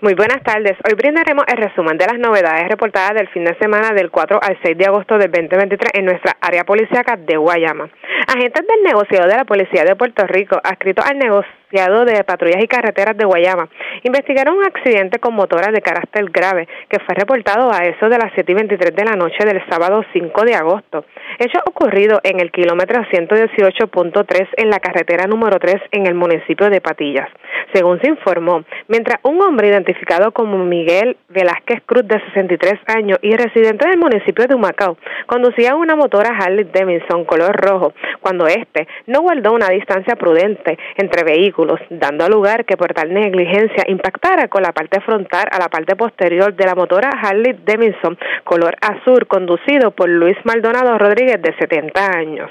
Muy 0.02 0.14
buenas 0.14 0.41
tardes. 0.43 0.78
Hoy 0.88 0.93
brindaremos 0.93 1.43
el 1.50 1.58
resumen 1.58 1.97
de 1.97 2.06
las 2.06 2.18
novedades 2.18 2.70
reportadas 2.70 3.16
del 3.16 3.28
fin 3.28 3.43
de 3.43 3.54
semana 3.56 3.91
del 3.91 4.10
4 4.10 4.39
al 4.41 4.58
6 4.64 4.78
de 4.78 4.86
agosto 4.86 5.18
del 5.18 5.30
2023 5.30 5.91
en 5.93 6.06
nuestra 6.06 6.38
área 6.39 6.64
policíaca 6.64 7.18
de 7.18 7.36
Guayama. 7.36 7.89
Agentes 8.26 8.66
del 8.66 8.84
negociado 8.84 9.28
de 9.28 9.36
la 9.36 9.43
Policía 9.43 9.84
de 9.84 9.97
Puerto 9.97 10.26
Rico, 10.26 10.58
adscritos 10.64 11.06
al 11.06 11.18
negocio 11.18 11.59
de 11.72 12.24
Patrullas 12.24 12.63
y 12.63 12.67
Carreteras 12.67 13.15
de 13.15 13.26
Guayama 13.26 13.70
investigaron 14.01 14.57
un 14.57 14.65
accidente 14.65 15.20
con 15.20 15.36
motoras 15.36 15.72
de 15.72 15.82
carácter 15.82 16.26
grave 16.32 16.67
que 16.89 16.99
fue 16.99 17.13
reportado 17.13 17.72
a 17.72 17.84
eso 17.84 18.09
de 18.09 18.17
las 18.17 18.32
7 18.34 18.51
y 18.51 18.55
23 18.55 18.95
de 18.95 19.05
la 19.05 19.15
noche 19.15 19.45
del 19.45 19.61
sábado 19.70 20.03
5 20.11 20.45
de 20.45 20.55
agosto. 20.55 21.05
Hecho 21.38 21.59
ocurrido 21.67 22.20
en 22.24 22.39
el 22.39 22.51
kilómetro 22.51 23.03
118.3 23.03 24.47
en 24.57 24.70
la 24.70 24.80
carretera 24.80 25.28
número 25.28 25.59
3 25.59 25.76
en 25.91 26.07
el 26.07 26.15
municipio 26.15 26.72
de 26.72 26.82
Patillas. 26.82 27.30
Según 27.72 28.01
se 28.01 28.09
informó, 28.09 28.63
mientras 28.88 29.20
un 29.24 29.39
hombre 29.41 29.67
identificado 29.67 30.32
como 30.32 30.57
Miguel 30.57 31.17
Velázquez 31.30 31.84
Cruz 31.86 32.07
de 32.07 32.20
63 32.34 32.80
años 32.88 33.20
y 33.22 33.36
residente 33.36 33.88
del 33.88 33.99
municipio 33.99 34.47
de 34.47 34.55
Humacao 34.55 34.97
conducía 35.28 35.76
una 35.76 35.95
motora 35.95 36.36
Harley 36.36 36.67
Davidson 36.74 37.26
color 37.26 37.55
rojo 37.55 37.93
cuando 38.22 38.47
éste 38.47 38.88
no 39.05 39.22
guardó 39.22 39.53
una 39.53 39.70
distancia 39.70 40.15
prudente 40.15 40.78
entre 40.97 41.24
vehículos 41.24 41.59
dando 41.89 42.28
lugar 42.30 42.66
que 42.66 42.78
por 42.78 42.93
tal 42.93 43.14
negligencia 43.14 43.84
impactara 43.88 44.47
con 44.47 44.64
la 44.64 44.72
parte 44.72 45.01
frontal 45.01 45.45
a 45.51 45.60
la 45.60 45.70
parte 45.70 45.95
posterior 45.95 46.53
de 46.53 46.66
la 46.66 46.76
motora 46.76 47.10
Harley 47.22 47.60
Davidson 47.66 48.18
color 48.43 48.76
azul 48.82 49.28
conducido 49.28 49.91
por 49.91 50.10
Luis 50.10 50.38
Maldonado 50.43 50.97
Rodríguez 50.97 51.41
de 51.41 51.55
70 51.57 52.18
años. 52.18 52.49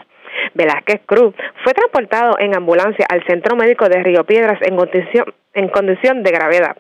Velázquez 0.55 1.01
Cruz 1.07 1.35
fue 1.65 1.75
transportado 1.75 2.39
en 2.39 2.55
ambulancia 2.55 3.07
al 3.09 3.25
Centro 3.27 3.57
Médico 3.57 3.89
de 3.89 4.03
Río 4.03 4.25
Piedras 4.25 4.59
en 4.63 4.77
condición, 4.77 5.27
en 5.55 5.69
condición 5.69 6.23
de 6.23 6.31
gravedad. 6.31 6.77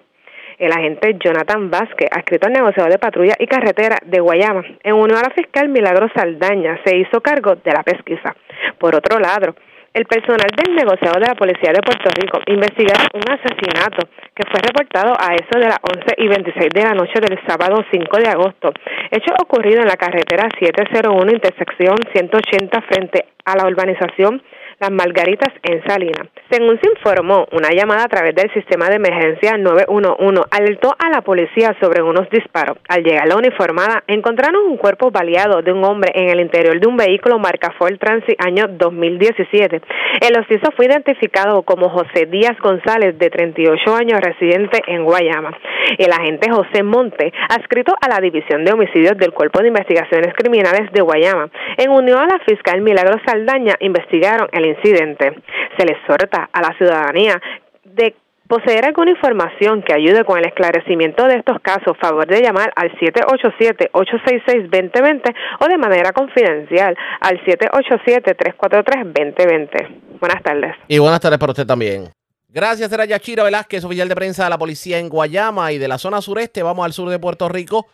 El 0.58 0.72
agente 0.72 1.16
Jonathan 1.20 1.70
Vázquez, 1.70 2.08
adscrito 2.10 2.48
al 2.48 2.52
negociador 2.52 2.90
de 2.90 2.98
patrulla 2.98 3.34
y 3.38 3.46
carretera 3.46 3.96
de 4.04 4.18
Guayama, 4.18 4.64
en 4.82 4.94
unión 4.94 5.18
a 5.18 5.28
la 5.28 5.30
fiscal 5.30 5.68
Milagro 5.68 6.08
Saldaña, 6.14 6.80
se 6.84 6.96
hizo 6.96 7.20
cargo 7.20 7.54
de 7.54 7.72
la 7.72 7.84
pesquisa. 7.84 8.34
Por 8.78 8.96
otro 8.96 9.20
lado, 9.20 9.54
el 9.98 10.06
personal 10.06 10.46
del 10.54 10.76
negociado 10.76 11.18
de 11.18 11.26
la 11.26 11.34
Policía 11.34 11.72
de 11.72 11.82
Puerto 11.82 12.08
Rico 12.14 12.38
investigaron 12.46 13.08
un 13.14 13.26
asesinato 13.34 14.06
que 14.32 14.46
fue 14.46 14.60
reportado 14.62 15.12
a 15.18 15.34
eso 15.34 15.58
de 15.58 15.66
las 15.66 15.78
11 15.82 16.14
y 16.18 16.28
26 16.28 16.68
de 16.70 16.82
la 16.84 16.94
noche 16.94 17.18
del 17.18 17.36
sábado 17.44 17.84
5 17.90 18.16
de 18.18 18.28
agosto. 18.28 18.72
Hecho 19.10 19.34
ocurrido 19.42 19.80
en 19.80 19.88
la 19.88 19.96
carretera 19.96 20.48
701 20.56 21.32
intersección 21.32 21.96
180 22.12 22.80
frente 22.82 23.26
a 23.44 23.56
la 23.56 23.66
urbanización 23.66 24.40
las 24.80 24.90
Margaritas 24.92 25.52
en 25.62 25.82
Salinas. 25.84 26.28
Según 26.50 26.78
se 26.80 26.88
informó, 26.88 27.46
una 27.52 27.70
llamada 27.70 28.04
a 28.04 28.08
través 28.08 28.34
del 28.34 28.52
sistema 28.54 28.88
de 28.88 28.96
emergencia 28.96 29.58
911 29.58 30.42
alertó 30.50 30.94
a 30.98 31.10
la 31.10 31.22
policía 31.22 31.76
sobre 31.80 32.02
unos 32.02 32.30
disparos. 32.30 32.78
Al 32.88 33.02
llegar 33.02 33.26
la 33.26 33.36
uniformada, 33.36 34.04
encontraron 34.06 34.66
un 34.66 34.76
cuerpo 34.76 35.10
baleado 35.10 35.62
de 35.62 35.72
un 35.72 35.84
hombre 35.84 36.12
en 36.14 36.28
el 36.28 36.40
interior 36.40 36.78
de 36.80 36.86
un 36.86 36.96
vehículo 36.96 37.38
marca 37.38 37.74
Ford 37.76 37.98
Transit 37.98 38.40
año 38.40 38.66
2017. 38.68 39.80
El 40.20 40.38
occiso 40.38 40.70
fue 40.76 40.86
identificado 40.86 41.62
como 41.62 41.88
José 41.90 42.26
Díaz 42.26 42.58
González, 42.60 43.18
de 43.18 43.30
38 43.30 43.94
años, 43.94 44.20
residente 44.20 44.80
en 44.86 45.04
Guayama. 45.04 45.58
El 45.98 46.12
agente 46.12 46.50
José 46.50 46.82
Monte, 46.82 47.32
adscrito 47.48 47.94
a 48.00 48.08
la 48.08 48.20
División 48.20 48.64
de 48.64 48.72
Homicidios 48.72 49.16
del 49.18 49.32
Cuerpo 49.32 49.60
de 49.60 49.68
Investigaciones 49.68 50.34
Criminales 50.34 50.90
de 50.92 51.00
Guayama, 51.00 51.50
en 51.76 51.90
unión 51.90 52.18
a 52.18 52.26
la 52.26 52.38
fiscal 52.46 52.80
Milagro 52.80 53.18
Saldaña, 53.26 53.74
investigaron 53.80 54.48
el 54.52 54.67
incidente. 54.68 55.34
Se 55.76 55.84
le 55.84 55.92
exhorta 55.92 56.48
a 56.52 56.60
la 56.60 56.76
ciudadanía 56.76 57.40
de 57.84 58.14
poseer 58.48 58.84
alguna 58.86 59.10
información 59.10 59.82
que 59.82 59.92
ayude 59.92 60.24
con 60.24 60.38
el 60.38 60.46
esclarecimiento 60.46 61.26
de 61.26 61.34
estos 61.36 61.60
casos, 61.60 61.98
favor 62.00 62.26
de 62.26 62.40
llamar 62.40 62.72
al 62.74 62.90
787-866-2020 62.98 65.34
o 65.60 65.66
de 65.66 65.76
manera 65.76 66.12
confidencial 66.12 66.96
al 67.20 67.38
787-343-2020. 67.44 70.18
Buenas 70.18 70.42
tardes. 70.42 70.74
Y 70.88 70.98
buenas 70.98 71.20
tardes 71.20 71.38
para 71.38 71.52
usted 71.52 71.66
también. 71.66 72.08
Gracias, 72.48 72.90
era 72.90 73.04
Yachira 73.04 73.44
Velázquez, 73.44 73.84
oficial 73.84 74.08
de 74.08 74.14
prensa 74.14 74.44
de 74.44 74.50
la 74.50 74.58
policía 74.58 74.98
en 74.98 75.10
Guayama 75.10 75.70
y 75.72 75.78
de 75.78 75.86
la 75.86 75.98
zona 75.98 76.22
sureste. 76.22 76.62
Vamos 76.62 76.86
al 76.86 76.94
sur 76.94 77.10
de 77.10 77.18
Puerto 77.18 77.50
Rico 77.50 77.86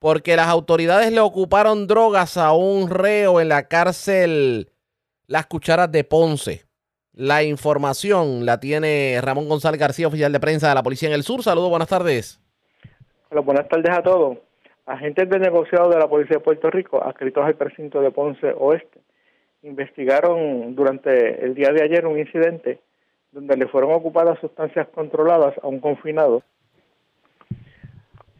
porque 0.00 0.34
las 0.34 0.48
autoridades 0.48 1.12
le 1.12 1.20
ocuparon 1.20 1.86
drogas 1.86 2.36
a 2.36 2.52
un 2.52 2.90
reo 2.90 3.40
en 3.40 3.48
la 3.48 3.68
cárcel 3.68 4.72
las 5.30 5.46
cucharas 5.46 5.92
de 5.92 6.02
Ponce. 6.02 6.64
La 7.12 7.44
información 7.44 8.44
la 8.44 8.58
tiene 8.58 9.16
Ramón 9.22 9.48
González 9.48 9.78
García, 9.78 10.08
oficial 10.08 10.32
de 10.32 10.40
prensa 10.40 10.68
de 10.68 10.74
la 10.74 10.82
Policía 10.82 11.08
en 11.08 11.14
el 11.14 11.22
Sur. 11.22 11.44
Saludos, 11.44 11.70
buenas 11.70 11.88
tardes. 11.88 12.40
Hola, 13.30 13.40
buenas 13.42 13.68
tardes 13.68 13.96
a 13.96 14.02
todos. 14.02 14.38
Agentes 14.86 15.30
de 15.30 15.38
negociado 15.38 15.88
de 15.88 16.00
la 16.00 16.08
Policía 16.08 16.38
de 16.38 16.42
Puerto 16.42 16.68
Rico, 16.68 17.00
adscritos 17.00 17.44
al 17.44 17.54
precinto 17.54 18.00
de 18.00 18.10
Ponce 18.10 18.52
Oeste, 18.58 18.98
investigaron 19.62 20.74
durante 20.74 21.44
el 21.44 21.54
día 21.54 21.70
de 21.70 21.84
ayer 21.84 22.06
un 22.06 22.18
incidente 22.18 22.80
donde 23.30 23.56
le 23.56 23.68
fueron 23.68 23.92
ocupadas 23.92 24.36
sustancias 24.40 24.88
controladas 24.88 25.54
a 25.62 25.68
un 25.68 25.78
confinado 25.78 26.42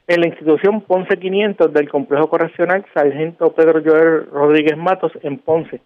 en 0.08 0.20
la 0.22 0.26
institución 0.26 0.80
Ponce 0.80 1.16
500 1.16 1.72
del 1.72 1.88
Complejo 1.88 2.28
Correccional 2.28 2.84
Sargento 2.92 3.52
Pedro 3.52 3.80
Joel 3.84 4.26
Rodríguez 4.26 4.76
Matos 4.76 5.12
en 5.22 5.38
Ponce 5.38 5.80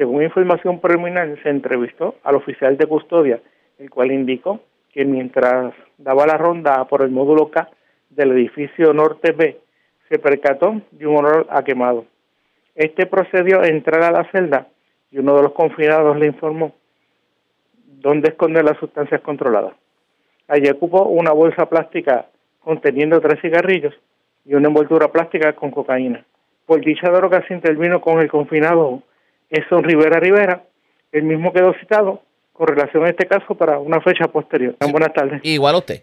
según 0.00 0.22
información 0.22 0.80
preliminar, 0.80 1.28
se 1.42 1.50
entrevistó 1.50 2.14
al 2.24 2.36
oficial 2.36 2.78
de 2.78 2.86
custodia, 2.86 3.38
el 3.78 3.90
cual 3.90 4.10
indicó 4.10 4.60
que 4.94 5.04
mientras 5.04 5.74
daba 5.98 6.26
la 6.26 6.38
ronda 6.38 6.86
por 6.86 7.02
el 7.02 7.10
módulo 7.10 7.50
K 7.50 7.68
del 8.08 8.32
edificio 8.32 8.94
Norte 8.94 9.32
B, 9.32 9.60
se 10.08 10.18
percató 10.18 10.80
de 10.90 11.06
un 11.06 11.18
olor 11.18 11.46
a 11.50 11.62
quemado. 11.62 12.06
Este 12.74 13.04
procedió 13.04 13.60
a 13.60 13.66
entrar 13.66 14.02
a 14.02 14.10
la 14.10 14.24
celda 14.32 14.68
y 15.10 15.18
uno 15.18 15.36
de 15.36 15.42
los 15.42 15.52
confinados 15.52 16.16
le 16.16 16.28
informó 16.28 16.72
dónde 17.84 18.30
esconder 18.30 18.64
las 18.64 18.78
sustancias 18.78 19.20
controladas. 19.20 19.74
Allí 20.48 20.70
ocupó 20.70 21.02
una 21.02 21.32
bolsa 21.32 21.66
plástica 21.66 22.24
conteniendo 22.60 23.20
tres 23.20 23.38
cigarrillos 23.42 23.92
y 24.46 24.54
una 24.54 24.68
envoltura 24.68 25.08
plástica 25.08 25.52
con 25.52 25.70
cocaína. 25.70 26.24
Por 26.64 26.80
dicha 26.80 27.10
droga 27.10 27.46
se 27.46 27.52
intervino 27.52 28.00
con 28.00 28.18
el 28.20 28.30
confinado 28.30 29.02
son 29.68 29.84
Rivera 29.84 30.20
Rivera, 30.20 30.64
el 31.12 31.24
mismo 31.24 31.52
quedó 31.52 31.74
citado 31.80 32.22
con 32.52 32.68
relación 32.68 33.04
a 33.04 33.10
este 33.10 33.26
caso 33.26 33.54
para 33.54 33.78
una 33.78 34.00
fecha 34.00 34.28
posterior. 34.28 34.76
Buenas 34.90 35.12
tardes. 35.12 35.40
Igual 35.44 35.74
a 35.74 35.78
usted. 35.78 36.02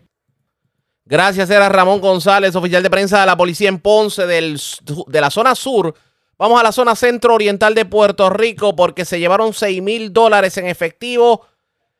Gracias, 1.05 1.49
era 1.49 1.69
Ramón 1.69 2.01
González, 2.01 2.55
oficial 2.55 2.83
de 2.83 2.89
prensa 2.89 3.21
de 3.21 3.25
la 3.25 3.37
policía 3.37 3.69
en 3.69 3.79
Ponce 3.79 4.27
del, 4.27 4.59
de 5.07 5.21
la 5.21 5.29
zona 5.29 5.55
sur. 5.55 5.93
Vamos 6.37 6.59
a 6.59 6.63
la 6.63 6.73
zona 6.73 6.95
centro-oriental 6.95 7.73
de 7.73 7.85
Puerto 7.85 8.29
Rico 8.29 8.75
porque 8.75 9.05
se 9.05 9.19
llevaron 9.19 9.53
6 9.53 9.81
mil 9.81 10.11
dólares 10.11 10.57
en 10.57 10.67
efectivo, 10.67 11.47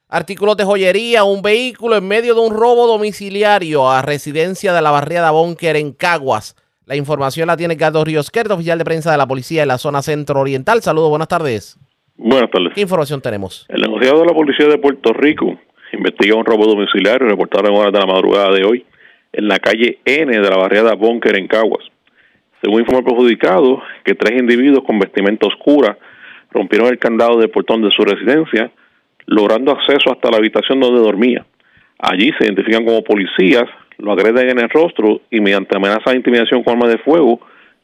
artículos 0.10 0.58
de 0.58 0.66
joyería, 0.66 1.24
un 1.24 1.41
vehículo 1.41 1.95
en 1.95 2.08
medio 2.08 2.36
de 2.36 2.41
un 2.41 2.54
robo 2.54 2.86
domiciliario 2.86 3.89
a 3.89 4.02
residencia 4.02 4.74
de 4.74 4.82
la 4.82 4.91
barriada 4.91 5.32
Bonker 5.32 5.78
en 5.78 5.93
Caguas. 5.93 6.56
La 6.88 6.96
información 6.96 7.48
la 7.48 7.58
tiene 7.58 7.76
Gato 7.76 8.06
Ríos 8.06 8.32
oficial 8.50 8.78
de 8.78 8.86
prensa 8.86 9.12
de 9.12 9.18
la 9.18 9.28
policía 9.28 9.64
en 9.64 9.68
la 9.68 9.78
zona 9.78 10.02
centro-oriental. 10.02 10.82
Saludos, 10.82 11.10
buenas 11.10 11.28
tardes. 11.28 11.78
Buenas 12.16 12.50
tardes. 12.50 12.72
¿Qué 12.76 12.80
información 12.80 13.20
tenemos? 13.20 13.66
El 13.68 13.82
negociado 13.82 14.22
de 14.22 14.26
la 14.26 14.34
policía 14.34 14.68
de 14.68 14.78
Puerto 14.78 15.12
Rico 15.12 15.60
investiga 15.92 16.36
un 16.36 16.46
robo 16.46 16.66
domiciliario 16.66 17.28
reportado 17.28 17.68
en 17.68 17.76
horas 17.76 17.92
de 17.92 18.00
la 18.00 18.06
madrugada 18.06 18.54
de 18.54 18.64
hoy 18.64 18.86
en 19.34 19.50
la 19.50 19.60
calle 19.60 20.00
N 20.06 20.32
de 20.32 20.50
la 20.50 20.56
barriada 20.56 20.96
Bunker 20.96 21.36
en 21.36 21.50
Caguas. 21.50 21.84
Según 22.62 22.80
informó 22.80 23.00
el 23.00 23.06
perjudicado, 23.06 23.84
que 24.06 24.16
tres 24.16 24.40
individuos 24.40 24.86
con 24.86 24.98
vestimenta 24.98 25.46
oscura 25.46 25.98
rompieron 26.52 26.88
el 26.88 27.00
candado 27.00 27.38
del 27.38 27.50
portón 27.50 27.82
de 27.82 27.92
su 27.92 28.02
residencia, 28.04 28.72
logrando 29.26 29.74
acceso 29.74 30.10
hasta 30.10 30.32
la 30.32 30.38
habitación 30.38 30.80
donde 30.80 31.02
dormía. 31.02 31.46
Allí 32.00 32.32
se 32.40 32.46
identifican 32.46 32.86
como 32.86 33.04
policías, 33.04 33.66
lo 33.98 34.12
agreden 34.12 34.50
en 34.50 34.60
el 34.60 34.70
rostro 34.70 35.22
y 35.32 35.41
mediante 35.41 35.76
amenaza 35.76 36.12
de 36.12 36.18
intimidación 36.18 36.64
con 36.64 36.74
arma 36.74 36.88
de 36.88 37.00
fuego, 37.00 37.39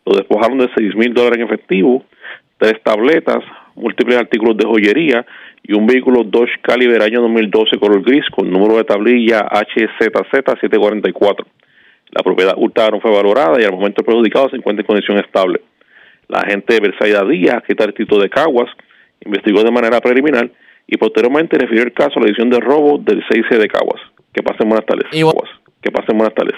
lo 0.05 0.15
despojaron 0.15 0.57
de 0.59 0.69
seis 0.75 0.95
mil 0.95 1.13
dólares 1.13 1.39
en 1.39 1.45
efectivo, 1.45 2.03
tres 2.57 2.81
tabletas, 2.83 3.43
múltiples 3.75 4.17
artículos 4.17 4.57
de 4.57 4.65
joyería 4.65 5.25
y 5.63 5.73
un 5.73 5.87
vehículo 5.87 6.23
Dodge 6.23 6.61
Caliber 6.61 7.01
año 7.01 7.21
2012 7.21 7.77
color 7.77 8.03
gris 8.03 8.25
con 8.29 8.51
número 8.51 8.77
de 8.77 8.83
tablilla 8.83 9.47
HZZ744. 9.49 11.45
La 12.11 12.21
propiedad 12.21 12.53
hurtada 12.57 12.99
fue 12.99 13.11
valorada 13.11 13.59
y 13.59 13.63
al 13.63 13.71
momento 13.71 14.03
perjudicado 14.03 14.49
se 14.49 14.57
encuentra 14.57 14.81
en 14.81 14.87
condición 14.87 15.17
estable. 15.17 15.61
La 16.27 16.39
agente 16.39 16.75
de 16.75 16.79
Versailles 16.79 17.27
Díaz, 17.27 17.63
que 17.65 17.73
está 17.73 17.85
el 17.85 17.93
título 17.93 18.21
de 18.21 18.29
Caguas, 18.29 18.69
investigó 19.25 19.63
de 19.63 19.71
manera 19.71 19.99
preliminar 19.99 20.49
y 20.85 20.97
posteriormente 20.97 21.57
refirió 21.57 21.83
el 21.83 21.93
caso 21.93 22.17
a 22.17 22.21
la 22.21 22.27
edición 22.27 22.49
de 22.49 22.59
robo 22.59 22.97
del 22.99 23.23
6C 23.23 23.57
de 23.57 23.67
Caguas. 23.67 24.01
Que 24.33 24.43
pasen 24.43 24.69
buenas 24.69 24.85
tardes. 24.85 25.05
Caguas. 25.11 25.49
Que 25.83 25.91
pasen 25.91 26.17
buenas 26.17 26.33
tardes. 26.33 26.55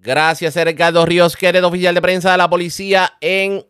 Gracias, 0.00 0.54
Ricardo 0.56 1.06
Ríos, 1.06 1.34
que 1.34 1.48
oficial 1.48 1.94
de 1.94 2.02
prensa 2.02 2.32
de 2.32 2.36
la 2.36 2.50
policía 2.50 3.14
en 3.22 3.64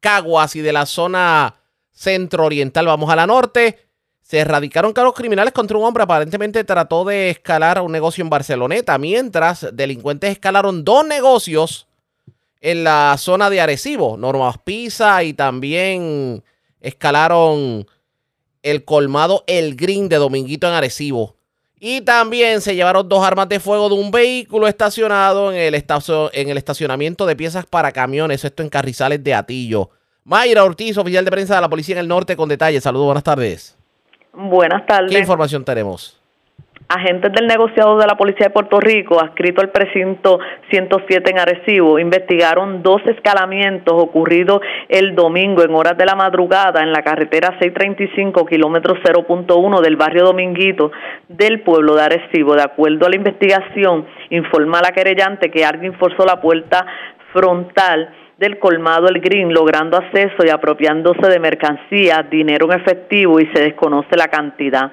Caguas 0.00 0.56
y 0.56 0.62
de 0.62 0.72
la 0.72 0.86
zona 0.86 1.54
centro-oriental. 1.92 2.86
Vamos 2.86 3.10
a 3.10 3.16
la 3.16 3.26
norte. 3.26 3.78
Se 4.22 4.38
erradicaron 4.38 4.94
cargos 4.94 5.14
criminales 5.14 5.52
contra 5.52 5.76
un 5.76 5.84
hombre 5.84 6.02
aparentemente 6.02 6.64
trató 6.64 7.04
de 7.04 7.30
escalar 7.30 7.80
un 7.82 7.92
negocio 7.92 8.22
en 8.22 8.30
Barceloneta, 8.30 8.96
mientras 8.98 9.68
delincuentes 9.72 10.30
escalaron 10.30 10.82
dos 10.82 11.06
negocios 11.06 11.86
en 12.60 12.82
la 12.82 13.14
zona 13.18 13.50
de 13.50 13.60
Arecibo, 13.60 14.16
Normas 14.16 14.58
Pisa 14.58 15.22
y 15.22 15.34
también 15.34 16.42
escalaron 16.80 17.86
el 18.62 18.84
colmado 18.84 19.44
El 19.46 19.76
Green 19.76 20.08
de 20.08 20.16
Dominguito 20.16 20.66
en 20.66 20.72
Arecibo. 20.72 21.35
Y 21.78 22.00
también 22.00 22.60
se 22.62 22.74
llevaron 22.74 23.08
dos 23.08 23.24
armas 23.24 23.48
de 23.48 23.60
fuego 23.60 23.88
de 23.88 23.96
un 23.96 24.10
vehículo 24.10 24.66
estacionado 24.66 25.52
en 25.52 25.58
el, 25.58 25.74
en 25.74 26.48
el 26.48 26.56
estacionamiento 26.56 27.26
de 27.26 27.36
piezas 27.36 27.66
para 27.66 27.92
camiones, 27.92 28.44
esto 28.44 28.62
en 28.62 28.70
Carrizales 28.70 29.22
de 29.22 29.34
Atillo. 29.34 29.90
Mayra 30.24 30.64
Ortiz, 30.64 30.96
oficial 30.96 31.24
de 31.24 31.30
prensa 31.30 31.54
de 31.54 31.60
la 31.60 31.68
Policía 31.68 31.94
en 31.96 32.00
el 32.00 32.08
Norte, 32.08 32.34
con 32.34 32.48
detalles. 32.48 32.82
Saludos, 32.82 33.06
buenas 33.06 33.24
tardes. 33.24 33.76
Buenas 34.32 34.86
tardes. 34.86 35.12
¿Qué 35.12 35.18
información 35.18 35.64
tenemos? 35.64 36.15
Agentes 36.88 37.32
del 37.32 37.48
negociado 37.48 37.98
de 37.98 38.06
la 38.06 38.16
Policía 38.16 38.46
de 38.46 38.52
Puerto 38.52 38.78
Rico, 38.78 39.20
adscrito 39.20 39.60
al 39.60 39.70
precinto 39.70 40.38
107 40.70 41.32
en 41.32 41.38
Arecibo, 41.40 41.98
investigaron 41.98 42.80
dos 42.84 43.02
escalamientos 43.06 43.92
ocurridos 44.00 44.60
el 44.88 45.16
domingo 45.16 45.64
en 45.64 45.74
horas 45.74 45.98
de 45.98 46.06
la 46.06 46.14
madrugada 46.14 46.84
en 46.84 46.92
la 46.92 47.02
carretera 47.02 47.56
635, 47.58 48.46
kilómetro 48.46 48.94
0.1 49.02 49.80
del 49.80 49.96
barrio 49.96 50.26
Dominguito 50.26 50.92
del 51.26 51.62
pueblo 51.62 51.96
de 51.96 52.02
Arecibo. 52.02 52.54
De 52.54 52.62
acuerdo 52.62 53.06
a 53.06 53.08
la 53.08 53.16
investigación, 53.16 54.06
informa 54.30 54.80
la 54.80 54.92
querellante 54.92 55.50
que 55.50 55.64
alguien 55.64 55.94
forzó 55.94 56.24
la 56.24 56.40
puerta 56.40 56.86
frontal 57.32 58.10
del 58.38 58.60
colmado 58.60 59.08
El 59.08 59.20
Green, 59.20 59.52
logrando 59.52 59.96
acceso 59.96 60.46
y 60.46 60.50
apropiándose 60.50 61.26
de 61.28 61.40
mercancías, 61.40 62.30
dinero 62.30 62.70
en 62.70 62.80
efectivo 62.80 63.40
y 63.40 63.46
se 63.46 63.60
desconoce 63.60 64.16
la 64.16 64.28
cantidad. 64.28 64.92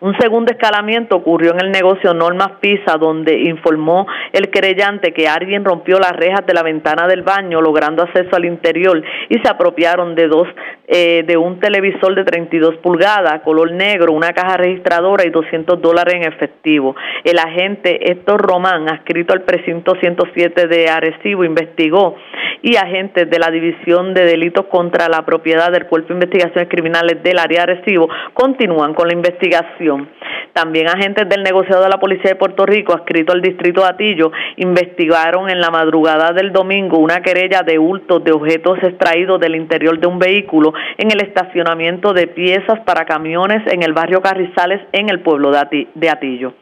Un 0.00 0.16
segundo 0.18 0.52
escalamiento 0.52 1.16
ocurrió 1.16 1.52
en 1.52 1.60
el 1.60 1.70
negocio 1.70 2.12
Normas 2.14 2.52
Pizza, 2.60 2.96
donde 2.98 3.40
informó 3.42 4.06
el 4.32 4.50
querellante 4.50 5.12
que 5.12 5.28
alguien 5.28 5.64
rompió 5.64 5.98
las 5.98 6.12
rejas 6.12 6.44
de 6.46 6.54
la 6.54 6.62
ventana 6.62 7.06
del 7.06 7.22
baño, 7.22 7.60
logrando 7.60 8.02
acceso 8.02 8.34
al 8.34 8.44
interior 8.44 9.02
y 9.28 9.38
se 9.38 9.48
apropiaron 9.48 10.14
de 10.14 10.28
dos 10.28 10.48
eh, 10.88 11.24
de 11.26 11.36
un 11.36 11.60
televisor 11.60 12.14
de 12.14 12.24
32 12.24 12.76
pulgadas, 12.78 13.40
color 13.42 13.72
negro, 13.72 14.12
una 14.12 14.32
caja 14.32 14.56
registradora 14.56 15.24
y 15.24 15.30
200 15.30 15.80
dólares 15.80 16.14
en 16.16 16.24
efectivo. 16.24 16.94
El 17.24 17.38
agente 17.38 18.10
Héctor 18.10 18.42
Román, 18.42 18.88
adscrito 18.88 19.32
al 19.32 19.42
precinto 19.42 19.94
107 20.00 20.66
de 20.66 20.90
Arecibo, 20.90 21.44
investigó 21.44 22.16
y 22.62 22.76
agentes 22.76 23.28
de 23.28 23.38
la 23.38 23.50
División 23.50 24.14
de 24.14 24.24
Delitos 24.24 24.66
contra 24.66 25.08
la 25.08 25.24
Propiedad 25.26 25.70
del 25.70 25.86
Cuerpo 25.86 26.08
de 26.08 26.14
Investigaciones 26.14 26.68
Criminales 26.68 27.22
del 27.22 27.38
área 27.38 27.66
de 27.66 27.72
Arecibo 27.72 28.08
continúan 28.32 28.94
con 28.94 29.08
la 29.08 29.14
investigación. 29.14 30.08
También 30.52 30.88
agentes 30.88 31.28
del 31.28 31.42
negociado 31.42 31.82
de 31.82 31.88
la 31.88 31.98
Policía 31.98 32.30
de 32.30 32.36
Puerto 32.36 32.66
Rico, 32.66 32.92
adscrito 32.92 33.32
al 33.32 33.40
distrito 33.40 33.80
de 33.80 33.88
Atillo, 33.88 34.30
investigaron 34.56 35.48
en 35.50 35.60
la 35.60 35.70
madrugada 35.70 36.32
del 36.32 36.52
domingo 36.52 36.98
una 36.98 37.20
querella 37.20 37.62
de 37.62 37.78
hurtos 37.78 38.22
de 38.22 38.32
objetos 38.32 38.78
extraídos 38.82 39.40
del 39.40 39.56
interior 39.56 39.98
de 39.98 40.06
un 40.06 40.18
vehículo 40.18 40.74
en 40.98 41.10
el 41.10 41.22
estacionamiento 41.22 42.12
de 42.12 42.26
piezas 42.26 42.80
para 42.80 43.06
camiones 43.06 43.62
en 43.72 43.82
el 43.82 43.92
barrio 43.92 44.20
Carrizales 44.20 44.80
en 44.92 45.08
el 45.08 45.20
pueblo 45.20 45.50
de 45.50 46.10
Atillo. 46.10 46.61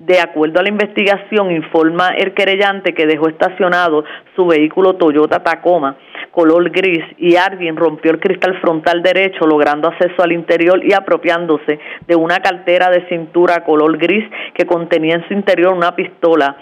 De 0.00 0.18
acuerdo 0.18 0.60
a 0.60 0.62
la 0.62 0.70
investigación, 0.70 1.50
informa 1.50 2.14
el 2.16 2.32
querellante 2.32 2.94
que 2.94 3.06
dejó 3.06 3.28
estacionado 3.28 4.02
su 4.34 4.46
vehículo 4.46 4.94
Toyota 4.94 5.42
Tacoma 5.42 5.94
color 6.30 6.70
gris 6.70 7.04
y 7.18 7.36
alguien 7.36 7.76
rompió 7.76 8.12
el 8.12 8.18
cristal 8.18 8.58
frontal 8.62 9.02
derecho 9.02 9.46
logrando 9.46 9.88
acceso 9.88 10.22
al 10.22 10.32
interior 10.32 10.82
y 10.82 10.94
apropiándose 10.94 11.78
de 12.06 12.16
una 12.16 12.40
cartera 12.40 12.88
de 12.88 13.06
cintura 13.08 13.62
color 13.62 13.98
gris 13.98 14.24
que 14.54 14.64
contenía 14.64 15.16
en 15.16 15.28
su 15.28 15.34
interior 15.34 15.74
una 15.74 15.94
pistola 15.94 16.56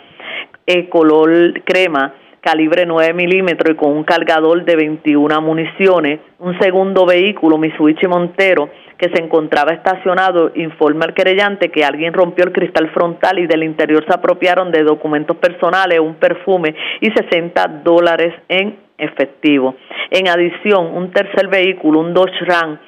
eh, 0.67 0.89
color 0.89 1.63
crema 1.63 2.15
calibre 2.41 2.87
9 2.87 3.13
milímetros 3.15 3.75
y 3.75 3.77
con 3.77 3.93
un 3.93 4.05
cargador 4.05 4.65
de 4.65 4.77
21 4.77 5.41
municiones. 5.41 6.21
Un 6.39 6.59
segundo 6.59 7.07
vehículo, 7.07 7.59
Mitsubishi 7.59 8.07
Montero, 8.07 8.71
que 8.97 9.09
se 9.11 9.23
encontraba 9.23 9.73
estacionado, 9.73 10.53
informa 10.55 11.05
al 11.07 11.15
querellante 11.15 11.71
que 11.71 11.85
alguien 11.85 12.13
rompió 12.13 12.45
el 12.45 12.53
cristal 12.53 12.91
frontal 12.91 13.39
y 13.39 13.47
del 13.47 13.63
interior 13.63 14.05
se 14.07 14.15
apropiaron 14.15 14.71
de 14.71 14.83
documentos 14.83 15.37
personales, 15.37 16.01
un 16.01 16.17
perfume 16.17 16.75
y 17.01 17.11
60 17.11 17.83
dólares 17.85 18.35
en 18.49 18.79
efectivo. 18.99 19.77
En 20.11 20.29
adición, 20.29 20.97
un 20.97 21.13
tercer 21.13 21.49
vehículo, 21.49 22.01
un 22.01 22.13
Dodge 22.13 22.45
Ram 22.45 22.79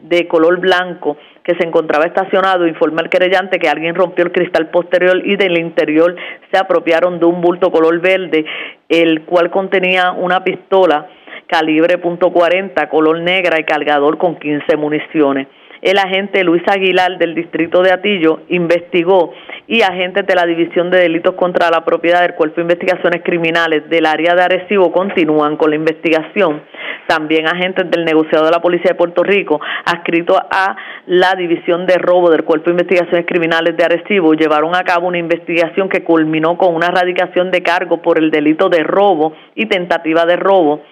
de 0.00 0.26
color 0.26 0.58
blanco, 0.60 1.16
que 1.48 1.54
se 1.54 1.66
encontraba 1.66 2.04
estacionado, 2.04 2.66
informa 2.66 3.00
al 3.00 3.08
querellante 3.08 3.58
que 3.58 3.70
alguien 3.70 3.94
rompió 3.94 4.22
el 4.22 4.32
cristal 4.32 4.68
posterior 4.68 5.22
y 5.24 5.36
del 5.36 5.56
interior 5.56 6.14
se 6.52 6.58
apropiaron 6.58 7.18
de 7.18 7.24
un 7.24 7.40
bulto 7.40 7.72
color 7.72 7.98
verde, 8.02 8.44
el 8.86 9.22
cual 9.22 9.50
contenía 9.50 10.12
una 10.12 10.44
pistola 10.44 11.08
calibre 11.46 11.98
.40, 12.02 12.88
color 12.90 13.20
negra 13.20 13.58
y 13.58 13.64
cargador 13.64 14.18
con 14.18 14.38
15 14.38 14.76
municiones. 14.76 15.46
El 15.80 15.96
agente 15.96 16.44
Luis 16.44 16.62
Aguilar 16.66 17.16
del 17.16 17.34
distrito 17.34 17.80
de 17.80 17.92
Atillo 17.92 18.40
investigó 18.50 19.32
y 19.68 19.82
agentes 19.82 20.26
de 20.26 20.34
la 20.34 20.46
División 20.46 20.90
de 20.90 20.98
Delitos 20.98 21.34
contra 21.34 21.70
la 21.70 21.84
Propiedad 21.84 22.22
del 22.22 22.34
Cuerpo 22.34 22.56
de 22.56 22.62
Investigaciones 22.62 23.22
Criminales 23.22 23.88
del 23.90 24.06
área 24.06 24.34
de 24.34 24.42
Arecibo 24.42 24.90
continúan 24.90 25.58
con 25.58 25.68
la 25.68 25.76
investigación. 25.76 26.62
También 27.06 27.46
agentes 27.46 27.90
del 27.90 28.06
negociado 28.06 28.46
de 28.46 28.50
la 28.50 28.62
Policía 28.62 28.92
de 28.92 28.94
Puerto 28.94 29.22
Rico, 29.22 29.60
adscrito 29.84 30.36
a 30.38 30.74
la 31.06 31.34
División 31.34 31.86
de 31.86 31.98
Robo 31.98 32.30
del 32.30 32.44
Cuerpo 32.44 32.66
de 32.66 32.72
Investigaciones 32.72 33.26
Criminales 33.26 33.76
de 33.76 33.84
Arecibo, 33.84 34.32
llevaron 34.32 34.74
a 34.74 34.84
cabo 34.84 35.06
una 35.06 35.18
investigación 35.18 35.90
que 35.90 36.02
culminó 36.02 36.56
con 36.56 36.74
una 36.74 36.86
erradicación 36.86 37.50
de 37.50 37.62
cargo 37.62 38.00
por 38.00 38.18
el 38.18 38.30
delito 38.30 38.70
de 38.70 38.82
robo 38.82 39.34
y 39.54 39.66
tentativa 39.66 40.24
de 40.24 40.36
robo 40.36 40.82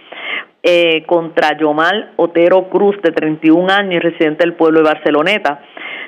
eh, 0.62 1.04
contra 1.06 1.56
Yomal 1.56 2.12
Otero 2.16 2.68
Cruz, 2.68 3.00
de 3.00 3.12
31 3.12 3.72
años 3.72 3.94
y 3.94 3.98
residente 4.00 4.44
del 4.44 4.54
pueblo 4.54 4.80
de 4.80 4.86
Barceloneta. 4.86 5.60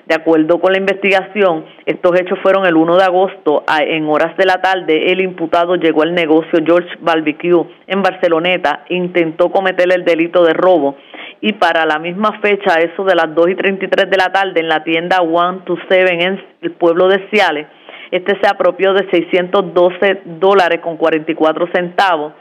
De 0.09 0.15
acuerdo 0.15 0.59
con 0.59 0.73
la 0.73 0.79
investigación, 0.79 1.67
estos 1.85 2.19
hechos 2.19 2.39
fueron 2.43 2.65
el 2.65 2.77
1 2.77 2.97
de 2.97 3.05
agosto. 3.05 3.65
en 3.79 4.09
horas 4.09 4.35
de 4.39 4.47
la 4.47 4.63
tarde, 4.63 5.13
el 5.13 5.21
imputado 5.21 5.77
llegó 5.77 6.01
al 6.01 6.15
negocio 6.15 6.61
George 6.65 6.89
Barbecue 7.01 7.67
en 7.87 8.01
Barceloneta, 8.01 8.85
intentó 8.89 9.51
cometer 9.51 9.87
el 9.93 10.07
delito 10.07 10.43
de 10.45 10.55
robo 10.55 10.97
y 11.43 11.53
para 11.53 11.85
la 11.85 11.99
misma 11.99 12.41
fecha, 12.41 12.79
eso 12.79 13.05
de 13.05 13.15
las 13.15 13.35
2 13.35 13.51
y 13.51 13.55
33 13.55 14.09
de 14.09 14.17
la 14.17 14.33
tarde, 14.33 14.61
en 14.61 14.69
la 14.69 14.83
tienda 14.83 15.21
One 15.21 15.59
to 15.67 15.77
Seven 15.91 16.23
en 16.23 16.43
el 16.63 16.73
pueblo 16.73 17.09
de 17.09 17.29
Ciales, 17.29 17.67
Este 18.11 18.41
se 18.41 18.49
apropió 18.49 18.95
de 18.95 19.11
612 19.11 20.23
dólares 20.25 20.81
con 20.81 20.97
44 20.97 21.69
centavos. 21.75 22.33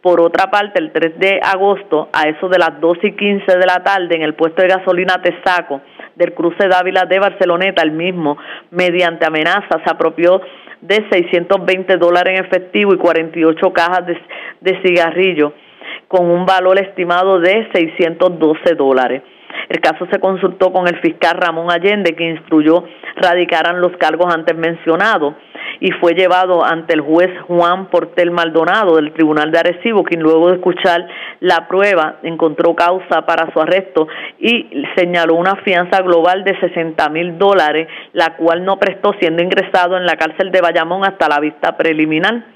Por 0.00 0.20
otra 0.20 0.50
parte, 0.50 0.80
el 0.80 0.90
3 0.90 1.20
de 1.20 1.40
agosto, 1.40 2.08
a 2.12 2.24
eso 2.28 2.48
de 2.48 2.58
las 2.58 2.80
12 2.80 3.06
y 3.06 3.12
15 3.12 3.56
de 3.56 3.66
la 3.66 3.84
tarde, 3.84 4.16
en 4.16 4.22
el 4.22 4.34
puesto 4.34 4.60
de 4.60 4.66
gasolina 4.66 5.22
Tesaco 5.22 5.80
del 6.14 6.34
cruce 6.34 6.68
Dávila 6.68 7.04
de 7.06 7.18
Barceloneta, 7.18 7.82
el 7.82 7.92
mismo, 7.92 8.36
mediante 8.70 9.26
amenaza, 9.26 9.80
se 9.84 9.90
apropió 9.90 10.40
de 10.80 11.06
620 11.10 11.96
dólares 11.96 12.38
en 12.38 12.44
efectivo 12.44 12.92
y 12.92 12.98
48 12.98 13.72
cajas 13.72 14.06
de, 14.06 14.18
de 14.60 14.82
cigarrillos 14.82 15.52
con 16.08 16.30
un 16.30 16.44
valor 16.44 16.78
estimado 16.78 17.40
de 17.40 17.68
612 17.72 18.74
dólares. 18.74 19.22
El 19.68 19.80
caso 19.80 20.06
se 20.10 20.18
consultó 20.18 20.72
con 20.72 20.86
el 20.86 20.98
fiscal 21.00 21.36
Ramón 21.38 21.70
Allende, 21.70 22.14
que 22.14 22.28
instruyó 22.28 22.84
radicaran 23.16 23.80
los 23.80 23.96
cargos 23.96 24.32
antes 24.34 24.56
mencionados 24.56 25.34
y 25.80 25.90
fue 25.92 26.14
llevado 26.14 26.64
ante 26.64 26.94
el 26.94 27.00
juez 27.00 27.30
Juan 27.48 27.86
Portel 27.86 28.30
Maldonado 28.30 28.96
del 28.96 29.12
Tribunal 29.12 29.50
de 29.50 29.58
Arecibo, 29.58 30.04
quien 30.04 30.20
luego 30.20 30.48
de 30.48 30.56
escuchar 30.56 31.06
la 31.40 31.66
prueba 31.68 32.16
encontró 32.22 32.74
causa 32.74 33.26
para 33.26 33.52
su 33.52 33.60
arresto 33.60 34.08
y 34.38 34.84
señaló 34.96 35.34
una 35.34 35.56
fianza 35.56 36.02
global 36.02 36.44
de 36.44 36.58
60 36.60 37.08
mil 37.08 37.38
dólares, 37.38 37.88
la 38.12 38.36
cual 38.36 38.64
no 38.64 38.78
prestó 38.78 39.12
siendo 39.18 39.42
ingresado 39.42 39.96
en 39.96 40.06
la 40.06 40.16
cárcel 40.16 40.50
de 40.50 40.60
Bayamón 40.60 41.04
hasta 41.04 41.28
la 41.28 41.40
vista 41.40 41.76
preliminar 41.76 42.51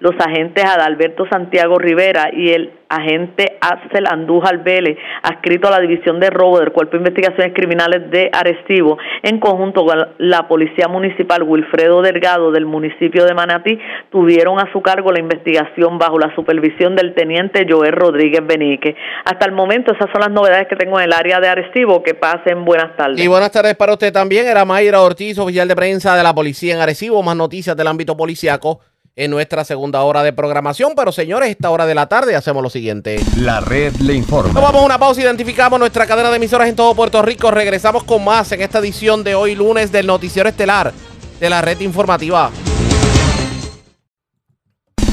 los 0.00 0.14
agentes 0.18 0.64
Adalberto 0.64 1.26
Santiago 1.30 1.78
Rivera 1.78 2.30
y 2.32 2.50
el 2.50 2.72
agente 2.88 3.58
Axel 3.60 4.04
Andújar 4.08 4.62
Vélez, 4.62 4.96
adscrito 5.22 5.68
a 5.68 5.72
la 5.72 5.80
División 5.80 6.20
de 6.20 6.30
Robo 6.30 6.60
del 6.60 6.72
Cuerpo 6.72 6.92
de 6.92 6.98
Investigaciones 6.98 7.52
Criminales 7.54 8.10
de 8.10 8.30
Arecibo, 8.32 8.98
en 9.22 9.40
conjunto 9.40 9.84
con 9.84 10.08
la 10.18 10.46
Policía 10.48 10.88
Municipal 10.88 11.42
Wilfredo 11.42 12.02
Delgado 12.02 12.52
del 12.52 12.66
municipio 12.66 13.24
de 13.24 13.34
Manatí, 13.34 13.78
tuvieron 14.10 14.58
a 14.60 14.70
su 14.72 14.82
cargo 14.82 15.10
la 15.10 15.20
investigación 15.20 15.98
bajo 15.98 16.18
la 16.18 16.34
supervisión 16.34 16.94
del 16.94 17.14
teniente 17.14 17.66
Joel 17.68 17.92
Rodríguez 17.92 18.46
Benique. 18.46 18.94
Hasta 19.24 19.46
el 19.46 19.52
momento 19.52 19.92
esas 19.92 20.10
son 20.12 20.20
las 20.20 20.30
novedades 20.30 20.68
que 20.68 20.76
tengo 20.76 20.98
en 20.98 21.06
el 21.06 21.12
área 21.12 21.40
de 21.40 21.48
Arecibo. 21.48 22.02
Que 22.02 22.14
pasen 22.14 22.64
buenas 22.64 22.96
tardes. 22.96 23.20
Y 23.20 23.26
buenas 23.26 23.50
tardes 23.50 23.74
para 23.74 23.92
usted 23.92 24.12
también. 24.12 24.46
Era 24.46 24.64
Mayra 24.64 25.00
Ortiz, 25.00 25.38
oficial 25.38 25.66
de 25.66 25.74
prensa 25.74 26.16
de 26.16 26.22
la 26.22 26.34
policía 26.34 26.74
en 26.74 26.80
Arecibo. 26.80 27.22
Más 27.22 27.36
noticias 27.36 27.76
del 27.76 27.86
ámbito 27.86 28.16
policiaco 28.16 28.80
en 29.16 29.30
nuestra 29.30 29.64
segunda 29.64 30.02
hora 30.02 30.22
de 30.22 30.34
programación. 30.34 30.92
Pero 30.94 31.10
señores, 31.10 31.48
esta 31.50 31.70
hora 31.70 31.86
de 31.86 31.94
la 31.94 32.06
tarde 32.06 32.36
hacemos 32.36 32.62
lo 32.62 32.70
siguiente. 32.70 33.18
La 33.36 33.60
red 33.60 33.94
le 33.96 34.14
informa. 34.14 34.52
Nos 34.52 34.62
vamos 34.62 34.82
a 34.82 34.84
una 34.84 34.98
pausa, 34.98 35.22
identificamos 35.22 35.80
nuestra 35.80 36.06
cadena 36.06 36.30
de 36.30 36.36
emisoras 36.36 36.68
en 36.68 36.76
todo 36.76 36.94
Puerto 36.94 37.22
Rico. 37.22 37.50
Regresamos 37.50 38.04
con 38.04 38.22
más 38.22 38.52
en 38.52 38.60
esta 38.60 38.78
edición 38.78 39.24
de 39.24 39.34
hoy 39.34 39.54
lunes 39.54 39.90
del 39.90 40.06
Noticiero 40.06 40.48
Estelar 40.48 40.92
de 41.40 41.50
la 41.50 41.62
red 41.62 41.80
informativa. 41.80 42.50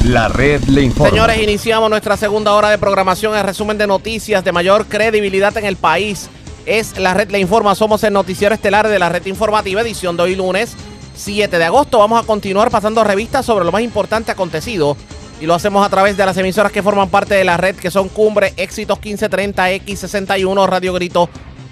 La 0.06 0.28
red 0.28 0.62
le 0.64 0.82
informa. 0.82 1.10
Señores, 1.10 1.42
iniciamos 1.42 1.90
nuestra 1.90 2.18
segunda 2.18 2.54
hora 2.54 2.70
de 2.70 2.78
programación. 2.78 3.38
El 3.38 3.46
resumen 3.46 3.78
de 3.78 3.88
noticias 3.88 4.44
de 4.44 4.52
mayor 4.52 4.88
credibilidad 4.88 5.56
en 5.58 5.66
el 5.66 5.78
país. 5.78 6.30
Es 6.66 6.98
la 6.98 7.14
red 7.14 7.32
le 7.32 7.40
informa. 7.40 7.74
Somos 7.74 8.04
el 8.04 8.12
Noticiero 8.12 8.54
Estelar 8.54 8.90
de 8.90 9.00
la 9.00 9.08
red 9.08 9.26
informativa, 9.28 9.82
edición 9.82 10.18
de 10.18 10.24
hoy 10.24 10.36
lunes 10.36 10.76
7 11.16 11.58
de 11.58 11.64
agosto. 11.64 12.00
Vamos 12.00 12.24
a 12.24 12.26
continuar 12.26 12.72
pasando 12.72 13.04
revistas 13.04 13.46
sobre 13.46 13.66
lo 13.66 13.72
más 13.72 13.82
importante 13.82 14.32
acontecido. 14.32 14.98
Y 15.42 15.46
lo 15.46 15.54
hacemos 15.54 15.86
a 15.86 15.90
través 15.90 16.16
de 16.16 16.26
las 16.26 16.38
emisoras 16.38 16.72
que 16.72 16.82
forman 16.82 17.10
parte 17.10 17.36
de 17.36 17.44
la 17.44 17.58
red, 17.58 17.76
que 17.76 17.92
son 17.92 18.08
Cumbre, 18.10 18.54
Éxitos 18.56 18.98
1530, 18.98 19.72
X61, 19.72 20.68
Radio 20.68 20.94
Grito 20.94 21.30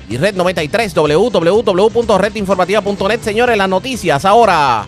y 0.10 0.18
Red 0.18 0.36
93, 0.36 0.94
www.redinformativa.net. 0.94 3.22
Señores, 3.22 3.58
las 3.58 3.70
noticias 3.70 4.26
ahora. 4.26 4.86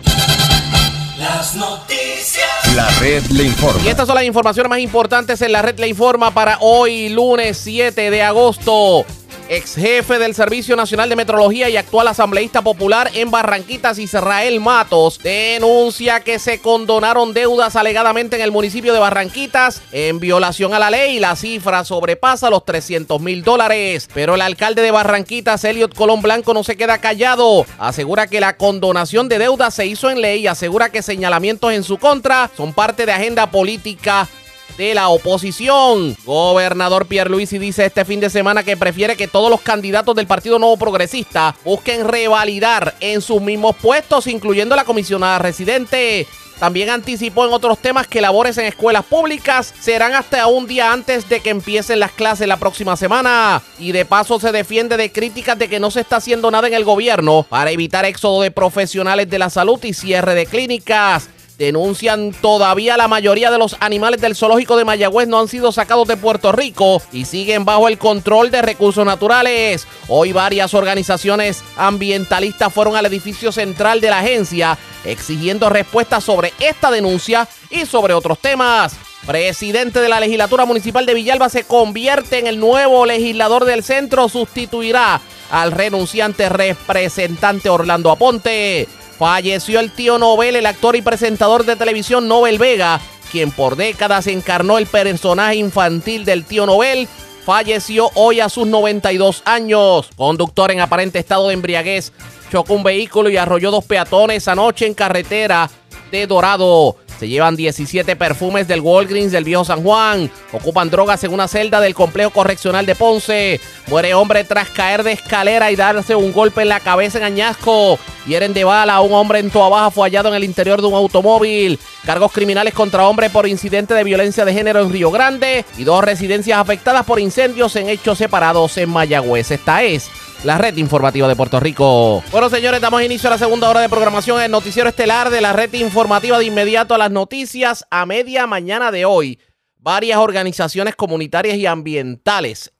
Las 1.18 1.54
noticias. 1.54 2.44
La 2.74 2.90
red 3.00 3.24
le 3.30 3.44
informa. 3.44 3.80
Y 3.82 3.88
estas 3.88 4.06
son 4.06 4.16
las 4.16 4.24
informaciones 4.24 4.68
más 4.68 4.80
importantes 4.80 5.40
en 5.40 5.52
la 5.52 5.62
red 5.62 5.78
le 5.78 5.88
informa 5.88 6.32
para 6.32 6.58
hoy, 6.60 7.08
lunes 7.08 7.56
7 7.58 8.10
de 8.10 8.22
agosto 8.22 9.06
ex 9.48 9.74
jefe 9.74 10.18
del 10.18 10.34
Servicio 10.34 10.76
Nacional 10.76 11.08
de 11.08 11.16
Metrología 11.16 11.68
y 11.68 11.76
actual 11.76 12.08
asambleísta 12.08 12.62
popular 12.62 13.10
en 13.14 13.30
Barranquitas, 13.30 13.98
Israel 13.98 14.60
Matos, 14.60 15.18
denuncia 15.18 16.20
que 16.20 16.38
se 16.38 16.60
condonaron 16.60 17.34
deudas 17.34 17.76
alegadamente 17.76 18.36
en 18.36 18.42
el 18.42 18.52
municipio 18.52 18.92
de 18.92 18.98
Barranquitas 18.98 19.82
en 19.92 20.20
violación 20.20 20.74
a 20.74 20.78
la 20.78 20.90
ley. 20.90 21.18
La 21.20 21.36
cifra 21.36 21.84
sobrepasa 21.84 22.50
los 22.50 22.64
300 22.64 23.20
mil 23.20 23.42
dólares. 23.42 24.08
Pero 24.14 24.34
el 24.34 24.40
alcalde 24.40 24.82
de 24.82 24.90
Barranquitas, 24.90 25.64
Elliot 25.64 25.94
Colón 25.94 26.22
Blanco, 26.22 26.54
no 26.54 26.64
se 26.64 26.76
queda 26.76 26.98
callado. 26.98 27.66
Asegura 27.78 28.26
que 28.26 28.40
la 28.40 28.56
condonación 28.56 29.28
de 29.28 29.38
deudas 29.38 29.74
se 29.74 29.86
hizo 29.86 30.10
en 30.10 30.20
ley 30.20 30.42
y 30.42 30.46
asegura 30.46 30.90
que 30.90 31.02
señalamientos 31.02 31.72
en 31.72 31.84
su 31.84 31.98
contra 31.98 32.50
son 32.56 32.72
parte 32.72 33.06
de 33.06 33.12
agenda 33.12 33.50
política 33.50 34.28
de 34.76 34.94
la 34.94 35.08
oposición. 35.08 36.16
Gobernador 36.24 37.06
Pierluisi 37.06 37.58
dice 37.58 37.84
este 37.86 38.04
fin 38.04 38.20
de 38.20 38.30
semana 38.30 38.62
que 38.62 38.76
prefiere 38.76 39.16
que 39.16 39.28
todos 39.28 39.50
los 39.50 39.60
candidatos 39.60 40.14
del 40.14 40.26
Partido 40.26 40.58
Nuevo 40.58 40.76
Progresista 40.76 41.54
busquen 41.64 42.06
revalidar 42.06 42.94
en 43.00 43.20
sus 43.20 43.40
mismos 43.40 43.76
puestos, 43.76 44.26
incluyendo 44.26 44.76
la 44.76 44.84
comisionada 44.84 45.38
residente. 45.38 46.26
También 46.58 46.88
anticipó 46.88 47.44
en 47.44 47.52
otros 47.52 47.78
temas 47.78 48.06
que 48.06 48.20
labores 48.20 48.56
en 48.58 48.66
escuelas 48.66 49.04
públicas 49.04 49.74
serán 49.80 50.14
hasta 50.14 50.46
un 50.46 50.66
día 50.66 50.92
antes 50.92 51.28
de 51.28 51.40
que 51.40 51.50
empiecen 51.50 51.98
las 51.98 52.12
clases 52.12 52.46
la 52.46 52.58
próxima 52.58 52.96
semana. 52.96 53.60
Y 53.78 53.92
de 53.92 54.04
paso 54.04 54.38
se 54.38 54.52
defiende 54.52 54.96
de 54.96 55.10
críticas 55.10 55.58
de 55.58 55.68
que 55.68 55.80
no 55.80 55.90
se 55.90 56.00
está 56.00 56.16
haciendo 56.16 56.50
nada 56.50 56.68
en 56.68 56.74
el 56.74 56.84
gobierno 56.84 57.44
para 57.48 57.72
evitar 57.72 58.04
éxodo 58.04 58.42
de 58.42 58.52
profesionales 58.52 59.28
de 59.28 59.38
la 59.38 59.50
salud 59.50 59.82
y 59.82 59.94
cierre 59.94 60.34
de 60.34 60.46
clínicas. 60.46 61.28
Denuncian 61.58 62.32
todavía 62.32 62.96
la 62.96 63.06
mayoría 63.06 63.50
de 63.52 63.58
los 63.58 63.76
animales 63.78 64.20
del 64.20 64.34
zoológico 64.34 64.76
de 64.76 64.84
Mayagüez 64.84 65.28
no 65.28 65.38
han 65.38 65.46
sido 65.46 65.70
sacados 65.70 66.08
de 66.08 66.16
Puerto 66.16 66.50
Rico 66.50 67.00
y 67.12 67.26
siguen 67.26 67.64
bajo 67.64 67.86
el 67.86 67.96
control 67.96 68.50
de 68.50 68.60
recursos 68.60 69.06
naturales. 69.06 69.86
Hoy 70.08 70.32
varias 70.32 70.74
organizaciones 70.74 71.62
ambientalistas 71.76 72.72
fueron 72.72 72.96
al 72.96 73.06
edificio 73.06 73.52
central 73.52 74.00
de 74.00 74.10
la 74.10 74.18
agencia 74.18 74.76
exigiendo 75.04 75.70
respuestas 75.70 76.24
sobre 76.24 76.52
esta 76.58 76.90
denuncia 76.90 77.46
y 77.70 77.86
sobre 77.86 78.14
otros 78.14 78.40
temas. 78.40 78.96
Presidente 79.24 80.00
de 80.00 80.08
la 80.08 80.20
legislatura 80.20 80.66
municipal 80.66 81.06
de 81.06 81.14
Villalba 81.14 81.48
se 81.48 81.64
convierte 81.64 82.40
en 82.40 82.48
el 82.48 82.58
nuevo 82.58 83.06
legislador 83.06 83.64
del 83.64 83.84
centro, 83.84 84.28
sustituirá 84.28 85.20
al 85.50 85.70
renunciante 85.70 86.48
representante 86.48 87.70
Orlando 87.70 88.10
Aponte. 88.10 88.88
Falleció 89.18 89.80
el 89.80 89.92
tío 89.92 90.18
Nobel, 90.18 90.56
el 90.56 90.66
actor 90.66 90.96
y 90.96 91.02
presentador 91.02 91.64
de 91.64 91.76
televisión 91.76 92.26
Nobel 92.26 92.58
Vega, 92.58 93.00
quien 93.30 93.50
por 93.52 93.76
décadas 93.76 94.26
encarnó 94.26 94.78
el 94.78 94.86
personaje 94.86 95.56
infantil 95.56 96.24
del 96.24 96.44
tío 96.44 96.66
Nobel. 96.66 97.08
Falleció 97.44 98.10
hoy 98.14 98.40
a 98.40 98.48
sus 98.48 98.66
92 98.66 99.42
años. 99.44 100.10
Conductor 100.16 100.70
en 100.70 100.80
aparente 100.80 101.18
estado 101.18 101.48
de 101.48 101.54
embriaguez 101.54 102.12
chocó 102.50 102.74
un 102.74 102.82
vehículo 102.82 103.28
y 103.30 103.36
arrolló 103.36 103.70
dos 103.70 103.84
peatones 103.84 104.48
anoche 104.48 104.86
en 104.86 104.94
carretera 104.94 105.70
de 106.10 106.26
Dorado. 106.26 106.96
Se 107.18 107.28
llevan 107.28 107.56
17 107.56 108.16
perfumes 108.16 108.66
del 108.66 108.80
Walgreens 108.80 109.32
del 109.32 109.44
Viejo 109.44 109.64
San 109.64 109.82
Juan. 109.82 110.30
Ocupan 110.52 110.90
drogas 110.90 111.22
en 111.24 111.32
una 111.32 111.48
celda 111.48 111.80
del 111.80 111.94
complejo 111.94 112.30
correccional 112.30 112.86
de 112.86 112.94
Ponce. 112.94 113.60
Muere 113.86 114.14
hombre 114.14 114.44
tras 114.44 114.68
caer 114.70 115.02
de 115.02 115.12
escalera 115.12 115.70
y 115.70 115.76
darse 115.76 116.14
un 116.14 116.32
golpe 116.32 116.62
en 116.62 116.68
la 116.68 116.80
cabeza 116.80 117.18
en 117.18 117.24
Añasco. 117.24 117.98
Hieren 118.26 118.54
de 118.54 118.64
bala 118.64 118.94
a 118.94 119.00
un 119.00 119.12
hombre 119.12 119.38
en 119.38 119.50
Toa 119.50 119.68
Baja 119.68 119.90
fue 119.90 120.08
hallado 120.08 120.28
en 120.30 120.34
el 120.34 120.44
interior 120.44 120.80
de 120.80 120.88
un 120.88 120.94
automóvil. 120.94 121.78
Cargos 122.04 122.32
criminales 122.32 122.74
contra 122.74 123.06
hombre 123.06 123.30
por 123.30 123.46
incidente 123.46 123.94
de 123.94 124.04
violencia 124.04 124.44
de 124.44 124.52
género 124.52 124.80
en 124.80 124.90
Río 124.90 125.10
Grande. 125.10 125.64
Y 125.78 125.84
dos 125.84 126.02
residencias 126.02 126.58
afectadas 126.58 127.04
por 127.04 127.20
incendios 127.20 127.76
en 127.76 127.88
hechos 127.88 128.18
separados 128.18 128.76
en 128.78 128.90
Mayagüez. 128.90 129.50
Esta 129.50 129.82
es 129.82 130.10
la 130.44 130.58
red 130.58 130.76
informativa 130.76 131.26
de 131.26 131.36
Puerto 131.36 131.58
Rico. 131.58 132.22
Bueno, 132.30 132.50
señores, 132.50 132.80
damos 132.80 133.02
inicio 133.02 133.28
a 133.28 133.32
la 133.32 133.38
segunda 133.38 133.68
hora 133.70 133.80
de 133.80 133.88
programación 133.88 134.42
en 134.42 134.50
noticiero 134.50 134.88
estelar 134.88 135.30
de 135.30 135.40
la 135.40 135.54
red 135.54 135.72
informativa 135.72 136.38
de 136.38 136.44
inmediato 136.44 136.94
a 136.94 136.98
las 136.98 137.10
noticias 137.10 137.86
a 137.90 138.04
media 138.04 138.46
mañana 138.46 138.90
de 138.90 139.06
hoy. 139.06 139.40
Varias 139.76 140.18
organizaciones 140.18 140.96
comunitarias 140.96 141.56
y 141.56 141.66
ambientales 141.66 142.72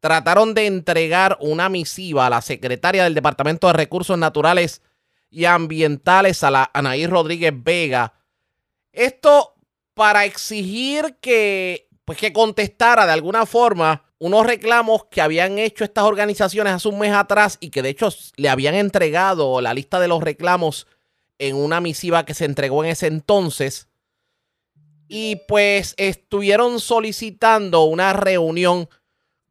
trataron 0.00 0.52
de 0.54 0.66
entregar 0.66 1.38
una 1.40 1.68
misiva 1.68 2.26
a 2.26 2.30
la 2.30 2.42
secretaria 2.42 3.04
del 3.04 3.14
Departamento 3.14 3.68
de 3.68 3.74
Recursos 3.74 4.18
Naturales 4.18 4.82
y 5.30 5.44
Ambientales, 5.44 6.42
a 6.42 6.50
la 6.50 6.70
Anaí 6.74 7.06
Rodríguez 7.06 7.52
Vega. 7.54 8.14
Esto 8.92 9.54
para 9.94 10.24
exigir 10.24 11.18
que, 11.20 11.88
pues, 12.04 12.18
que 12.18 12.32
contestara 12.32 13.06
de 13.06 13.12
alguna 13.12 13.46
forma 13.46 14.05
unos 14.18 14.46
reclamos 14.46 15.04
que 15.10 15.20
habían 15.20 15.58
hecho 15.58 15.84
estas 15.84 16.04
organizaciones 16.04 16.72
hace 16.72 16.88
un 16.88 16.98
mes 16.98 17.12
atrás 17.12 17.58
y 17.60 17.70
que 17.70 17.82
de 17.82 17.90
hecho 17.90 18.08
le 18.36 18.48
habían 18.48 18.74
entregado 18.74 19.60
la 19.60 19.74
lista 19.74 20.00
de 20.00 20.08
los 20.08 20.22
reclamos 20.22 20.86
en 21.38 21.56
una 21.56 21.80
misiva 21.80 22.24
que 22.24 22.34
se 22.34 22.46
entregó 22.46 22.82
en 22.82 22.90
ese 22.90 23.08
entonces. 23.08 23.88
Y 25.08 25.36
pues 25.46 25.94
estuvieron 25.98 26.80
solicitando 26.80 27.84
una 27.84 28.12
reunión 28.12 28.88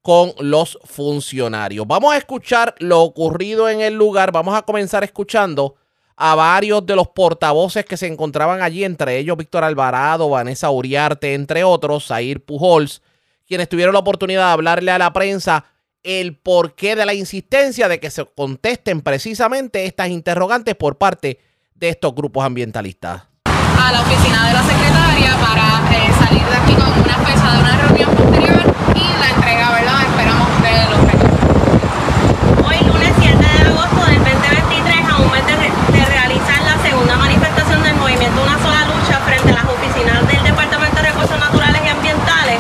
con 0.02 0.34
los 0.40 0.78
funcionarios. 0.84 1.88
Vamos 1.88 2.14
a 2.14 2.18
escuchar 2.18 2.76
lo 2.80 3.02
ocurrido 3.02 3.70
en 3.70 3.82
el 3.82 3.94
lugar. 3.94 4.32
Vamos 4.32 4.56
a 4.56 4.64
comenzar 4.64 5.04
escuchando 5.04 5.76
a 6.18 6.36
varios 6.36 6.86
de 6.86 6.96
los 6.96 7.08
portavoces 7.10 7.86
que 7.86 7.98
se 7.98 8.08
encontraban 8.08 8.62
allí, 8.62 8.84
entre 8.84 9.18
ellos 9.18 9.38
Víctor 9.38 9.64
Alvarado, 9.64 10.30
Vanessa 10.30 10.70
Uriarte, 10.70 11.34
entre 11.34 11.64
otros, 11.64 12.08
Zair 12.08 12.44
Pujols, 12.44 13.02
quienes 13.48 13.70
tuvieron 13.70 13.94
la 13.94 14.00
oportunidad 14.00 14.48
de 14.48 14.54
hablarle 14.54 14.92
a 14.92 14.98
la 14.98 15.14
prensa 15.14 15.66
el 16.04 16.38
porqué 16.38 16.96
de 16.96 17.06
la 17.06 17.14
insistencia 17.14 17.88
de 17.88 18.00
que 18.00 18.12
se 18.12 18.26
contesten 18.26 19.02
precisamente 19.02 19.86
estas 19.86 20.10
interrogantes 20.10 20.76
por 20.76 20.98
parte 20.98 21.40
de 21.74 21.90
estos 21.90 22.14
grupos 22.14 22.46
ambientalistas. 22.46 23.24
A 23.46 23.92
la 23.92 24.02
oficina 24.02 24.48
de 24.48 24.54
la 24.54 24.64
secretaria 24.64 25.36
para 25.42 25.82
eh, 25.96 26.12
salir 26.20 26.46
de 26.46 26.56
aquí 26.56 26.74
con 26.76 26.88
una 26.88 27.18
fecha 27.26 27.54
de 27.54 27.60
una 27.60 27.88
reunión 27.88 28.16
posterior 28.16 28.74
y 28.96 29.20
la 29.20 29.30
entrega, 29.30 29.72
¿verdad? 29.72 30.02
Esperamos 30.04 30.50
de 30.62 30.90
los 30.90 31.02
recursos. 31.12 32.66
Hoy, 32.66 32.78
lunes 32.88 33.14
7 33.20 33.38
de 33.38 33.70
agosto 33.70 34.06
del 34.06 34.24
2023, 34.24 35.10
a 35.10 35.18
un 35.18 35.32
mes 35.32 35.46
de, 35.48 35.98
de 35.98 36.06
realizar 36.06 36.62
la 36.62 36.82
segunda 36.88 37.18
manifestación 37.18 37.84
del 37.84 37.96
movimiento 37.96 38.42
Una 38.42 38.58
Sola 38.62 38.86
Lucha 38.86 39.20
frente 39.26 39.50
a 39.52 39.56
las 39.56 39.66
oficinas 39.66 40.28
del 40.28 40.44
Departamento 40.44 40.98
de 40.98 41.04
Recursos 41.10 41.40
Naturales 41.40 41.82
y 41.84 41.90
Ambientales 41.90 42.60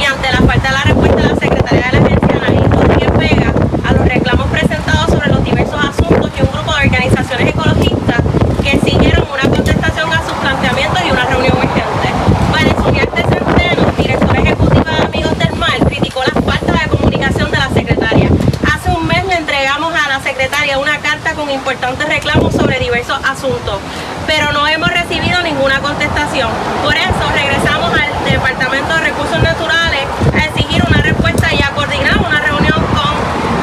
y 0.00 0.04
ante 0.04 0.30
la 0.32 0.38
falta 0.38 0.68
de 0.68 0.74
la 0.74 0.82
respuesta 0.82 1.16
de 1.16 1.28
la 1.28 1.36
secretaria 1.36 1.86
de 1.86 2.00
la 2.00 2.06
agencia, 2.06 2.36
Anaí 2.36 2.68
Rodríguez 2.68 3.16
Vega, 3.16 3.52
a 3.88 3.92
los 3.92 4.08
reclamos 4.08 4.46
presentados 4.50 5.10
sobre 5.10 5.28
los 5.28 5.42
diversos 5.44 5.80
asuntos 5.82 6.30
que 6.32 6.42
un 6.42 6.50
grupo 6.52 6.72
de 6.74 6.84
organizaciones 6.86 7.48
ecologistas 7.48 8.20
que 8.62 8.72
exigieron 8.72 9.26
una 9.32 9.48
contestación 9.48 10.12
a 10.12 10.22
sus 10.22 10.32
planteamientos 10.34 11.00
y 11.06 11.10
una 11.10 11.24
reunión 11.26 11.56
urgente. 11.56 12.08
Vanessa 12.52 12.82
Uriarte 12.82 13.22
Centeno, 13.22 13.92
directora 13.96 14.40
ejecutiva 14.40 14.90
de 14.90 15.04
Amigos 15.06 15.38
del 15.38 15.54
Mar, 15.56 15.78
criticó 15.86 16.20
la 16.22 16.42
falta 16.42 16.72
de 16.72 16.88
comunicación 16.88 17.50
de 17.50 17.58
la 17.58 17.68
secretaria. 17.70 18.28
Hace 18.74 18.90
un 18.90 19.06
mes 19.06 19.24
le 19.26 19.34
entregamos 19.34 19.94
a 19.94 20.08
la 20.08 20.20
secretaria 20.20 20.78
una 20.78 20.98
carta 20.98 21.34
con 21.46 21.54
importantes 21.54 22.08
reclamos 22.08 22.52
sobre 22.54 22.78
diversos 22.80 23.18
asuntos, 23.24 23.78
pero 24.26 24.52
no 24.52 24.66
hemos 24.66 24.90
recibido 24.90 25.40
ninguna 25.42 25.80
contestación. 25.80 26.50
Por 26.82 26.96
eso 26.96 27.22
regresamos 27.34 27.92
al 27.92 28.10
Departamento 28.24 28.94
de 28.94 29.00
Recursos 29.02 29.40
Naturales 29.42 30.02
a 30.34 30.44
exigir 30.46 30.82
una 30.88 31.00
respuesta 31.02 31.52
y 31.54 31.62
a 31.62 31.70
coordinar 31.70 32.18
una 32.18 32.40
reunión 32.40 32.82
con 32.90 33.14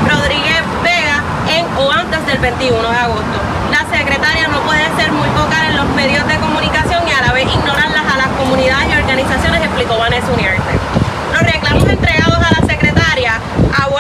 Rodríguez 0.10 0.64
Vega 0.82 1.24
en 1.52 1.66
o 1.78 1.92
antes 1.92 2.26
del 2.26 2.38
21 2.38 2.90
de 2.90 2.98
agosto. 2.98 3.38
La 3.70 3.98
secretaria 3.98 4.48
no 4.48 4.62
puede 4.62 4.86
ser 4.96 5.12
muy 5.12 5.28
vocal 5.30 5.66
en 5.68 5.76
los 5.76 5.88
medios 5.90 6.26
de 6.28 6.38
comunicación 6.38 7.04
y 7.08 7.12
a 7.12 7.22
la 7.28 7.34
vez 7.34 7.48
ignorarlas 7.54 8.06
a 8.14 8.18
las 8.18 8.28
comunidades 8.40 8.88
y 8.92 8.96
organizaciones, 8.96 9.62
explicó 9.62 9.98
Vanessa 9.98 10.32
Unierte. 10.32 10.72
Los 11.34 11.42
reclamos 11.42 11.90
entregados 11.90 12.23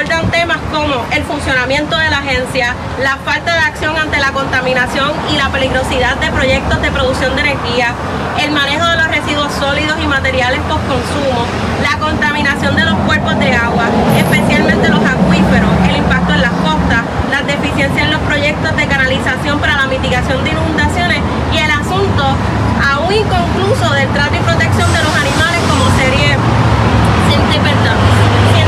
abordan 0.04 0.32
temas 0.32 0.58
como 0.74 1.06
el 1.14 1.24
funcionamiento 1.24 1.97
de 1.97 2.10
la 2.10 2.18
agencia, 2.18 2.76
la 3.01 3.16
falta 3.24 3.54
de 3.54 3.60
acción 3.60 3.95
ante 3.95 4.20
la 4.20 4.34
contaminación 4.34 5.12
y 5.32 5.38
la 5.38 5.47
peligrosidad 5.47 6.18
de 6.18 6.30
proyectos 6.30 6.82
de 6.82 6.91
producción 6.91 7.34
de 7.36 7.41
energía, 7.41 7.93
el 8.43 8.51
manejo 8.51 8.86
de 8.86 8.97
los 8.97 9.08
residuos 9.08 9.54
sólidos 9.54 9.95
y 10.04 10.08
materiales 10.08 10.60
post-consumo, 10.68 11.47
la 11.82 11.97
contaminación 11.99 12.76
de 12.76 12.84
los 12.84 12.95
cuerpos 13.08 13.39
de 13.39 13.54
agua, 13.56 13.86
especialmente 14.18 14.89
los 14.89 14.99
acuíferos, 14.99 15.72
el 15.88 15.95
impacto 15.95 16.34
en 16.34 16.41
las 16.41 16.56
costas, 16.68 17.01
las 17.32 17.47
deficiencias 17.47 18.04
en 18.04 18.12
los 18.12 18.22
proyectos 18.22 18.76
de 18.76 18.86
canalización 18.88 19.60
para 19.60 19.78
la 19.78 19.88
mitigación 19.88 20.43
de 20.43 20.49
inundaciones 20.51 21.20
y 21.54 21.58
el 21.60 21.72
asunto 21.72 22.26
aún 22.91 23.14
inconcluso 23.14 23.93
del 23.93 24.10
trato 24.10 24.36
y 24.36 24.39
protección 24.39 24.91
de 24.91 24.99
los 24.99 25.16
animales 25.16 25.62
como 25.70 25.86
serie 25.95 26.36
cientiente. 27.30 28.62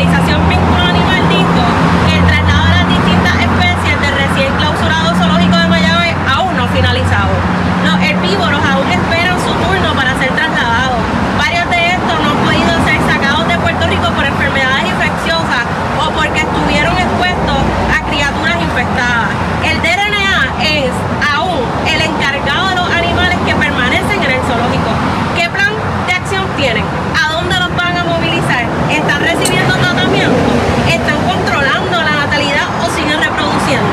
Organización 0.00 0.48
Vínculo 0.48 0.80
Animal, 0.80 1.28
dijo 1.28 1.60
que 2.08 2.16
el 2.16 2.24
traslado 2.24 2.64
de 2.64 2.72
las 2.72 2.88
distintas 2.88 3.36
especies 3.36 3.96
del 4.00 4.14
recién 4.16 4.48
clausurado 4.56 5.12
zoológico 5.12 5.56
de 5.60 5.68
Mayagüez 5.68 6.16
aún 6.24 6.56
no 6.56 6.64
ha 6.64 6.68
finalizado. 6.68 7.36
Los 7.84 8.00
herbívoros 8.00 8.64
aún 8.64 8.88
esperan 8.88 9.36
su 9.44 9.52
turno 9.60 9.92
para 9.92 10.16
ser 10.16 10.32
trasladados. 10.32 10.96
Varios 11.36 11.68
de 11.68 11.80
estos 12.00 12.16
no 12.16 12.32
han 12.32 12.40
podido 12.48 12.72
ser 12.88 12.96
sacados 13.12 13.44
de 13.44 13.58
Puerto 13.60 13.84
Rico 13.92 14.08
por 14.16 14.24
enfermedades 14.24 14.88
infecciosas 14.88 15.68
o 16.00 16.08
porque 16.16 16.48
estuvieron 16.48 16.96
expuestos 16.96 17.60
a 17.92 18.00
criaturas 18.08 18.56
infectadas. 18.56 19.28
El 19.68 19.76
DRNA 19.84 20.64
es 20.64 20.92
aún 21.28 21.60
el 21.84 22.00
encargado 22.00 22.72
de 22.72 22.76
los 22.80 22.88
animales 22.88 23.36
que 23.44 23.52
permanecen 23.52 24.16
en 24.16 24.30
el 24.32 24.42
zoológico. 24.48 24.90
¿Qué 25.36 25.44
plan 25.52 25.76
de 26.08 26.12
acción 26.16 26.48
tienen? 26.56 26.88
¿A 27.20 27.36
dónde 27.36 27.52
los 27.60 27.68
van 27.76 28.00
a 28.00 28.04
movilizar? 28.04 28.64
¿Están 28.90 29.20
recibiendo 29.20 29.74
tratamiento? 29.76 30.50
¿Están 30.88 31.16
controlando 31.22 32.02
la 32.02 32.26
natalidad 32.26 32.66
o 32.82 32.90
siguen 32.90 33.20
reproduciendo? 33.22 33.86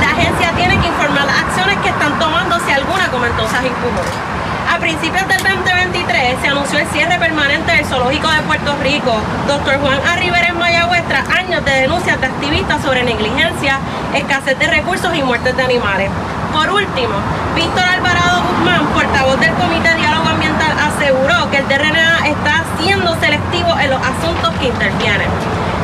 La 0.00 0.10
agencia 0.14 0.52
tiene 0.56 0.78
que 0.78 0.86
informar 0.86 1.26
las 1.26 1.38
acciones 1.40 1.76
que 1.82 1.88
están 1.88 2.16
tomando 2.18 2.58
si 2.60 2.70
alguna 2.70 3.10
comentó 3.10 3.42
Sajid 3.48 3.72
Pujol. 3.82 4.06
A 4.70 4.78
principios 4.78 5.26
del 5.26 5.42
2023 5.42 6.36
se 6.40 6.48
anunció 6.48 6.78
el 6.78 6.86
cierre 6.88 7.18
permanente 7.18 7.72
del 7.72 7.84
zoológico 7.84 8.30
de 8.30 8.40
Puerto 8.42 8.76
Rico. 8.82 9.12
Doctor 9.48 9.80
Juan 9.80 9.98
A. 10.06 10.16
Rivera 10.16 10.48
en 10.48 10.58
Mayagüez 10.58 11.02
tras 11.08 11.28
años 11.30 11.64
de 11.64 11.72
denuncias 11.72 12.20
de 12.20 12.26
activistas 12.26 12.82
sobre 12.82 13.02
negligencia, 13.02 13.80
escasez 14.14 14.58
de 14.58 14.66
recursos 14.68 15.14
y 15.14 15.22
muertes 15.22 15.56
de 15.56 15.62
animales. 15.62 16.10
Por 16.52 16.70
último, 16.70 17.14
Víctor 17.54 17.84
Alvarado 17.84 18.42
Guzmán, 18.42 18.86
portavoz 18.94 19.38
del 19.40 19.52
Comité 19.54 19.90
de 19.90 19.96
Diálogo 19.96 20.28
Ambiental, 20.28 20.72
aseguró 20.78 21.50
que 21.50 21.58
el 21.58 21.68
DRNA 21.68 22.26
está 22.26 22.64
siendo 22.80 23.14
selectivo 23.20 23.76
en 23.78 23.90
los 23.90 24.00
asuntos 24.00 24.50
que 24.58 24.66
intervienen. 24.68 25.28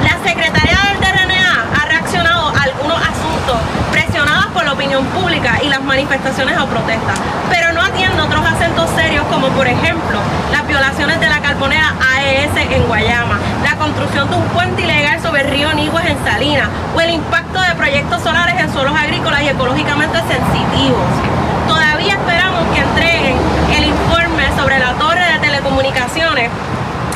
La 0.02 0.16
secretaria 0.26 0.78
del 0.88 1.00
DRNA 1.00 1.66
ha 1.80 1.86
reaccionado 1.86 2.48
a 2.48 2.62
algunos 2.62 2.96
asuntos 2.96 3.56
presionados 3.90 4.46
por 4.46 4.64
la 4.64 4.72
opinión 4.72 5.04
pública 5.06 5.58
y 5.62 5.68
las 5.68 5.82
manifestaciones 5.82 6.56
o 6.58 6.66
protestas, 6.66 7.18
pero 7.50 7.72
no 7.72 7.82
atiende 7.82 8.20
otros 8.20 8.44
acentos 8.44 8.88
serios 8.96 9.24
como 9.26 9.48
por 9.48 9.66
ejemplo 9.66 10.18
las 10.50 10.66
violaciones 10.66 11.20
de 11.20 11.28
la 11.28 11.40
carbonera 11.40 11.94
AES 12.16 12.50
en 12.70 12.82
Guayama, 12.84 13.38
la 13.62 13.76
construcción 13.76 14.30
de 14.30 14.36
un 14.36 14.44
puente 14.48 14.82
ilegal 14.82 15.20
sobre 15.20 15.42
el 15.42 15.50
río 15.50 15.72
Niguas 15.74 16.06
en 16.06 16.16
Salinas 16.24 16.68
o 16.96 17.00
el 17.00 17.10
impacto 17.10 17.60
de 17.60 17.74
proyectos 17.74 18.22
solares 18.22 18.58
en 18.58 18.72
suelos 18.72 18.94
agrícolas 18.96 19.42
y 19.42 19.48
ecológicamente 19.48 20.18
sensitivos. 20.18 21.06
Todavía 21.68 22.14
esperamos 22.14 22.64
que 22.74 22.80
entreguen 22.80 23.36
el 23.76 23.84
informe 23.84 24.44
sobre 24.56 24.78
la 24.78 24.92
torre 24.94 25.24
de 25.32 25.38
telecomunicaciones 25.38 26.50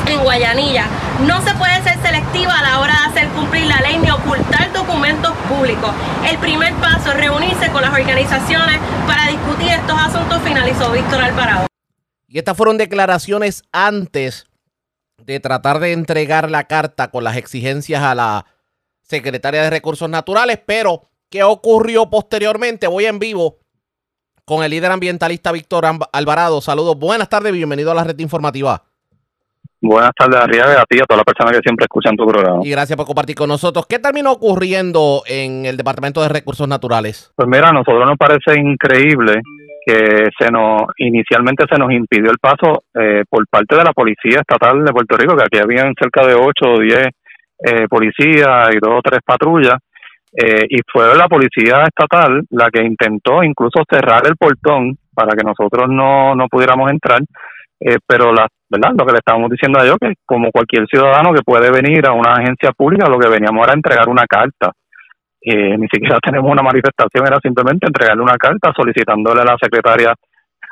en 0.07 0.23
Guayanilla. 0.23 0.85
No 1.27 1.41
se 1.41 1.53
puede 1.55 1.81
ser 1.83 1.97
selectiva 2.01 2.57
a 2.57 2.61
la 2.63 2.79
hora 2.79 2.93
de 2.93 3.05
hacer 3.07 3.27
cumplir 3.29 3.65
la 3.67 3.81
ley 3.81 3.97
ni 3.97 4.09
ocultar 4.09 4.71
documentos 4.73 5.33
públicos. 5.49 5.91
El 6.29 6.37
primer 6.37 6.73
paso 6.75 7.11
es 7.11 7.17
reunirse 7.17 7.69
con 7.69 7.81
las 7.81 7.91
organizaciones 7.91 8.79
para 9.05 9.27
discutir 9.27 9.69
estos 9.69 9.99
asuntos, 9.99 10.41
finalizó 10.43 10.91
Víctor 10.91 11.21
Alvarado. 11.21 11.67
Y 12.29 12.39
estas 12.57 12.65
fueron 12.65 12.77
declaraciones 12.77 13.63
antes 13.71 14.47
de 15.23 15.39
tratar 15.39 15.79
de 15.79 15.93
entregar 15.93 16.49
la 16.49 16.63
carta 16.63 17.09
con 17.09 17.23
las 17.23 17.37
exigencias 17.37 18.01
a 18.01 18.15
la 18.15 18.45
secretaria 19.03 19.61
de 19.61 19.69
Recursos 19.69 20.09
Naturales, 20.09 20.59
pero 20.65 21.03
¿qué 21.29 21.43
ocurrió 21.43 22.09
posteriormente? 22.09 22.87
Voy 22.87 23.05
en 23.05 23.19
vivo 23.19 23.57
con 24.43 24.63
el 24.63 24.71
líder 24.71 24.91
ambientalista 24.91 25.51
Víctor 25.51 25.85
Alvarado. 26.11 26.59
Saludos, 26.61 26.97
buenas 26.97 27.29
tardes, 27.29 27.53
bienvenido 27.53 27.91
a 27.91 27.95
la 27.95 28.03
red 28.03 28.17
informativa. 28.19 28.83
Buenas 29.79 30.11
tardes, 30.17 30.41
Arriaga, 30.41 30.81
a 30.81 30.85
ti 30.85 30.97
y 30.97 31.01
a 31.01 31.05
todas 31.05 31.19
las 31.19 31.25
personas 31.25 31.53
que 31.53 31.61
siempre 31.63 31.83
escuchan 31.83 32.15
tu 32.15 32.25
programa. 32.25 32.61
Y 32.63 32.71
gracias 32.71 32.97
por 32.97 33.05
compartir 33.05 33.35
con 33.35 33.49
nosotros. 33.49 33.85
¿Qué 33.85 33.99
terminó 33.99 34.31
ocurriendo 34.31 35.21
en 35.27 35.67
el 35.67 35.77
Departamento 35.77 36.21
de 36.23 36.29
Recursos 36.29 36.67
Naturales? 36.67 37.31
Pues 37.35 37.47
mira, 37.47 37.69
a 37.69 37.73
nosotros 37.73 38.03
nos 38.07 38.17
parece 38.17 38.59
increíble 38.59 39.41
que 39.87 40.27
se 40.37 40.51
nos 40.51 40.81
inicialmente 40.97 41.63
se 41.71 41.79
nos 41.79 41.93
impidió 41.93 42.29
el 42.29 42.39
paso 42.39 42.83
eh, 42.93 43.23
por 43.29 43.47
parte 43.47 43.77
de 43.77 43.85
la 43.85 43.93
Policía 43.93 44.41
Estatal 44.41 44.83
de 44.83 44.91
Puerto 44.91 45.15
Rico, 45.15 45.37
que 45.37 45.45
aquí 45.45 45.63
habían 45.63 45.93
cerca 45.97 46.27
de 46.27 46.33
8 46.33 46.51
o 46.65 46.79
10 46.79 47.07
eh, 47.59 47.87
policías 47.89 48.69
y 48.73 48.79
dos 48.79 48.95
o 48.97 49.01
tres 49.01 49.21
patrullas, 49.25 49.79
eh, 50.33 50.65
y 50.69 50.77
fue 50.91 51.15
la 51.15 51.27
Policía 51.29 51.85
Estatal 51.87 52.43
la 52.49 52.69
que 52.69 52.83
intentó 52.83 53.41
incluso 53.43 53.81
cerrar 53.89 54.27
el 54.27 54.35
portón 54.35 54.97
para 55.13 55.31
que 55.35 55.43
nosotros 55.43 55.87
no, 55.89 56.35
no 56.35 56.47
pudiéramos 56.49 56.91
entrar, 56.91 57.21
eh, 57.79 57.97
pero 58.05 58.33
la, 58.33 58.45
¿verdad? 58.69 58.91
lo 58.97 59.05
que 59.05 59.13
le 59.13 59.19
estábamos 59.19 59.49
diciendo 59.49 59.79
a 59.79 59.85
ellos, 59.85 59.97
que 60.01 60.15
como 60.25 60.51
cualquier 60.51 60.85
ciudadano 60.87 61.33
que 61.33 61.43
puede 61.45 61.71
venir 61.71 62.05
a 62.05 62.11
una 62.11 62.33
agencia 62.33 62.71
pública, 62.73 63.07
lo 63.07 63.17
que 63.17 63.29
veníamos 63.29 63.65
era 63.65 63.73
entregar 63.73 64.09
una 64.09 64.25
carta. 64.27 64.73
Eh, 65.49 65.77
ni 65.77 65.87
siquiera 65.87 66.19
tenemos 66.23 66.51
una 66.51 66.61
manifestación, 66.61 67.25
era 67.25 67.39
simplemente 67.41 67.87
entregarle 67.87 68.21
una 68.21 68.37
carta 68.37 68.73
solicitándole 68.75 69.41
a 69.41 69.45
la 69.45 69.57
secretaria 69.61 70.13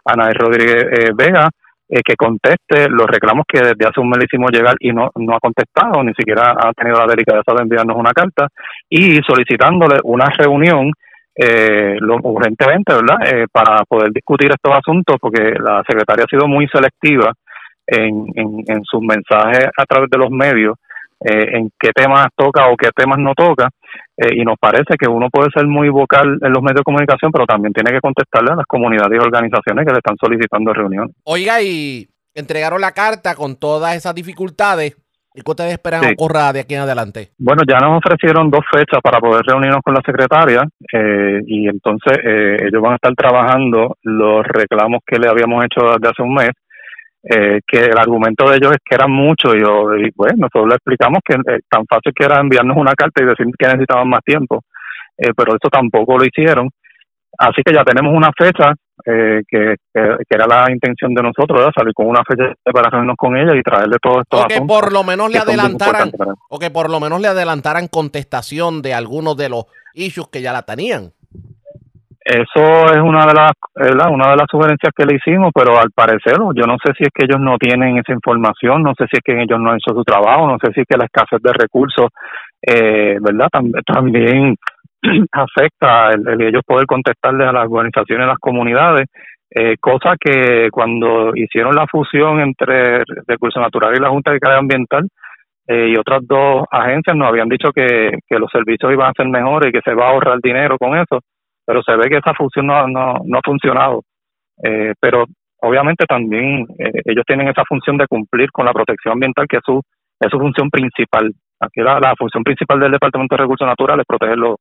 Ana 0.03 0.30
Rodríguez 0.32 0.86
eh, 0.91 1.11
Vega 1.15 1.49
eh, 1.88 2.01
que 2.03 2.15
conteste 2.15 2.89
los 2.89 3.05
reclamos 3.05 3.45
que 3.47 3.59
desde 3.59 3.86
hace 3.86 3.99
un 3.99 4.09
mes 4.09 4.17
le 4.17 4.26
hicimos 4.26 4.51
llegar 4.51 4.76
y 4.80 4.91
no, 4.91 5.11
no 5.15 5.36
ha 5.36 5.39
contestado, 5.39 6.03
ni 6.03 6.13
siquiera 6.15 6.55
ha 6.57 6.73
tenido 6.73 6.97
la 6.99 7.05
delicadeza 7.05 7.53
de 7.55 7.61
enviarnos 7.61 7.95
una 7.95 8.11
carta, 8.11 8.47
y 8.89 9.21
solicitándole 9.21 9.99
una 10.03 10.26
reunión 10.36 10.91
eh, 11.36 11.95
lo, 11.99 12.17
urgentemente, 12.23 12.91
¿verdad?, 12.91 13.17
eh, 13.28 13.45
para 13.51 13.84
poder 13.86 14.09
discutir 14.11 14.49
estos 14.49 14.73
asuntos, 14.76 15.17
porque 15.21 15.53
la 15.59 15.84
secretaria 15.88 16.26
ha 16.26 16.28
sido 16.28 16.47
muy 16.47 16.67
selectiva 16.69 17.32
en, 17.86 18.34
en, 18.36 18.84
sus 18.84 19.01
mensajes 19.01 19.67
a 19.78 19.86
través 19.86 20.09
de 20.09 20.17
los 20.17 20.32
medios, 20.32 20.76
en 21.19 21.69
qué 21.80 21.91
temas 21.93 22.28
toca 22.36 22.67
o 22.67 22.76
qué 22.76 22.89
temas 22.95 23.19
no 23.19 23.34
toca, 23.36 23.69
eh, 24.18 24.36
y 24.36 24.43
nos 24.43 24.55
parece 24.59 24.95
que 24.99 25.07
uno 25.09 25.30
puede 25.30 25.49
ser 25.53 25.68
muy 25.68 25.89
vocal 25.89 26.38
en 26.41 26.51
los 26.53 26.61
medios 26.61 26.80
de 26.82 26.84
comunicación, 26.84 27.32
pero 27.32 27.45
también 27.45 27.74
tiene 27.74 27.91
que 27.91 27.99
contestarle 28.01 28.53
a 28.53 28.55
las 28.57 28.66
comunidades 28.66 29.11
y 29.13 29.24
organizaciones 29.26 29.86
que 29.86 29.91
le 29.91 29.97
están 29.97 30.16
solicitando 30.20 30.74
reuniones. 30.74 31.16
Oiga, 31.26 31.61
y 31.61 32.07
entregaron 32.34 32.82
la 32.82 32.91
carta 32.91 33.36
con 33.36 33.55
todas 33.57 33.95
esas 33.95 34.13
dificultades. 34.16 34.95
¿Y 35.38 35.41
qué 35.41 35.51
ustedes 35.51 35.74
esperan 35.74 36.01
Sí. 36.01 36.13
ocurra 36.13 36.53
de 36.53 36.61
aquí 36.61 36.76
en 36.76 36.82
adelante? 36.82 37.32
Bueno, 37.38 37.63
ya 37.68 37.78
nos 37.80 37.97
ofrecieron 37.97 38.49
dos 38.49 38.63
fechas 38.72 39.01
para 39.03 39.20
poder 39.20 39.43
reunirnos 39.45 39.82
con 39.84 39.93
la 39.93 40.01
secretaria 40.05 40.63
eh, 40.93 41.41
y 41.45 41.68
entonces 41.68 42.18
eh, 42.24 42.55
ellos 42.61 42.82
van 42.82 42.93
a 42.93 42.95
estar 42.95 43.13
trabajando 43.16 43.97
los 44.03 44.45
reclamos 44.47 45.01
que 45.05 45.20
le 45.20 45.28
habíamos 45.28 45.66
hecho 45.66 45.88
desde 45.88 46.07
hace 46.07 46.22
un 46.24 46.36
mes, 46.36 46.51
eh, 47.28 47.59
que 47.65 47.80
el 47.86 47.97
argumento 47.97 48.49
de 48.49 48.57
ellos 48.57 48.71
es 48.73 48.78
que 48.86 48.95
eran 48.95 49.11
muchos 49.11 49.55
y, 49.55 49.59
yo, 49.59 49.95
y 49.97 50.11
bueno, 50.15 50.36
nosotros 50.41 50.67
le 50.69 50.76
explicamos 50.76 51.19
que 51.26 51.34
eh, 51.36 51.59
tan 51.69 51.86
fácil 51.88 52.13
que 52.15 52.26
era 52.26 52.39
enviarnos 52.39 52.78
una 52.78 52.93
carta 52.93 53.23
y 53.23 53.28
decir 53.28 53.47
que 53.57 53.65
necesitaban 53.65 54.07
más 54.07 54.21
tiempo, 54.23 54.61
eh, 55.17 55.32
pero 55.36 55.55
eso 55.55 55.69
tampoco 55.71 56.17
lo 56.17 56.26
hicieron. 56.26 56.69
Así 57.38 57.61
que 57.65 57.73
ya 57.73 57.84
tenemos 57.84 58.13
una 58.15 58.32
fecha 58.38 58.73
eh, 59.05 59.41
que, 59.47 59.76
que, 59.93 60.01
que 60.30 60.36
era 60.36 60.47
la 60.47 60.71
intención 60.71 61.13
de 61.13 61.21
nosotros, 61.21 61.59
¿verdad? 61.59 61.71
salir 61.76 61.93
con 61.93 62.07
una 62.07 62.23
fecha 62.23 62.53
para 62.63 62.89
reunirnos 62.89 63.17
con 63.17 63.36
ella 63.36 63.55
y 63.55 63.61
traerle 63.61 63.97
todo 64.01 64.21
esto. 64.21 64.43
O 64.43 64.47
que 64.47 64.61
por 64.61 64.93
lo 64.93 65.03
menos 65.03 65.32
le 65.32 65.39
adelantaran, 65.39 66.11
o 66.49 66.59
que 66.59 66.69
por 66.69 66.89
lo 66.89 66.99
menos 66.99 67.19
le 67.19 67.28
adelantaran 67.28 67.88
contestación 67.88 68.82
de 68.82 68.93
algunos 68.93 69.36
de 69.36 69.49
los 69.49 69.65
issues 69.95 70.30
que 70.30 70.41
ya 70.41 70.53
la 70.53 70.61
tenían. 70.61 71.11
Eso 72.26 72.86
es 72.91 72.97
una 73.03 73.23
de 73.28 73.36
las 73.36 73.51
una 74.09 74.32
de 74.32 74.36
las 74.38 74.47
sugerencias 74.49 74.91
que 74.97 75.05
le 75.05 75.17
hicimos, 75.17 75.51
pero 75.53 75.78
al 75.80 75.91
parecer 75.93 76.38
yo 76.55 76.65
no 76.65 76.76
sé 76.84 76.91
si 76.97 77.03
es 77.03 77.09
que 77.13 77.26
ellos 77.26 77.39
no 77.39 77.55
tienen 77.59 77.99
esa 77.99 78.13
información, 78.13 78.82
no 78.82 78.93
sé 78.97 79.05
si 79.11 79.17
es 79.17 79.23
que 79.23 79.39
ellos 79.39 79.59
no 79.59 79.69
han 79.69 79.78
hecho 79.78 79.93
su 79.93 80.03
trabajo, 80.03 80.47
no 80.47 80.57
sé 80.59 80.71
si 80.73 80.82
es 80.82 80.88
que 80.89 80.97
la 80.97 81.05
escasez 81.05 81.39
de 81.43 81.53
recursos, 81.53 82.07
eh, 82.63 83.17
verdad, 83.21 83.47
Tam- 83.53 83.71
también 83.86 84.55
afecta 85.32 86.09
el, 86.09 86.28
el 86.28 86.41
ellos 86.49 86.63
poder 86.65 86.88
contestarle 86.88 87.45
a 87.45 87.51
las 87.51 87.65
organizaciones, 87.69 88.26
a 88.26 88.30
las 88.30 88.39
comunidades, 88.39 89.05
eh, 89.51 89.76
cosa 89.80 90.15
que 90.19 90.69
cuando 90.71 91.32
hicieron 91.36 91.76
la 91.76 91.86
fusión 91.86 92.41
entre 92.41 93.03
Recursos 93.28 93.61
Naturales 93.61 93.99
y 93.99 94.01
la 94.03 94.09
Junta 94.09 94.32
de 94.32 94.39
Calidad 94.39 94.59
Ambiental 94.61 95.07
eh, 95.67 95.89
y 95.89 95.97
otras 95.97 96.21
dos 96.28 96.65
agencias 96.71 97.15
nos 97.15 97.30
habían 97.30 97.49
dicho 97.49 97.69
que, 97.73 98.17
que 98.28 98.39
los 98.39 98.51
servicios 98.51 98.91
iban 98.91 99.09
a 99.11 99.13
ser 99.15 99.28
mejores 99.28 99.69
y 99.69 99.73
que 99.73 99.82
se 99.86 99.93
va 99.95 100.07
a 100.07 100.11
ahorrar 100.11 100.39
dinero 100.41 100.78
con 100.80 100.97
eso 100.97 101.19
pero 101.66 101.82
se 101.84 101.95
ve 101.95 102.09
que 102.09 102.18
esa 102.18 102.34
función 102.34 102.68
no, 102.68 102.88
no, 102.88 103.16
no 103.24 103.38
ha 103.38 103.41
funcionado. 103.43 104.03
Eh, 104.63 104.93
pero 104.99 105.26
obviamente 105.61 106.05
también 106.05 106.68
eh, 106.80 107.01
ellos 107.05 107.24
tienen 107.26 107.47
esa 107.47 107.63
función 107.68 107.97
de 107.97 108.07
cumplir 108.07 108.51
con 108.51 108.66
la 108.66 108.74
protección 108.74 109.13
ambiental, 109.13 109.47
que 109.47 109.57
es 109.57 109.63
su, 109.66 109.82
es 110.20 110.30
su 110.30 110.38
función 110.39 110.70
principal. 110.70 111.34
Aquí 111.59 111.82
la, 111.82 112.13
función 112.18 112.43
principal 112.43 112.80
del 112.80 112.91
Departamento 112.91 113.36
de 113.36 113.43
Recursos 113.43 113.68
Naturales 113.68 114.03
es 114.03 114.07
proteger 114.07 114.38
los, 114.38 114.57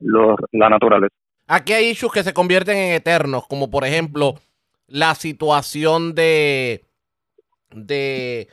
los, 0.00 0.36
la 0.52 0.68
naturaleza. 0.68 1.14
Aquí 1.46 1.72
hay 1.72 1.90
issues 1.90 2.12
que 2.12 2.22
se 2.22 2.34
convierten 2.34 2.76
en 2.76 2.94
eternos, 2.94 3.46
como 3.46 3.70
por 3.70 3.84
ejemplo 3.84 4.34
la 4.86 5.14
situación 5.14 6.14
de, 6.14 6.84
de 7.70 8.48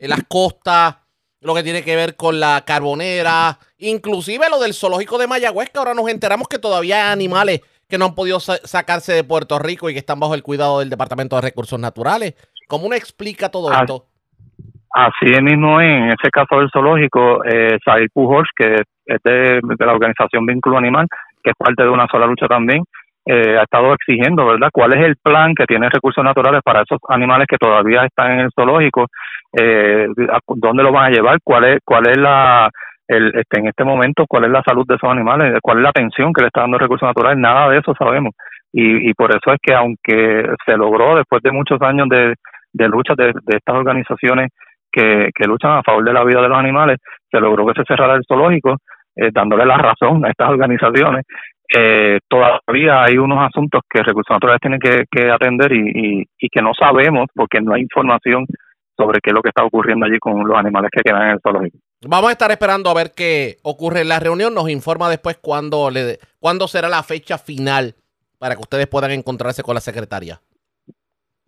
las 0.00 0.24
costas, 0.24 1.01
lo 1.42 1.54
que 1.54 1.62
tiene 1.62 1.82
que 1.82 1.96
ver 1.96 2.16
con 2.16 2.38
la 2.40 2.62
carbonera, 2.66 3.58
inclusive 3.78 4.48
lo 4.48 4.60
del 4.60 4.74
zoológico 4.74 5.18
de 5.18 5.26
Mayagüez, 5.26 5.70
que 5.70 5.78
ahora 5.78 5.94
nos 5.94 6.08
enteramos 6.08 6.48
que 6.48 6.58
todavía 6.58 7.06
hay 7.06 7.12
animales 7.12 7.60
que 7.88 7.98
no 7.98 8.06
han 8.06 8.14
podido 8.14 8.40
sa- 8.40 8.58
sacarse 8.64 9.12
de 9.12 9.24
Puerto 9.24 9.58
Rico 9.58 9.90
y 9.90 9.92
que 9.92 9.98
están 9.98 10.20
bajo 10.20 10.34
el 10.34 10.42
cuidado 10.42 10.78
del 10.78 10.88
Departamento 10.90 11.36
de 11.36 11.42
Recursos 11.42 11.78
Naturales. 11.78 12.34
¿Cómo 12.68 12.86
uno 12.86 12.94
explica 12.94 13.50
todo 13.50 13.70
Ah, 13.72 13.80
esto? 13.80 14.06
Así 14.94 15.32
mismo 15.42 15.80
en 15.80 16.08
ese 16.08 16.30
caso 16.30 16.58
del 16.58 16.70
zoológico, 16.70 17.44
eh, 17.44 17.78
Said 17.84 18.08
Pujols, 18.12 18.48
que 18.56 18.74
es 19.06 19.18
de, 19.24 19.60
de 19.62 19.86
la 19.86 19.92
organización 19.92 20.46
Vínculo 20.46 20.78
Animal, 20.78 21.06
que 21.42 21.50
es 21.50 21.56
parte 21.56 21.82
de 21.82 21.88
una 21.88 22.06
sola 22.10 22.26
lucha 22.26 22.46
también, 22.46 22.84
eh, 23.26 23.56
ha 23.58 23.62
estado 23.62 23.94
exigiendo, 23.94 24.46
¿verdad? 24.46 24.70
¿Cuál 24.72 24.94
es 24.94 25.04
el 25.04 25.16
plan 25.22 25.54
que 25.54 25.66
tiene 25.66 25.88
recursos 25.88 26.24
naturales 26.24 26.60
para 26.64 26.82
esos 26.82 26.98
animales 27.08 27.46
que 27.48 27.58
todavía 27.58 28.04
están 28.04 28.32
en 28.32 28.40
el 28.40 28.50
zoológico? 28.54 29.06
Eh, 29.52 30.08
¿Dónde 30.48 30.82
lo 30.82 30.92
van 30.92 31.06
a 31.06 31.10
llevar? 31.14 31.38
¿Cuál 31.44 31.64
es, 31.64 31.78
cuál 31.84 32.08
es 32.08 32.16
la, 32.16 32.68
el, 33.06 33.28
este, 33.34 33.60
en 33.60 33.68
este 33.68 33.84
momento, 33.84 34.24
cuál 34.26 34.44
es 34.44 34.50
la 34.50 34.62
salud 34.62 34.86
de 34.86 34.96
esos 34.96 35.10
animales? 35.10 35.58
¿Cuál 35.62 35.78
es 35.78 35.82
la 35.84 35.90
atención 35.90 36.32
que 36.32 36.42
le 36.42 36.48
está 36.48 36.62
dando 36.62 36.78
recursos 36.78 37.06
naturales? 37.06 37.38
Nada 37.38 37.68
de 37.68 37.78
eso 37.78 37.94
sabemos. 37.98 38.34
Y, 38.72 39.10
y 39.10 39.14
por 39.14 39.30
eso 39.30 39.52
es 39.52 39.58
que 39.62 39.74
aunque 39.74 40.46
se 40.66 40.76
logró 40.76 41.16
después 41.16 41.42
de 41.42 41.52
muchos 41.52 41.80
años 41.82 42.08
de, 42.08 42.34
de 42.72 42.88
lucha 42.88 43.14
de, 43.16 43.26
de 43.26 43.56
estas 43.56 43.76
organizaciones 43.76 44.48
que, 44.90 45.30
que 45.34 45.46
luchan 45.46 45.72
a 45.72 45.82
favor 45.82 46.04
de 46.04 46.12
la 46.12 46.24
vida 46.24 46.42
de 46.42 46.48
los 46.48 46.58
animales, 46.58 46.98
se 47.30 47.40
logró 47.40 47.66
que 47.66 47.80
se 47.80 47.84
cerrara 47.86 48.14
el 48.14 48.24
zoológico, 48.26 48.76
eh, 49.16 49.30
dándole 49.32 49.66
la 49.66 49.76
razón 49.76 50.24
a 50.24 50.30
estas 50.30 50.50
organizaciones. 50.50 51.24
Eh, 51.74 52.18
todavía 52.28 53.04
hay 53.04 53.16
unos 53.16 53.38
asuntos 53.38 53.80
que 53.88 54.02
Recursos 54.02 54.34
Naturales 54.34 54.60
tienen 54.60 54.78
que, 54.78 55.04
que 55.10 55.30
atender 55.30 55.72
y, 55.72 56.20
y, 56.20 56.26
y 56.38 56.48
que 56.48 56.60
no 56.60 56.72
sabemos 56.78 57.26
porque 57.34 57.60
no 57.60 57.74
hay 57.74 57.82
información 57.82 58.46
sobre 58.96 59.20
qué 59.22 59.30
es 59.30 59.34
lo 59.34 59.42
que 59.42 59.48
está 59.48 59.64
ocurriendo 59.64 60.04
allí 60.04 60.18
con 60.18 60.46
los 60.46 60.56
animales 60.56 60.90
que 60.94 61.02
quedan 61.02 61.22
en 61.22 61.30
el 61.30 61.40
zoológico. 61.40 61.78
Vamos 62.06 62.28
a 62.28 62.32
estar 62.32 62.50
esperando 62.50 62.90
a 62.90 62.94
ver 62.94 63.12
qué 63.16 63.56
ocurre 63.62 64.02
en 64.02 64.08
la 64.08 64.20
reunión. 64.20 64.54
Nos 64.54 64.68
informa 64.68 65.08
después 65.08 65.38
cuándo, 65.38 65.90
le, 65.90 66.18
cuándo 66.40 66.68
será 66.68 66.88
la 66.88 67.02
fecha 67.02 67.38
final 67.38 67.94
para 68.38 68.54
que 68.54 68.60
ustedes 68.60 68.86
puedan 68.88 69.12
encontrarse 69.12 69.62
con 69.62 69.74
la 69.74 69.80
secretaria. 69.80 70.40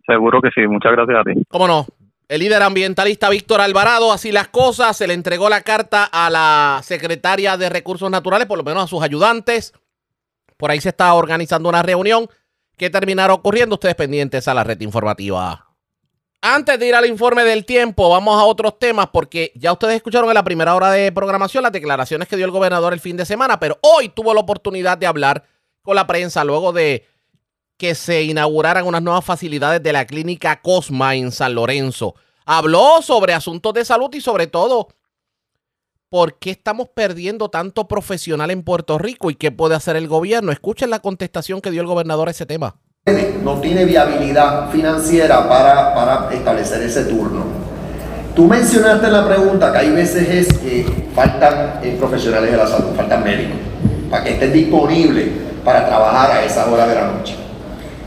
Seguro 0.07 0.41
que 0.41 0.49
sí. 0.55 0.65
Muchas 0.67 0.93
gracias 0.93 1.19
a 1.19 1.23
ti. 1.23 1.43
¿Cómo 1.49 1.67
no? 1.67 1.85
El 2.27 2.39
líder 2.39 2.63
ambientalista 2.63 3.29
Víctor 3.29 3.61
Alvarado, 3.61 4.11
así 4.11 4.31
las 4.31 4.47
cosas, 4.47 4.97
se 4.97 5.05
le 5.07 5.13
entregó 5.13 5.47
la 5.49 5.61
carta 5.61 6.09
a 6.11 6.31
la 6.31 6.79
secretaria 6.81 7.55
de 7.57 7.69
Recursos 7.69 8.09
Naturales, 8.09 8.47
por 8.47 8.57
lo 8.57 8.63
menos 8.63 8.85
a 8.85 8.87
sus 8.87 9.03
ayudantes. 9.03 9.73
Por 10.57 10.71
ahí 10.71 10.81
se 10.81 10.89
está 10.89 11.13
organizando 11.13 11.69
una 11.69 11.83
reunión 11.83 12.29
que 12.77 12.89
terminará 12.89 13.33
ocurriendo. 13.33 13.75
Ustedes 13.75 13.95
pendientes 13.95 14.47
a 14.47 14.53
la 14.53 14.63
red 14.63 14.79
informativa. 14.81 15.65
Antes 16.41 16.77
de 16.77 16.87
ir 16.87 16.95
al 16.95 17.07
informe 17.07 17.43
del 17.43 17.65
tiempo, 17.65 18.09
vamos 18.09 18.39
a 18.39 18.45
otros 18.45 18.77
temas 18.77 19.07
porque 19.11 19.51
ya 19.55 19.71
ustedes 19.71 19.95
escucharon 19.95 20.29
en 20.29 20.35
la 20.35 20.43
primera 20.43 20.75
hora 20.75 20.91
de 20.91 21.11
programación 21.11 21.63
las 21.63 21.71
declaraciones 21.71 22.27
que 22.27 22.35
dio 22.35 22.45
el 22.45 22.51
gobernador 22.51 22.93
el 22.93 22.99
fin 22.99 23.17
de 23.17 23.25
semana, 23.25 23.59
pero 23.59 23.79
hoy 23.81 24.09
tuvo 24.09 24.31
la 24.31 24.41
oportunidad 24.41 24.97
de 24.97 25.07
hablar 25.07 25.43
con 25.81 25.95
la 25.95 26.05
prensa 26.05 26.43
luego 26.43 26.71
de 26.71 27.07
que 27.77 27.95
se 27.95 28.23
inauguraran 28.23 28.85
unas 28.85 29.01
nuevas 29.01 29.25
facilidades 29.25 29.81
de 29.81 29.91
la 29.91 30.05
clínica 30.05 30.61
Cosma 30.61 31.15
en 31.15 31.31
San 31.31 31.55
Lorenzo. 31.55 32.13
Habló 32.45 33.01
sobre 33.01 33.33
asuntos 33.33 33.73
de 33.73 33.83
salud 33.83 34.13
y 34.13 34.21
sobre 34.21 34.45
todo 34.47 34.89
por 36.09 36.37
qué 36.39 36.51
estamos 36.51 36.89
perdiendo 36.89 37.49
tanto 37.49 37.87
profesional 37.87 38.51
en 38.51 38.63
Puerto 38.63 38.97
Rico 38.97 39.29
y 39.29 39.35
qué 39.35 39.51
puede 39.51 39.75
hacer 39.75 39.95
el 39.95 40.07
gobierno. 40.07 40.51
Escuchen 40.51 40.89
la 40.89 40.99
contestación 40.99 41.61
que 41.61 41.71
dio 41.71 41.81
el 41.81 41.87
gobernador 41.87 42.27
a 42.27 42.31
ese 42.31 42.45
tema. 42.45 42.75
no 43.43 43.59
tiene 43.59 43.85
viabilidad 43.85 44.69
financiera 44.71 45.47
para, 45.47 45.93
para 45.93 46.33
establecer 46.33 46.81
ese 46.81 47.05
turno. 47.05 47.45
Tú 48.35 48.47
mencionaste 48.47 49.07
en 49.07 49.13
la 49.13 49.25
pregunta 49.27 49.71
que 49.71 49.77
hay 49.77 49.91
veces 49.91 50.29
es 50.29 50.57
que 50.57 50.85
faltan 51.15 51.79
eh, 51.81 51.95
profesionales 51.97 52.51
de 52.51 52.57
la 52.57 52.67
salud, 52.67 52.93
faltan 52.95 53.23
médicos, 53.23 53.57
para 54.09 54.23
que 54.23 54.31
estén 54.31 54.51
disponibles 54.51 55.29
para 55.63 55.85
trabajar 55.87 56.31
a 56.31 56.43
esas 56.43 56.67
horas 56.67 56.89
de 56.89 56.95
la 56.95 57.11
noche. 57.11 57.35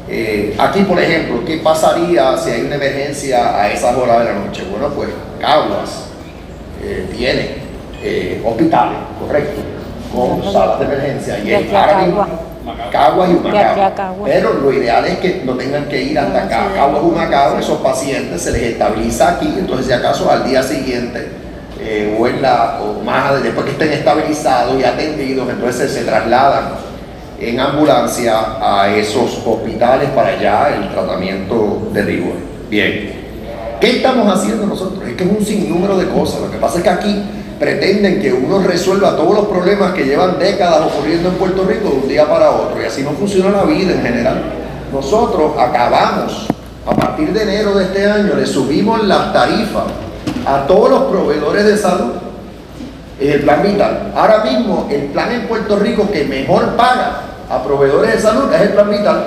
Eh, 0.06 0.54
aquí, 0.58 0.82
por 0.82 0.98
ejemplo, 0.98 1.44
¿qué 1.44 1.58
pasaría 1.58 2.36
si 2.38 2.50
hay 2.50 2.60
una 2.62 2.76
emergencia 2.76 3.58
a 3.58 3.70
esas 3.70 3.96
horas 3.96 4.18
de 4.20 4.24
la 4.26 4.34
noche? 4.34 4.64
Bueno, 4.70 4.88
pues 4.94 5.08
Caguas 5.40 6.08
eh, 6.82 7.08
tiene 7.16 7.67
eh, 8.02 8.42
hospitales, 8.44 8.98
correcto, 9.20 9.60
con 10.14 10.52
salas 10.52 10.78
de 10.78 10.84
emergencia. 10.84 11.38
Y 11.38 12.06
mismo, 12.06 12.26
Caguas. 12.90 13.30
Y 13.30 13.34
Humacao. 13.34 14.24
Pero 14.24 14.54
lo 14.54 14.72
ideal 14.72 15.04
es 15.06 15.18
que 15.18 15.42
no 15.44 15.54
tengan 15.54 15.86
que 15.86 16.02
ir 16.02 16.18
hasta 16.18 16.44
acá. 16.44 16.68
Caguas 16.74 17.02
Humacao, 17.02 17.58
esos 17.58 17.78
pacientes 17.78 18.42
se 18.42 18.52
les 18.52 18.62
estabiliza 18.62 19.30
aquí, 19.30 19.54
entonces 19.58 19.86
si 19.86 19.92
acaso 19.92 20.30
al 20.30 20.44
día 20.46 20.62
siguiente 20.62 21.28
eh, 21.80 22.16
o, 22.18 22.26
en 22.26 22.42
la, 22.42 22.80
o 22.80 23.02
más 23.02 23.42
después 23.42 23.64
que 23.66 23.72
estén 23.72 23.92
estabilizados 23.92 24.78
y 24.80 24.84
atendidos, 24.84 25.48
entonces 25.48 25.92
se 25.92 26.04
trasladan 26.04 26.88
en 27.40 27.60
ambulancia 27.60 28.34
a 28.60 28.88
esos 28.88 29.40
hospitales 29.46 30.10
para 30.10 30.28
allá 30.30 30.76
el 30.76 30.88
tratamiento 30.90 31.88
de 31.92 32.02
rigor. 32.02 32.34
Bien. 32.68 33.18
¿Qué 33.80 33.98
estamos 33.98 34.26
haciendo 34.32 34.66
nosotros? 34.66 35.06
Es 35.06 35.14
que 35.14 35.22
es 35.22 35.30
un 35.30 35.44
sinnúmero 35.44 35.96
de 35.96 36.08
cosas. 36.08 36.40
Lo 36.40 36.50
que 36.50 36.58
pasa 36.58 36.78
es 36.78 36.82
que 36.82 36.90
aquí 36.90 37.22
pretenden 37.58 38.20
que 38.20 38.32
uno 38.32 38.60
resuelva 38.60 39.16
todos 39.16 39.34
los 39.34 39.46
problemas 39.46 39.92
que 39.92 40.04
llevan 40.04 40.38
décadas 40.38 40.92
ocurriendo 40.92 41.30
en 41.30 41.34
Puerto 41.34 41.64
Rico 41.64 41.88
de 41.88 41.96
un 41.96 42.08
día 42.08 42.28
para 42.28 42.50
otro. 42.50 42.80
Y 42.80 42.84
así 42.84 43.02
no 43.02 43.10
funciona 43.10 43.50
la 43.50 43.64
vida 43.64 43.92
en 43.92 44.02
general. 44.02 44.42
Nosotros 44.92 45.52
acabamos, 45.58 46.46
a 46.86 46.94
partir 46.94 47.32
de 47.32 47.42
enero 47.42 47.74
de 47.74 47.84
este 47.84 48.08
año, 48.08 48.34
le 48.34 48.46
subimos 48.46 49.04
las 49.04 49.32
tarifas 49.32 49.84
a 50.46 50.66
todos 50.66 50.90
los 50.90 51.02
proveedores 51.04 51.64
de 51.64 51.76
salud. 51.76 52.12
Es 53.20 53.34
el 53.34 53.42
plan 53.42 53.62
vital. 53.62 54.12
Ahora 54.14 54.44
mismo, 54.44 54.86
el 54.90 55.06
plan 55.06 55.32
en 55.32 55.48
Puerto 55.48 55.76
Rico 55.76 56.08
que 56.10 56.24
mejor 56.24 56.76
paga 56.76 57.22
a 57.50 57.62
proveedores 57.64 58.14
de 58.14 58.20
salud 58.20 58.52
es 58.52 58.60
el 58.60 58.68
plan 58.68 58.90
vital, 58.90 59.24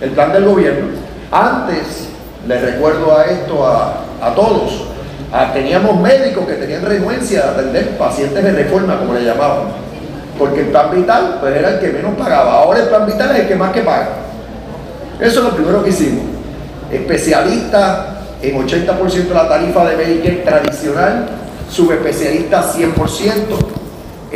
el 0.00 0.10
plan 0.10 0.32
del 0.32 0.44
gobierno. 0.44 0.86
Antes, 1.32 2.08
les 2.46 2.62
recuerdo 2.62 3.16
a 3.18 3.24
esto 3.24 3.66
a, 3.66 3.94
a 4.22 4.34
todos, 4.34 4.84
ah, 5.34 5.52
teníamos 5.52 6.00
médicos 6.00 6.46
que 6.46 6.54
tenían 6.54 6.82
renuencia 6.82 7.42
de 7.42 7.48
atender 7.48 7.98
pacientes 7.98 8.42
de 8.42 8.52
reforma, 8.52 8.98
como 8.98 9.14
le 9.14 9.24
llamaban. 9.24 9.84
porque 10.38 10.60
el 10.60 10.66
plan 10.68 10.90
vital 10.90 11.38
pues, 11.40 11.56
era 11.56 11.70
el 11.70 11.80
que 11.80 11.88
menos 11.88 12.14
pagaba. 12.14 12.54
Ahora 12.60 12.80
el 12.80 12.88
plan 12.88 13.06
vital 13.06 13.30
es 13.32 13.40
el 13.40 13.48
que 13.48 13.54
más 13.56 13.72
que 13.72 13.82
paga. 13.82 14.08
Eso 15.20 15.38
es 15.40 15.44
lo 15.44 15.50
primero 15.54 15.82
que 15.82 15.90
hicimos. 15.90 16.24
Especialista 16.90 18.14
en 18.42 18.66
80% 18.66 19.28
de 19.28 19.34
la 19.34 19.48
tarifa 19.48 19.84
de 19.86 19.96
Medicare 19.96 20.36
tradicional, 20.36 21.26
subespecialista 21.70 22.62
100%. 22.72 23.83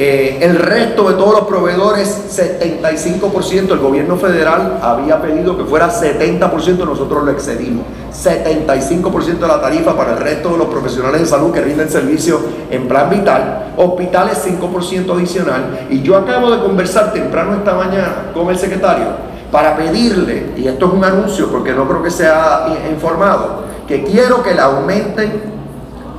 Eh, 0.01 0.39
el 0.43 0.55
resto 0.55 1.09
de 1.09 1.15
todos 1.15 1.33
los 1.33 1.49
proveedores, 1.49 2.31
75%, 2.31 3.73
el 3.73 3.81
gobierno 3.81 4.17
federal 4.17 4.79
había 4.81 5.21
pedido 5.21 5.59
que 5.59 5.65
fuera 5.65 5.91
70%, 5.91 6.85
nosotros 6.85 7.25
lo 7.25 7.33
excedimos. 7.33 7.85
75% 8.13 9.39
de 9.41 9.49
la 9.49 9.61
tarifa 9.61 9.97
para 9.97 10.13
el 10.13 10.19
resto 10.19 10.51
de 10.51 10.59
los 10.59 10.69
profesionales 10.69 11.23
de 11.23 11.27
salud 11.27 11.51
que 11.51 11.61
rinden 11.63 11.91
servicio 11.91 12.41
en 12.71 12.87
plan 12.87 13.11
vital, 13.11 13.73
hospitales 13.77 14.41
5% 14.47 15.17
adicional. 15.17 15.89
Y 15.91 16.01
yo 16.01 16.17
acabo 16.17 16.49
de 16.53 16.61
conversar 16.61 17.13
temprano 17.13 17.57
esta 17.57 17.75
mañana 17.75 18.31
con 18.33 18.51
el 18.51 18.57
secretario 18.57 19.07
para 19.51 19.77
pedirle, 19.77 20.53
y 20.57 20.69
esto 20.69 20.87
es 20.87 20.93
un 20.93 21.05
anuncio 21.05 21.51
porque 21.51 21.73
no 21.73 21.89
creo 21.89 22.05
que 22.05 22.13
sea 22.13 22.69
informado, 22.89 23.65
que 23.89 24.05
quiero 24.05 24.45
que 24.45 24.55
le 24.55 24.61
aumenten 24.61 25.43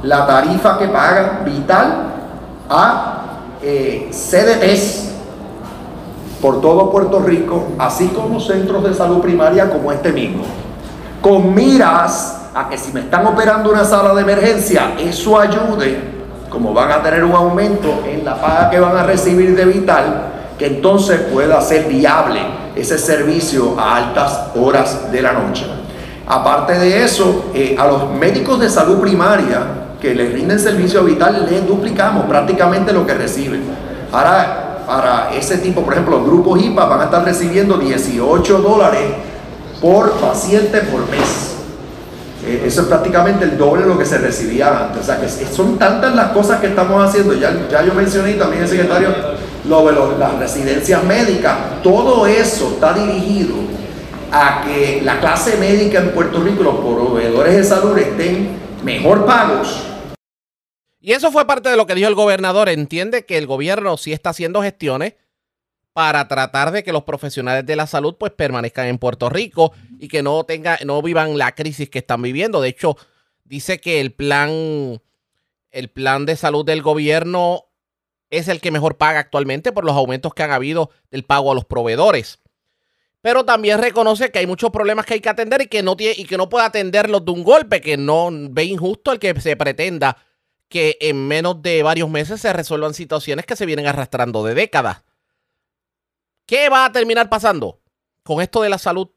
la 0.04 0.28
tarifa 0.28 0.78
que 0.78 0.90
paga 0.90 1.44
vital 1.46 2.08
a 2.70 3.19
eh, 3.62 4.10
CDTs 4.12 5.10
por 6.42 6.62
todo 6.62 6.90
Puerto 6.90 7.20
Rico, 7.20 7.68
así 7.78 8.08
como 8.08 8.40
centros 8.40 8.84
de 8.84 8.94
salud 8.94 9.20
primaria 9.20 9.70
como 9.70 9.92
este 9.92 10.12
mismo, 10.12 10.44
con 11.22 11.54
miras 11.54 12.50
a 12.54 12.70
que 12.70 12.78
si 12.78 12.92
me 12.92 13.02
están 13.02 13.26
operando 13.28 13.72
una 13.72 13.84
sala 13.84 14.14
de 14.14 14.22
emergencia, 14.22 14.94
eso 14.98 15.38
ayude, 15.38 16.00
como 16.50 16.74
van 16.74 16.92
a 16.92 17.04
tener 17.04 17.24
un 17.24 17.34
aumento 17.34 18.04
en 18.08 18.24
la 18.24 18.40
paga 18.40 18.70
que 18.70 18.80
van 18.80 18.96
a 18.96 19.04
recibir 19.04 19.56
de 19.56 19.66
Vital, 19.66 20.24
que 20.58 20.68
entonces 20.68 21.20
pueda 21.32 21.62
ser 21.62 21.86
viable 21.86 22.40
ese 22.76 22.98
servicio 22.98 23.80
a 23.80 23.98
altas 23.98 24.48
horas 24.56 25.12
de 25.12 25.22
la 25.22 25.34
noche. 25.34 25.66
Aparte 26.26 26.78
de 26.78 27.04
eso, 27.04 27.46
eh, 27.54 27.76
a 27.78 27.88
los 27.88 28.10
médicos 28.12 28.60
de 28.60 28.70
salud 28.70 29.00
primaria 29.00 29.89
que 30.02 30.16
les 30.16 30.32
rinden 30.34 30.60
servicio 30.60 31.04
vital, 31.04 31.46
les 31.50 31.68
duplicamos 31.68 32.26
prácticamente 32.26 32.94
lo 32.94 33.06
que 33.06 33.14
reciben. 33.14 33.64
Ahora, 34.12 34.84
para 34.88 35.34
ese 35.34 35.58
tipo, 35.58 35.82
por 35.82 35.94
ejemplo, 35.94 36.18
los 36.18 36.26
grupos 36.26 36.62
IPA 36.62 36.86
van 36.86 37.02
a 37.02 37.04
estar 37.06 37.24
recibiendo 37.24 37.78
18 37.78 38.58
dólares 38.60 39.12
por 39.82 40.12
paciente 40.14 40.80
por 40.82 41.02
mes. 41.10 41.56
Eh, 42.46 42.64
eso 42.66 42.82
es 42.82 42.88
prácticamente 42.88 43.44
el 43.46 43.58
doble 43.58 43.84
de 43.84 43.90
lo 43.90 43.98
que 43.98 44.06
se 44.06 44.18
recibía 44.18 44.86
antes. 44.86 45.02
O 45.02 45.06
sea, 45.06 45.20
que 45.20 45.28
son 45.28 45.78
tantas 45.78 46.16
las 46.16 46.32
cosas 46.32 46.60
que 46.60 46.68
estamos 46.68 47.08
haciendo. 47.08 47.34
Ya, 47.34 47.54
ya 47.70 47.84
yo 47.84 47.94
mencioné 47.94 48.34
también 48.34 48.64
el 48.64 48.70
secretario 48.70 49.10
lo 49.66 49.86
de 49.86 50.18
las 50.18 50.40
residencias 50.40 51.04
médicas. 51.04 51.56
Todo 51.84 52.26
eso 52.26 52.72
está 52.74 52.94
dirigido 52.94 53.56
a 54.32 54.64
que 54.64 55.02
la 55.04 55.20
clase 55.20 55.58
médica 55.58 56.00
en 56.00 56.12
Puerto 56.12 56.42
Rico, 56.42 56.64
los 56.64 56.76
proveedores 56.76 57.58
de 57.58 57.64
salud 57.64 57.98
estén 57.98 58.69
mejor 58.84 59.26
pagos 59.26 59.86
y 61.02 61.14
eso 61.14 61.32
fue 61.32 61.48
parte 61.48 61.70
de 61.70 61.78
lo 61.78 61.88
que 61.88 61.96
dijo 61.96 62.10
el 62.10 62.16
gobernador. 62.16 62.70
Entiende 62.70 63.26
que 63.26 63.38
el 63.38 63.48
gobierno 63.48 63.98
sí 63.98 64.12
está 64.12 64.32
haciendo 64.32 64.62
gestiones 64.62 65.16
para 65.94 66.28
tratar 66.28 66.72
de 66.72 66.84
que 66.84 66.92
los 66.92 67.04
profesionales 67.04 67.66
de 67.66 67.76
la 67.76 67.88
salud 67.88 68.16
pues 68.20 68.32
permanezcan 68.34 68.88
en 68.88 68.98
Puerto 68.98 69.30
Rico 69.30 69.74
y 70.00 70.08
que 70.08 70.24
no 70.24 70.44
tenga, 70.44 70.78
no 70.86 71.02
vivan 71.02 71.38
la 71.38 71.56
crisis 71.56 71.90
que 71.90 72.00
están 72.00 72.22
viviendo. 72.22 72.62
De 72.62 72.70
hecho, 72.70 72.98
dice 73.44 73.80
que 73.80 74.02
el 74.02 74.12
plan, 74.12 75.02
el 75.72 75.90
plan 75.90 76.26
de 76.26 76.36
salud 76.36 76.66
del 76.66 76.82
gobierno 76.82 77.66
es 78.30 78.48
el 78.48 78.62
que 78.62 78.72
mejor 78.72 78.98
paga 78.98 79.20
actualmente 79.20 79.72
por 79.72 79.86
los 79.86 79.96
aumentos 79.96 80.34
que 80.34 80.44
han 80.44 80.52
habido 80.52 80.92
del 81.12 81.24
pago 81.24 81.52
a 81.52 81.56
los 81.56 81.66
proveedores. 81.66 82.40
Pero 83.22 83.44
también 83.44 83.80
reconoce 83.80 84.32
que 84.32 84.40
hay 84.40 84.48
muchos 84.48 84.70
problemas 84.70 85.06
que 85.06 85.16
hay 85.16 85.20
que 85.20 85.30
atender 85.30 85.62
y 85.62 85.68
que 85.68 85.84
no 85.84 85.98
tiene, 85.98 86.16
y 86.18 86.26
que 86.26 86.38
no 86.38 86.48
puede 86.48 86.66
atenderlos 86.66 87.26
de 87.26 87.32
un 87.32 87.44
golpe, 87.44 87.82
que 87.82 87.98
no 87.98 88.30
ve 88.32 88.64
injusto 88.66 89.12
el 89.12 89.20
que 89.20 89.40
se 89.42 89.56
pretenda 89.58 90.18
que 90.70 90.98
en 91.02 91.28
menos 91.28 91.62
de 91.62 91.84
varios 91.84 92.10
meses 92.10 92.40
se 92.40 92.54
resuelvan 92.54 92.94
situaciones 92.94 93.46
que 93.46 93.56
se 93.56 93.66
vienen 93.66 93.88
arrastrando 93.88 94.44
de 94.44 94.54
décadas. 94.54 95.04
¿Qué 96.46 96.70
va 96.70 96.86
a 96.86 96.92
terminar 96.92 97.28
pasando 97.28 97.82
con 98.24 98.42
esto 98.42 98.62
de 98.62 98.70
la 98.70 98.78
salud? 98.78 99.10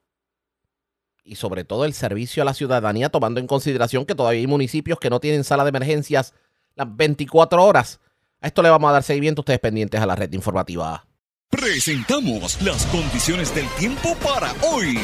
Y 1.25 1.37
sobre 1.37 1.65
todo 1.65 1.85
el 1.85 1.93
servicio 1.93 2.43
a 2.43 2.47
la 2.47 2.55
ciudadanía, 2.55 3.11
tomando 3.11 3.39
en 3.39 3.47
consideración 3.47 4.07
que 4.07 4.15
todavía 4.15 4.41
hay 4.41 4.47
municipios 4.47 4.99
que 4.99 5.11
no 5.11 5.21
tienen 5.21 5.45
sala 5.45 5.63
de 5.63 5.69
emergencias 5.69 6.35
las 6.75 6.97
24 6.97 7.63
horas. 7.63 8.01
A 8.41 8.49
esto 8.49 8.63
le 8.63 8.71
vamos 8.71 8.89
a 8.89 8.95
dar 8.95 9.03
seguimiento 9.03 9.43
ustedes 9.43 9.61
pendientes 9.61 10.01
a 10.01 10.07
la 10.07 10.17
red 10.17 10.33
informativa. 10.33 11.07
Presentamos 11.53 12.61
las 12.63 12.87
condiciones 12.87 13.55
del 13.55 13.67
tiempo 13.79 14.17
para 14.17 14.55
hoy. 14.63 14.99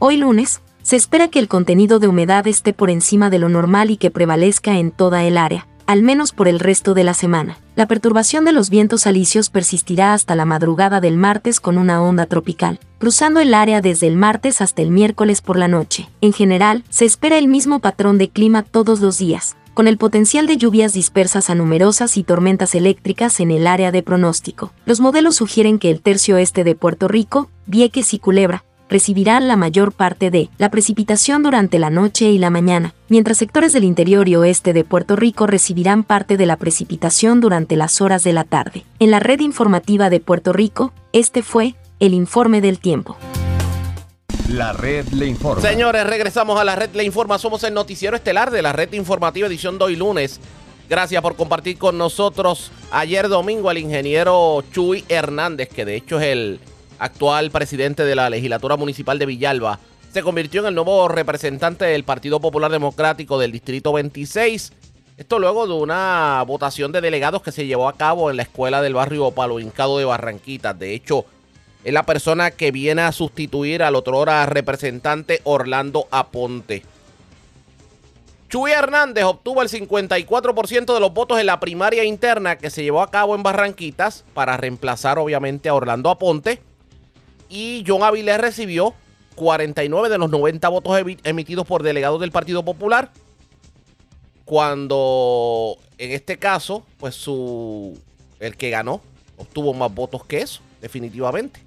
Hoy 0.00 0.16
lunes, 0.16 0.60
se 0.82 0.96
espera 0.96 1.28
que 1.28 1.38
el 1.38 1.46
contenido 1.46 2.00
de 2.00 2.08
humedad 2.08 2.46
esté 2.48 2.72
por 2.72 2.90
encima 2.90 3.30
de 3.30 3.38
lo 3.38 3.48
normal 3.48 3.90
y 3.90 3.96
que 3.96 4.10
prevalezca 4.10 4.78
en 4.78 4.90
toda 4.90 5.22
el 5.22 5.38
área, 5.38 5.68
al 5.86 6.02
menos 6.02 6.32
por 6.32 6.48
el 6.48 6.58
resto 6.58 6.92
de 6.92 7.04
la 7.04 7.14
semana. 7.14 7.56
La 7.76 7.86
perturbación 7.86 8.44
de 8.44 8.52
los 8.52 8.68
vientos 8.68 9.06
alisios 9.06 9.48
persistirá 9.48 10.12
hasta 10.12 10.34
la 10.34 10.44
madrugada 10.44 11.00
del 11.00 11.16
martes 11.16 11.60
con 11.60 11.78
una 11.78 12.02
onda 12.02 12.26
tropical, 12.26 12.80
cruzando 12.98 13.38
el 13.38 13.54
área 13.54 13.80
desde 13.80 14.08
el 14.08 14.16
martes 14.16 14.60
hasta 14.60 14.82
el 14.82 14.90
miércoles 14.90 15.40
por 15.40 15.56
la 15.56 15.68
noche. 15.68 16.10
En 16.20 16.32
general, 16.32 16.82
se 16.90 17.04
espera 17.04 17.38
el 17.38 17.46
mismo 17.46 17.78
patrón 17.78 18.18
de 18.18 18.28
clima 18.28 18.64
todos 18.64 19.00
los 19.00 19.18
días, 19.18 19.56
con 19.74 19.88
el 19.88 19.98
potencial 19.98 20.46
de 20.46 20.56
lluvias 20.56 20.92
dispersas 20.92 21.50
a 21.50 21.54
numerosas 21.54 22.16
y 22.16 22.24
tormentas 22.24 22.74
eléctricas 22.74 23.40
en 23.40 23.50
el 23.50 23.66
área 23.66 23.92
de 23.92 24.02
pronóstico. 24.02 24.72
Los 24.84 25.00
modelos 25.00 25.36
sugieren 25.36 25.78
que 25.78 25.90
el 25.90 26.00
tercio 26.00 26.36
este 26.36 26.64
de 26.64 26.74
Puerto 26.74 27.08
Rico, 27.08 27.50
Vieques 27.66 28.14
y 28.14 28.18
Culebra, 28.18 28.64
recibirán 28.92 29.48
la 29.48 29.56
mayor 29.56 29.92
parte 29.92 30.30
de 30.30 30.50
la 30.58 30.70
precipitación 30.70 31.42
durante 31.42 31.78
la 31.78 31.88
noche 31.88 32.30
y 32.30 32.38
la 32.38 32.50
mañana, 32.50 32.94
mientras 33.08 33.38
sectores 33.38 33.72
del 33.72 33.84
interior 33.84 34.28
y 34.28 34.36
oeste 34.36 34.74
de 34.74 34.84
Puerto 34.84 35.16
Rico 35.16 35.46
recibirán 35.46 36.04
parte 36.04 36.36
de 36.36 36.44
la 36.44 36.56
precipitación 36.56 37.40
durante 37.40 37.76
las 37.76 38.02
horas 38.02 38.22
de 38.22 38.34
la 38.34 38.44
tarde. 38.44 38.84
En 38.98 39.10
la 39.10 39.18
red 39.18 39.40
informativa 39.40 40.10
de 40.10 40.20
Puerto 40.20 40.52
Rico, 40.52 40.92
este 41.14 41.42
fue 41.42 41.74
el 42.00 42.12
informe 42.12 42.60
del 42.60 42.78
tiempo. 42.78 43.16
La 44.52 44.74
red 44.74 45.08
le 45.08 45.26
informa. 45.26 45.62
Señores, 45.62 46.06
regresamos 46.06 46.60
a 46.60 46.64
la 46.64 46.76
red 46.76 46.90
le 46.94 47.04
informa. 47.04 47.38
Somos 47.38 47.64
el 47.64 47.72
noticiero 47.72 48.14
estelar 48.16 48.50
de 48.50 48.60
la 48.60 48.74
red 48.74 48.92
informativa 48.92 49.46
edición 49.46 49.78
de 49.78 49.84
hoy 49.84 49.96
lunes. 49.96 50.40
Gracias 50.90 51.22
por 51.22 51.36
compartir 51.36 51.78
con 51.78 51.96
nosotros 51.96 52.70
ayer 52.90 53.30
domingo 53.30 53.70
al 53.70 53.78
ingeniero 53.78 54.62
Chuy 54.70 55.06
Hernández, 55.08 55.70
que 55.70 55.86
de 55.86 55.96
hecho 55.96 56.20
es 56.20 56.26
el 56.26 56.60
actual 56.98 57.50
presidente 57.50 58.04
de 58.04 58.14
la 58.14 58.28
legislatura 58.28 58.76
municipal 58.76 59.18
de 59.18 59.24
Villalba, 59.24 59.78
se 60.12 60.22
convirtió 60.22 60.60
en 60.60 60.66
el 60.66 60.74
nuevo 60.74 61.08
representante 61.08 61.86
del 61.86 62.04
Partido 62.04 62.38
Popular 62.38 62.70
Democrático 62.70 63.38
del 63.38 63.52
Distrito 63.52 63.94
26. 63.94 64.70
Esto 65.16 65.38
luego 65.38 65.66
de 65.66 65.72
una 65.72 66.44
votación 66.46 66.92
de 66.92 67.00
delegados 67.00 67.40
que 67.40 67.52
se 67.52 67.64
llevó 67.64 67.88
a 67.88 67.96
cabo 67.96 68.30
en 68.30 68.36
la 68.36 68.42
escuela 68.42 68.82
del 68.82 68.92
barrio 68.92 69.30
Palo 69.30 69.60
Hincado 69.60 69.96
de 69.96 70.04
Barranquitas. 70.04 70.78
De 70.78 70.92
hecho, 70.92 71.24
es 71.84 71.92
la 71.92 72.04
persona 72.04 72.50
que 72.50 72.70
viene 72.70 73.02
a 73.02 73.12
sustituir 73.12 73.82
al 73.82 73.96
otro 73.96 74.18
hora 74.18 74.46
representante 74.46 75.40
Orlando 75.44 76.06
Aponte. 76.10 76.82
Chuy 78.48 78.70
Hernández 78.70 79.24
obtuvo 79.24 79.62
el 79.62 79.70
54% 79.70 80.92
de 80.92 81.00
los 81.00 81.14
votos 81.14 81.40
en 81.40 81.46
la 81.46 81.58
primaria 81.58 82.04
interna 82.04 82.58
que 82.58 82.68
se 82.68 82.82
llevó 82.82 83.00
a 83.00 83.10
cabo 83.10 83.34
en 83.34 83.42
Barranquitas 83.42 84.24
para 84.34 84.58
reemplazar 84.58 85.18
obviamente 85.18 85.70
a 85.70 85.74
Orlando 85.74 86.10
Aponte 86.10 86.60
y 87.48 87.82
John 87.86 88.02
Avilés 88.02 88.38
recibió 88.38 88.94
49 89.36 90.08
de 90.10 90.18
los 90.18 90.30
90 90.30 90.68
votos 90.68 91.00
emitidos 91.24 91.66
por 91.66 91.82
delegados 91.82 92.20
del 92.20 92.30
Partido 92.30 92.62
Popular. 92.64 93.10
Cuando 94.44 95.78
en 95.96 96.10
este 96.10 96.38
caso, 96.38 96.84
pues 96.98 97.14
su 97.14 97.98
el 98.38 98.56
que 98.56 98.70
ganó 98.70 99.00
obtuvo 99.36 99.72
más 99.72 99.94
votos 99.94 100.24
que 100.24 100.42
eso, 100.42 100.60
definitivamente. 100.80 101.60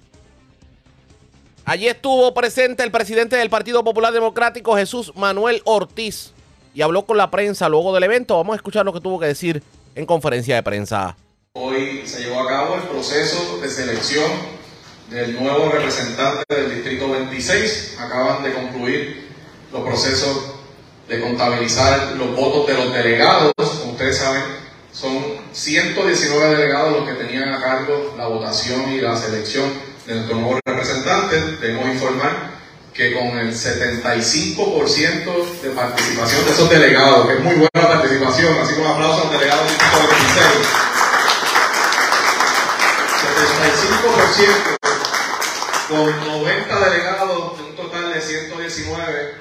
Allí 1.68 1.88
estuvo 1.88 2.32
presente 2.32 2.84
el 2.84 2.92
presidente 2.92 3.34
del 3.34 3.50
Partido 3.50 3.82
Popular 3.82 4.12
Democrático, 4.12 4.76
Jesús 4.76 5.12
Manuel 5.16 5.62
Ortiz, 5.64 6.30
y 6.72 6.80
habló 6.80 7.04
con 7.04 7.16
la 7.16 7.28
prensa 7.28 7.68
luego 7.68 7.92
del 7.92 8.04
evento. 8.04 8.36
Vamos 8.36 8.52
a 8.52 8.56
escuchar 8.58 8.84
lo 8.84 8.92
que 8.92 9.00
tuvo 9.00 9.18
que 9.18 9.26
decir 9.26 9.60
en 9.96 10.06
conferencia 10.06 10.54
de 10.54 10.62
prensa. 10.62 11.16
Hoy 11.54 12.06
se 12.06 12.22
llevó 12.22 12.42
a 12.42 12.46
cabo 12.46 12.76
el 12.76 12.82
proceso 12.82 13.58
de 13.60 13.68
selección 13.68 14.30
del 15.10 15.42
nuevo 15.42 15.68
representante 15.70 16.44
del 16.54 16.72
Distrito 16.72 17.10
26. 17.10 17.96
Acaban 17.98 18.44
de 18.44 18.52
concluir 18.52 19.28
los 19.72 19.82
procesos 19.82 20.52
de 21.08 21.20
contabilizar 21.20 22.12
los 22.12 22.36
votos 22.36 22.68
de 22.68 22.74
los 22.74 22.92
delegados. 22.92 23.52
Como 23.56 23.94
ustedes 23.94 24.18
saben, 24.18 24.44
son 24.92 25.20
119 25.50 26.48
delegados 26.58 26.92
los 26.92 27.08
que 27.08 27.24
tenían 27.24 27.52
a 27.52 27.60
cargo 27.60 28.14
la 28.16 28.28
votación 28.28 28.88
y 28.92 29.00
la 29.00 29.16
selección 29.16 29.95
de 30.06 30.14
nuestro 30.14 30.36
nuevo 30.36 30.60
representante. 30.64 31.40
Debemos 31.60 31.94
informar 31.94 32.54
que 32.94 33.12
con 33.12 33.36
el 33.38 33.52
75% 33.52 35.60
de 35.62 35.70
participación 35.70 36.44
de 36.46 36.52
esos 36.52 36.70
delegados, 36.70 37.26
que 37.26 37.34
es 37.34 37.40
muy 37.40 37.54
buena 37.54 37.88
participación, 37.88 38.56
así 38.58 38.74
como 38.74 38.88
aplausos 38.88 39.26
al 39.26 39.32
delegado 39.32 39.64
del 39.64 39.70
Distrito 39.70 39.98
26 39.98 40.86
65% 43.56 44.76
con 45.88 46.26
90 46.26 46.90
delegados 46.90 47.58
de 47.58 47.64
un 47.64 47.76
total 47.76 48.12
de 48.12 48.20
119 48.20 49.34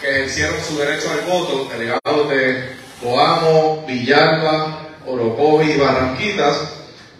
que 0.00 0.08
ejercieron 0.08 0.56
su 0.66 0.78
derecho 0.78 1.10
al 1.10 1.20
voto, 1.22 1.68
delegados 1.70 2.28
de 2.30 2.76
Coamo, 3.02 3.84
Villalba, 3.86 4.88
Orocovi 5.06 5.72
y 5.72 5.78
Barranquitas, 5.78 6.56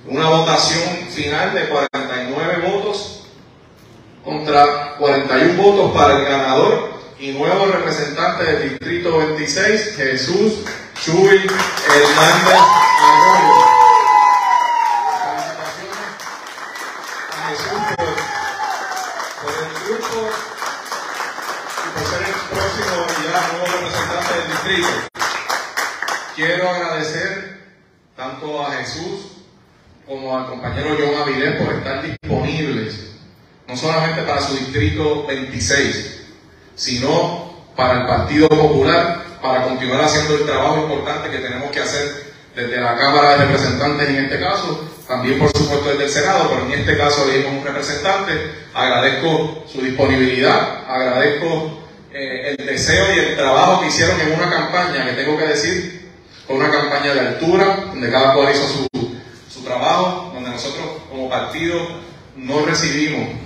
una 0.07 0.29
votación 0.29 1.09
final 1.11 1.55
de 1.55 1.69
49 1.69 2.67
votos 2.67 2.80
contra 4.25 4.97
41 4.99 5.63
votos 5.63 5.93
para 5.93 6.19
el 6.19 6.25
ganador 6.25 6.91
y 7.19 7.33
nuevo 7.33 7.67
representante 7.67 8.45
del 8.45 8.71
Distrito 8.71 9.19
26, 9.19 9.97
Jesús 9.97 10.53
Chuy 11.05 11.39
Hernández 11.39 12.61
Arroyo. 13.03 13.55
Felicitaciones 15.25 16.09
a 17.33 17.49
Jesús 17.49 17.81
por, 17.97 18.11
por 19.43 19.53
el 19.63 19.71
triunfo 19.83 20.23
y 21.85 21.99
por 21.99 22.05
ser 22.09 22.23
el 22.23 22.35
próximo 22.51 22.97
ya 23.25 23.39
nuevo 23.53 23.67
representante 23.67 24.31
del 24.35 24.47
distrito. 24.49 24.93
Quiero 26.37 26.71
agradecer 26.71 27.61
tanto 28.17 28.67
a 28.67 28.73
Jesús 28.73 29.40
como 30.07 30.37
al 30.37 30.47
compañero 30.47 30.97
John 30.99 31.23
Avilés 31.23 31.63
por 31.63 31.75
estar 31.75 32.03
disponibles, 32.03 33.11
no 33.69 33.77
solamente 33.77 34.23
para 34.23 34.41
su 34.41 34.55
distrito 34.57 35.27
26, 35.27 36.23
sino 36.75 37.51
para 37.77 38.01
el 38.01 38.07
Partido 38.07 38.49
Popular, 38.49 39.25
para 39.41 39.65
continuar 39.65 40.03
haciendo 40.03 40.35
el 40.35 40.47
trabajo 40.47 40.83
importante 40.83 41.31
que 41.31 41.39
tenemos 41.39 41.71
que 41.71 41.81
hacer 41.81 42.31
desde 42.55 42.81
la 42.81 42.97
Cámara 42.97 43.33
de 43.33 43.45
Representantes 43.47 44.09
en 44.09 44.25
este 44.25 44.41
caso, 44.41 44.89
también 45.07 45.39
por 45.39 45.51
supuesto 45.57 45.91
desde 45.91 46.05
el 46.05 46.11
Senado, 46.11 46.51
pero 46.51 46.67
en 46.67 46.81
este 46.81 46.97
caso 46.97 47.27
le 47.27 47.39
dimos 47.39 47.53
un 47.53 47.65
representante. 47.65 48.33
Agradezco 48.75 49.65
su 49.67 49.81
disponibilidad, 49.81 50.85
agradezco 50.89 51.81
eh, 52.13 52.57
el 52.59 52.67
deseo 52.67 53.15
y 53.15 53.19
el 53.19 53.37
trabajo 53.37 53.81
que 53.81 53.89
hicieron 53.89 54.21
en 54.21 54.33
una 54.33 54.51
campaña 54.51 55.07
que 55.07 55.13
tengo 55.13 55.39
que 55.39 55.47
decir, 55.47 56.11
fue 56.47 56.57
una 56.57 56.71
campaña 56.71 57.15
de 57.15 57.21
altura, 57.21 57.85
donde 57.89 58.11
cada 58.11 58.35
cual 58.35 58.53
hizo 58.53 58.67
su 58.67 58.91
trabajo, 59.71 60.33
donde 60.35 60.51
nosotros 60.51 60.85
como 61.09 61.31
partido 61.31 61.79
no 62.37 62.65
recibimos 62.67 63.37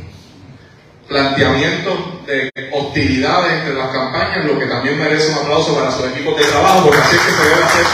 planteamientos 1.08 2.26
de 2.26 2.50
hostilidades 2.72 3.52
entre 3.60 3.74
las 3.74 3.90
campañas, 3.92 4.44
lo 4.46 4.58
que 4.58 4.66
también 4.66 4.98
merece 4.98 5.32
un 5.32 5.38
aplauso 5.38 5.74
para 5.74 5.90
sus 5.90 6.06
equipos 6.06 6.36
de 6.38 6.44
trabajo, 6.46 6.84
porque 6.84 7.00
así 7.00 7.16
es 7.16 7.22
que 7.22 7.30
se 7.30 7.42
debe 7.42 7.62
hacer 7.62 7.86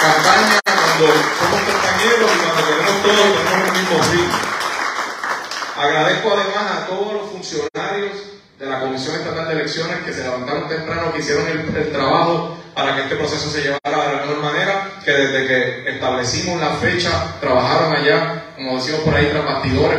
campaña 0.00 0.60
cuando 0.64 1.06
somos 1.06 1.60
compañeros 1.66 2.30
y 2.32 2.38
cuando 2.38 2.62
queremos 2.68 3.02
todos 3.02 3.44
tenemos 3.44 3.68
el 3.68 3.72
mismo 3.72 3.96
ritmo. 4.12 4.38
Agradezco 5.78 6.32
además 6.32 6.72
a 6.72 6.86
todos 6.86 7.12
los 7.12 7.30
funcionarios 7.32 8.12
de 8.58 8.66
la 8.66 8.80
Comisión 8.80 9.16
Estatal 9.16 9.48
de 9.48 9.54
Elecciones 9.54 9.98
que 10.06 10.12
se 10.12 10.22
levantaron 10.22 10.68
temprano, 10.68 11.12
que 11.12 11.18
hicieron 11.18 11.46
el 11.48 11.92
trabajo 11.92 12.56
para 12.76 12.94
que 12.94 13.02
este 13.04 13.16
proceso 13.16 13.48
se 13.48 13.62
llevara 13.62 14.06
de 14.06 14.16
la 14.16 14.20
mejor 14.20 14.42
manera, 14.42 14.90
que 15.02 15.10
desde 15.10 15.46
que 15.46 15.90
establecimos 15.92 16.60
la 16.60 16.76
fecha 16.76 17.34
trabajaron 17.40 17.94
allá, 17.94 18.44
como 18.54 18.76
decimos 18.76 19.00
por 19.00 19.14
ahí, 19.14 19.30
tras 19.32 19.44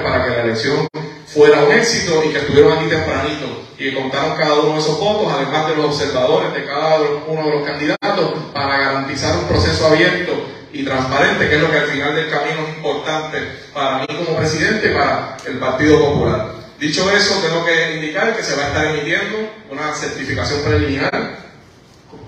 para 0.03 0.23
que 0.23 0.29
la 0.29 0.43
elección 0.43 0.87
fuera 1.25 1.63
un 1.63 1.71
éxito 1.71 2.23
y 2.23 2.29
que 2.29 2.37
estuvieron 2.37 2.77
aquí 2.77 2.87
tempranito 2.87 3.65
y 3.79 3.89
que 3.89 3.95
contaron 3.95 4.37
cada 4.37 4.59
uno 4.59 4.73
de 4.73 4.79
esos 4.79 4.99
votos, 4.99 5.33
además 5.33 5.69
de 5.69 5.75
los 5.75 5.85
observadores 5.87 6.53
de 6.53 6.65
cada 6.65 7.01
uno 7.27 7.45
de 7.45 7.51
los 7.51 7.65
candidatos, 7.65 8.33
para 8.53 8.77
garantizar 8.77 9.35
un 9.37 9.45
proceso 9.45 9.87
abierto 9.87 10.33
y 10.71 10.85
transparente, 10.85 11.49
que 11.49 11.55
es 11.55 11.61
lo 11.61 11.71
que 11.71 11.77
al 11.79 11.87
final 11.87 12.15
del 12.15 12.29
camino 12.29 12.61
es 12.61 12.77
importante 12.77 13.37
para 13.73 13.99
mí 13.99 14.07
como 14.07 14.37
presidente 14.37 14.91
y 14.91 14.93
para 14.93 15.35
el 15.47 15.57
Partido 15.57 15.99
Popular. 15.99 16.51
Dicho 16.79 17.09
eso, 17.09 17.41
tengo 17.41 17.65
que 17.65 17.95
indicar 17.95 18.37
que 18.37 18.43
se 18.43 18.55
va 18.55 18.65
a 18.65 18.67
estar 18.67 18.85
emitiendo 18.85 19.49
una 19.71 19.95
certificación 19.95 20.61
preliminar 20.61 21.46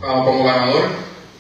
como 0.02 0.44
ganador 0.44 0.86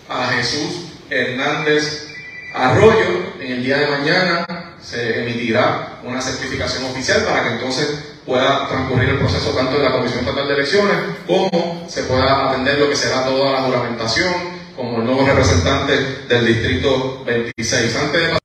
a 0.08 0.28
Jesús 0.28 0.86
Hernández 1.10 2.08
Arroyo. 2.54 3.34
En 3.40 3.52
el 3.52 3.64
día 3.64 3.78
de 3.78 3.88
mañana 3.88 4.76
se 4.82 5.22
emitirá 5.22 6.00
una 6.04 6.22
certificación 6.22 6.86
oficial 6.86 7.24
para 7.24 7.44
que 7.44 7.50
entonces 7.56 8.18
pueda 8.26 8.68
transcurrir 8.68 9.10
el 9.10 9.20
proceso 9.20 9.52
tanto 9.52 9.78
de 9.78 9.84
la 9.84 9.92
Comisión 9.92 10.20
Estatal 10.20 10.48
de 10.48 10.54
Elecciones 10.54 10.98
como 11.26 11.86
se 11.88 12.04
pueda 12.04 12.50
atender 12.50 12.80
lo 12.80 12.90
que 12.90 12.96
será 12.96 13.26
toda 13.26 13.52
la 13.52 13.62
juramentación 13.62 14.34
como 14.76 15.00
el 15.00 15.06
nuevo 15.06 15.26
representante 15.26 15.94
del 16.28 16.46
Distrito 16.46 17.24
26. 17.26 17.96
Antes 17.96 18.22
de 18.22 18.40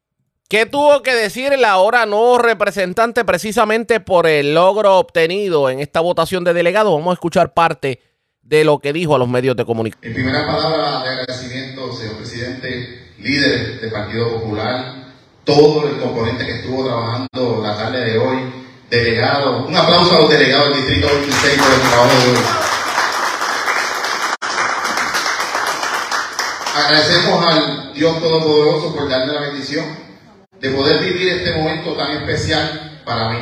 ¿Qué 0.48 0.66
tuvo 0.66 1.02
que 1.02 1.14
decir 1.14 1.52
el 1.52 1.64
ahora 1.64 2.06
nuevo 2.06 2.38
representante 2.38 3.24
precisamente 3.24 4.00
por 4.00 4.26
el 4.26 4.54
logro 4.54 4.98
obtenido 4.98 5.70
en 5.70 5.80
esta 5.80 6.00
votación 6.00 6.44
de 6.44 6.52
delegados? 6.52 6.92
Vamos 6.92 7.12
a 7.12 7.14
escuchar 7.14 7.54
parte 7.54 8.00
de 8.44 8.64
lo 8.64 8.78
que 8.78 8.92
dijo 8.92 9.14
a 9.14 9.18
los 9.18 9.28
medios 9.28 9.56
de 9.56 9.64
comunicación. 9.64 10.12
En 10.12 10.14
primera 10.14 10.46
palabra 10.46 11.02
de 11.02 11.08
agradecimiento, 11.08 11.92
señor 11.94 12.16
presidente, 12.16 13.12
líder 13.18 13.80
del 13.80 13.90
Partido 13.90 14.40
Popular, 14.40 15.12
todo 15.44 15.88
el 15.88 15.98
componente 15.98 16.44
que 16.44 16.60
estuvo 16.60 16.84
trabajando 16.84 17.62
la 17.62 17.76
tarde 17.76 18.12
de 18.12 18.18
hoy, 18.18 18.38
delegado, 18.90 19.66
un 19.66 19.76
aplauso 19.76 20.16
a 20.16 20.20
los 20.20 20.30
delegados 20.30 20.68
del 20.68 20.76
Distrito 20.76 21.08
26 21.08 21.62
por 21.62 21.72
el 21.72 21.80
trabajo 21.80 22.10
de 22.10 22.30
hoy. 22.30 22.44
Agradecemos 26.76 27.46
al 27.46 27.94
Dios 27.94 28.20
Todopoderoso 28.20 28.94
por 28.94 29.08
darme 29.08 29.32
la 29.32 29.40
bendición 29.40 29.86
de 30.60 30.70
poder 30.70 31.02
vivir 31.02 31.28
este 31.28 31.54
momento 31.54 31.94
tan 31.94 32.10
especial 32.16 33.00
para 33.04 33.30
mí. 33.30 33.38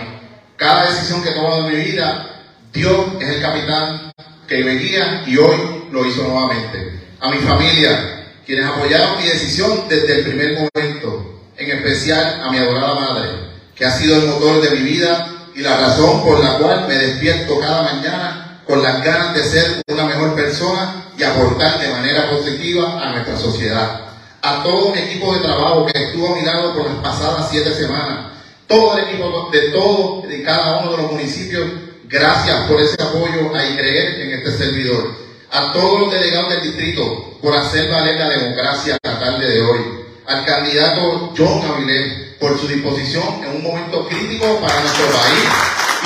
Cada 0.57 0.91
decisión 0.91 1.23
que 1.23 1.31
he 1.31 1.35
tomado 1.35 1.67
en 1.67 1.75
mi 1.75 1.85
vida, 1.85 2.45
Dios 2.73 3.07
es 3.21 3.29
el 3.29 3.43
capitán 3.43 4.12
que 4.49 4.65
me 4.65 4.77
guía 4.77 5.25
y 5.27 5.37
hoy 5.37 5.85
lo 5.91 6.07
hizo 6.07 6.23
nuevamente. 6.23 7.01
A 7.21 7.31
mi 7.31 7.39
familia, 7.39 8.27
quienes 8.45 8.67
apoyaron 8.67 9.19
mi 9.19 9.29
decisión 9.29 9.85
desde 9.89 10.19
el 10.19 10.25
primer 10.25 10.53
momento, 10.55 11.41
en 11.57 11.71
especial 11.71 12.43
a 12.43 12.51
mi 12.51 12.59
adorada 12.59 12.95
madre, 12.95 13.31
que 13.75 13.85
ha 13.85 13.91
sido 13.91 14.17
el 14.17 14.27
motor 14.27 14.61
de 14.61 14.71
mi 14.71 14.83
vida 14.91 15.29
y 15.55 15.61
la 15.61 15.77
razón 15.77 16.23
por 16.23 16.43
la 16.43 16.59
cual 16.59 16.87
me 16.89 16.95
despierto 16.95 17.61
cada 17.61 17.83
mañana 17.83 18.61
con 18.67 18.83
las 18.83 19.03
ganas 19.03 19.35
de 19.35 19.45
ser 19.45 19.83
una 19.89 20.05
mejor 20.05 20.35
persona 20.35 21.05
y 21.17 21.23
aportar 21.23 21.81
de 21.81 21.89
manera 21.89 22.31
positiva 22.31 23.01
a 23.03 23.11
nuestra 23.11 23.37
sociedad. 23.37 24.01
A 24.43 24.63
todo 24.63 24.93
mi 24.93 24.99
equipo 24.99 25.35
de 25.35 25.41
trabajo 25.41 25.87
que 25.87 26.05
estuvo 26.05 26.33
a 26.33 26.37
mi 26.37 26.43
lado 26.43 26.75
por 26.75 26.87
las 26.87 26.97
pasadas 26.97 27.49
siete 27.51 27.73
semanas, 27.73 28.33
todo 28.67 28.97
el 28.97 29.05
equipo 29.05 29.51
de 29.53 29.61
todo, 29.71 30.23
de 30.27 30.43
cada 30.43 30.81
uno 30.81 30.93
de 30.93 31.03
los 31.03 31.13
municipios, 31.13 31.69
gracias 32.13 32.69
por 32.69 32.79
ese 32.79 33.03
apoyo 33.03 33.51
y 33.51 33.77
creer 33.77 34.21
en 34.21 34.39
este 34.39 34.59
servidor. 34.59 35.17
A 35.51 35.73
todos 35.73 36.01
los 36.01 36.13
delegados 36.13 36.51
del 36.51 36.63
distrito 36.63 37.39
por 37.41 37.57
hacer 37.57 37.91
valer 37.91 38.19
la 38.19 38.29
democracia 38.29 38.99
la 39.03 39.19
tarde 39.19 39.51
de 39.51 39.63
hoy. 39.63 39.81
Al 40.27 40.45
candidato 40.45 41.33
John 41.37 41.63
Avilés 41.65 42.37
por 42.39 42.59
su 42.59 42.69
disposición 42.69 43.43
en 43.45 43.57
un 43.57 43.63
momento 43.63 44.07
crítico 44.09 44.61
para 44.61 44.81
nuestro 44.81 45.07
país 45.07 45.49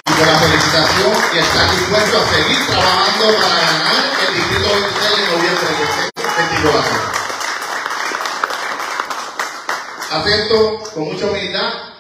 y 0.06 0.12
por 0.12 0.26
la 0.26 0.38
felicitación 0.38 1.12
y 1.34 1.38
estar 1.38 1.70
dispuesto 1.70 2.18
a 2.18 2.26
seguir 2.34 2.66
trabajando 2.66 3.24
para 3.42 3.60
ganar 3.60 3.96
el 4.28 4.34
distrito 4.34 4.68
26 4.72 5.10
de 5.16 5.26
noviembre 5.36 5.66
del 5.68 6.30
24. 6.48 7.16
Acepto 10.12 10.56
con 10.94 11.04
mucha 11.04 11.26
humildad 11.26 11.95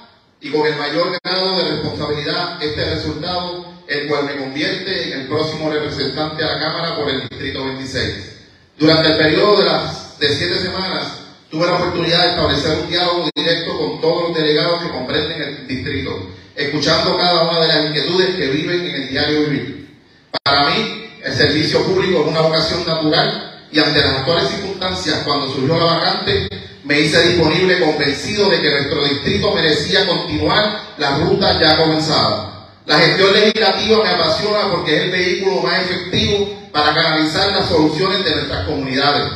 y 0.46 0.50
con 0.50 0.64
el 0.64 0.76
mayor 0.76 1.18
grado 1.24 1.58
de 1.58 1.70
responsabilidad 1.72 2.62
este 2.62 2.84
resultado, 2.94 3.66
el 3.88 4.06
cual 4.06 4.26
me 4.26 4.36
convierte 4.36 5.12
en 5.12 5.20
el 5.20 5.26
próximo 5.26 5.70
representante 5.70 6.44
a 6.44 6.54
la 6.54 6.60
Cámara 6.60 6.96
por 6.96 7.10
el 7.10 7.28
Distrito 7.28 7.64
26. 7.64 8.36
Durante 8.78 9.08
el 9.10 9.16
periodo 9.16 9.58
de 9.58 9.64
las 9.64 10.18
de 10.20 10.28
siete 10.28 10.58
semanas, 10.60 11.18
tuve 11.50 11.66
la 11.66 11.74
oportunidad 11.74 12.22
de 12.22 12.30
establecer 12.30 12.78
un 12.78 12.88
diálogo 12.88 13.30
directo 13.34 13.76
con 13.76 14.00
todos 14.00 14.28
los 14.28 14.38
delegados 14.38 14.82
que 14.82 14.90
comprenden 14.90 15.42
el 15.42 15.66
distrito, 15.66 16.30
escuchando 16.54 17.16
cada 17.16 17.50
una 17.50 17.60
de 17.62 17.66
las 17.66 17.86
inquietudes 17.86 18.36
que 18.36 18.46
viven 18.46 18.80
en 18.86 18.94
el 18.94 19.08
diario 19.08 19.40
vivir. 19.48 19.98
Para 20.44 20.70
mí, 20.70 21.10
el 21.24 21.34
servicio 21.34 21.82
público 21.84 22.20
es 22.20 22.28
una 22.28 22.40
vocación 22.42 22.86
natural 22.86 23.66
y 23.72 23.80
ante 23.80 24.00
las 24.00 24.18
actuales 24.18 24.48
circunstancias, 24.48 25.22
cuando 25.24 25.52
surgió 25.52 25.76
la 25.76 25.84
vacante, 25.86 26.48
me 26.86 27.00
hice 27.00 27.20
disponible 27.30 27.80
convencido 27.80 28.48
de 28.48 28.60
que 28.60 28.70
nuestro 28.70 29.04
distrito 29.04 29.52
merecía 29.52 30.06
continuar 30.06 30.82
la 30.98 31.18
ruta 31.18 31.60
ya 31.60 31.76
comenzada. 31.76 32.68
La 32.86 32.98
gestión 33.00 33.32
legislativa 33.32 34.04
me 34.04 34.10
apasiona 34.10 34.70
porque 34.70 34.96
es 34.96 35.02
el 35.02 35.10
vehículo 35.10 35.62
más 35.62 35.82
efectivo 35.82 36.48
para 36.70 36.94
canalizar 36.94 37.50
las 37.50 37.68
soluciones 37.68 38.24
de 38.24 38.36
nuestras 38.36 38.66
comunidades, 38.66 39.32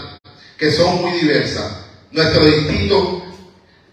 que 0.56 0.70
son 0.70 1.02
muy 1.02 1.18
diversas. 1.18 1.72
Nuestro 2.12 2.44
distrito, 2.44 3.22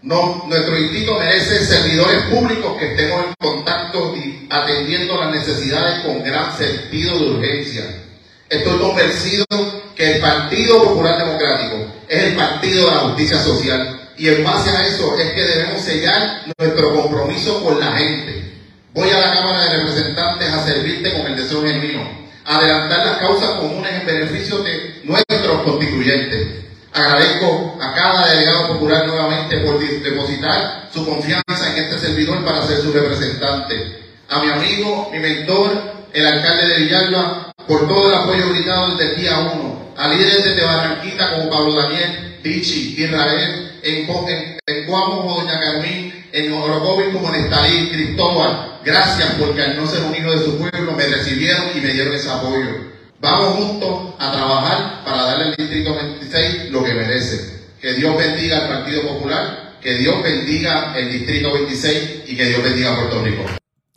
nuestro 0.02 0.76
distrito 0.76 1.18
merece 1.18 1.64
servidores 1.66 2.22
públicos 2.30 2.76
que 2.78 2.92
estemos 2.92 3.24
en 3.26 3.34
contacto 3.40 4.14
y 4.14 4.46
atendiendo 4.50 5.18
las 5.18 5.34
necesidades 5.34 6.04
con 6.04 6.22
gran 6.22 6.56
sentido 6.56 7.18
de 7.18 7.30
urgencia. 7.32 8.04
Estoy 8.48 8.78
convencido 8.78 9.44
que 9.96 10.12
el 10.12 10.20
Partido 10.20 10.84
Popular 10.84 11.18
Democrático 11.18 11.97
es 12.08 12.22
el 12.24 12.36
partido 12.36 12.86
de 12.86 12.94
la 12.94 13.00
justicia 13.00 13.38
social 13.42 14.00
Y 14.16 14.28
en 14.28 14.42
base 14.42 14.70
a 14.70 14.86
eso 14.86 15.16
es 15.18 15.32
que 15.32 15.42
debemos 15.42 15.80
sellar 15.82 16.42
nuestro 16.58 16.94
compromiso 16.94 17.62
con 17.62 17.78
la 17.78 17.92
gente. 17.92 18.52
Voy 18.92 19.08
a 19.10 19.20
la 19.20 19.32
Cámara 19.32 19.64
de 19.64 19.76
Representantes 19.76 20.48
a 20.48 20.64
servirte 20.64 21.12
con 21.12 21.26
el 21.26 21.36
deseo 21.36 21.62
genuino, 21.62 22.02
adelantar 22.44 23.06
las 23.06 23.18
causas 23.18 23.50
comunes 23.60 23.92
en 23.92 24.06
beneficio 24.06 24.58
de 24.58 25.02
nuestros 25.04 25.62
constituyentes. 25.62 26.48
Agradezco 26.92 27.78
a 27.80 27.94
cada 27.94 28.28
delegado 28.28 28.68
popular 28.72 29.06
nuevamente 29.06 29.58
por 29.58 29.78
depositar 29.78 30.88
su 30.92 31.06
confianza 31.06 31.76
en 31.76 31.84
este 31.84 31.98
servidor 31.98 32.44
para 32.44 32.66
ser 32.66 32.78
su 32.78 32.90
representante. 32.92 34.00
A 34.28 34.42
mi 34.42 34.50
amigo, 34.50 35.10
mi 35.12 35.20
mentor, 35.20 35.70
el 36.12 36.26
alcalde 36.26 36.66
de 36.66 36.78
Villalba, 36.78 37.52
por 37.68 37.86
todo 37.86 38.08
el 38.08 38.14
apoyo 38.16 38.50
brindado 38.50 38.96
desde 38.96 39.12
el 39.12 39.20
día 39.20 39.38
uno. 39.54 39.77
A 39.98 40.06
líderes 40.06 40.44
desde 40.44 40.64
Barranquita 40.64 41.34
como 41.34 41.50
Pablo 41.50 41.74
Daniel, 41.74 42.38
Pichi, 42.40 42.94
Israel, 42.96 43.80
en, 43.82 44.08
en, 44.08 44.58
en 44.64 44.86
Cuamo, 44.86 45.34
Doña 45.34 45.58
Carmín, 45.58 46.14
en 46.30 46.52
Orocovis 46.52 47.12
como 47.12 47.32
Nestalí, 47.32 47.90
Cristóbal. 47.90 48.78
Gracias 48.84 49.34
porque 49.40 49.60
al 49.60 49.76
no 49.76 49.88
ser 49.88 50.04
unido 50.04 50.30
de 50.30 50.44
su 50.44 50.56
pueblo 50.56 50.92
me 50.92 51.04
recibieron 51.04 51.64
y 51.74 51.80
me 51.80 51.92
dieron 51.92 52.14
ese 52.14 52.30
apoyo. 52.30 52.92
Vamos 53.20 53.56
juntos 53.56 54.14
a 54.20 54.30
trabajar 54.30 55.04
para 55.04 55.24
darle 55.24 55.44
al 55.46 55.56
Distrito 55.56 55.92
26 55.92 56.70
lo 56.70 56.84
que 56.84 56.94
merece. 56.94 57.58
Que 57.82 57.94
Dios 57.94 58.16
bendiga 58.16 58.58
al 58.58 58.68
Partido 58.68 59.02
Popular, 59.02 59.78
que 59.82 59.94
Dios 59.94 60.22
bendiga 60.22 60.96
el 60.96 61.10
Distrito 61.10 61.52
26 61.52 62.22
y 62.28 62.36
que 62.36 62.44
Dios 62.44 62.62
bendiga 62.62 62.92
a 62.92 62.96
Puerto 62.98 63.24
Rico. 63.24 63.42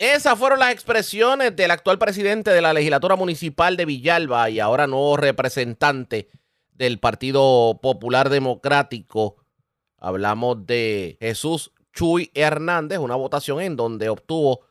Esas 0.01 0.39
fueron 0.39 0.57
las 0.57 0.71
expresiones 0.71 1.55
del 1.55 1.69
actual 1.69 1.99
presidente 1.99 2.49
de 2.49 2.59
la 2.59 2.73
legislatura 2.73 3.15
municipal 3.15 3.77
de 3.77 3.85
Villalba 3.85 4.49
y 4.49 4.59
ahora 4.59 4.87
nuevo 4.87 5.15
representante 5.15 6.27
del 6.71 6.97
Partido 6.97 7.79
Popular 7.83 8.31
Democrático. 8.31 9.35
Hablamos 9.99 10.65
de 10.65 11.17
Jesús 11.21 11.71
Chuy 11.93 12.31
Hernández, 12.33 12.97
una 12.97 13.15
votación 13.15 13.61
en 13.61 13.75
donde 13.75 14.09
obtuvo 14.09 14.61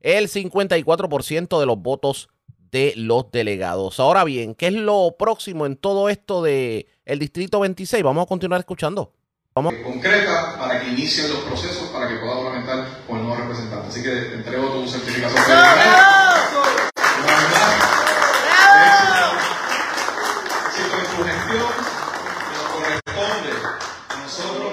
el 0.00 0.26
54% 0.28 1.60
de 1.60 1.66
los 1.66 1.78
votos 1.78 2.28
de 2.72 2.92
los 2.96 3.30
delegados. 3.30 4.00
Ahora 4.00 4.24
bien, 4.24 4.56
¿qué 4.56 4.66
es 4.66 4.74
lo 4.74 5.14
próximo 5.16 5.64
en 5.64 5.76
todo 5.76 6.08
esto 6.08 6.42
de 6.42 6.88
el 7.04 7.20
Distrito 7.20 7.60
26? 7.60 8.02
Vamos 8.02 8.24
a 8.24 8.28
continuar 8.28 8.58
escuchando. 8.58 9.12
Concreta 9.54 10.56
para 10.58 10.80
que 10.80 10.88
inicien 10.88 11.28
los 11.28 11.40
procesos 11.40 11.90
para 11.90 12.08
que 12.08 12.14
pueda 12.14 12.36
ornamentar 12.36 12.86
con 13.06 13.18
el 13.18 13.26
nuevo 13.26 13.42
representante. 13.42 13.88
Así 13.88 14.02
que 14.02 14.32
entrego 14.32 14.68
tu 14.70 14.88
certificación. 14.88 15.42
Éxito 20.68 20.96
en 20.96 21.04
tu 21.04 21.24
gestión 21.24 21.68
nos 22.48 22.66
corresponde 22.72 23.50
a 24.08 24.16
nosotros 24.22 24.72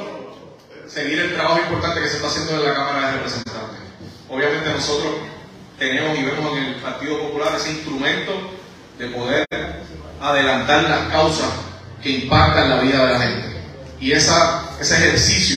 seguir 0.88 1.20
el 1.20 1.34
trabajo 1.34 1.60
importante 1.60 2.00
que 2.00 2.08
se 2.08 2.16
está 2.16 2.28
haciendo 2.30 2.54
en 2.54 2.64
la 2.64 2.74
Cámara 2.74 3.08
de 3.08 3.12
Representantes. 3.18 3.80
Obviamente 4.30 4.72
nosotros 4.72 5.12
tenemos 5.78 6.18
y 6.18 6.24
vemos 6.24 6.58
en 6.58 6.64
el 6.64 6.76
Partido 6.76 7.20
Popular 7.20 7.54
ese 7.58 7.72
instrumento 7.72 8.32
de 8.98 9.08
poder 9.08 9.46
adelantar 10.22 10.84
las 10.84 11.12
causas 11.12 11.50
que 12.02 12.12
impactan 12.12 12.70
la 12.70 12.80
vida 12.80 13.06
de 13.06 13.14
la 13.14 13.20
gente. 13.20 13.49
Y 14.02 14.14
esa, 14.14 14.78
ese 14.80 14.96
ejercicio 14.96 15.56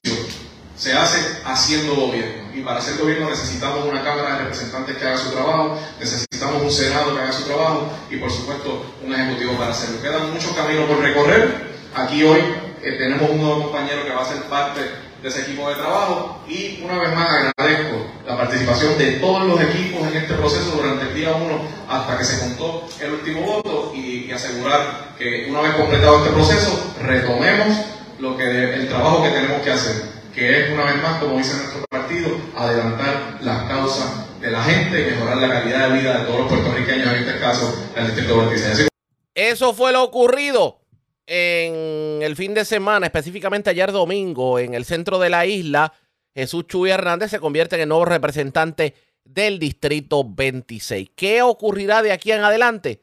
se 0.77 0.93
hace 0.93 1.19
haciendo 1.45 1.95
gobierno. 1.95 2.43
Y 2.53 2.61
para 2.63 2.81
hacer 2.81 2.97
gobierno 2.99 3.31
necesitamos 3.31 3.85
una 3.85 4.03
Cámara 4.03 4.33
de 4.33 4.39
Representantes 4.41 4.97
que 4.97 5.07
haga 5.07 5.17
su 5.17 5.31
trabajo, 5.31 5.79
necesitamos 6.01 6.61
un 6.61 6.71
Senado 6.71 7.15
que 7.15 7.23
haga 7.23 7.33
su 7.33 7.45
trabajo 7.45 7.93
y 8.11 8.17
por 8.17 8.33
supuesto 8.33 8.85
un 9.05 9.15
Ejecutivo 9.15 9.53
para 9.53 9.71
hacerlo. 9.71 10.03
Quedan 10.03 10.33
muchos 10.33 10.53
caminos 10.53 10.87
por 10.87 10.99
recorrer. 10.99 11.73
Aquí 11.95 12.25
hoy 12.25 12.41
eh, 12.83 12.97
tenemos 12.99 13.31
un 13.31 13.39
nuevo 13.39 13.63
compañero 13.65 14.05
que 14.05 14.13
va 14.13 14.23
a 14.23 14.29
ser 14.29 14.43
parte 14.45 14.81
de 15.23 15.29
ese 15.29 15.43
equipo 15.43 15.69
de 15.69 15.77
trabajo 15.77 16.43
y 16.49 16.83
una 16.83 16.99
vez 16.99 17.15
más 17.15 17.29
agradezco 17.31 18.05
la 18.27 18.37
participación 18.37 18.99
de 18.99 19.13
todos 19.13 19.47
los 19.47 19.61
equipos 19.61 20.03
en 20.09 20.17
este 20.17 20.35
proceso 20.35 20.73
durante 20.73 21.05
el 21.05 21.15
día 21.15 21.33
1 21.33 21.61
hasta 21.89 22.19
que 22.19 22.25
se 22.25 22.41
contó 22.41 22.89
el 23.01 23.13
último 23.13 23.43
voto 23.43 23.93
y, 23.95 24.25
y 24.27 24.33
asegurar 24.33 25.15
que 25.17 25.47
una 25.49 25.61
vez 25.61 25.77
completado 25.77 26.25
este 26.25 26.31
proceso 26.31 26.95
retomemos 27.01 27.92
lo 28.23 28.37
que 28.37 28.75
el 28.75 28.89
trabajo 28.89 29.25
que 29.25 29.31
tenemos 29.31 29.63
que 29.63 29.71
hacer, 29.73 30.01
que 30.33 30.61
es 30.61 30.71
una 30.71 30.85
vez 30.85 31.03
más, 31.03 31.19
como 31.19 31.39
dice 31.39 31.57
nuestro 31.57 31.85
partido, 31.91 32.31
adelantar 32.57 33.39
las 33.43 33.65
causas 33.65 34.41
de 34.41 34.49
la 34.49 34.63
gente 34.63 35.01
y 35.01 35.11
mejorar 35.11 35.39
la 35.39 35.49
calidad 35.49 35.89
de 35.89 35.99
vida 35.99 36.19
de 36.21 36.27
todos 36.27 36.39
los 36.39 36.49
puertorriqueños, 36.49 37.09
en 37.09 37.15
este 37.25 37.41
caso, 37.41 37.91
el 37.97 38.07
Distrito 38.07 38.39
26. 38.39 38.73
Así 38.75 38.89
Eso 39.35 39.75
fue 39.75 39.91
lo 39.91 40.05
ocurrido 40.05 40.79
en 41.27 42.23
el 42.23 42.37
fin 42.37 42.55
de 42.55 42.65
semana, 42.65 43.07
específicamente 43.07 43.71
ayer 43.71 43.91
domingo, 43.91 44.61
en 44.61 44.75
el 44.75 44.85
centro 44.85 45.19
de 45.19 45.29
la 45.29 45.45
isla. 45.45 45.93
Jesús 46.33 46.69
Chuy 46.69 46.91
Hernández 46.91 47.29
se 47.33 47.41
convierte 47.41 47.75
en 47.75 47.83
el 47.83 47.89
nuevo 47.89 48.05
representante 48.05 48.95
del 49.25 49.59
Distrito 49.59 50.23
26. 50.25 51.11
¿Qué 51.17 51.43
ocurrirá 51.43 52.03
de 52.03 52.13
aquí 52.13 52.31
en 52.31 52.45
adelante? 52.45 53.03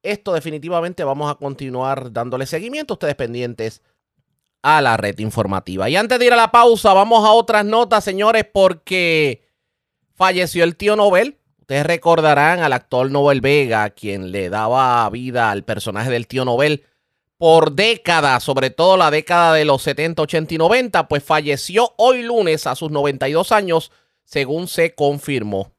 Esto 0.00 0.32
definitivamente 0.32 1.02
vamos 1.02 1.28
a 1.28 1.34
continuar 1.34 2.12
dándole 2.12 2.46
seguimiento. 2.46 2.94
Ustedes 2.94 3.16
pendientes 3.16 3.82
a 4.62 4.80
la 4.80 4.96
red 4.96 5.18
informativa. 5.18 5.88
Y 5.88 5.96
antes 5.96 6.18
de 6.18 6.26
ir 6.26 6.32
a 6.32 6.36
la 6.36 6.50
pausa, 6.50 6.92
vamos 6.92 7.24
a 7.26 7.32
otras 7.32 7.64
notas, 7.64 8.04
señores, 8.04 8.44
porque 8.52 9.42
falleció 10.14 10.64
el 10.64 10.76
tío 10.76 10.96
Nobel. 10.96 11.38
Ustedes 11.60 11.86
recordarán 11.86 12.60
al 12.60 12.72
actor 12.72 13.10
Nobel 13.10 13.40
Vega, 13.40 13.90
quien 13.90 14.32
le 14.32 14.50
daba 14.50 15.08
vida 15.10 15.50
al 15.50 15.64
personaje 15.64 16.10
del 16.10 16.26
tío 16.26 16.44
Nobel 16.44 16.84
por 17.38 17.72
décadas, 17.72 18.44
sobre 18.44 18.68
todo 18.68 18.98
la 18.98 19.10
década 19.10 19.54
de 19.54 19.64
los 19.64 19.80
70, 19.80 20.20
80 20.20 20.54
y 20.54 20.58
90, 20.58 21.08
pues 21.08 21.24
falleció 21.24 21.94
hoy 21.96 22.22
lunes 22.22 22.66
a 22.66 22.74
sus 22.74 22.90
92 22.90 23.50
años, 23.50 23.92
según 24.24 24.68
se 24.68 24.94
confirmó. 24.94 25.72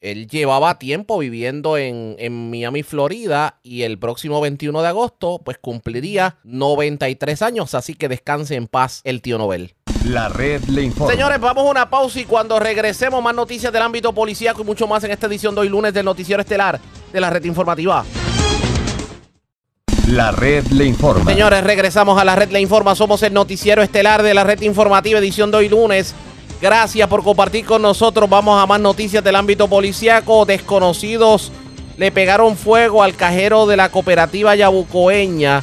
Él 0.00 0.28
llevaba 0.28 0.78
tiempo 0.78 1.18
viviendo 1.18 1.76
en, 1.76 2.16
en, 2.18 2.50
Miami, 2.50 2.82
Florida, 2.82 3.60
y 3.62 3.82
el 3.82 3.98
próximo 3.98 4.40
21 4.40 4.80
de 4.80 4.88
agosto, 4.88 5.42
pues 5.44 5.58
cumpliría 5.58 6.38
93 6.44 7.42
años. 7.42 7.74
Así 7.74 7.94
que 7.94 8.08
descanse 8.08 8.54
en 8.54 8.66
paz 8.66 9.02
el 9.04 9.20
tío 9.20 9.36
Nobel. 9.36 9.74
La 10.06 10.30
red 10.30 10.64
le 10.64 10.82
informa. 10.82 11.12
Señores, 11.12 11.38
vamos 11.38 11.66
a 11.66 11.70
una 11.70 11.90
pausa 11.90 12.18
y 12.18 12.24
cuando 12.24 12.58
regresemos, 12.58 13.22
más 13.22 13.34
noticias 13.34 13.70
del 13.70 13.82
ámbito 13.82 14.14
policíaco 14.14 14.62
y 14.62 14.64
mucho 14.64 14.86
más 14.86 15.04
en 15.04 15.10
esta 15.10 15.26
edición 15.26 15.54
de 15.54 15.60
hoy 15.60 15.68
lunes 15.68 15.92
del 15.92 16.06
Noticiero 16.06 16.40
Estelar 16.40 16.80
de 17.12 17.20
la 17.20 17.28
red 17.28 17.44
informativa. 17.44 18.04
La 20.08 20.32
red 20.32 20.64
le 20.68 20.86
informa. 20.86 21.30
Señores, 21.30 21.62
regresamos 21.62 22.18
a 22.18 22.24
la 22.24 22.34
red 22.34 22.50
le 22.50 22.60
informa. 22.60 22.94
Somos 22.94 23.22
el 23.22 23.34
Noticiero 23.34 23.82
Estelar 23.82 24.22
de 24.22 24.32
la 24.32 24.44
red 24.44 24.62
informativa, 24.62 25.18
edición 25.18 25.50
de 25.50 25.58
hoy 25.58 25.68
lunes. 25.68 26.14
Gracias 26.60 27.08
por 27.08 27.22
compartir 27.22 27.64
con 27.64 27.80
nosotros. 27.80 28.28
Vamos 28.28 28.62
a 28.62 28.66
más 28.66 28.80
noticias 28.80 29.24
del 29.24 29.34
ámbito 29.34 29.66
policíaco. 29.66 30.44
Desconocidos 30.44 31.50
le 31.96 32.12
pegaron 32.12 32.54
fuego 32.54 33.02
al 33.02 33.16
cajero 33.16 33.66
de 33.66 33.78
la 33.78 33.90
cooperativa 33.90 34.54
Yabucoeña, 34.54 35.60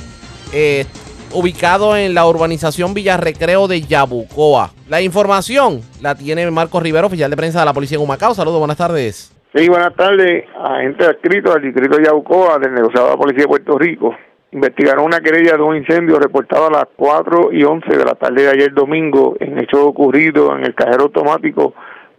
eh, 0.52 0.86
ubicado 1.34 1.96
en 1.96 2.16
la 2.16 2.26
urbanización 2.26 2.96
Villarrecreo 2.96 3.68
de 3.68 3.82
Yabucoa. 3.82 4.72
La 4.90 5.02
información 5.02 5.82
la 6.02 6.16
tiene 6.16 6.50
Marcos 6.50 6.82
Rivero, 6.82 7.06
oficial 7.06 7.30
de 7.30 7.38
prensa 7.38 7.60
de 7.60 7.66
la 7.66 7.74
policía 7.74 7.98
en 7.98 8.04
Humacao. 8.04 8.34
Saludos, 8.34 8.58
buenas 8.58 8.78
tardes. 8.78 9.32
Sí, 9.56 9.70
buenas 9.70 9.96
tardes. 9.96 10.46
Agente 10.64 11.06
adscrito 11.06 11.54
al 11.54 11.62
distrito 11.62 11.98
de 11.98 12.06
Yabucoa 12.06 12.58
del 12.58 12.74
negociado 12.74 13.06
de 13.06 13.12
la 13.14 13.18
Policía 13.18 13.44
de 13.44 13.48
Puerto 13.48 13.78
Rico 13.78 14.16
investigaron 14.52 15.06
una 15.06 15.20
querella 15.20 15.58
de 15.58 15.64
un 15.64 15.76
incendio 15.76 16.20
reportado 16.20 16.68
a 16.68 16.72
las 16.72 16.88
4 16.96 17.50
y 17.52 17.64
11 17.64 17.98
de 17.98 18.06
la 18.06 18.16
tarde 18.16 18.44
de 18.44 18.50
ayer 18.50 18.74
domingo 18.74 19.36
en 19.40 19.60
hecho 19.60 19.86
ocurrido 19.86 20.56
en 20.56 20.66
el 20.66 20.74
cajero 20.74 21.04
automático 21.04 21.74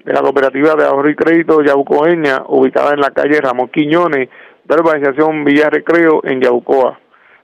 de 0.04 0.12
la 0.12 0.20
cooperativa 0.20 0.74
de 0.74 0.84
ahorro 0.84 1.10
y 1.10 1.16
crédito 1.16 1.62
Yabucoeña, 1.62 2.44
ubicada 2.48 2.94
en 2.94 3.00
la 3.00 3.10
calle 3.10 3.40
Ramón 3.40 3.68
Quiñones 3.68 4.28
de 4.64 4.76
la 4.76 4.82
urbanización 4.82 5.44
Villa 5.44 5.70
Recreo 5.70 6.20
en 6.24 6.40
Yabucoa. 6.40 6.98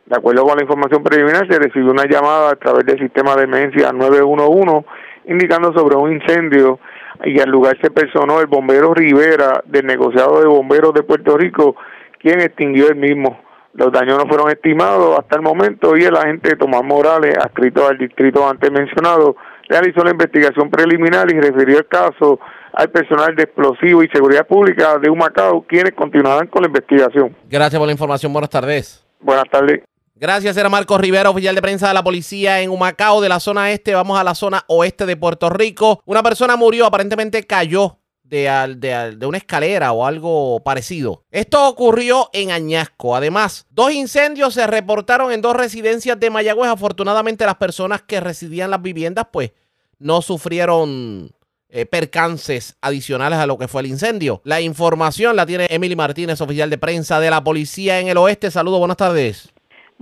De 0.07 0.17
acuerdo 0.17 0.45
con 0.45 0.57
la 0.57 0.63
información 0.63 1.03
preliminar, 1.03 1.49
se 1.49 1.59
recibió 1.59 1.91
una 1.91 2.05
llamada 2.05 2.51
a 2.51 2.57
través 2.57 2.85
del 2.85 2.99
sistema 2.99 3.35
de 3.37 3.45
emergencia 3.45 3.91
911 3.93 4.87
indicando 5.27 5.73
sobre 5.73 5.97
un 5.97 6.13
incendio 6.13 6.79
y 7.25 7.41
al 7.41 7.49
lugar 7.49 7.79
se 7.81 7.91
personó 7.91 8.41
el 8.41 8.47
bombero 8.47 8.93
Rivera 8.93 9.63
del 9.65 9.87
negociado 9.87 10.41
de 10.41 10.47
bomberos 10.47 10.93
de 10.93 11.03
Puerto 11.03 11.39
Rico, 11.39 11.77
quien 12.19 12.41
extinguió 12.41 12.89
el 12.89 12.97
mismo. 12.97 13.39
Los 13.75 13.91
daños 13.91 14.19
no 14.19 14.29
fueron 14.29 14.49
estimados 14.51 15.19
hasta 15.19 15.37
el 15.37 15.43
momento 15.43 15.97
y 15.97 16.05
el 16.05 16.17
agente 16.17 16.55
Tomás 16.55 16.85
Morales, 16.85 17.37
adscrito 17.37 17.89
al 17.89 17.99
distrito 17.99 18.49
antes 18.49 18.71
mencionado, 18.71 19.35
realizó 19.69 20.05
la 20.05 20.13
investigación 20.13 20.71
preliminar 20.71 21.29
y 21.33 21.41
refirió 21.41 21.79
el 21.79 21.87
caso 21.87 22.39
al 22.73 22.91
personal 22.91 23.35
de 23.35 23.43
explosivo 23.43 24.03
y 24.05 24.09
seguridad 24.09 24.47
pública 24.47 24.99
de 24.99 25.11
Humacao, 25.11 25.65
quienes 25.67 25.93
continuarán 25.95 26.47
con 26.47 26.63
la 26.63 26.69
investigación. 26.69 27.37
Gracias 27.51 27.79
por 27.79 27.87
la 27.87 27.93
información. 27.93 28.33
Buenas 28.33 28.51
tardes. 28.51 29.05
Buenas 29.21 29.47
tardes. 29.51 29.81
Gracias, 30.17 30.57
era 30.57 30.69
Marcos 30.69 31.01
Rivera, 31.01 31.31
oficial 31.31 31.57
de 31.57 31.63
prensa 31.63 31.89
de 31.89 31.95
la 31.95 32.05
policía 32.05 32.61
en 32.61 32.71
Humacao, 32.71 33.21
de 33.21 33.29
la 33.29 33.41
zona 33.41 33.73
este. 33.73 33.95
Vamos 33.95 34.19
a 34.19 34.23
la 34.23 34.37
zona 34.37 34.63
oeste 34.69 35.07
de 35.07 35.17
Puerto 35.17 35.51
Rico. 35.51 36.01
Una 36.05 36.23
persona 36.23 36.55
murió, 36.55 36.87
aparentemente 36.87 37.43
cayó 37.43 37.99
de, 38.35 38.75
de 38.77 39.17
de 39.17 39.27
una 39.27 39.39
escalera 39.39 39.93
o 39.93 40.05
algo 40.05 40.63
parecido. 40.65 41.25
Esto 41.31 41.69
ocurrió 41.69 42.31
en 42.33 42.51
Añasco. 42.51 43.17
Además, 43.17 43.67
dos 43.71 43.93
incendios 43.93 44.55
se 44.55 44.67
reportaron 44.67 45.33
en 45.33 45.41
dos 45.41 45.57
residencias 45.57 46.19
de 46.19 46.31
Mayagüez. 46.31 46.71
Afortunadamente, 46.71 47.47
las 47.47 47.57
personas 47.57 48.03
que 48.03 48.21
residían 48.21 48.71
las 48.71 48.83
viviendas, 48.83 49.27
pues, 49.33 49.53
no 49.99 50.23
sufrieron 50.23 51.33
eh, 51.69 51.87
percances 51.87 52.77
adicionales 52.81 53.39
a 53.39 53.47
lo 53.47 53.59
que 53.59 53.69
fue 53.69 53.83
el 53.83 53.89
incendio. 53.89 54.41
La 54.45 54.61
información 54.61 55.37
la 55.37 55.47
tiene 55.47 55.67
Emily 55.71 55.97
Martínez, 55.97 56.41
oficial 56.41 56.71
de 56.71 56.79
prensa 56.79 57.21
de 57.21 57.31
la 57.31 57.43
policía 57.43 58.01
en 58.01 58.09
el 58.09 58.17
oeste. 58.17 58.51
Saludos, 58.51 58.81
buenas 58.81 58.97
tardes. 58.97 59.54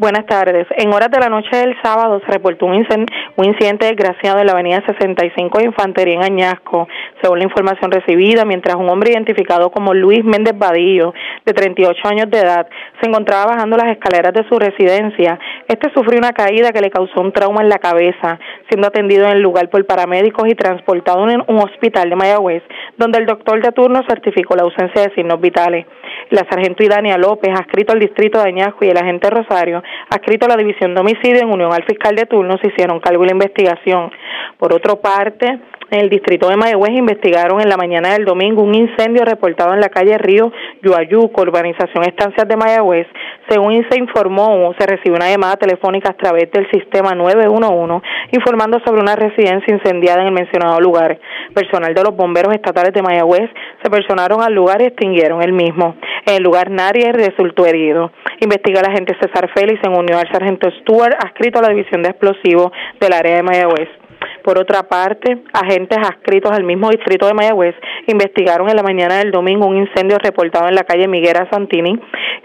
Buenas 0.03 0.27
tardes. 0.27 0.67
En 0.79 0.93
horas 0.93 1.13
de 1.13 1.21
la 1.21 1.29
noche 1.29 1.57
del 1.57 1.81
sábado 1.81 2.21
se 2.27 2.33
reportó 2.33 2.67
un, 2.67 2.75
incen- 2.75 3.07
un 3.37 3.45
incidente 3.45 3.87
desgraciado 3.87 4.41
en 4.41 4.47
la 4.47 4.53
avenida 4.53 4.83
65 4.85 5.59
de 5.59 5.67
Infantería 5.67 6.15
en 6.17 6.25
Añasco, 6.25 6.89
según 7.23 7.39
la 7.39 7.45
información 7.45 7.93
recibida, 7.93 8.45
mientras 8.45 8.75
un 8.75 8.91
hombre 8.91 9.13
identificado 9.13 9.71
como 9.71 9.95
Luis 9.95 10.25
Méndez 10.25 10.59
Vadillo, 10.59 11.15
de 11.47 11.53
38 11.53 12.01
años 12.09 12.29
de 12.33 12.41
edad, 12.41 12.67
se 13.01 13.09
encontraba 13.09 13.53
bajando 13.55 13.77
las 13.77 13.93
escaleras 13.93 14.33
de 14.35 14.43
su 14.49 14.59
residencia. 14.59 15.39
Este 15.69 15.89
sufrió 15.95 16.19
una 16.19 16.33
caída 16.33 16.73
que 16.73 16.81
le 16.81 16.91
causó 16.91 17.21
un 17.21 17.31
trauma 17.31 17.63
en 17.63 17.69
la 17.69 17.79
cabeza, 17.79 18.41
siendo 18.69 18.89
atendido 18.89 19.27
en 19.27 19.37
el 19.37 19.41
lugar 19.41 19.69
por 19.71 19.87
paramédicos 19.87 20.49
y 20.49 20.57
transportado 20.57 21.23
un, 21.23 21.45
un 21.47 21.59
hospital 21.59 22.11
de 22.11 22.17
Mayagüez, 22.17 22.65
donde 22.97 23.19
el 23.21 23.27
doctor 23.27 23.63
de 23.63 23.71
turno 23.71 24.01
certificó 24.09 24.57
la 24.57 24.65
ausencia 24.65 25.03
de 25.03 25.15
signos 25.15 25.41
vitales. 25.41 25.87
La 26.31 26.45
sargento 26.51 26.83
Idania 26.83 27.17
López, 27.19 27.53
adscrito 27.55 27.93
al 27.93 28.01
distrito 28.01 28.43
de 28.43 28.49
Añasco, 28.49 28.85
y 28.85 28.89
el 28.89 28.97
agente 28.97 29.31
Rosario, 29.31 29.81
adscrito 30.11 30.47
a 30.47 30.51
la 30.51 30.57
división 30.57 30.95
de 30.95 31.01
homicidio 31.01 31.43
en 31.43 31.53
unión 31.53 31.73
al 31.73 31.85
fiscal 31.85 32.15
de 32.15 32.27
turno, 32.27 32.57
se 32.59 32.69
hicieron 32.69 33.01
cargo 33.01 33.23
de 33.23 33.27
la 33.29 33.33
investigación. 33.33 34.11
Por 34.59 34.73
otra 34.73 34.97
parte, 34.97 35.59
en 35.93 36.01
el 36.01 36.09
distrito 36.09 36.49
de 36.49 36.57
Mayagüez 36.57 36.93
investigaron 36.93 37.61
en 37.61 37.69
la 37.69 37.77
mañana 37.77 38.15
del 38.15 38.25
domingo 38.25 38.63
un 38.63 38.75
incendio 38.75 39.27
reportado 39.27 39.75
en 39.75 39.81
la 39.81 39.91
calle 39.91 40.17
Río 40.17 40.51
Yuayuco, 40.83 41.43
urbanización 41.43 42.05
Estancias 42.05 42.49
de 42.49 42.57
Mayagüez. 42.57 43.07
Según 43.51 43.75
se 43.91 43.99
informó, 43.99 44.73
se 44.79 44.87
recibió 44.87 45.17
una 45.17 45.31
llamada 45.31 45.57
telefónica 45.57 46.11
a 46.11 46.17
través 46.17 46.51
del 46.51 46.67
sistema 46.71 47.15
911 47.15 48.07
informando 48.33 48.81
sobre 48.87 49.03
una 49.03 49.17
residencia 49.17 49.75
incendiada 49.75 50.23
en 50.23 50.29
el 50.29 50.33
mencionado 50.33 50.81
lugar. 50.81 51.19
Personal 51.55 51.93
de 51.93 52.03
los 52.03 52.17
bomberos 52.17 52.55
estatales 52.55 52.95
de 52.95 53.03
Mayagüez 53.03 53.51
se 53.83 53.91
personaron 53.91 54.41
al 54.41 54.55
lugar 54.55 54.81
y 54.81 54.87
extinguieron 54.87 55.43
el 55.43 55.53
mismo. 55.53 55.97
En 56.25 56.37
el 56.37 56.43
lugar 56.43 56.71
nadie 56.71 57.13
resultó 57.13 57.67
herido. 57.67 58.13
Investiga 58.41 58.81
el 58.81 58.91
agente 58.91 59.15
César 59.21 59.51
Félix 59.55 59.79
en 59.85 59.93
unión 59.93 60.19
al 60.19 60.33
sargento 60.33 60.71
Stewart, 60.81 61.17
adscrito 61.23 61.59
a 61.59 61.63
la 61.63 61.69
división 61.69 62.03
de 62.03 62.09
explosivos 62.09 62.73
del 62.99 63.13
área 63.13 63.37
de 63.37 63.43
Mayagüez. 63.43 64.02
Por 64.45 64.59
otra 64.59 64.83
parte, 64.83 65.39
agentes 65.53 65.99
adscritos 65.99 66.51
al 66.51 66.65
mismo 66.65 66.91
distrito 66.91 67.27
de 67.27 67.35
Mayagüez 67.35 67.75
investigaron 68.07 68.69
en 68.69 68.77
la 68.77 68.83
mañana 68.83 69.19
del 69.19 69.31
domingo 69.31 69.67
un 69.67 69.77
incendio 69.77 70.19
reportado 70.19 70.69
en 70.69 70.75
la 70.75 70.85
calle 70.85 71.07
Miguera 71.07 71.49
Santini. 71.51 71.99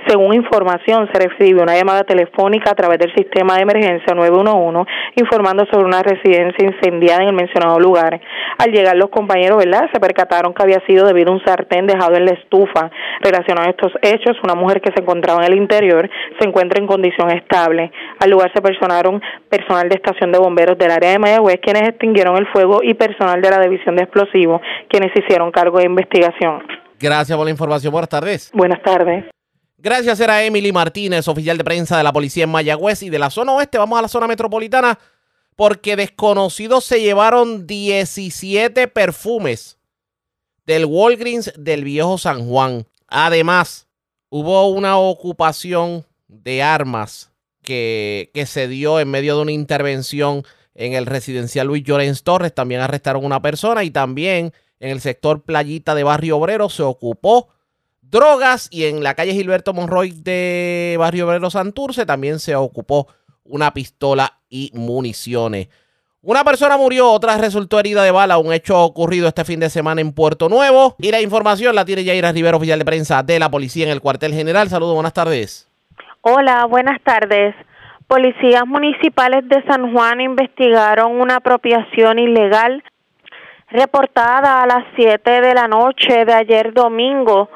Según 0.08 0.36
información, 0.36 1.10
se 1.12 1.28
recibió 1.28 1.64
una 1.64 1.76
llamada 1.76 2.04
telefónica 2.04 2.72
a 2.72 2.76
través 2.76 3.00
del 3.00 3.14
sistema 3.16 3.56
de 3.56 3.64
emergencia 3.64 4.14
911 4.14 4.90
informando 5.16 5.66
sobre 5.72 5.86
una 5.86 6.04
residencia 6.04 6.66
incendiada 6.66 7.24
en 7.24 7.30
el 7.30 7.36
mencionado 7.36 7.80
lugar. 7.80 8.20
Al 8.60 8.72
llegar 8.72 8.96
los 8.96 9.10
compañeros, 9.10 9.58
¿verdad? 9.58 9.90
Se 9.92 10.00
percataron 10.00 10.54
que 10.54 10.64
había 10.64 10.82
sido 10.88 11.06
debido 11.08 11.32
a 11.32 11.36
un 11.36 11.44
sartén 11.44 11.88
dejado 11.88 12.16
en 12.16 12.26
la 12.26 12.32
estufa. 12.32 12.92
Relacionado 13.22 13.68
a 13.68 13.72
estos 13.72 13.92
hechos, 14.02 14.38
una 14.44 14.56
mujer 14.56 14.82
que 14.82 14.92
se 14.96 15.02
encontraba 15.02 15.46
en 15.46 15.52
el 15.52 15.58
interior 15.58 16.10
se 16.40 16.48
encuentra 16.48 16.80
en 16.80 16.88
condición 16.88 17.32
estable. 17.32 17.92
Al 18.20 18.30
lugar 18.30 18.52
se 18.54 18.62
personaron 18.62 19.22
personal 19.50 19.90
de 19.90 19.96
estación 19.96 20.32
de 20.32 20.40
bomberos 20.40 20.78
del 20.78 20.92
área 20.92 21.12
de 21.12 21.20
Mayagüez, 21.20 21.60
quienes 21.62 21.87
extinguieron 21.88 22.38
el 22.38 22.48
fuego, 22.48 22.82
y 22.84 22.94
personal 22.94 23.42
de 23.42 23.50
la 23.50 23.60
división 23.62 23.96
de 23.96 24.04
explosivos, 24.04 24.62
quienes 24.90 25.12
hicieron 25.16 25.52
cargo 25.52 25.80
de 25.80 25.86
investigación. 25.86 26.62
Gracias 27.00 27.36
por 27.38 27.46
la 27.46 27.52
información. 27.52 27.92
Buenas 27.92 28.10
tardes. 28.10 28.52
Buenas 28.54 28.82
tardes. 28.82 29.26
Gracias, 29.80 30.20
era 30.20 30.44
Emily 30.44 30.72
Martínez, 30.72 31.28
oficial 31.28 31.58
de 31.58 31.64
prensa 31.64 31.98
de 31.98 32.04
la 32.04 32.12
policía 32.12 32.46
en 32.46 32.50
Mayagüez 32.50 33.04
y 33.04 33.12
de 33.12 33.20
la 33.20 33.30
zona 33.30 33.54
oeste. 33.54 33.78
Vamos 33.78 34.00
a 34.00 34.02
la 34.02 34.08
zona 34.08 34.28
metropolitana 34.28 34.98
porque 35.56 35.96
desconocidos 35.96 36.84
se 36.84 37.00
llevaron 37.00 37.68
17 37.68 38.88
perfumes 38.88 39.78
del 40.66 40.86
Walgreens 40.86 41.54
del 41.58 41.84
viejo 41.84 42.18
San 42.18 42.48
Juan. 42.48 42.88
Además, 43.08 43.88
hubo 44.30 44.68
una 44.70 44.98
ocupación 44.98 46.06
de 46.28 46.64
armas 46.64 47.32
que, 47.62 48.32
que 48.34 48.46
se 48.48 48.68
dio 48.68 49.00
en 49.00 49.10
medio 49.10 49.36
de 49.36 49.42
una 49.44 49.52
intervención 49.52 50.44
en 50.78 50.94
el 50.94 51.06
residencial 51.06 51.68
Luis 51.68 51.84
Llorens 51.84 52.24
Torres. 52.24 52.54
También 52.54 52.80
arrestaron 52.80 53.26
una 53.26 53.42
persona 53.42 53.84
y 53.84 53.92
también 53.92 54.54
en 54.80 54.90
el 54.90 55.02
sector 55.02 55.42
Playita 55.42 55.96
de 55.96 56.04
Barrio 56.04 56.38
Obrero 56.38 56.70
se 56.70 56.84
ocupó 56.84 57.50
drogas 58.02 58.70
y 58.72 58.86
en 58.86 59.04
la 59.04 59.16
calle 59.16 59.34
Gilberto 59.34 59.74
Monroy 59.74 60.12
de 60.12 60.96
Barrio 60.98 61.28
Obrero 61.28 61.50
Santurce 61.50 62.06
también 62.06 62.40
se 62.40 62.56
ocupó 62.56 63.08
una 63.44 63.74
pistola 63.74 64.40
y 64.50 64.72
municiones. 64.74 65.68
Una 66.22 66.44
persona 66.44 66.78
murió, 66.78 67.12
otra 67.12 67.38
resultó 67.38 67.80
herida 67.80 68.04
de 68.04 68.12
bala, 68.12 68.38
un 68.38 68.52
hecho 68.52 68.80
ocurrido 68.82 69.28
este 69.28 69.46
fin 69.46 69.60
de 69.60 69.70
semana 69.70 70.02
en 70.02 70.12
Puerto 70.12 70.50
Nuevo. 70.50 70.96
Y 71.00 71.12
la 71.12 71.22
información 71.22 71.74
la 71.74 71.86
tiene 71.86 72.04
Yaira 72.04 72.32
Rivero, 72.32 72.58
oficial 72.58 72.80
de 72.80 72.86
prensa 72.86 73.24
de 73.24 73.40
la 73.40 73.50
policía 73.50 73.86
en 73.86 73.92
el 73.92 74.02
cuartel 74.02 74.34
general. 74.34 74.68
Saludos, 74.68 74.96
buenas 74.96 75.14
tardes. 75.14 75.70
Hola, 76.22 76.66
buenas 76.66 77.02
tardes. 77.04 77.56
Policías 78.08 78.66
municipales 78.66 79.46
de 79.50 79.62
San 79.64 79.92
Juan 79.92 80.22
investigaron 80.22 81.20
una 81.20 81.36
apropiación 81.36 82.20
ilegal 82.20 82.82
reportada 83.70 84.64
a 84.64 84.66
las 84.66 84.86
7 84.96 85.42
de 85.42 85.54
la 85.54 85.68
noche 85.68 86.24
de 86.24 86.34
ayer 86.34 86.74
domingo 86.74 87.50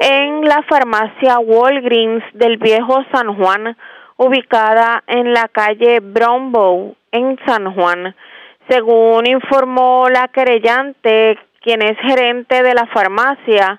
en 0.00 0.46
la 0.46 0.62
farmacia 0.62 1.38
Walgreens 1.40 2.24
del 2.32 2.56
viejo 2.56 3.04
San 3.12 3.36
Juan, 3.36 3.76
ubicada 4.16 5.04
en 5.06 5.34
la 5.34 5.46
calle 5.48 6.00
Brownbow 6.00 6.96
en 7.12 7.38
San 7.44 7.74
Juan. 7.74 8.16
Según 8.66 9.26
informó 9.26 10.08
la 10.08 10.28
querellante, 10.28 11.38
quien 11.60 11.82
es 11.82 11.98
gerente 11.98 12.62
de 12.62 12.72
la 12.72 12.86
farmacia, 12.86 13.78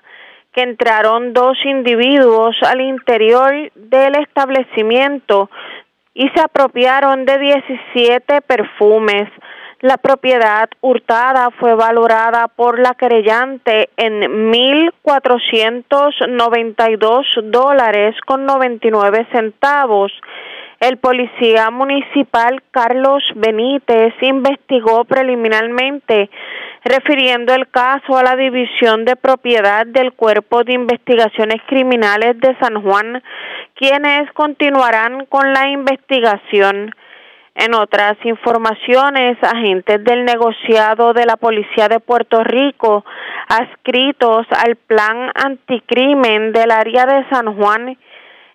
que 0.52 0.62
entraron 0.62 1.32
dos 1.32 1.56
individuos 1.64 2.56
al 2.62 2.80
interior 2.80 3.52
del 3.74 4.14
establecimiento 4.16 5.50
y 6.14 6.28
se 6.30 6.40
apropiaron 6.40 7.24
de 7.24 7.38
17 7.38 8.40
perfumes. 8.42 9.28
La 9.80 9.96
propiedad 9.96 10.68
hurtada 10.82 11.48
fue 11.58 11.74
valorada 11.74 12.48
por 12.48 12.78
la 12.78 12.94
querellante 12.94 13.88
en 13.96 14.20
1.492 14.52 17.50
dólares 17.50 18.14
con 18.26 18.44
99 18.44 19.26
centavos. 19.32 20.12
El 20.80 20.98
policía 20.98 21.70
municipal 21.70 22.62
Carlos 22.70 23.22
Benítez 23.36 24.12
investigó 24.22 25.04
preliminarmente 25.04 26.28
refiriendo 26.84 27.54
el 27.54 27.68
caso 27.68 28.16
a 28.16 28.22
la 28.22 28.36
División 28.36 29.04
de 29.04 29.16
Propiedad 29.16 29.86
del 29.86 30.12
Cuerpo 30.12 30.64
de 30.64 30.74
Investigaciones 30.74 31.60
Criminales 31.66 32.38
de 32.40 32.56
San 32.58 32.82
Juan, 32.82 33.22
quienes 33.80 34.30
continuarán 34.34 35.24
con 35.24 35.54
la 35.54 35.70
investigación. 35.70 36.94
En 37.54 37.74
otras 37.74 38.14
informaciones, 38.24 39.38
agentes 39.42 40.04
del 40.04 40.26
negociado 40.26 41.14
de 41.14 41.24
la 41.24 41.36
Policía 41.36 41.88
de 41.88 41.98
Puerto 41.98 42.44
Rico, 42.44 43.06
adscritos 43.48 44.46
al 44.50 44.76
Plan 44.76 45.32
Anticrimen 45.34 46.52
del 46.52 46.70
área 46.70 47.06
de 47.06 47.26
San 47.30 47.56
Juan, 47.56 47.96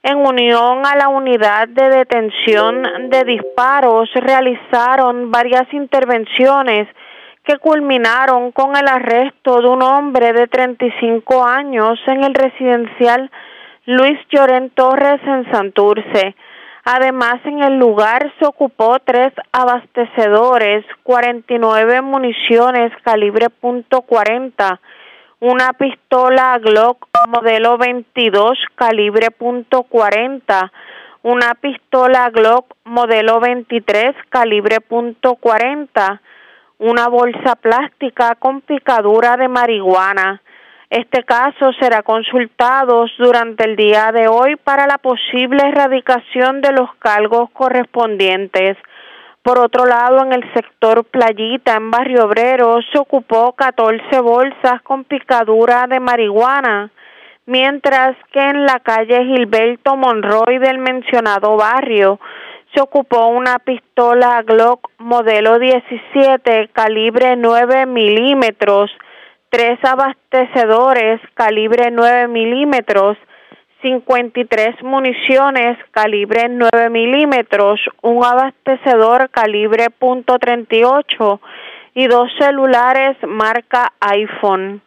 en 0.03 0.17
unión 0.17 0.85
a 0.85 0.95
la 0.95 1.07
unidad 1.07 1.69
de 1.69 1.89
detención 1.89 3.09
de 3.09 3.23
disparos, 3.23 4.07
realizaron 4.13 5.31
varias 5.31 5.65
intervenciones 5.73 6.87
que 7.43 7.57
culminaron 7.57 8.51
con 8.51 8.75
el 8.77 8.87
arresto 8.87 9.59
de 9.59 9.67
un 9.69 9.81
hombre 9.81 10.33
de 10.33 10.45
35 10.45 11.43
años 11.43 11.99
en 12.05 12.23
el 12.23 12.33
residencial 12.35 13.31
Luis 13.87 14.17
Llorén 14.31 14.71
Torres 14.71 15.21
en 15.27 15.51
Santurce. 15.51 16.35
Además, 16.85 17.35
en 17.45 17.61
el 17.61 17.77
lugar 17.77 18.33
se 18.39 18.45
ocupó 18.47 18.97
tres 18.99 19.31
abastecedores, 19.51 20.83
49 21.03 22.01
municiones 22.01 22.91
calibre 23.03 23.47
.40, 23.61 24.79
una 25.39 25.73
pistola 25.73 26.57
Glock 26.57 27.07
modelo 27.27 27.77
22 27.77 28.57
calibre 28.73 29.27
.40, 29.37 30.71
una 31.21 31.53
pistola 31.53 32.31
Glock 32.31 32.73
modelo 32.85 33.39
23 33.39 34.15
calibre 34.29 34.77
.40, 34.79 36.19
una 36.79 37.07
bolsa 37.07 37.55
plástica 37.55 38.33
con 38.33 38.61
picadura 38.61 39.37
de 39.37 39.47
marihuana. 39.47 40.41
Este 40.89 41.23
caso 41.23 41.73
será 41.79 42.03
consultado 42.03 43.05
durante 43.17 43.65
el 43.65 43.75
día 43.75 44.11
de 44.11 44.27
hoy 44.27 44.55
para 44.55 44.85
la 44.85 44.99
posible 44.99 45.67
erradicación 45.67 46.61
de 46.61 46.71
los 46.73 46.93
cargos 46.99 47.49
correspondientes. 47.51 48.77
Por 49.41 49.59
otro 49.59 49.85
lado, 49.85 50.23
en 50.23 50.33
el 50.33 50.53
sector 50.53 51.03
Playita, 51.05 51.75
en 51.75 51.91
Barrio 51.91 52.25
Obrero, 52.25 52.79
se 52.91 52.99
ocupó 52.99 53.53
14 53.53 54.19
bolsas 54.19 54.81
con 54.83 55.03
picadura 55.03 55.87
de 55.87 55.99
marihuana, 55.99 56.91
mientras 57.45 58.15
que 58.31 58.39
en 58.39 58.65
la 58.65 58.79
calle 58.79 59.23
Gilberto 59.25 59.95
Monroy 59.95 60.59
del 60.59 60.79
mencionado 60.79 61.57
barrio 61.57 62.19
se 62.73 62.81
ocupó 62.81 63.27
una 63.27 63.59
pistola 63.59 64.41
Glock 64.43 64.89
modelo 64.97 65.57
17 65.59 66.69
calibre 66.73 67.35
9 67.37 67.85
milímetros, 67.85 68.91
tres 69.55 69.79
abastecedores 69.85 71.21
calibre 71.33 71.89
9 71.89 72.27
milímetros, 72.27 73.17
53 73.81 74.83
municiones 74.83 75.77
calibre 75.91 76.49
9 76.49 76.89
milímetros, 76.89 77.79
un 78.01 78.25
abastecedor 78.25 79.29
calibre 79.29 79.87
.38 79.97 81.39
y 81.93 82.07
dos 82.07 82.29
celulares 82.37 83.15
marca 83.25 83.93
iPhone. 84.01 84.81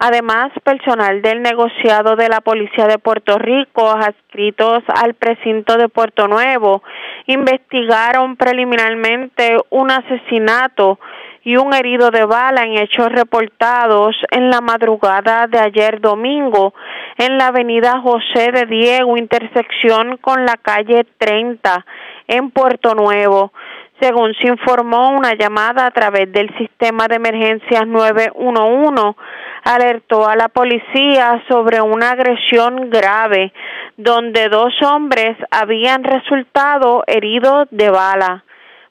Además, 0.00 0.50
personal 0.64 1.22
del 1.22 1.40
negociado 1.40 2.16
de 2.16 2.28
la 2.28 2.40
Policía 2.40 2.86
de 2.88 2.98
Puerto 2.98 3.38
Rico, 3.38 3.88
adscritos 3.88 4.82
al 5.00 5.14
precinto 5.14 5.76
de 5.76 5.88
Puerto 5.88 6.26
Nuevo, 6.26 6.82
investigaron 7.26 8.34
preliminarmente 8.34 9.58
un 9.68 9.92
asesinato 9.92 10.98
y 11.42 11.56
un 11.56 11.74
herido 11.74 12.10
de 12.10 12.24
bala 12.24 12.64
en 12.64 12.78
hechos 12.78 13.10
reportados 13.10 14.16
en 14.30 14.50
la 14.50 14.60
madrugada 14.60 15.46
de 15.46 15.58
ayer 15.58 16.00
domingo 16.00 16.74
en 17.16 17.38
la 17.38 17.48
avenida 17.48 18.00
José 18.00 18.52
de 18.52 18.66
Diego, 18.66 19.16
intersección 19.16 20.16
con 20.18 20.44
la 20.44 20.56
calle 20.56 21.06
30 21.18 21.84
en 22.28 22.50
Puerto 22.50 22.94
Nuevo. 22.94 23.52
Según 24.00 24.32
se 24.34 24.48
informó, 24.48 25.10
una 25.10 25.34
llamada 25.34 25.86
a 25.86 25.90
través 25.90 26.32
del 26.32 26.48
sistema 26.56 27.06
de 27.06 27.16
emergencias 27.16 27.86
911 27.86 29.16
alertó 29.64 30.26
a 30.26 30.36
la 30.36 30.48
policía 30.48 31.42
sobre 31.48 31.82
una 31.82 32.12
agresión 32.12 32.88
grave 32.88 33.52
donde 33.98 34.48
dos 34.48 34.72
hombres 34.82 35.36
habían 35.50 36.02
resultado 36.04 37.04
heridos 37.06 37.68
de 37.70 37.90
bala. 37.90 38.44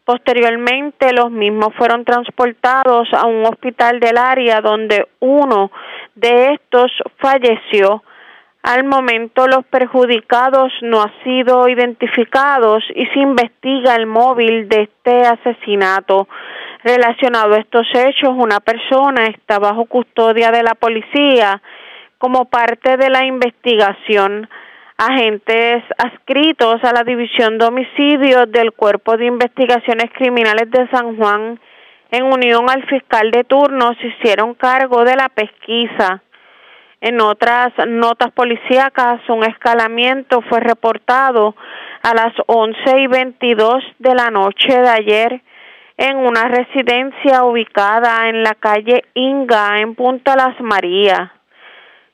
Posteriormente, 0.10 1.14
los 1.14 1.30
mismos 1.30 1.70
fueron 1.78 2.04
transportados 2.04 3.08
a 3.14 3.28
un 3.28 3.46
hospital 3.46 4.00
del 4.00 4.18
área 4.18 4.60
donde 4.60 5.08
uno 5.20 5.70
de 6.16 6.54
estos 6.54 6.92
falleció. 7.20 8.02
Al 8.64 8.86
momento 8.86 9.46
los 9.46 9.64
perjudicados 9.66 10.74
no 10.82 11.04
han 11.04 11.14
sido 11.24 11.70
identificados 11.70 12.84
y 12.96 13.06
se 13.06 13.20
investiga 13.20 13.94
el 13.94 14.08
móvil 14.08 14.68
de 14.68 14.90
este 14.90 15.28
asesinato. 15.28 16.28
Relacionado 16.84 17.54
a 17.54 17.60
estos 17.60 17.86
hechos, 17.94 18.32
una 18.36 18.62
persona 18.62 19.26
está 19.26 19.60
bajo 19.60 19.86
custodia 19.86 20.50
de 20.50 20.64
la 20.64 20.74
policía 20.74 21.62
como 22.18 22.46
parte 22.46 22.98
de 22.98 23.12
la 23.12 23.26
investigación. 23.26 24.50
Agentes 25.02 25.82
adscritos 25.98 26.84
a 26.84 26.92
la 26.92 27.06
División 27.06 27.58
de 27.58 27.68
Homicidios 27.68 28.52
del 28.52 28.74
Cuerpo 28.74 29.16
de 29.16 29.28
Investigaciones 29.28 30.12
Criminales 30.12 30.70
de 30.72 30.90
San 30.90 31.16
Juan, 31.16 31.58
en 32.12 32.24
unión 32.26 32.70
al 32.70 32.86
fiscal 32.86 33.32
de 33.32 33.46
turno, 33.46 33.94
se 33.94 34.08
hicieron 34.08 34.56
cargo 34.56 35.06
de 35.06 35.16
la 35.16 35.30
pesquisa. 35.30 36.22
En 37.00 37.22
otras 37.22 37.72
notas 37.88 38.34
policíacas, 38.34 39.22
un 39.30 39.46
escalamiento 39.46 40.42
fue 40.50 40.60
reportado 40.60 41.56
a 42.02 42.14
las 42.14 42.34
once 42.48 43.00
y 43.00 43.08
veintidós 43.08 43.82
de 44.00 44.14
la 44.14 44.30
noche 44.30 44.82
de 44.82 44.90
ayer 44.90 45.42
en 45.96 46.18
una 46.18 46.44
residencia 46.50 47.46
ubicada 47.46 48.28
en 48.28 48.44
la 48.44 48.56
calle 48.56 49.06
Inga, 49.14 49.80
en 49.80 49.96
Punta 49.96 50.36
Las 50.36 50.60
Marías. 50.60 51.39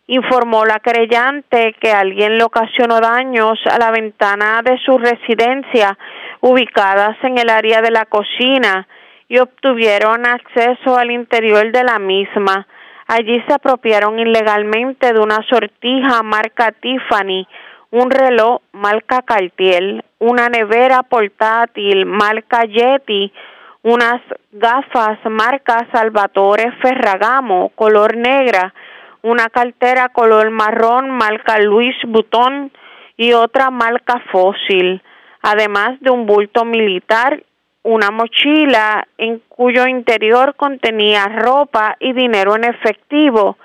Informó 0.07 0.65
la 0.65 0.79
creyente 0.79 1.73
que 1.79 1.91
alguien 1.91 2.37
le 2.37 2.43
ocasionó 2.43 2.99
daños 2.99 3.57
a 3.65 3.79
la 3.79 3.89
ventana 3.89 4.61
de 4.63 4.77
su 4.85 4.97
residencia 4.99 5.97
ubicadas 6.41 7.17
en 7.23 7.39
el 7.39 7.49
área 7.49 7.81
de 7.81 7.89
la 7.89 8.05
cocina 8.05 8.87
y 9.27 9.39
obtuvieron 9.39 10.27
acceso 10.27 10.95
al 10.95 11.09
interior 11.09 11.71
de 11.71 11.83
la 11.83 11.97
misma. 11.97 12.67
Allí 13.07 13.41
se 13.47 13.53
apropiaron 13.53 14.19
ilegalmente 14.19 15.11
de 15.11 15.19
una 15.19 15.41
sortija 15.49 16.21
marca 16.21 16.71
Tiffany, 16.71 17.47
un 17.89 18.11
reloj 18.11 18.61
marca 18.73 19.23
Cartier, 19.23 20.05
una 20.19 20.49
nevera 20.49 21.01
portátil 21.01 22.05
marca 22.05 22.63
Yeti, 22.65 23.33
unas 23.81 24.21
gafas 24.51 25.19
marca 25.29 25.87
Salvatore 25.91 26.71
Ferragamo 26.81 27.69
color 27.75 28.17
negra, 28.17 28.73
una 29.25 29.49
cartera 29.49 30.09
color 30.09 30.51
marrón 30.51 31.09
marca 31.09 31.59
Luis 31.59 31.95
Butón 32.07 32.71
y 33.17 33.33
otra 33.33 33.71
marca 33.71 34.23
Fósil, 34.31 35.01
además 35.41 35.99
de 35.99 36.11
un 36.11 36.25
bulto 36.25 36.63
militar 36.63 37.43
una 37.85 38.09
mochila 38.09 39.07
en 39.19 39.43
cuyo 39.47 39.87
interior 39.87 40.55
contenía 40.55 41.25
ropa 41.25 41.95
y 41.99 42.13
dinero 42.13 42.55
en 42.55 42.63
efectivo. 42.63 43.59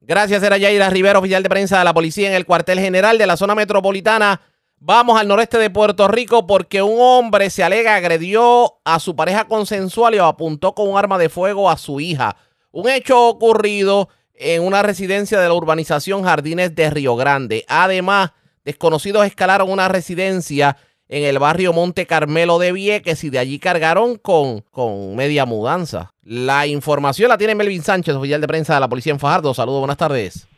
Gracias, 0.00 0.42
era 0.42 0.58
Yaira 0.58 0.90
Rivera, 0.90 1.18
oficial 1.18 1.42
de 1.42 1.48
prensa 1.48 1.78
de 1.78 1.84
la 1.84 1.94
policía 1.94 2.28
en 2.28 2.34
el 2.34 2.44
cuartel 2.44 2.80
general 2.80 3.18
de 3.18 3.26
la 3.26 3.36
zona 3.36 3.54
metropolitana. 3.54 4.40
Vamos 4.84 5.16
al 5.16 5.28
noreste 5.28 5.58
de 5.58 5.70
Puerto 5.70 6.08
Rico 6.08 6.44
porque 6.44 6.82
un 6.82 6.96
hombre 6.98 7.50
se 7.50 7.62
alega 7.62 7.94
agredió 7.94 8.80
a 8.84 8.98
su 8.98 9.14
pareja 9.14 9.44
consensual 9.44 10.16
y 10.16 10.18
apuntó 10.18 10.74
con 10.74 10.88
un 10.88 10.98
arma 10.98 11.18
de 11.18 11.28
fuego 11.28 11.70
a 11.70 11.76
su 11.76 12.00
hija. 12.00 12.34
Un 12.72 12.90
hecho 12.90 13.28
ocurrido 13.28 14.08
en 14.34 14.64
una 14.64 14.82
residencia 14.82 15.38
de 15.38 15.46
la 15.46 15.54
urbanización 15.54 16.24
Jardines 16.24 16.74
de 16.74 16.90
Río 16.90 17.14
Grande. 17.14 17.64
Además, 17.68 18.32
desconocidos 18.64 19.24
escalaron 19.24 19.70
una 19.70 19.86
residencia 19.86 20.76
en 21.06 21.22
el 21.22 21.38
barrio 21.38 21.72
Monte 21.72 22.08
Carmelo 22.08 22.58
de 22.58 22.72
Vieques 22.72 23.22
y 23.22 23.30
de 23.30 23.38
allí 23.38 23.60
cargaron 23.60 24.16
con, 24.16 24.62
con 24.72 25.14
media 25.14 25.46
mudanza. 25.46 26.12
La 26.24 26.66
información 26.66 27.28
la 27.28 27.38
tiene 27.38 27.54
Melvin 27.54 27.84
Sánchez, 27.84 28.16
oficial 28.16 28.40
de 28.40 28.48
prensa 28.48 28.74
de 28.74 28.80
la 28.80 28.88
policía 28.88 29.12
en 29.12 29.20
Fajardo. 29.20 29.54
Saludos, 29.54 29.78
buenas 29.78 29.96
tardes. 29.96 30.48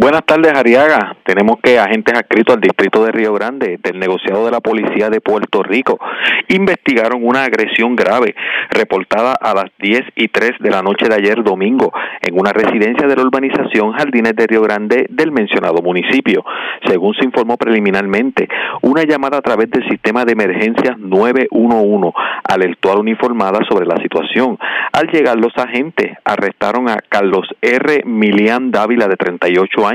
Buenas 0.00 0.24
tardes, 0.24 0.52
Ariaga. 0.56 1.16
Tenemos 1.24 1.56
que 1.60 1.76
agentes 1.76 2.14
adscritos 2.14 2.54
al 2.54 2.60
distrito 2.60 3.04
de 3.04 3.10
Río 3.10 3.32
Grande 3.32 3.80
del 3.82 3.98
negociado 3.98 4.44
de 4.44 4.52
la 4.52 4.60
policía 4.60 5.10
de 5.10 5.20
Puerto 5.20 5.64
Rico 5.64 5.98
investigaron 6.46 7.20
una 7.24 7.42
agresión 7.42 7.96
grave 7.96 8.36
reportada 8.70 9.34
a 9.34 9.54
las 9.54 9.70
10 9.80 10.02
y 10.14 10.28
3 10.28 10.52
de 10.60 10.70
la 10.70 10.82
noche 10.82 11.08
de 11.08 11.16
ayer 11.16 11.42
domingo 11.42 11.92
en 12.22 12.38
una 12.38 12.52
residencia 12.52 13.08
de 13.08 13.16
la 13.16 13.22
urbanización 13.22 13.92
Jardines 13.92 14.36
de 14.36 14.46
Río 14.46 14.62
Grande 14.62 15.06
del 15.10 15.32
mencionado 15.32 15.82
municipio. 15.82 16.44
Según 16.86 17.14
se 17.14 17.24
informó 17.24 17.56
preliminarmente, 17.56 18.48
una 18.82 19.02
llamada 19.02 19.38
a 19.38 19.42
través 19.42 19.68
del 19.70 19.86
sistema 19.88 20.24
de 20.24 20.32
emergencias 20.32 20.96
911 20.96 22.12
alertó 22.44 22.92
a 22.92 22.94
la 22.94 23.00
uniformada 23.00 23.58
sobre 23.68 23.86
la 23.86 23.96
situación. 23.96 24.58
Al 24.92 25.08
llegar 25.08 25.36
los 25.38 25.52
agentes 25.56 26.16
arrestaron 26.24 26.88
a 26.88 26.98
Carlos 27.08 27.48
R. 27.60 28.02
Milian 28.04 28.70
Dávila 28.70 29.08
de 29.08 29.16
38 29.16 29.86
años, 29.86 29.87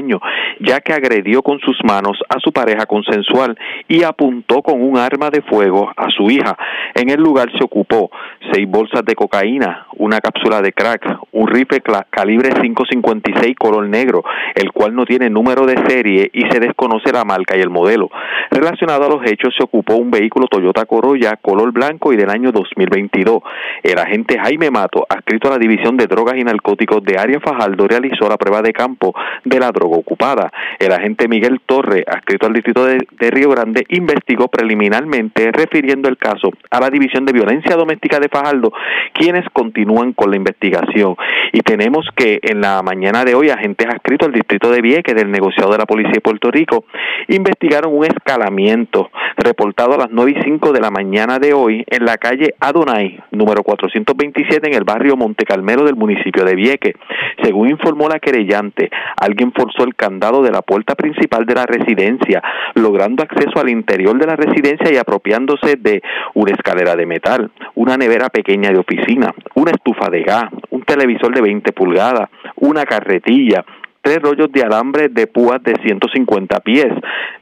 ya 0.60 0.82
que 0.82 0.94
agredió 0.94 1.42
con 1.42 1.60
sus 1.60 1.78
manos 1.84 2.20
a 2.30 2.40
su 2.40 2.52
pareja 2.52 2.86
consensual 2.86 3.58
y 3.88 4.04
apuntó 4.04 4.62
con 4.62 4.82
un 4.82 4.98
arma 4.98 5.30
de 5.30 5.42
fuego 5.42 5.92
a 5.96 6.10
su 6.10 6.30
hija. 6.30 6.56
En 6.94 7.10
el 7.10 7.20
lugar 7.20 7.52
se 7.58 7.64
ocupó 7.64 8.12
seis 8.52 8.70
bolsas 8.70 9.04
de 9.06 9.16
cocaína, 9.16 9.88
una 9.96 10.20
cápsula 10.20 10.62
de 10.62 10.74
crack, 10.74 11.20
un 11.32 11.48
rifle 11.48 11.82
calibre 12.10 12.50
5.56 12.50 13.56
color 13.58 13.88
negro, 13.88 14.24
el 14.56 14.72
cual 14.72 14.94
no 14.94 15.06
tiene 15.06 15.30
número 15.30 15.66
de 15.66 15.78
serie 15.88 16.30
y 16.34 16.42
se 16.50 16.60
desconoce 16.60 17.12
la 17.12 17.24
marca 17.24 17.58
y 17.58 17.62
el 17.62 17.70
modelo. 17.70 18.10
Relacionado 18.52 19.06
a 19.06 19.10
los 19.10 19.26
hechos 19.26 19.56
se 19.58 19.64
ocupó 19.64 19.96
un 19.96 20.12
vehículo 20.12 20.48
Toyota 20.48 20.86
Corolla 20.86 21.38
color 21.42 21.72
blanco 21.72 22.14
y 22.14 22.18
del 22.18 22.30
año 22.30 22.44
año 22.44 22.52
2022. 22.52 23.42
El 23.84 23.98
agente 23.98 24.38
Jaime 24.38 24.70
Mato, 24.70 25.06
adscrito 25.08 25.48
a 25.48 25.52
la 25.52 25.58
División 25.58 25.96
de 25.96 26.08
Drogas 26.08 26.36
y 26.38 26.44
Narcóticos 26.44 27.04
de 27.04 27.18
Área 27.18 27.40
Fajardo, 27.40 27.88
realizó 27.88 28.28
la 28.28 28.38
prueba 28.38 28.62
de 28.62 28.74
campo 28.74 29.14
de 29.46 29.60
la 29.60 29.72
droga 29.72 29.83
ocupada. 29.92 30.52
El 30.80 30.92
agente 30.92 31.28
Miguel 31.28 31.62
Torre, 31.66 32.04
adscrito 32.08 32.48
al 32.48 32.54
Distrito 32.54 32.86
de, 32.86 33.32
Río 33.32 33.50
Grande, 33.50 33.86
investigó 33.90 34.48
preliminarmente 34.48 35.52
refiriendo 35.52 36.10
el 36.10 36.18
caso 36.18 36.52
a 36.70 36.80
la 36.80 36.90
División 36.90 37.26
de 37.26 37.34
Violencia 37.34 37.76
Doméstica 37.76 38.20
de 38.20 38.30
Fajardo, 38.30 38.72
quienes 39.14 39.48
continúan 39.52 40.14
con 40.14 40.30
la 40.30 40.38
investigación. 40.38 41.16
Y 41.52 41.62
tenemos 41.62 42.08
que 42.16 42.40
en 42.42 42.62
la 42.62 42.82
mañana 42.84 43.24
de 43.24 43.36
hoy 43.36 43.50
agentes 43.50 43.88
adscritos 43.88 44.28
al 44.28 44.34
Distrito 44.34 44.72
de 44.72 44.82
Vieques 44.82 45.16
del 45.16 45.32
negociado 45.32 45.72
de 45.72 45.78
la 45.78 45.86
Policía 45.86 46.14
de 46.14 46.22
Puerto 46.22 46.52
Rico 46.52 46.86
investigaron 47.28 47.96
un 47.96 48.06
escalamiento 48.06 49.10
reportado 49.38 49.94
a 49.94 49.98
las 49.98 50.10
9 50.12 50.36
y 50.38 50.44
5 50.44 50.72
de 50.72 50.82
la 50.82 50.92
mañana 50.92 51.40
de 51.40 51.54
hoy 51.54 51.84
en 51.88 52.06
la 52.06 52.18
calle 52.18 52.56
Adonai, 52.60 53.20
número 53.32 53.64
427 53.64 54.68
en 54.68 54.76
el 54.76 54.84
barrio 54.84 55.16
Monte 55.16 55.46
Carmelo 55.46 55.86
del 55.86 55.96
municipio 55.96 56.44
de 56.44 56.56
Vieques. 56.56 56.96
Según 57.44 57.70
informó 57.70 58.08
la 58.08 58.20
querellante, 58.20 58.90
alguien 59.18 59.52
forzó 59.52 59.73
el 59.82 59.96
candado 59.96 60.44
de 60.44 60.52
la 60.52 60.62
puerta 60.62 60.94
principal 60.94 61.48
de 61.48 61.56
la 61.56 61.66
residencia, 61.66 62.44
logrando 62.76 63.24
acceso 63.24 63.60
al 63.60 63.70
interior 63.70 64.16
de 64.20 64.28
la 64.28 64.36
residencia 64.36 64.94
y 64.94 64.98
apropiándose 64.98 65.78
de 65.78 66.04
una 66.36 66.52
escalera 66.52 66.96
de 66.96 67.08
metal, 67.08 67.50
una 67.74 67.98
nevera 67.98 68.30
pequeña 68.30 68.70
de 68.70 68.78
oficina, 68.78 69.34
una 69.56 69.72
estufa 69.72 70.12
de 70.12 70.22
gas, 70.22 70.52
un 70.70 70.84
televisor 70.84 71.34
de 71.34 71.42
20 71.42 71.72
pulgadas, 71.72 72.30
una 72.58 72.86
carretilla, 72.86 73.66
tres 74.04 74.22
rollos 74.22 74.52
de 74.52 74.62
alambre 74.62 75.08
de 75.10 75.26
púas 75.28 75.64
de 75.64 75.76
150 75.82 76.60
pies, 76.60 76.88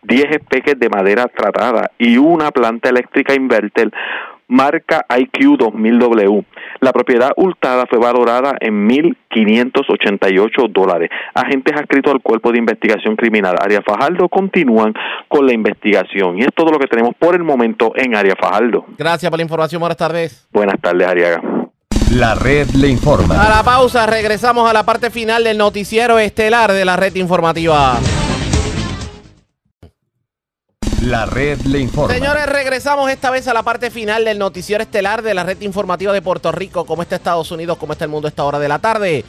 10 0.03 0.25
espeques 0.31 0.79
de 0.79 0.89
madera 0.89 1.27
tratada 1.27 1.91
y 1.97 2.17
una 2.17 2.51
planta 2.51 2.89
eléctrica 2.89 3.33
inverter 3.33 3.91
marca 4.51 5.05
IQ 5.09 5.57
2000W. 5.57 6.45
La 6.81 6.91
propiedad 6.91 7.31
hurtada 7.35 7.85
fue 7.87 7.97
valorada 7.97 8.55
en 8.59 8.87
1.588 8.87 10.71
dólares. 10.71 11.09
Agentes 11.33 11.75
adscritos 11.75 12.13
al 12.13 12.21
Cuerpo 12.21 12.51
de 12.51 12.59
Investigación 12.59 13.15
Criminal 13.15 13.55
Área 13.59 13.81
Fajardo 13.81 14.29
continúan 14.29 14.93
con 15.27 15.47
la 15.47 15.53
investigación. 15.53 16.37
Y 16.37 16.41
es 16.41 16.49
todo 16.53 16.71
lo 16.71 16.79
que 16.79 16.87
tenemos 16.87 17.15
por 17.17 17.35
el 17.35 17.43
momento 17.43 17.93
en 17.95 18.15
Área 18.15 18.35
Fajardo. 18.35 18.85
Gracias 18.97 19.29
por 19.29 19.39
la 19.39 19.43
información. 19.43 19.79
Buenas 19.79 19.97
tardes. 19.97 20.47
Buenas 20.51 20.79
tardes, 20.79 21.07
Ariaga. 21.07 21.41
La 22.11 22.35
red 22.35 22.67
le 22.71 22.89
informa. 22.89 23.41
A 23.41 23.49
la 23.49 23.63
pausa, 23.63 24.05
regresamos 24.05 24.69
a 24.69 24.73
la 24.73 24.83
parte 24.83 25.09
final 25.09 25.45
del 25.45 25.57
noticiero 25.57 26.19
estelar 26.19 26.73
de 26.73 26.83
la 26.83 26.97
red 26.97 27.15
informativa. 27.15 27.97
La 31.01 31.25
red 31.25 31.59
le 31.61 31.79
informa. 31.79 32.13
Señores, 32.13 32.45
regresamos 32.45 33.09
esta 33.09 33.31
vez 33.31 33.47
a 33.47 33.55
la 33.55 33.63
parte 33.63 33.89
final 33.89 34.23
del 34.23 34.37
noticiero 34.37 34.83
estelar 34.83 35.23
de 35.23 35.33
la 35.33 35.43
red 35.43 35.59
informativa 35.61 36.13
de 36.13 36.21
Puerto 36.21 36.51
Rico. 36.51 36.85
¿Cómo 36.85 37.01
está 37.01 37.15
Estados 37.15 37.51
Unidos? 37.51 37.79
¿Cómo 37.79 37.93
está 37.93 38.05
el 38.05 38.11
mundo 38.11 38.27
a 38.27 38.29
esta 38.29 38.43
hora 38.43 38.59
de 38.59 38.67
la 38.67 38.77
tarde? 38.77 39.25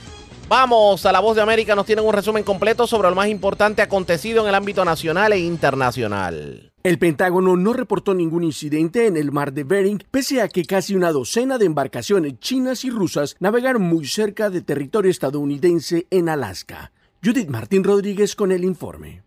Vamos 0.50 1.06
a 1.06 1.12
la 1.12 1.20
voz 1.20 1.34
de 1.34 1.40
América. 1.40 1.74
Nos 1.74 1.86
tienen 1.86 2.04
un 2.04 2.12
resumen 2.12 2.44
completo 2.44 2.86
sobre 2.86 3.08
lo 3.08 3.14
más 3.14 3.28
importante 3.28 3.80
acontecido 3.80 4.42
en 4.42 4.50
el 4.50 4.54
ámbito 4.54 4.84
nacional 4.84 5.32
e 5.32 5.38
internacional. 5.38 6.72
El 6.82 6.98
Pentágono 6.98 7.56
no 7.56 7.72
reportó 7.72 8.12
ningún 8.12 8.44
incidente 8.44 9.06
en 9.06 9.16
el 9.16 9.32
mar 9.32 9.54
de 9.54 9.64
Bering, 9.64 10.04
pese 10.10 10.42
a 10.42 10.48
que 10.48 10.66
casi 10.66 10.94
una 10.94 11.10
docena 11.10 11.56
de 11.56 11.64
embarcaciones 11.64 12.38
chinas 12.38 12.84
y 12.84 12.90
rusas 12.90 13.34
navegaron 13.40 13.80
muy 13.80 14.06
cerca 14.06 14.50
de 14.50 14.60
territorio 14.60 15.10
estadounidense 15.10 16.06
en 16.10 16.28
Alaska. 16.28 16.92
Judith 17.24 17.48
Martín 17.48 17.82
Rodríguez 17.82 18.36
con 18.36 18.52
el 18.52 18.62
informe. 18.62 19.22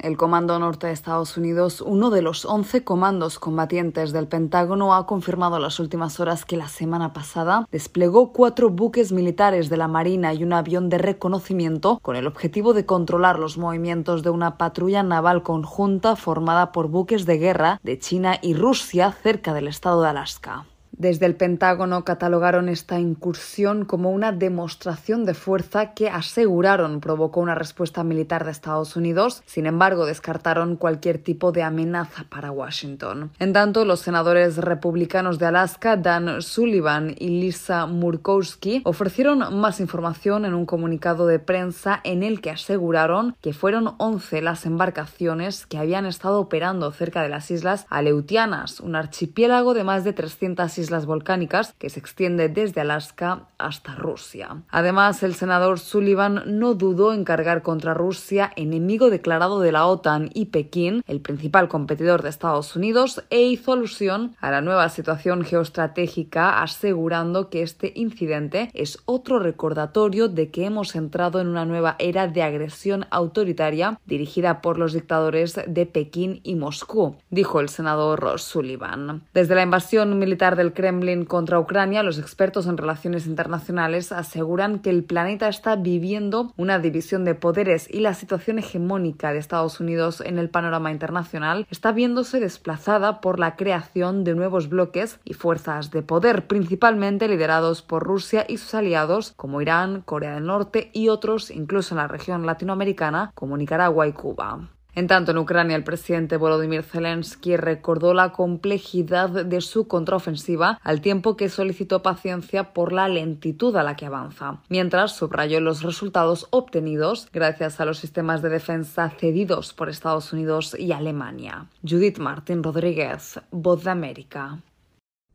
El 0.00 0.16
Comando 0.16 0.58
Norte 0.58 0.88
de 0.88 0.92
Estados 0.92 1.36
Unidos, 1.36 1.80
uno 1.80 2.10
de 2.10 2.20
los 2.20 2.44
11 2.44 2.84
comandos 2.84 3.38
combatientes 3.38 4.12
del 4.12 4.26
Pentágono, 4.26 4.94
ha 4.94 5.06
confirmado 5.06 5.56
en 5.56 5.62
las 5.62 5.78
últimas 5.78 6.18
horas 6.18 6.44
que 6.44 6.56
la 6.56 6.68
semana 6.68 7.12
pasada 7.12 7.68
desplegó 7.70 8.32
cuatro 8.32 8.70
buques 8.70 9.12
militares 9.12 9.68
de 9.70 9.76
la 9.76 9.88
Marina 9.88 10.34
y 10.34 10.42
un 10.42 10.52
avión 10.52 10.88
de 10.88 10.98
reconocimiento 10.98 12.00
con 12.02 12.16
el 12.16 12.26
objetivo 12.26 12.74
de 12.74 12.86
controlar 12.86 13.38
los 13.38 13.56
movimientos 13.56 14.22
de 14.22 14.30
una 14.30 14.58
patrulla 14.58 15.02
naval 15.02 15.42
conjunta 15.42 16.16
formada 16.16 16.72
por 16.72 16.88
buques 16.88 17.24
de 17.24 17.38
guerra 17.38 17.80
de 17.82 17.98
China 17.98 18.38
y 18.42 18.54
Rusia 18.54 19.12
cerca 19.12 19.54
del 19.54 19.68
estado 19.68 20.02
de 20.02 20.08
Alaska. 20.08 20.66
Desde 20.96 21.26
el 21.26 21.34
Pentágono 21.34 22.04
catalogaron 22.04 22.68
esta 22.68 23.00
incursión 23.00 23.84
como 23.84 24.10
una 24.10 24.30
demostración 24.30 25.24
de 25.24 25.34
fuerza 25.34 25.92
que 25.92 26.08
aseguraron 26.08 27.00
provocó 27.00 27.40
una 27.40 27.56
respuesta 27.56 28.04
militar 28.04 28.44
de 28.44 28.52
Estados 28.52 28.94
Unidos. 28.94 29.42
Sin 29.44 29.66
embargo, 29.66 30.06
descartaron 30.06 30.76
cualquier 30.76 31.18
tipo 31.18 31.50
de 31.50 31.64
amenaza 31.64 32.26
para 32.28 32.52
Washington. 32.52 33.32
En 33.40 33.52
tanto, 33.52 33.84
los 33.84 34.00
senadores 34.00 34.56
republicanos 34.56 35.38
de 35.38 35.46
Alaska, 35.46 35.96
Dan 35.96 36.42
Sullivan 36.42 37.14
y 37.18 37.40
Lisa 37.40 37.86
Murkowski, 37.86 38.82
ofrecieron 38.84 39.58
más 39.58 39.80
información 39.80 40.44
en 40.44 40.54
un 40.54 40.64
comunicado 40.64 41.26
de 41.26 41.40
prensa 41.40 42.00
en 42.04 42.22
el 42.22 42.40
que 42.40 42.50
aseguraron 42.50 43.36
que 43.40 43.52
fueron 43.52 43.94
11 43.98 44.42
las 44.42 44.64
embarcaciones 44.64 45.66
que 45.66 45.78
habían 45.78 46.06
estado 46.06 46.40
operando 46.40 46.90
cerca 46.92 47.22
de 47.22 47.28
las 47.28 47.50
islas 47.50 47.86
Aleutianas, 47.90 48.78
un 48.78 48.94
archipiélago 48.94 49.74
de 49.74 49.82
más 49.82 50.04
de 50.04 50.12
300 50.12 50.78
islas 50.78 50.83
islas 50.84 51.06
volcánicas 51.06 51.74
que 51.78 51.90
se 51.90 51.98
extiende 51.98 52.48
desde 52.48 52.80
Alaska 52.80 53.48
hasta 53.58 53.94
Rusia. 53.94 54.62
Además, 54.70 55.22
el 55.22 55.34
senador 55.34 55.78
Sullivan 55.78 56.42
no 56.46 56.74
dudó 56.74 57.12
en 57.12 57.24
cargar 57.24 57.62
contra 57.62 57.94
Rusia, 57.94 58.52
enemigo 58.56 59.10
declarado 59.10 59.60
de 59.60 59.72
la 59.72 59.86
OTAN 59.86 60.30
y 60.34 60.46
Pekín, 60.46 61.02
el 61.06 61.20
principal 61.20 61.68
competidor 61.68 62.22
de 62.22 62.28
Estados 62.28 62.76
Unidos, 62.76 63.24
e 63.30 63.42
hizo 63.42 63.72
alusión 63.72 64.36
a 64.40 64.50
la 64.50 64.60
nueva 64.60 64.88
situación 64.88 65.44
geoestratégica, 65.44 66.62
asegurando 66.62 67.48
que 67.50 67.62
este 67.62 67.92
incidente 67.96 68.70
es 68.74 68.98
otro 69.06 69.38
recordatorio 69.38 70.28
de 70.28 70.50
que 70.50 70.66
hemos 70.66 70.94
entrado 70.94 71.40
en 71.40 71.48
una 71.48 71.64
nueva 71.64 71.96
era 71.98 72.28
de 72.28 72.42
agresión 72.42 73.06
autoritaria 73.10 73.98
dirigida 74.04 74.60
por 74.60 74.78
los 74.78 74.92
dictadores 74.92 75.58
de 75.66 75.86
Pekín 75.86 76.40
y 76.42 76.54
Moscú, 76.54 77.16
dijo 77.30 77.60
el 77.60 77.68
senador 77.68 78.38
Sullivan. 78.38 79.24
Desde 79.32 79.54
la 79.54 79.62
invasión 79.62 80.18
militar 80.18 80.56
del 80.56 80.73
Kremlin 80.74 81.24
contra 81.24 81.58
Ucrania, 81.58 82.02
los 82.02 82.18
expertos 82.18 82.66
en 82.66 82.76
relaciones 82.76 83.26
internacionales 83.26 84.12
aseguran 84.12 84.80
que 84.80 84.90
el 84.90 85.04
planeta 85.04 85.48
está 85.48 85.76
viviendo 85.76 86.52
una 86.56 86.78
división 86.78 87.24
de 87.24 87.34
poderes 87.34 87.88
y 87.90 88.00
la 88.00 88.14
situación 88.14 88.58
hegemónica 88.58 89.32
de 89.32 89.38
Estados 89.38 89.80
Unidos 89.80 90.20
en 90.20 90.38
el 90.38 90.50
panorama 90.50 90.90
internacional 90.90 91.66
está 91.70 91.92
viéndose 91.92 92.40
desplazada 92.40 93.20
por 93.20 93.38
la 93.38 93.56
creación 93.56 94.24
de 94.24 94.34
nuevos 94.34 94.68
bloques 94.68 95.20
y 95.24 95.34
fuerzas 95.34 95.90
de 95.90 96.02
poder, 96.02 96.46
principalmente 96.46 97.28
liderados 97.28 97.82
por 97.82 98.02
Rusia 98.02 98.44
y 98.48 98.58
sus 98.58 98.74
aliados 98.74 99.32
como 99.36 99.62
Irán, 99.62 100.02
Corea 100.02 100.34
del 100.34 100.46
Norte 100.46 100.90
y 100.92 101.08
otros, 101.08 101.50
incluso 101.50 101.94
en 101.94 101.98
la 101.98 102.08
región 102.08 102.46
latinoamericana 102.46 103.30
como 103.34 103.56
Nicaragua 103.56 104.06
y 104.06 104.12
Cuba. 104.12 104.73
En 104.96 105.08
tanto, 105.08 105.32
en 105.32 105.38
Ucrania, 105.38 105.74
el 105.74 105.82
presidente 105.82 106.36
Volodymyr 106.36 106.84
Zelensky 106.84 107.56
recordó 107.56 108.14
la 108.14 108.30
complejidad 108.30 109.44
de 109.44 109.60
su 109.60 109.88
contraofensiva 109.88 110.78
al 110.82 111.00
tiempo 111.00 111.36
que 111.36 111.48
solicitó 111.48 112.02
paciencia 112.02 112.72
por 112.72 112.92
la 112.92 113.08
lentitud 113.08 113.74
a 113.74 113.82
la 113.82 113.96
que 113.96 114.06
avanza, 114.06 114.60
mientras 114.68 115.16
subrayó 115.16 115.60
los 115.60 115.82
resultados 115.82 116.46
obtenidos 116.50 117.28
gracias 117.32 117.80
a 117.80 117.84
los 117.84 117.98
sistemas 117.98 118.40
de 118.40 118.50
defensa 118.50 119.10
cedidos 119.10 119.72
por 119.72 119.88
Estados 119.88 120.32
Unidos 120.32 120.76
y 120.78 120.92
Alemania. 120.92 121.66
Judith 121.82 122.18
Martín 122.18 122.62
Rodríguez, 122.62 123.40
Voz 123.50 123.82
de 123.82 123.90
América. 123.90 124.60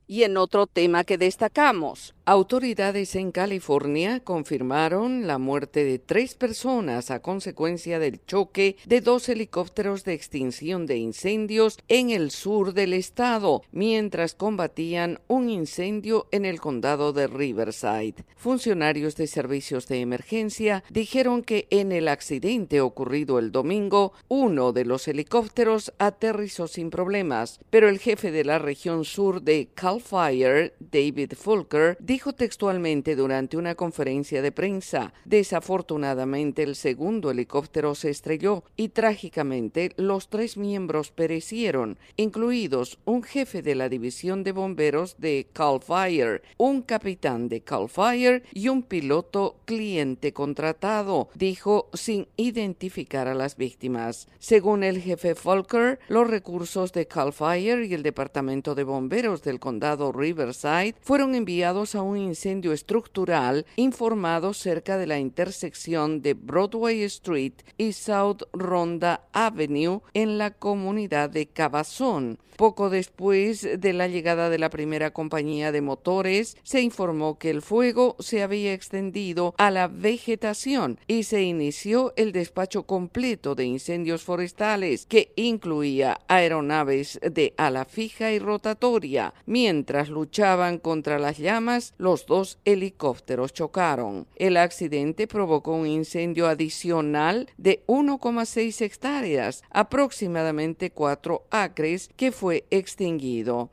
Y 0.08 0.24
en 0.24 0.38
otro 0.38 0.66
tema 0.66 1.04
que 1.04 1.20
destacamos, 1.20 2.16
autoridades 2.32 3.16
en 3.16 3.32
California 3.32 4.20
confirmaron 4.20 5.26
la 5.26 5.40
muerte 5.40 5.84
de 5.84 5.98
tres 5.98 6.36
personas 6.36 7.10
a 7.10 7.24
consecuencia 7.24 7.98
del 7.98 8.24
choque 8.24 8.78
de 8.86 9.02
dos 9.02 9.30
helicópteros 9.30 10.04
de 10.04 10.14
extinción 10.14 10.86
de 10.86 10.98
incendios 10.98 11.80
en 11.88 12.12
el 12.12 12.30
sur 12.30 12.74
del 12.76 12.94
estado, 12.94 13.64
mientras 13.72 14.36
combatían 14.36 15.20
un 15.28 15.50
incendio 15.50 16.28
en 16.32 16.46
el 16.46 16.62
condado 16.62 17.14
de 17.14 17.26
Riverside. 17.26 18.24
Funcionarios 18.38 19.16
de 19.16 19.26
servicios 19.26 19.88
de 19.88 20.02
emergencia 20.02 20.84
dijeron 20.92 21.42
que 21.42 21.68
en 21.72 21.92
el 21.92 22.08
accidente 22.08 22.80
ocurrido 22.80 23.40
el 23.40 23.52
domingo, 23.52 24.14
uno 24.28 24.72
de 24.72 24.86
los 24.86 25.08
helicópteros 25.08 25.94
aterrizó 25.98 26.68
sin 26.68 26.92
problemas, 26.92 27.60
pero 27.72 27.90
el 27.90 27.98
jefe 27.98 28.30
de 28.30 28.46
la 28.46 28.60
región 28.60 29.04
sur 29.04 29.42
de 29.42 29.70
Cal 29.74 30.00
Fire, 30.00 30.76
David 30.80 31.34
Fulker, 31.36 31.98
dijo 32.00 32.19
textualmente 32.20 33.16
durante 33.16 33.58
una 33.58 33.76
conferencia 33.76 34.42
de 34.42 34.52
prensa, 34.52 35.14
desafortunadamente 35.26 36.64
el 36.64 36.76
segundo 36.76 37.32
helicóptero 37.32 37.96
se 37.96 38.10
estrelló 38.10 38.64
y 38.76 38.90
trágicamente 38.90 39.94
los 39.96 40.30
tres 40.30 40.58
miembros 40.58 41.12
perecieron, 41.12 41.98
incluidos 42.18 43.00
un 43.06 43.24
jefe 43.24 43.62
de 43.62 43.76
la 43.76 43.90
división 43.90 44.44
de 44.44 44.52
bomberos 44.52 45.16
de 45.18 45.48
Cal 45.54 45.80
Fire, 45.82 46.42
un 46.58 46.82
capitán 46.82 47.50
de 47.50 47.62
Cal 47.62 47.88
Fire 47.90 48.44
y 48.54 48.68
un 48.68 48.84
piloto 48.84 49.56
cliente 49.66 50.34
contratado, 50.34 51.30
dijo 51.36 51.90
sin 51.94 52.28
identificar 52.36 53.28
a 53.28 53.34
las 53.34 53.56
víctimas. 53.56 54.28
Según 54.40 54.84
el 54.84 55.02
jefe 55.02 55.36
Fulker, 55.36 56.00
los 56.10 56.30
recursos 56.30 56.92
de 56.92 57.08
Cal 57.08 57.34
Fire 57.34 57.84
y 57.86 57.94
el 57.94 58.04
departamento 58.04 58.76
de 58.76 58.84
bomberos 58.84 59.42
del 59.42 59.60
condado 59.60 60.12
Riverside 60.12 60.96
fueron 61.02 61.36
enviados 61.36 61.96
a 61.96 61.99
un 62.02 62.18
incendio 62.18 62.74
estructural 62.74 63.66
informado 63.76 64.54
cerca 64.54 64.98
de 64.98 65.08
la 65.08 65.20
intersección 65.20 66.22
de 66.22 66.34
Broadway 66.34 67.04
Street 67.04 67.54
y 67.78 67.94
South 67.94 68.44
Ronda 68.54 69.28
Avenue 69.34 70.02
en 70.14 70.38
la 70.38 70.52
comunidad 70.52 71.30
de 71.30 71.48
Cabazón. 71.48 72.40
Poco 72.60 72.90
después 72.90 73.66
de 73.80 73.94
la 73.94 74.10
llegada 74.10 74.50
de 74.50 74.60
la 74.60 74.70
primera 74.70 75.12
compañía 75.12 75.72
de 75.72 75.80
motores, 75.80 76.58
se 76.64 76.82
informó 76.82 77.40
que 77.40 77.50
el 77.50 77.62
fuego 77.62 78.18
se 78.20 78.44
había 78.44 78.74
extendido 78.74 79.56
a 79.58 79.72
la 79.72 79.88
vegetación 79.88 81.00
y 81.08 81.24
se 81.24 81.42
inició 81.42 82.12
el 82.18 82.34
despacho 82.34 82.84
completo 82.84 83.56
de 83.56 83.64
incendios 83.64 84.24
forestales 84.24 85.06
que 85.06 85.32
incluía 85.38 86.20
aeronaves 86.28 87.18
de 87.24 87.54
ala 87.56 87.86
fija 87.86 88.34
y 88.34 88.40
rotatoria. 88.40 89.34
Mientras 89.46 90.10
luchaban 90.10 90.80
contra 90.80 91.18
las 91.18 91.38
llamas, 91.38 91.89
los 91.98 92.26
dos 92.26 92.60
helicópteros 92.66 93.54
chocaron. 93.54 94.28
El 94.36 94.58
accidente 94.58 95.28
provocó 95.28 95.74
un 95.74 95.88
incendio 95.88 96.48
adicional 96.48 97.50
de 97.58 97.84
1,6 97.88 98.82
hectáreas, 98.82 99.64
aproximadamente 99.70 100.92
4 100.92 101.44
acres, 101.50 102.10
que 102.16 102.32
fue 102.32 102.66
extinguido. 102.70 103.70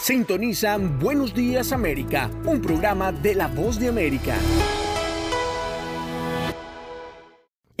Sintonizan 0.00 0.98
Buenos 0.98 1.34
Días 1.34 1.72
América, 1.72 2.30
un 2.46 2.62
programa 2.62 3.12
de 3.12 3.34
La 3.34 3.48
Voz 3.48 3.78
de 3.78 3.88
América. 3.88 4.36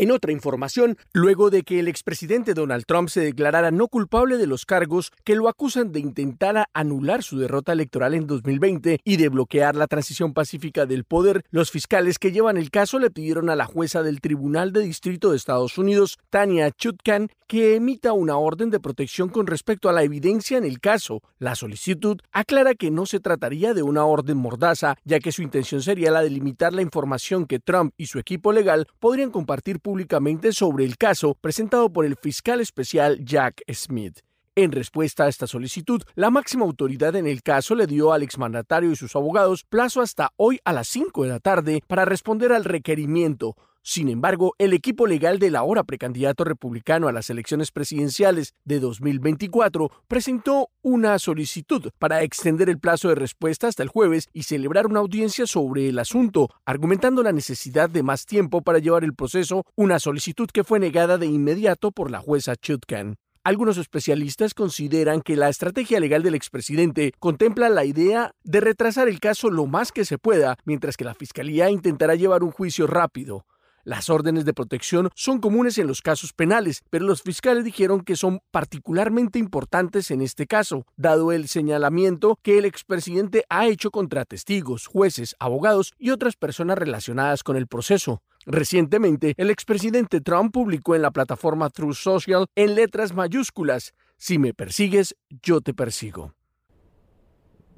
En 0.00 0.12
otra 0.12 0.30
información, 0.30 0.96
luego 1.12 1.50
de 1.50 1.64
que 1.64 1.80
el 1.80 1.88
expresidente 1.88 2.54
Donald 2.54 2.84
Trump 2.86 3.08
se 3.08 3.20
declarara 3.20 3.72
no 3.72 3.88
culpable 3.88 4.36
de 4.36 4.46
los 4.46 4.64
cargos 4.64 5.10
que 5.24 5.34
lo 5.34 5.48
acusan 5.48 5.90
de 5.90 5.98
intentar 5.98 6.68
anular 6.72 7.24
su 7.24 7.36
derrota 7.36 7.72
electoral 7.72 8.14
en 8.14 8.28
2020 8.28 9.00
y 9.02 9.16
de 9.16 9.28
bloquear 9.28 9.74
la 9.74 9.88
transición 9.88 10.34
pacífica 10.34 10.86
del 10.86 11.02
poder, 11.02 11.44
los 11.50 11.72
fiscales 11.72 12.20
que 12.20 12.30
llevan 12.30 12.58
el 12.58 12.70
caso 12.70 13.00
le 13.00 13.10
pidieron 13.10 13.50
a 13.50 13.56
la 13.56 13.64
jueza 13.64 14.04
del 14.04 14.20
Tribunal 14.20 14.72
de 14.72 14.82
Distrito 14.82 15.32
de 15.32 15.36
Estados 15.36 15.78
Unidos, 15.78 16.20
Tania 16.30 16.70
Chutkan, 16.70 17.28
que 17.48 17.74
emita 17.74 18.12
una 18.12 18.36
orden 18.36 18.70
de 18.70 18.78
protección 18.78 19.30
con 19.30 19.48
respecto 19.48 19.88
a 19.88 19.92
la 19.92 20.04
evidencia 20.04 20.58
en 20.58 20.64
el 20.64 20.78
caso. 20.78 21.22
La 21.40 21.56
solicitud 21.56 22.20
aclara 22.30 22.74
que 22.74 22.92
no 22.92 23.04
se 23.04 23.18
trataría 23.18 23.74
de 23.74 23.82
una 23.82 24.04
orden 24.04 24.36
mordaza, 24.36 24.94
ya 25.04 25.18
que 25.18 25.32
su 25.32 25.42
intención 25.42 25.82
sería 25.82 26.12
la 26.12 26.22
de 26.22 26.30
limitar 26.30 26.72
la 26.72 26.82
información 26.82 27.46
que 27.46 27.58
Trump 27.58 27.94
y 27.96 28.06
su 28.06 28.20
equipo 28.20 28.52
legal 28.52 28.86
podrían 29.00 29.32
compartir 29.32 29.80
públicamente 29.88 30.52
sobre 30.52 30.84
el 30.84 30.98
caso 30.98 31.32
presentado 31.32 31.90
por 31.90 32.04
el 32.04 32.14
fiscal 32.14 32.60
especial 32.60 33.24
Jack 33.24 33.62
Smith. 33.72 34.18
En 34.54 34.70
respuesta 34.70 35.24
a 35.24 35.28
esta 35.28 35.46
solicitud, 35.46 36.02
la 36.14 36.28
máxima 36.28 36.66
autoridad 36.66 37.16
en 37.16 37.26
el 37.26 37.42
caso 37.42 37.74
le 37.74 37.86
dio 37.86 38.12
al 38.12 38.22
exmandatario 38.22 38.92
y 38.92 38.96
sus 38.96 39.16
abogados 39.16 39.64
plazo 39.64 40.02
hasta 40.02 40.28
hoy 40.36 40.60
a 40.66 40.74
las 40.74 40.88
5 40.88 41.22
de 41.22 41.28
la 41.30 41.40
tarde 41.40 41.82
para 41.86 42.04
responder 42.04 42.52
al 42.52 42.66
requerimiento. 42.66 43.56
Sin 43.82 44.08
embargo, 44.08 44.54
el 44.58 44.74
equipo 44.74 45.06
legal 45.06 45.38
del 45.38 45.56
ahora 45.56 45.82
precandidato 45.82 46.44
republicano 46.44 47.08
a 47.08 47.12
las 47.12 47.30
elecciones 47.30 47.70
presidenciales 47.70 48.54
de 48.64 48.80
2024 48.80 49.90
presentó 50.06 50.68
una 50.82 51.18
solicitud 51.18 51.90
para 51.98 52.22
extender 52.22 52.68
el 52.68 52.78
plazo 52.78 53.08
de 53.08 53.14
respuesta 53.14 53.66
hasta 53.66 53.82
el 53.82 53.88
jueves 53.88 54.28
y 54.32 54.42
celebrar 54.42 54.86
una 54.86 55.00
audiencia 55.00 55.46
sobre 55.46 55.88
el 55.88 55.98
asunto, 55.98 56.50
argumentando 56.66 57.22
la 57.22 57.32
necesidad 57.32 57.88
de 57.88 58.02
más 58.02 58.26
tiempo 58.26 58.60
para 58.60 58.78
llevar 58.78 59.04
el 59.04 59.14
proceso, 59.14 59.64
una 59.74 59.98
solicitud 59.98 60.48
que 60.52 60.64
fue 60.64 60.78
negada 60.80 61.16
de 61.16 61.26
inmediato 61.26 61.90
por 61.90 62.10
la 62.10 62.20
jueza 62.20 62.56
Chutkan. 62.56 63.16
Algunos 63.44 63.78
especialistas 63.78 64.52
consideran 64.52 65.22
que 65.22 65.34
la 65.34 65.48
estrategia 65.48 66.00
legal 66.00 66.22
del 66.22 66.34
expresidente 66.34 67.12
contempla 67.18 67.70
la 67.70 67.86
idea 67.86 68.34
de 68.44 68.60
retrasar 68.60 69.08
el 69.08 69.20
caso 69.20 69.48
lo 69.48 69.64
más 69.64 69.90
que 69.92 70.04
se 70.04 70.18
pueda, 70.18 70.58
mientras 70.66 70.98
que 70.98 71.04
la 71.04 71.14
Fiscalía 71.14 71.70
intentará 71.70 72.14
llevar 72.14 72.42
un 72.42 72.50
juicio 72.50 72.86
rápido. 72.86 73.46
Las 73.88 74.10
órdenes 74.10 74.44
de 74.44 74.52
protección 74.52 75.08
son 75.14 75.40
comunes 75.40 75.78
en 75.78 75.86
los 75.86 76.02
casos 76.02 76.34
penales, 76.34 76.82
pero 76.90 77.06
los 77.06 77.22
fiscales 77.22 77.64
dijeron 77.64 78.02
que 78.02 78.16
son 78.16 78.40
particularmente 78.50 79.38
importantes 79.38 80.10
en 80.10 80.20
este 80.20 80.46
caso, 80.46 80.84
dado 80.98 81.32
el 81.32 81.48
señalamiento 81.48 82.38
que 82.42 82.58
el 82.58 82.66
expresidente 82.66 83.44
ha 83.48 83.66
hecho 83.66 83.90
contra 83.90 84.26
testigos, 84.26 84.86
jueces, 84.86 85.36
abogados 85.38 85.94
y 85.96 86.10
otras 86.10 86.36
personas 86.36 86.76
relacionadas 86.76 87.42
con 87.42 87.56
el 87.56 87.66
proceso. 87.66 88.20
Recientemente, 88.44 89.32
el 89.38 89.48
expresidente 89.48 90.20
Trump 90.20 90.52
publicó 90.52 90.94
en 90.94 91.00
la 91.00 91.10
plataforma 91.10 91.70
True 91.70 91.94
Social 91.94 92.44
en 92.56 92.74
letras 92.74 93.14
mayúsculas, 93.14 93.94
Si 94.18 94.36
me 94.36 94.52
persigues, 94.52 95.16
yo 95.30 95.62
te 95.62 95.72
persigo. 95.72 96.34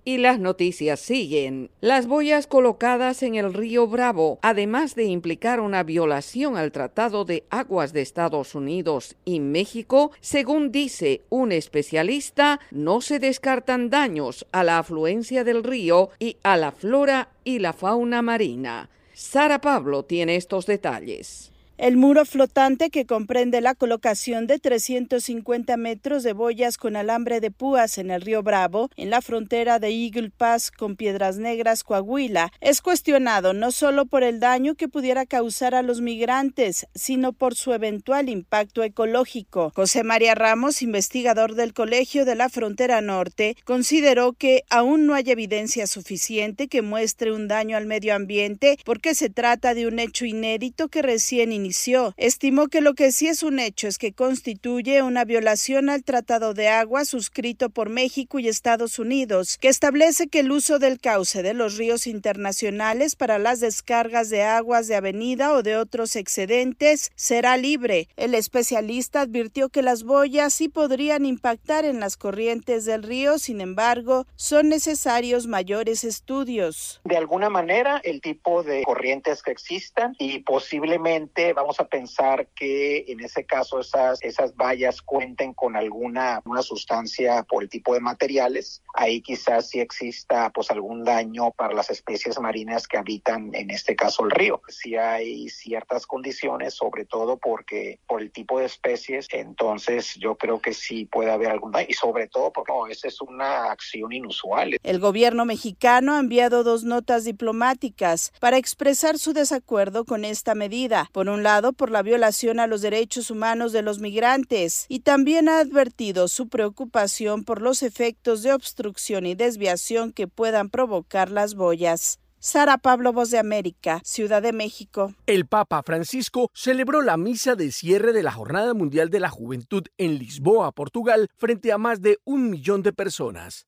Y 0.05 0.19
las 0.19 0.39
noticias 0.39 1.01
siguen. 1.01 1.71
Las 1.81 2.07
boyas 2.07 2.47
colocadas 2.47 3.23
en 3.23 3.35
el 3.35 3.53
río 3.53 3.87
Bravo, 3.87 4.39
además 4.43 4.95
de 4.95 5.05
implicar 5.05 5.61
una 5.61 5.83
violación 5.83 6.57
al 6.57 6.73
Tratado 6.73 7.25
de 7.25 7.45
Aguas 7.51 7.93
de 7.93 8.03
Estados 8.03 8.55
Unidos 8.55 9.17
y 9.25 9.41
México, 9.41 10.13
según 10.21 10.73
dice 10.73 11.23
un 11.29 11.53
especialista, 11.53 12.61
no 12.71 13.01
se 13.01 13.19
descartan 13.19 13.91
daños 13.91 14.47
a 14.53 14.65
la 14.65 14.79
afluencia 14.79 15.45
del 15.45 15.63
río 15.65 16.11
y 16.19 16.37
a 16.43 16.57
la 16.57 16.73
flora 16.73 17.29
y 17.45 17.59
la 17.59 17.73
fauna 17.73 18.23
marina. 18.23 18.89
Sara 19.13 19.61
Pablo 19.61 20.05
tiene 20.05 20.37
estos 20.37 20.67
detalles. 20.67 21.53
El 21.81 21.97
muro 21.97 22.27
flotante, 22.27 22.91
que 22.91 23.07
comprende 23.07 23.63
la 23.63 23.75
colocación 23.75 24.47
de 24.47 24.59
350 24.59 25.79
metros 25.79 26.23
de 26.23 26.35
boyas 26.35 26.77
con 26.77 26.95
alambre 26.95 27.41
de 27.41 27.51
púas 27.51 27.97
en 27.97 28.11
el 28.11 28.21
río 28.21 28.43
Bravo, 28.43 28.91
en 28.99 29.09
la 29.09 29.23
frontera 29.23 29.79
de 29.79 29.89
Eagle 29.89 30.29
Pass 30.29 30.71
con 30.71 30.95
Piedras 30.95 31.39
Negras, 31.39 31.83
Coahuila, 31.83 32.53
es 32.61 32.83
cuestionado 32.83 33.55
no 33.55 33.73
solo 33.73 34.05
por 34.05 34.25
el 34.25 34.41
daño 34.41 34.75
que 34.75 34.89
pudiera 34.89 35.25
causar 35.25 35.75
a 35.75 35.81
los 35.81 36.03
migrantes, 36.03 36.87
sino 36.95 37.33
por 37.33 37.55
su 37.55 37.73
eventual 37.73 38.29
impacto 38.29 38.83
ecológico. 38.83 39.73
José 39.75 40.05
María 40.05 40.35
Ramos, 40.35 40.83
investigador 40.83 41.55
del 41.55 41.73
Colegio 41.73 42.27
de 42.27 42.35
la 42.35 42.51
Frontera 42.51 43.01
Norte, 43.01 43.57
consideró 43.65 44.35
que 44.35 44.65
aún 44.69 45.07
no 45.07 45.15
hay 45.15 45.31
evidencia 45.31 45.87
suficiente 45.87 46.69
que 46.69 46.83
muestre 46.83 47.33
un 47.33 47.49
daño 47.49 47.79
al 47.79 47.87
medio 47.87 48.15
ambiente 48.15 48.77
porque 48.85 49.15
se 49.15 49.31
trata 49.31 49.73
de 49.73 49.87
un 49.87 49.99
hecho 49.99 50.27
inédito 50.27 50.89
que 50.89 51.01
recién 51.01 51.53
inició 51.53 51.70
estimó 52.17 52.69
que 52.69 52.81
lo 52.81 52.95
que 52.95 53.13
sí 53.13 53.29
es 53.29 53.43
un 53.43 53.59
hecho 53.59 53.89
es 53.89 53.99
que 53.99 54.13
constituye 54.13 55.03
una 55.03 55.25
violación 55.25 55.91
al 55.91 56.05
Tratado 56.05 56.55
de 56.55 56.69
Agua 56.69 57.05
suscrito 57.05 57.71
por 57.71 57.89
México 57.89 58.39
y 58.39 58.49
Estados 58.49 58.99
Unidos, 58.99 59.59
que 59.59 59.69
establece 59.69 60.29
que 60.29 60.41
el 60.41 60.51
uso 60.51 60.79
del 60.79 61.01
cauce 61.01 61.43
de 61.43 61.55
los 61.55 61.77
ríos 61.77 62.07
internacionales 62.07 63.17
para 63.17 63.39
las 63.39 63.61
descargas 63.61 64.31
de 64.31 64.43
aguas 64.43 64.89
de 64.89 64.97
avenida 64.97 65.53
o 65.53 65.63
de 65.63 65.77
otros 65.77 66.17
excedentes 66.17 67.11
será 67.15 67.57
libre. 67.57 68.09
El 68.17 68.35
especialista 68.35 69.23
advirtió 69.23 69.69
que 69.69 69.83
las 69.83 70.05
boyas 70.05 70.53
sí 70.53 70.69
podrían 70.69 71.27
impactar 71.27 71.85
en 71.85 72.01
las 72.01 72.17
corrientes 72.17 72.85
del 72.85 73.03
río, 73.03 73.39
sin 73.39 73.61
embargo, 73.61 74.27
son 74.37 74.69
necesarios 74.69 75.47
mayores 75.47 76.05
estudios. 76.05 77.01
De 77.05 77.17
alguna 77.17 77.51
manera, 77.51 78.01
el 78.05 78.21
tipo 78.21 78.63
de 78.63 78.83
corrientes 78.83 79.43
que 79.43 79.51
existan 79.51 80.15
y 80.19 80.41
posiblemente 80.41 81.53
vamos 81.61 81.79
a 81.79 81.87
pensar 81.87 82.49
que 82.55 83.05
en 83.09 83.21
ese 83.21 83.45
caso 83.45 83.81
esas, 83.81 84.23
esas 84.23 84.57
vallas 84.57 85.03
cuenten 85.03 85.53
con 85.53 85.77
alguna 85.77 86.41
una 86.47 86.63
sustancia 86.63 87.43
por 87.43 87.63
el 87.63 87.69
tipo 87.69 87.93
de 87.93 88.01
materiales. 88.01 88.83
Ahí 88.95 89.21
quizás 89.21 89.69
sí 89.69 89.79
exista 89.79 90.51
pues 90.51 90.71
algún 90.71 91.05
daño 91.05 91.51
para 91.51 91.75
las 91.75 91.91
especies 91.91 92.41
marinas 92.41 92.89
que 92.89 92.97
habitan 92.97 93.55
en 93.55 93.71
este 93.71 93.95
caso 93.95 94.25
el 94.25 94.31
río. 94.31 94.63
Si 94.69 94.97
hay 94.97 95.51
ciertas 95.51 96.07
condiciones, 96.07 96.75
sobre 96.75 97.05
todo 97.05 97.37
porque 97.37 97.99
por 98.07 98.23
el 98.23 98.31
tipo 98.31 98.59
de 98.59 98.65
especies, 98.65 99.27
entonces 99.31 100.15
yo 100.15 100.37
creo 100.37 100.61
que 100.61 100.73
sí 100.73 101.05
puede 101.05 101.31
haber 101.31 101.51
algún 101.51 101.73
daño 101.73 101.89
y 101.91 101.95
sobre 101.95 102.27
todo 102.27 102.53
porque 102.53 102.73
no, 102.73 102.87
esa 102.87 103.09
es 103.09 103.21
una 103.21 103.71
acción 103.71 104.13
inusual. 104.13 104.79
El 104.83 104.99
gobierno 104.99 105.45
mexicano 105.45 106.15
ha 106.15 106.21
enviado 106.21 106.65
dos 106.65 106.85
notas 106.85 107.25
diplomáticas 107.25 108.33
para 108.41 108.57
expresar 108.57 109.19
su 109.19 109.35
desacuerdo 109.35 110.05
con 110.05 110.25
esta 110.25 110.55
medida. 110.55 111.11
Por 111.13 111.29
un 111.29 111.43
lado, 111.43 111.50
por 111.77 111.91
la 111.91 112.03
violación 112.03 112.61
a 112.61 112.69
los 112.69 112.81
derechos 112.81 113.31
humanos 113.31 113.73
de 113.73 113.83
los 113.83 113.99
migrantes 113.99 114.87
y 114.89 115.01
también 115.01 115.49
ha 115.49 115.59
advertido 115.59 116.29
su 116.29 116.49
preocupación 116.49 117.43
por 117.45 117.61
los 117.61 117.83
efectos 117.83 118.43
de 118.43 118.53
obstrucción 118.53 119.27
y 119.27 119.35
desviación 119.35 120.13
que 120.13 120.29
puedan 120.29 120.71
provocar 120.71 121.31
las 121.31 121.55
boyas. 121.55 122.21
Sara 122.39 122.79
Pablo, 122.79 123.13
Voz 123.13 123.31
de 123.31 123.39
América, 123.39 124.01
Ciudad 124.05 124.41
de 124.41 124.53
México. 124.53 125.15
El 125.27 125.47
Papa 125.47 125.83
Francisco 125.83 126.51
celebró 126.55 127.03
la 127.03 127.17
misa 127.17 127.57
de 127.57 127.73
cierre 127.73 128.13
de 128.13 128.23
la 128.23 128.33
Jornada 128.33 128.73
Mundial 128.73 129.11
de 129.11 129.21
la 129.21 129.29
Juventud 129.29 129.83
en 129.99 130.19
Lisboa, 130.19 130.73
Portugal, 130.73 131.29
frente 131.37 131.73
a 131.73 131.79
más 131.79 132.01
de 132.01 132.19
un 132.25 132.49
millón 132.49 132.83
de 132.83 132.93
personas. 132.93 133.67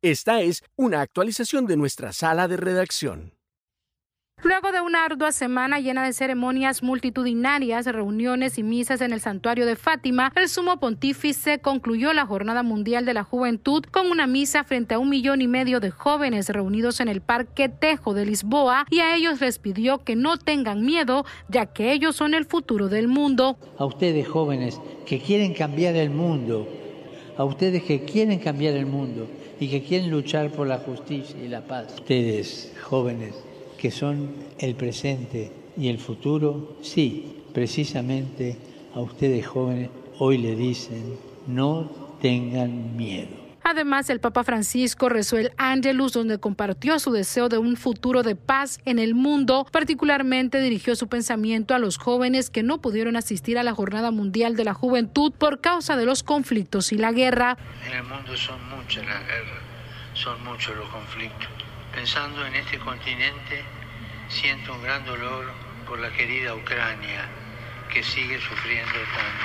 Esta 0.00 0.40
es 0.40 0.62
una 0.76 1.00
actualización 1.00 1.66
de 1.66 1.76
nuestra 1.76 2.12
sala 2.12 2.46
de 2.46 2.56
redacción. 2.56 3.34
Luego 4.44 4.72
de 4.72 4.82
una 4.82 5.06
ardua 5.06 5.32
semana 5.32 5.80
llena 5.80 6.04
de 6.04 6.12
ceremonias 6.12 6.82
multitudinarias, 6.82 7.86
reuniones 7.86 8.58
y 8.58 8.62
misas 8.62 9.00
en 9.00 9.14
el 9.14 9.20
santuario 9.22 9.64
de 9.64 9.74
Fátima, 9.74 10.30
el 10.36 10.50
sumo 10.50 10.78
pontífice 10.78 11.60
concluyó 11.60 12.12
la 12.12 12.26
Jornada 12.26 12.62
Mundial 12.62 13.06
de 13.06 13.14
la 13.14 13.24
Juventud 13.24 13.82
con 13.90 14.10
una 14.10 14.26
misa 14.26 14.62
frente 14.62 14.92
a 14.92 14.98
un 14.98 15.08
millón 15.08 15.40
y 15.40 15.48
medio 15.48 15.80
de 15.80 15.90
jóvenes 15.90 16.50
reunidos 16.50 17.00
en 17.00 17.08
el 17.08 17.22
Parque 17.22 17.70
Tejo 17.70 18.12
de 18.12 18.26
Lisboa 18.26 18.84
y 18.90 19.00
a 19.00 19.16
ellos 19.16 19.40
les 19.40 19.58
pidió 19.58 20.04
que 20.04 20.14
no 20.14 20.36
tengan 20.36 20.84
miedo, 20.84 21.24
ya 21.48 21.64
que 21.64 21.92
ellos 21.92 22.14
son 22.14 22.34
el 22.34 22.44
futuro 22.44 22.90
del 22.90 23.08
mundo. 23.08 23.56
A 23.78 23.86
ustedes 23.86 24.28
jóvenes 24.28 24.78
que 25.06 25.20
quieren 25.20 25.54
cambiar 25.54 25.96
el 25.96 26.10
mundo, 26.10 26.68
a 27.38 27.44
ustedes 27.44 27.82
que 27.84 28.04
quieren 28.04 28.40
cambiar 28.40 28.74
el 28.74 28.84
mundo 28.84 29.26
y 29.58 29.70
que 29.70 29.82
quieren 29.82 30.10
luchar 30.10 30.50
por 30.50 30.66
la 30.66 30.76
justicia 30.76 31.34
y 31.42 31.48
la 31.48 31.62
paz. 31.62 31.94
Ustedes 31.94 32.74
jóvenes 32.82 33.43
que 33.84 33.90
son 33.90 34.30
el 34.58 34.76
presente 34.76 35.52
y 35.76 35.88
el 35.88 35.98
futuro, 35.98 36.78
sí, 36.80 37.42
precisamente 37.52 38.56
a 38.94 39.00
ustedes 39.00 39.46
jóvenes 39.46 39.90
hoy 40.18 40.38
le 40.38 40.56
dicen, 40.56 41.18
no 41.46 41.90
tengan 42.22 42.96
miedo. 42.96 43.36
Además, 43.62 44.08
el 44.08 44.20
Papa 44.20 44.42
Francisco 44.42 45.10
rezó 45.10 45.36
el 45.36 45.52
Angelus, 45.58 46.14
donde 46.14 46.40
compartió 46.40 46.98
su 46.98 47.12
deseo 47.12 47.50
de 47.50 47.58
un 47.58 47.76
futuro 47.76 48.22
de 48.22 48.36
paz 48.36 48.80
en 48.86 48.98
el 48.98 49.14
mundo. 49.14 49.66
Particularmente 49.70 50.62
dirigió 50.62 50.96
su 50.96 51.08
pensamiento 51.08 51.74
a 51.74 51.78
los 51.78 51.98
jóvenes 51.98 52.48
que 52.48 52.62
no 52.62 52.80
pudieron 52.80 53.16
asistir 53.16 53.58
a 53.58 53.62
la 53.62 53.74
Jornada 53.74 54.10
Mundial 54.10 54.56
de 54.56 54.64
la 54.64 54.72
Juventud 54.72 55.30
por 55.36 55.60
causa 55.60 55.98
de 55.98 56.06
los 56.06 56.22
conflictos 56.22 56.90
y 56.90 56.96
la 56.96 57.12
guerra. 57.12 57.58
En 57.86 57.98
el 57.98 58.04
mundo 58.04 58.34
son 58.34 58.66
muchas 58.70 59.04
las 59.04 59.26
guerras, 59.26 59.62
son 60.14 60.42
muchos 60.42 60.74
los 60.74 60.88
conflictos. 60.88 61.50
Pensando 61.94 62.44
en 62.44 62.56
este 62.56 62.76
continente, 62.80 63.62
siento 64.34 64.74
un 64.74 64.82
gran 64.82 65.04
dolor 65.04 65.52
por 65.86 66.00
la 66.00 66.10
querida 66.10 66.54
Ucrania, 66.56 67.28
que 67.88 68.02
sigue 68.02 68.40
sufriendo 68.40 68.92
tanto. 68.92 69.44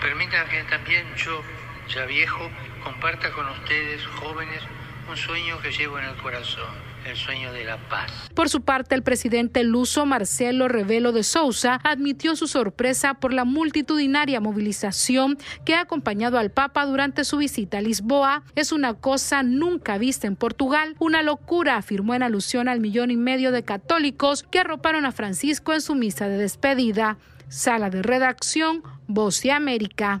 Permitan 0.00 0.48
que 0.48 0.64
también 0.64 1.06
yo 1.14 1.42
ya 1.88 2.04
viejo, 2.04 2.50
comparta 2.82 3.30
con 3.30 3.48
ustedes, 3.50 4.04
jóvenes, 4.06 4.62
un 5.08 5.16
sueño 5.16 5.60
que 5.60 5.70
llevo 5.70 6.00
en 6.00 6.06
el 6.06 6.16
corazón, 6.16 6.87
el 7.08 7.16
sueño 7.16 7.52
de 7.52 7.64
la 7.64 7.76
paz. 7.88 8.10
Por 8.34 8.48
su 8.48 8.62
parte, 8.62 8.94
el 8.94 9.02
presidente 9.02 9.64
luso 9.64 10.06
Marcelo 10.06 10.68
Revelo 10.68 11.12
de 11.12 11.22
Sousa 11.22 11.80
admitió 11.82 12.36
su 12.36 12.46
sorpresa 12.46 13.14
por 13.14 13.32
la 13.32 13.44
multitudinaria 13.44 14.40
movilización 14.40 15.38
que 15.64 15.74
ha 15.74 15.80
acompañado 15.80 16.38
al 16.38 16.50
Papa 16.50 16.86
durante 16.86 17.24
su 17.24 17.38
visita 17.38 17.78
a 17.78 17.82
Lisboa. 17.82 18.42
Es 18.54 18.72
una 18.72 18.94
cosa 18.94 19.42
nunca 19.42 19.98
vista 19.98 20.26
en 20.26 20.36
Portugal, 20.36 20.94
una 20.98 21.22
locura, 21.22 21.76
afirmó 21.76 22.14
en 22.14 22.22
alusión 22.22 22.68
al 22.68 22.80
millón 22.80 23.10
y 23.10 23.16
medio 23.16 23.52
de 23.52 23.62
católicos 23.62 24.42
que 24.42 24.60
arroparon 24.60 25.04
a 25.04 25.12
Francisco 25.12 25.72
en 25.72 25.80
su 25.80 25.94
misa 25.94 26.28
de 26.28 26.38
despedida. 26.38 27.18
Sala 27.48 27.88
de 27.88 28.02
redacción, 28.02 28.82
Voz 29.06 29.40
de 29.42 29.52
América. 29.52 30.20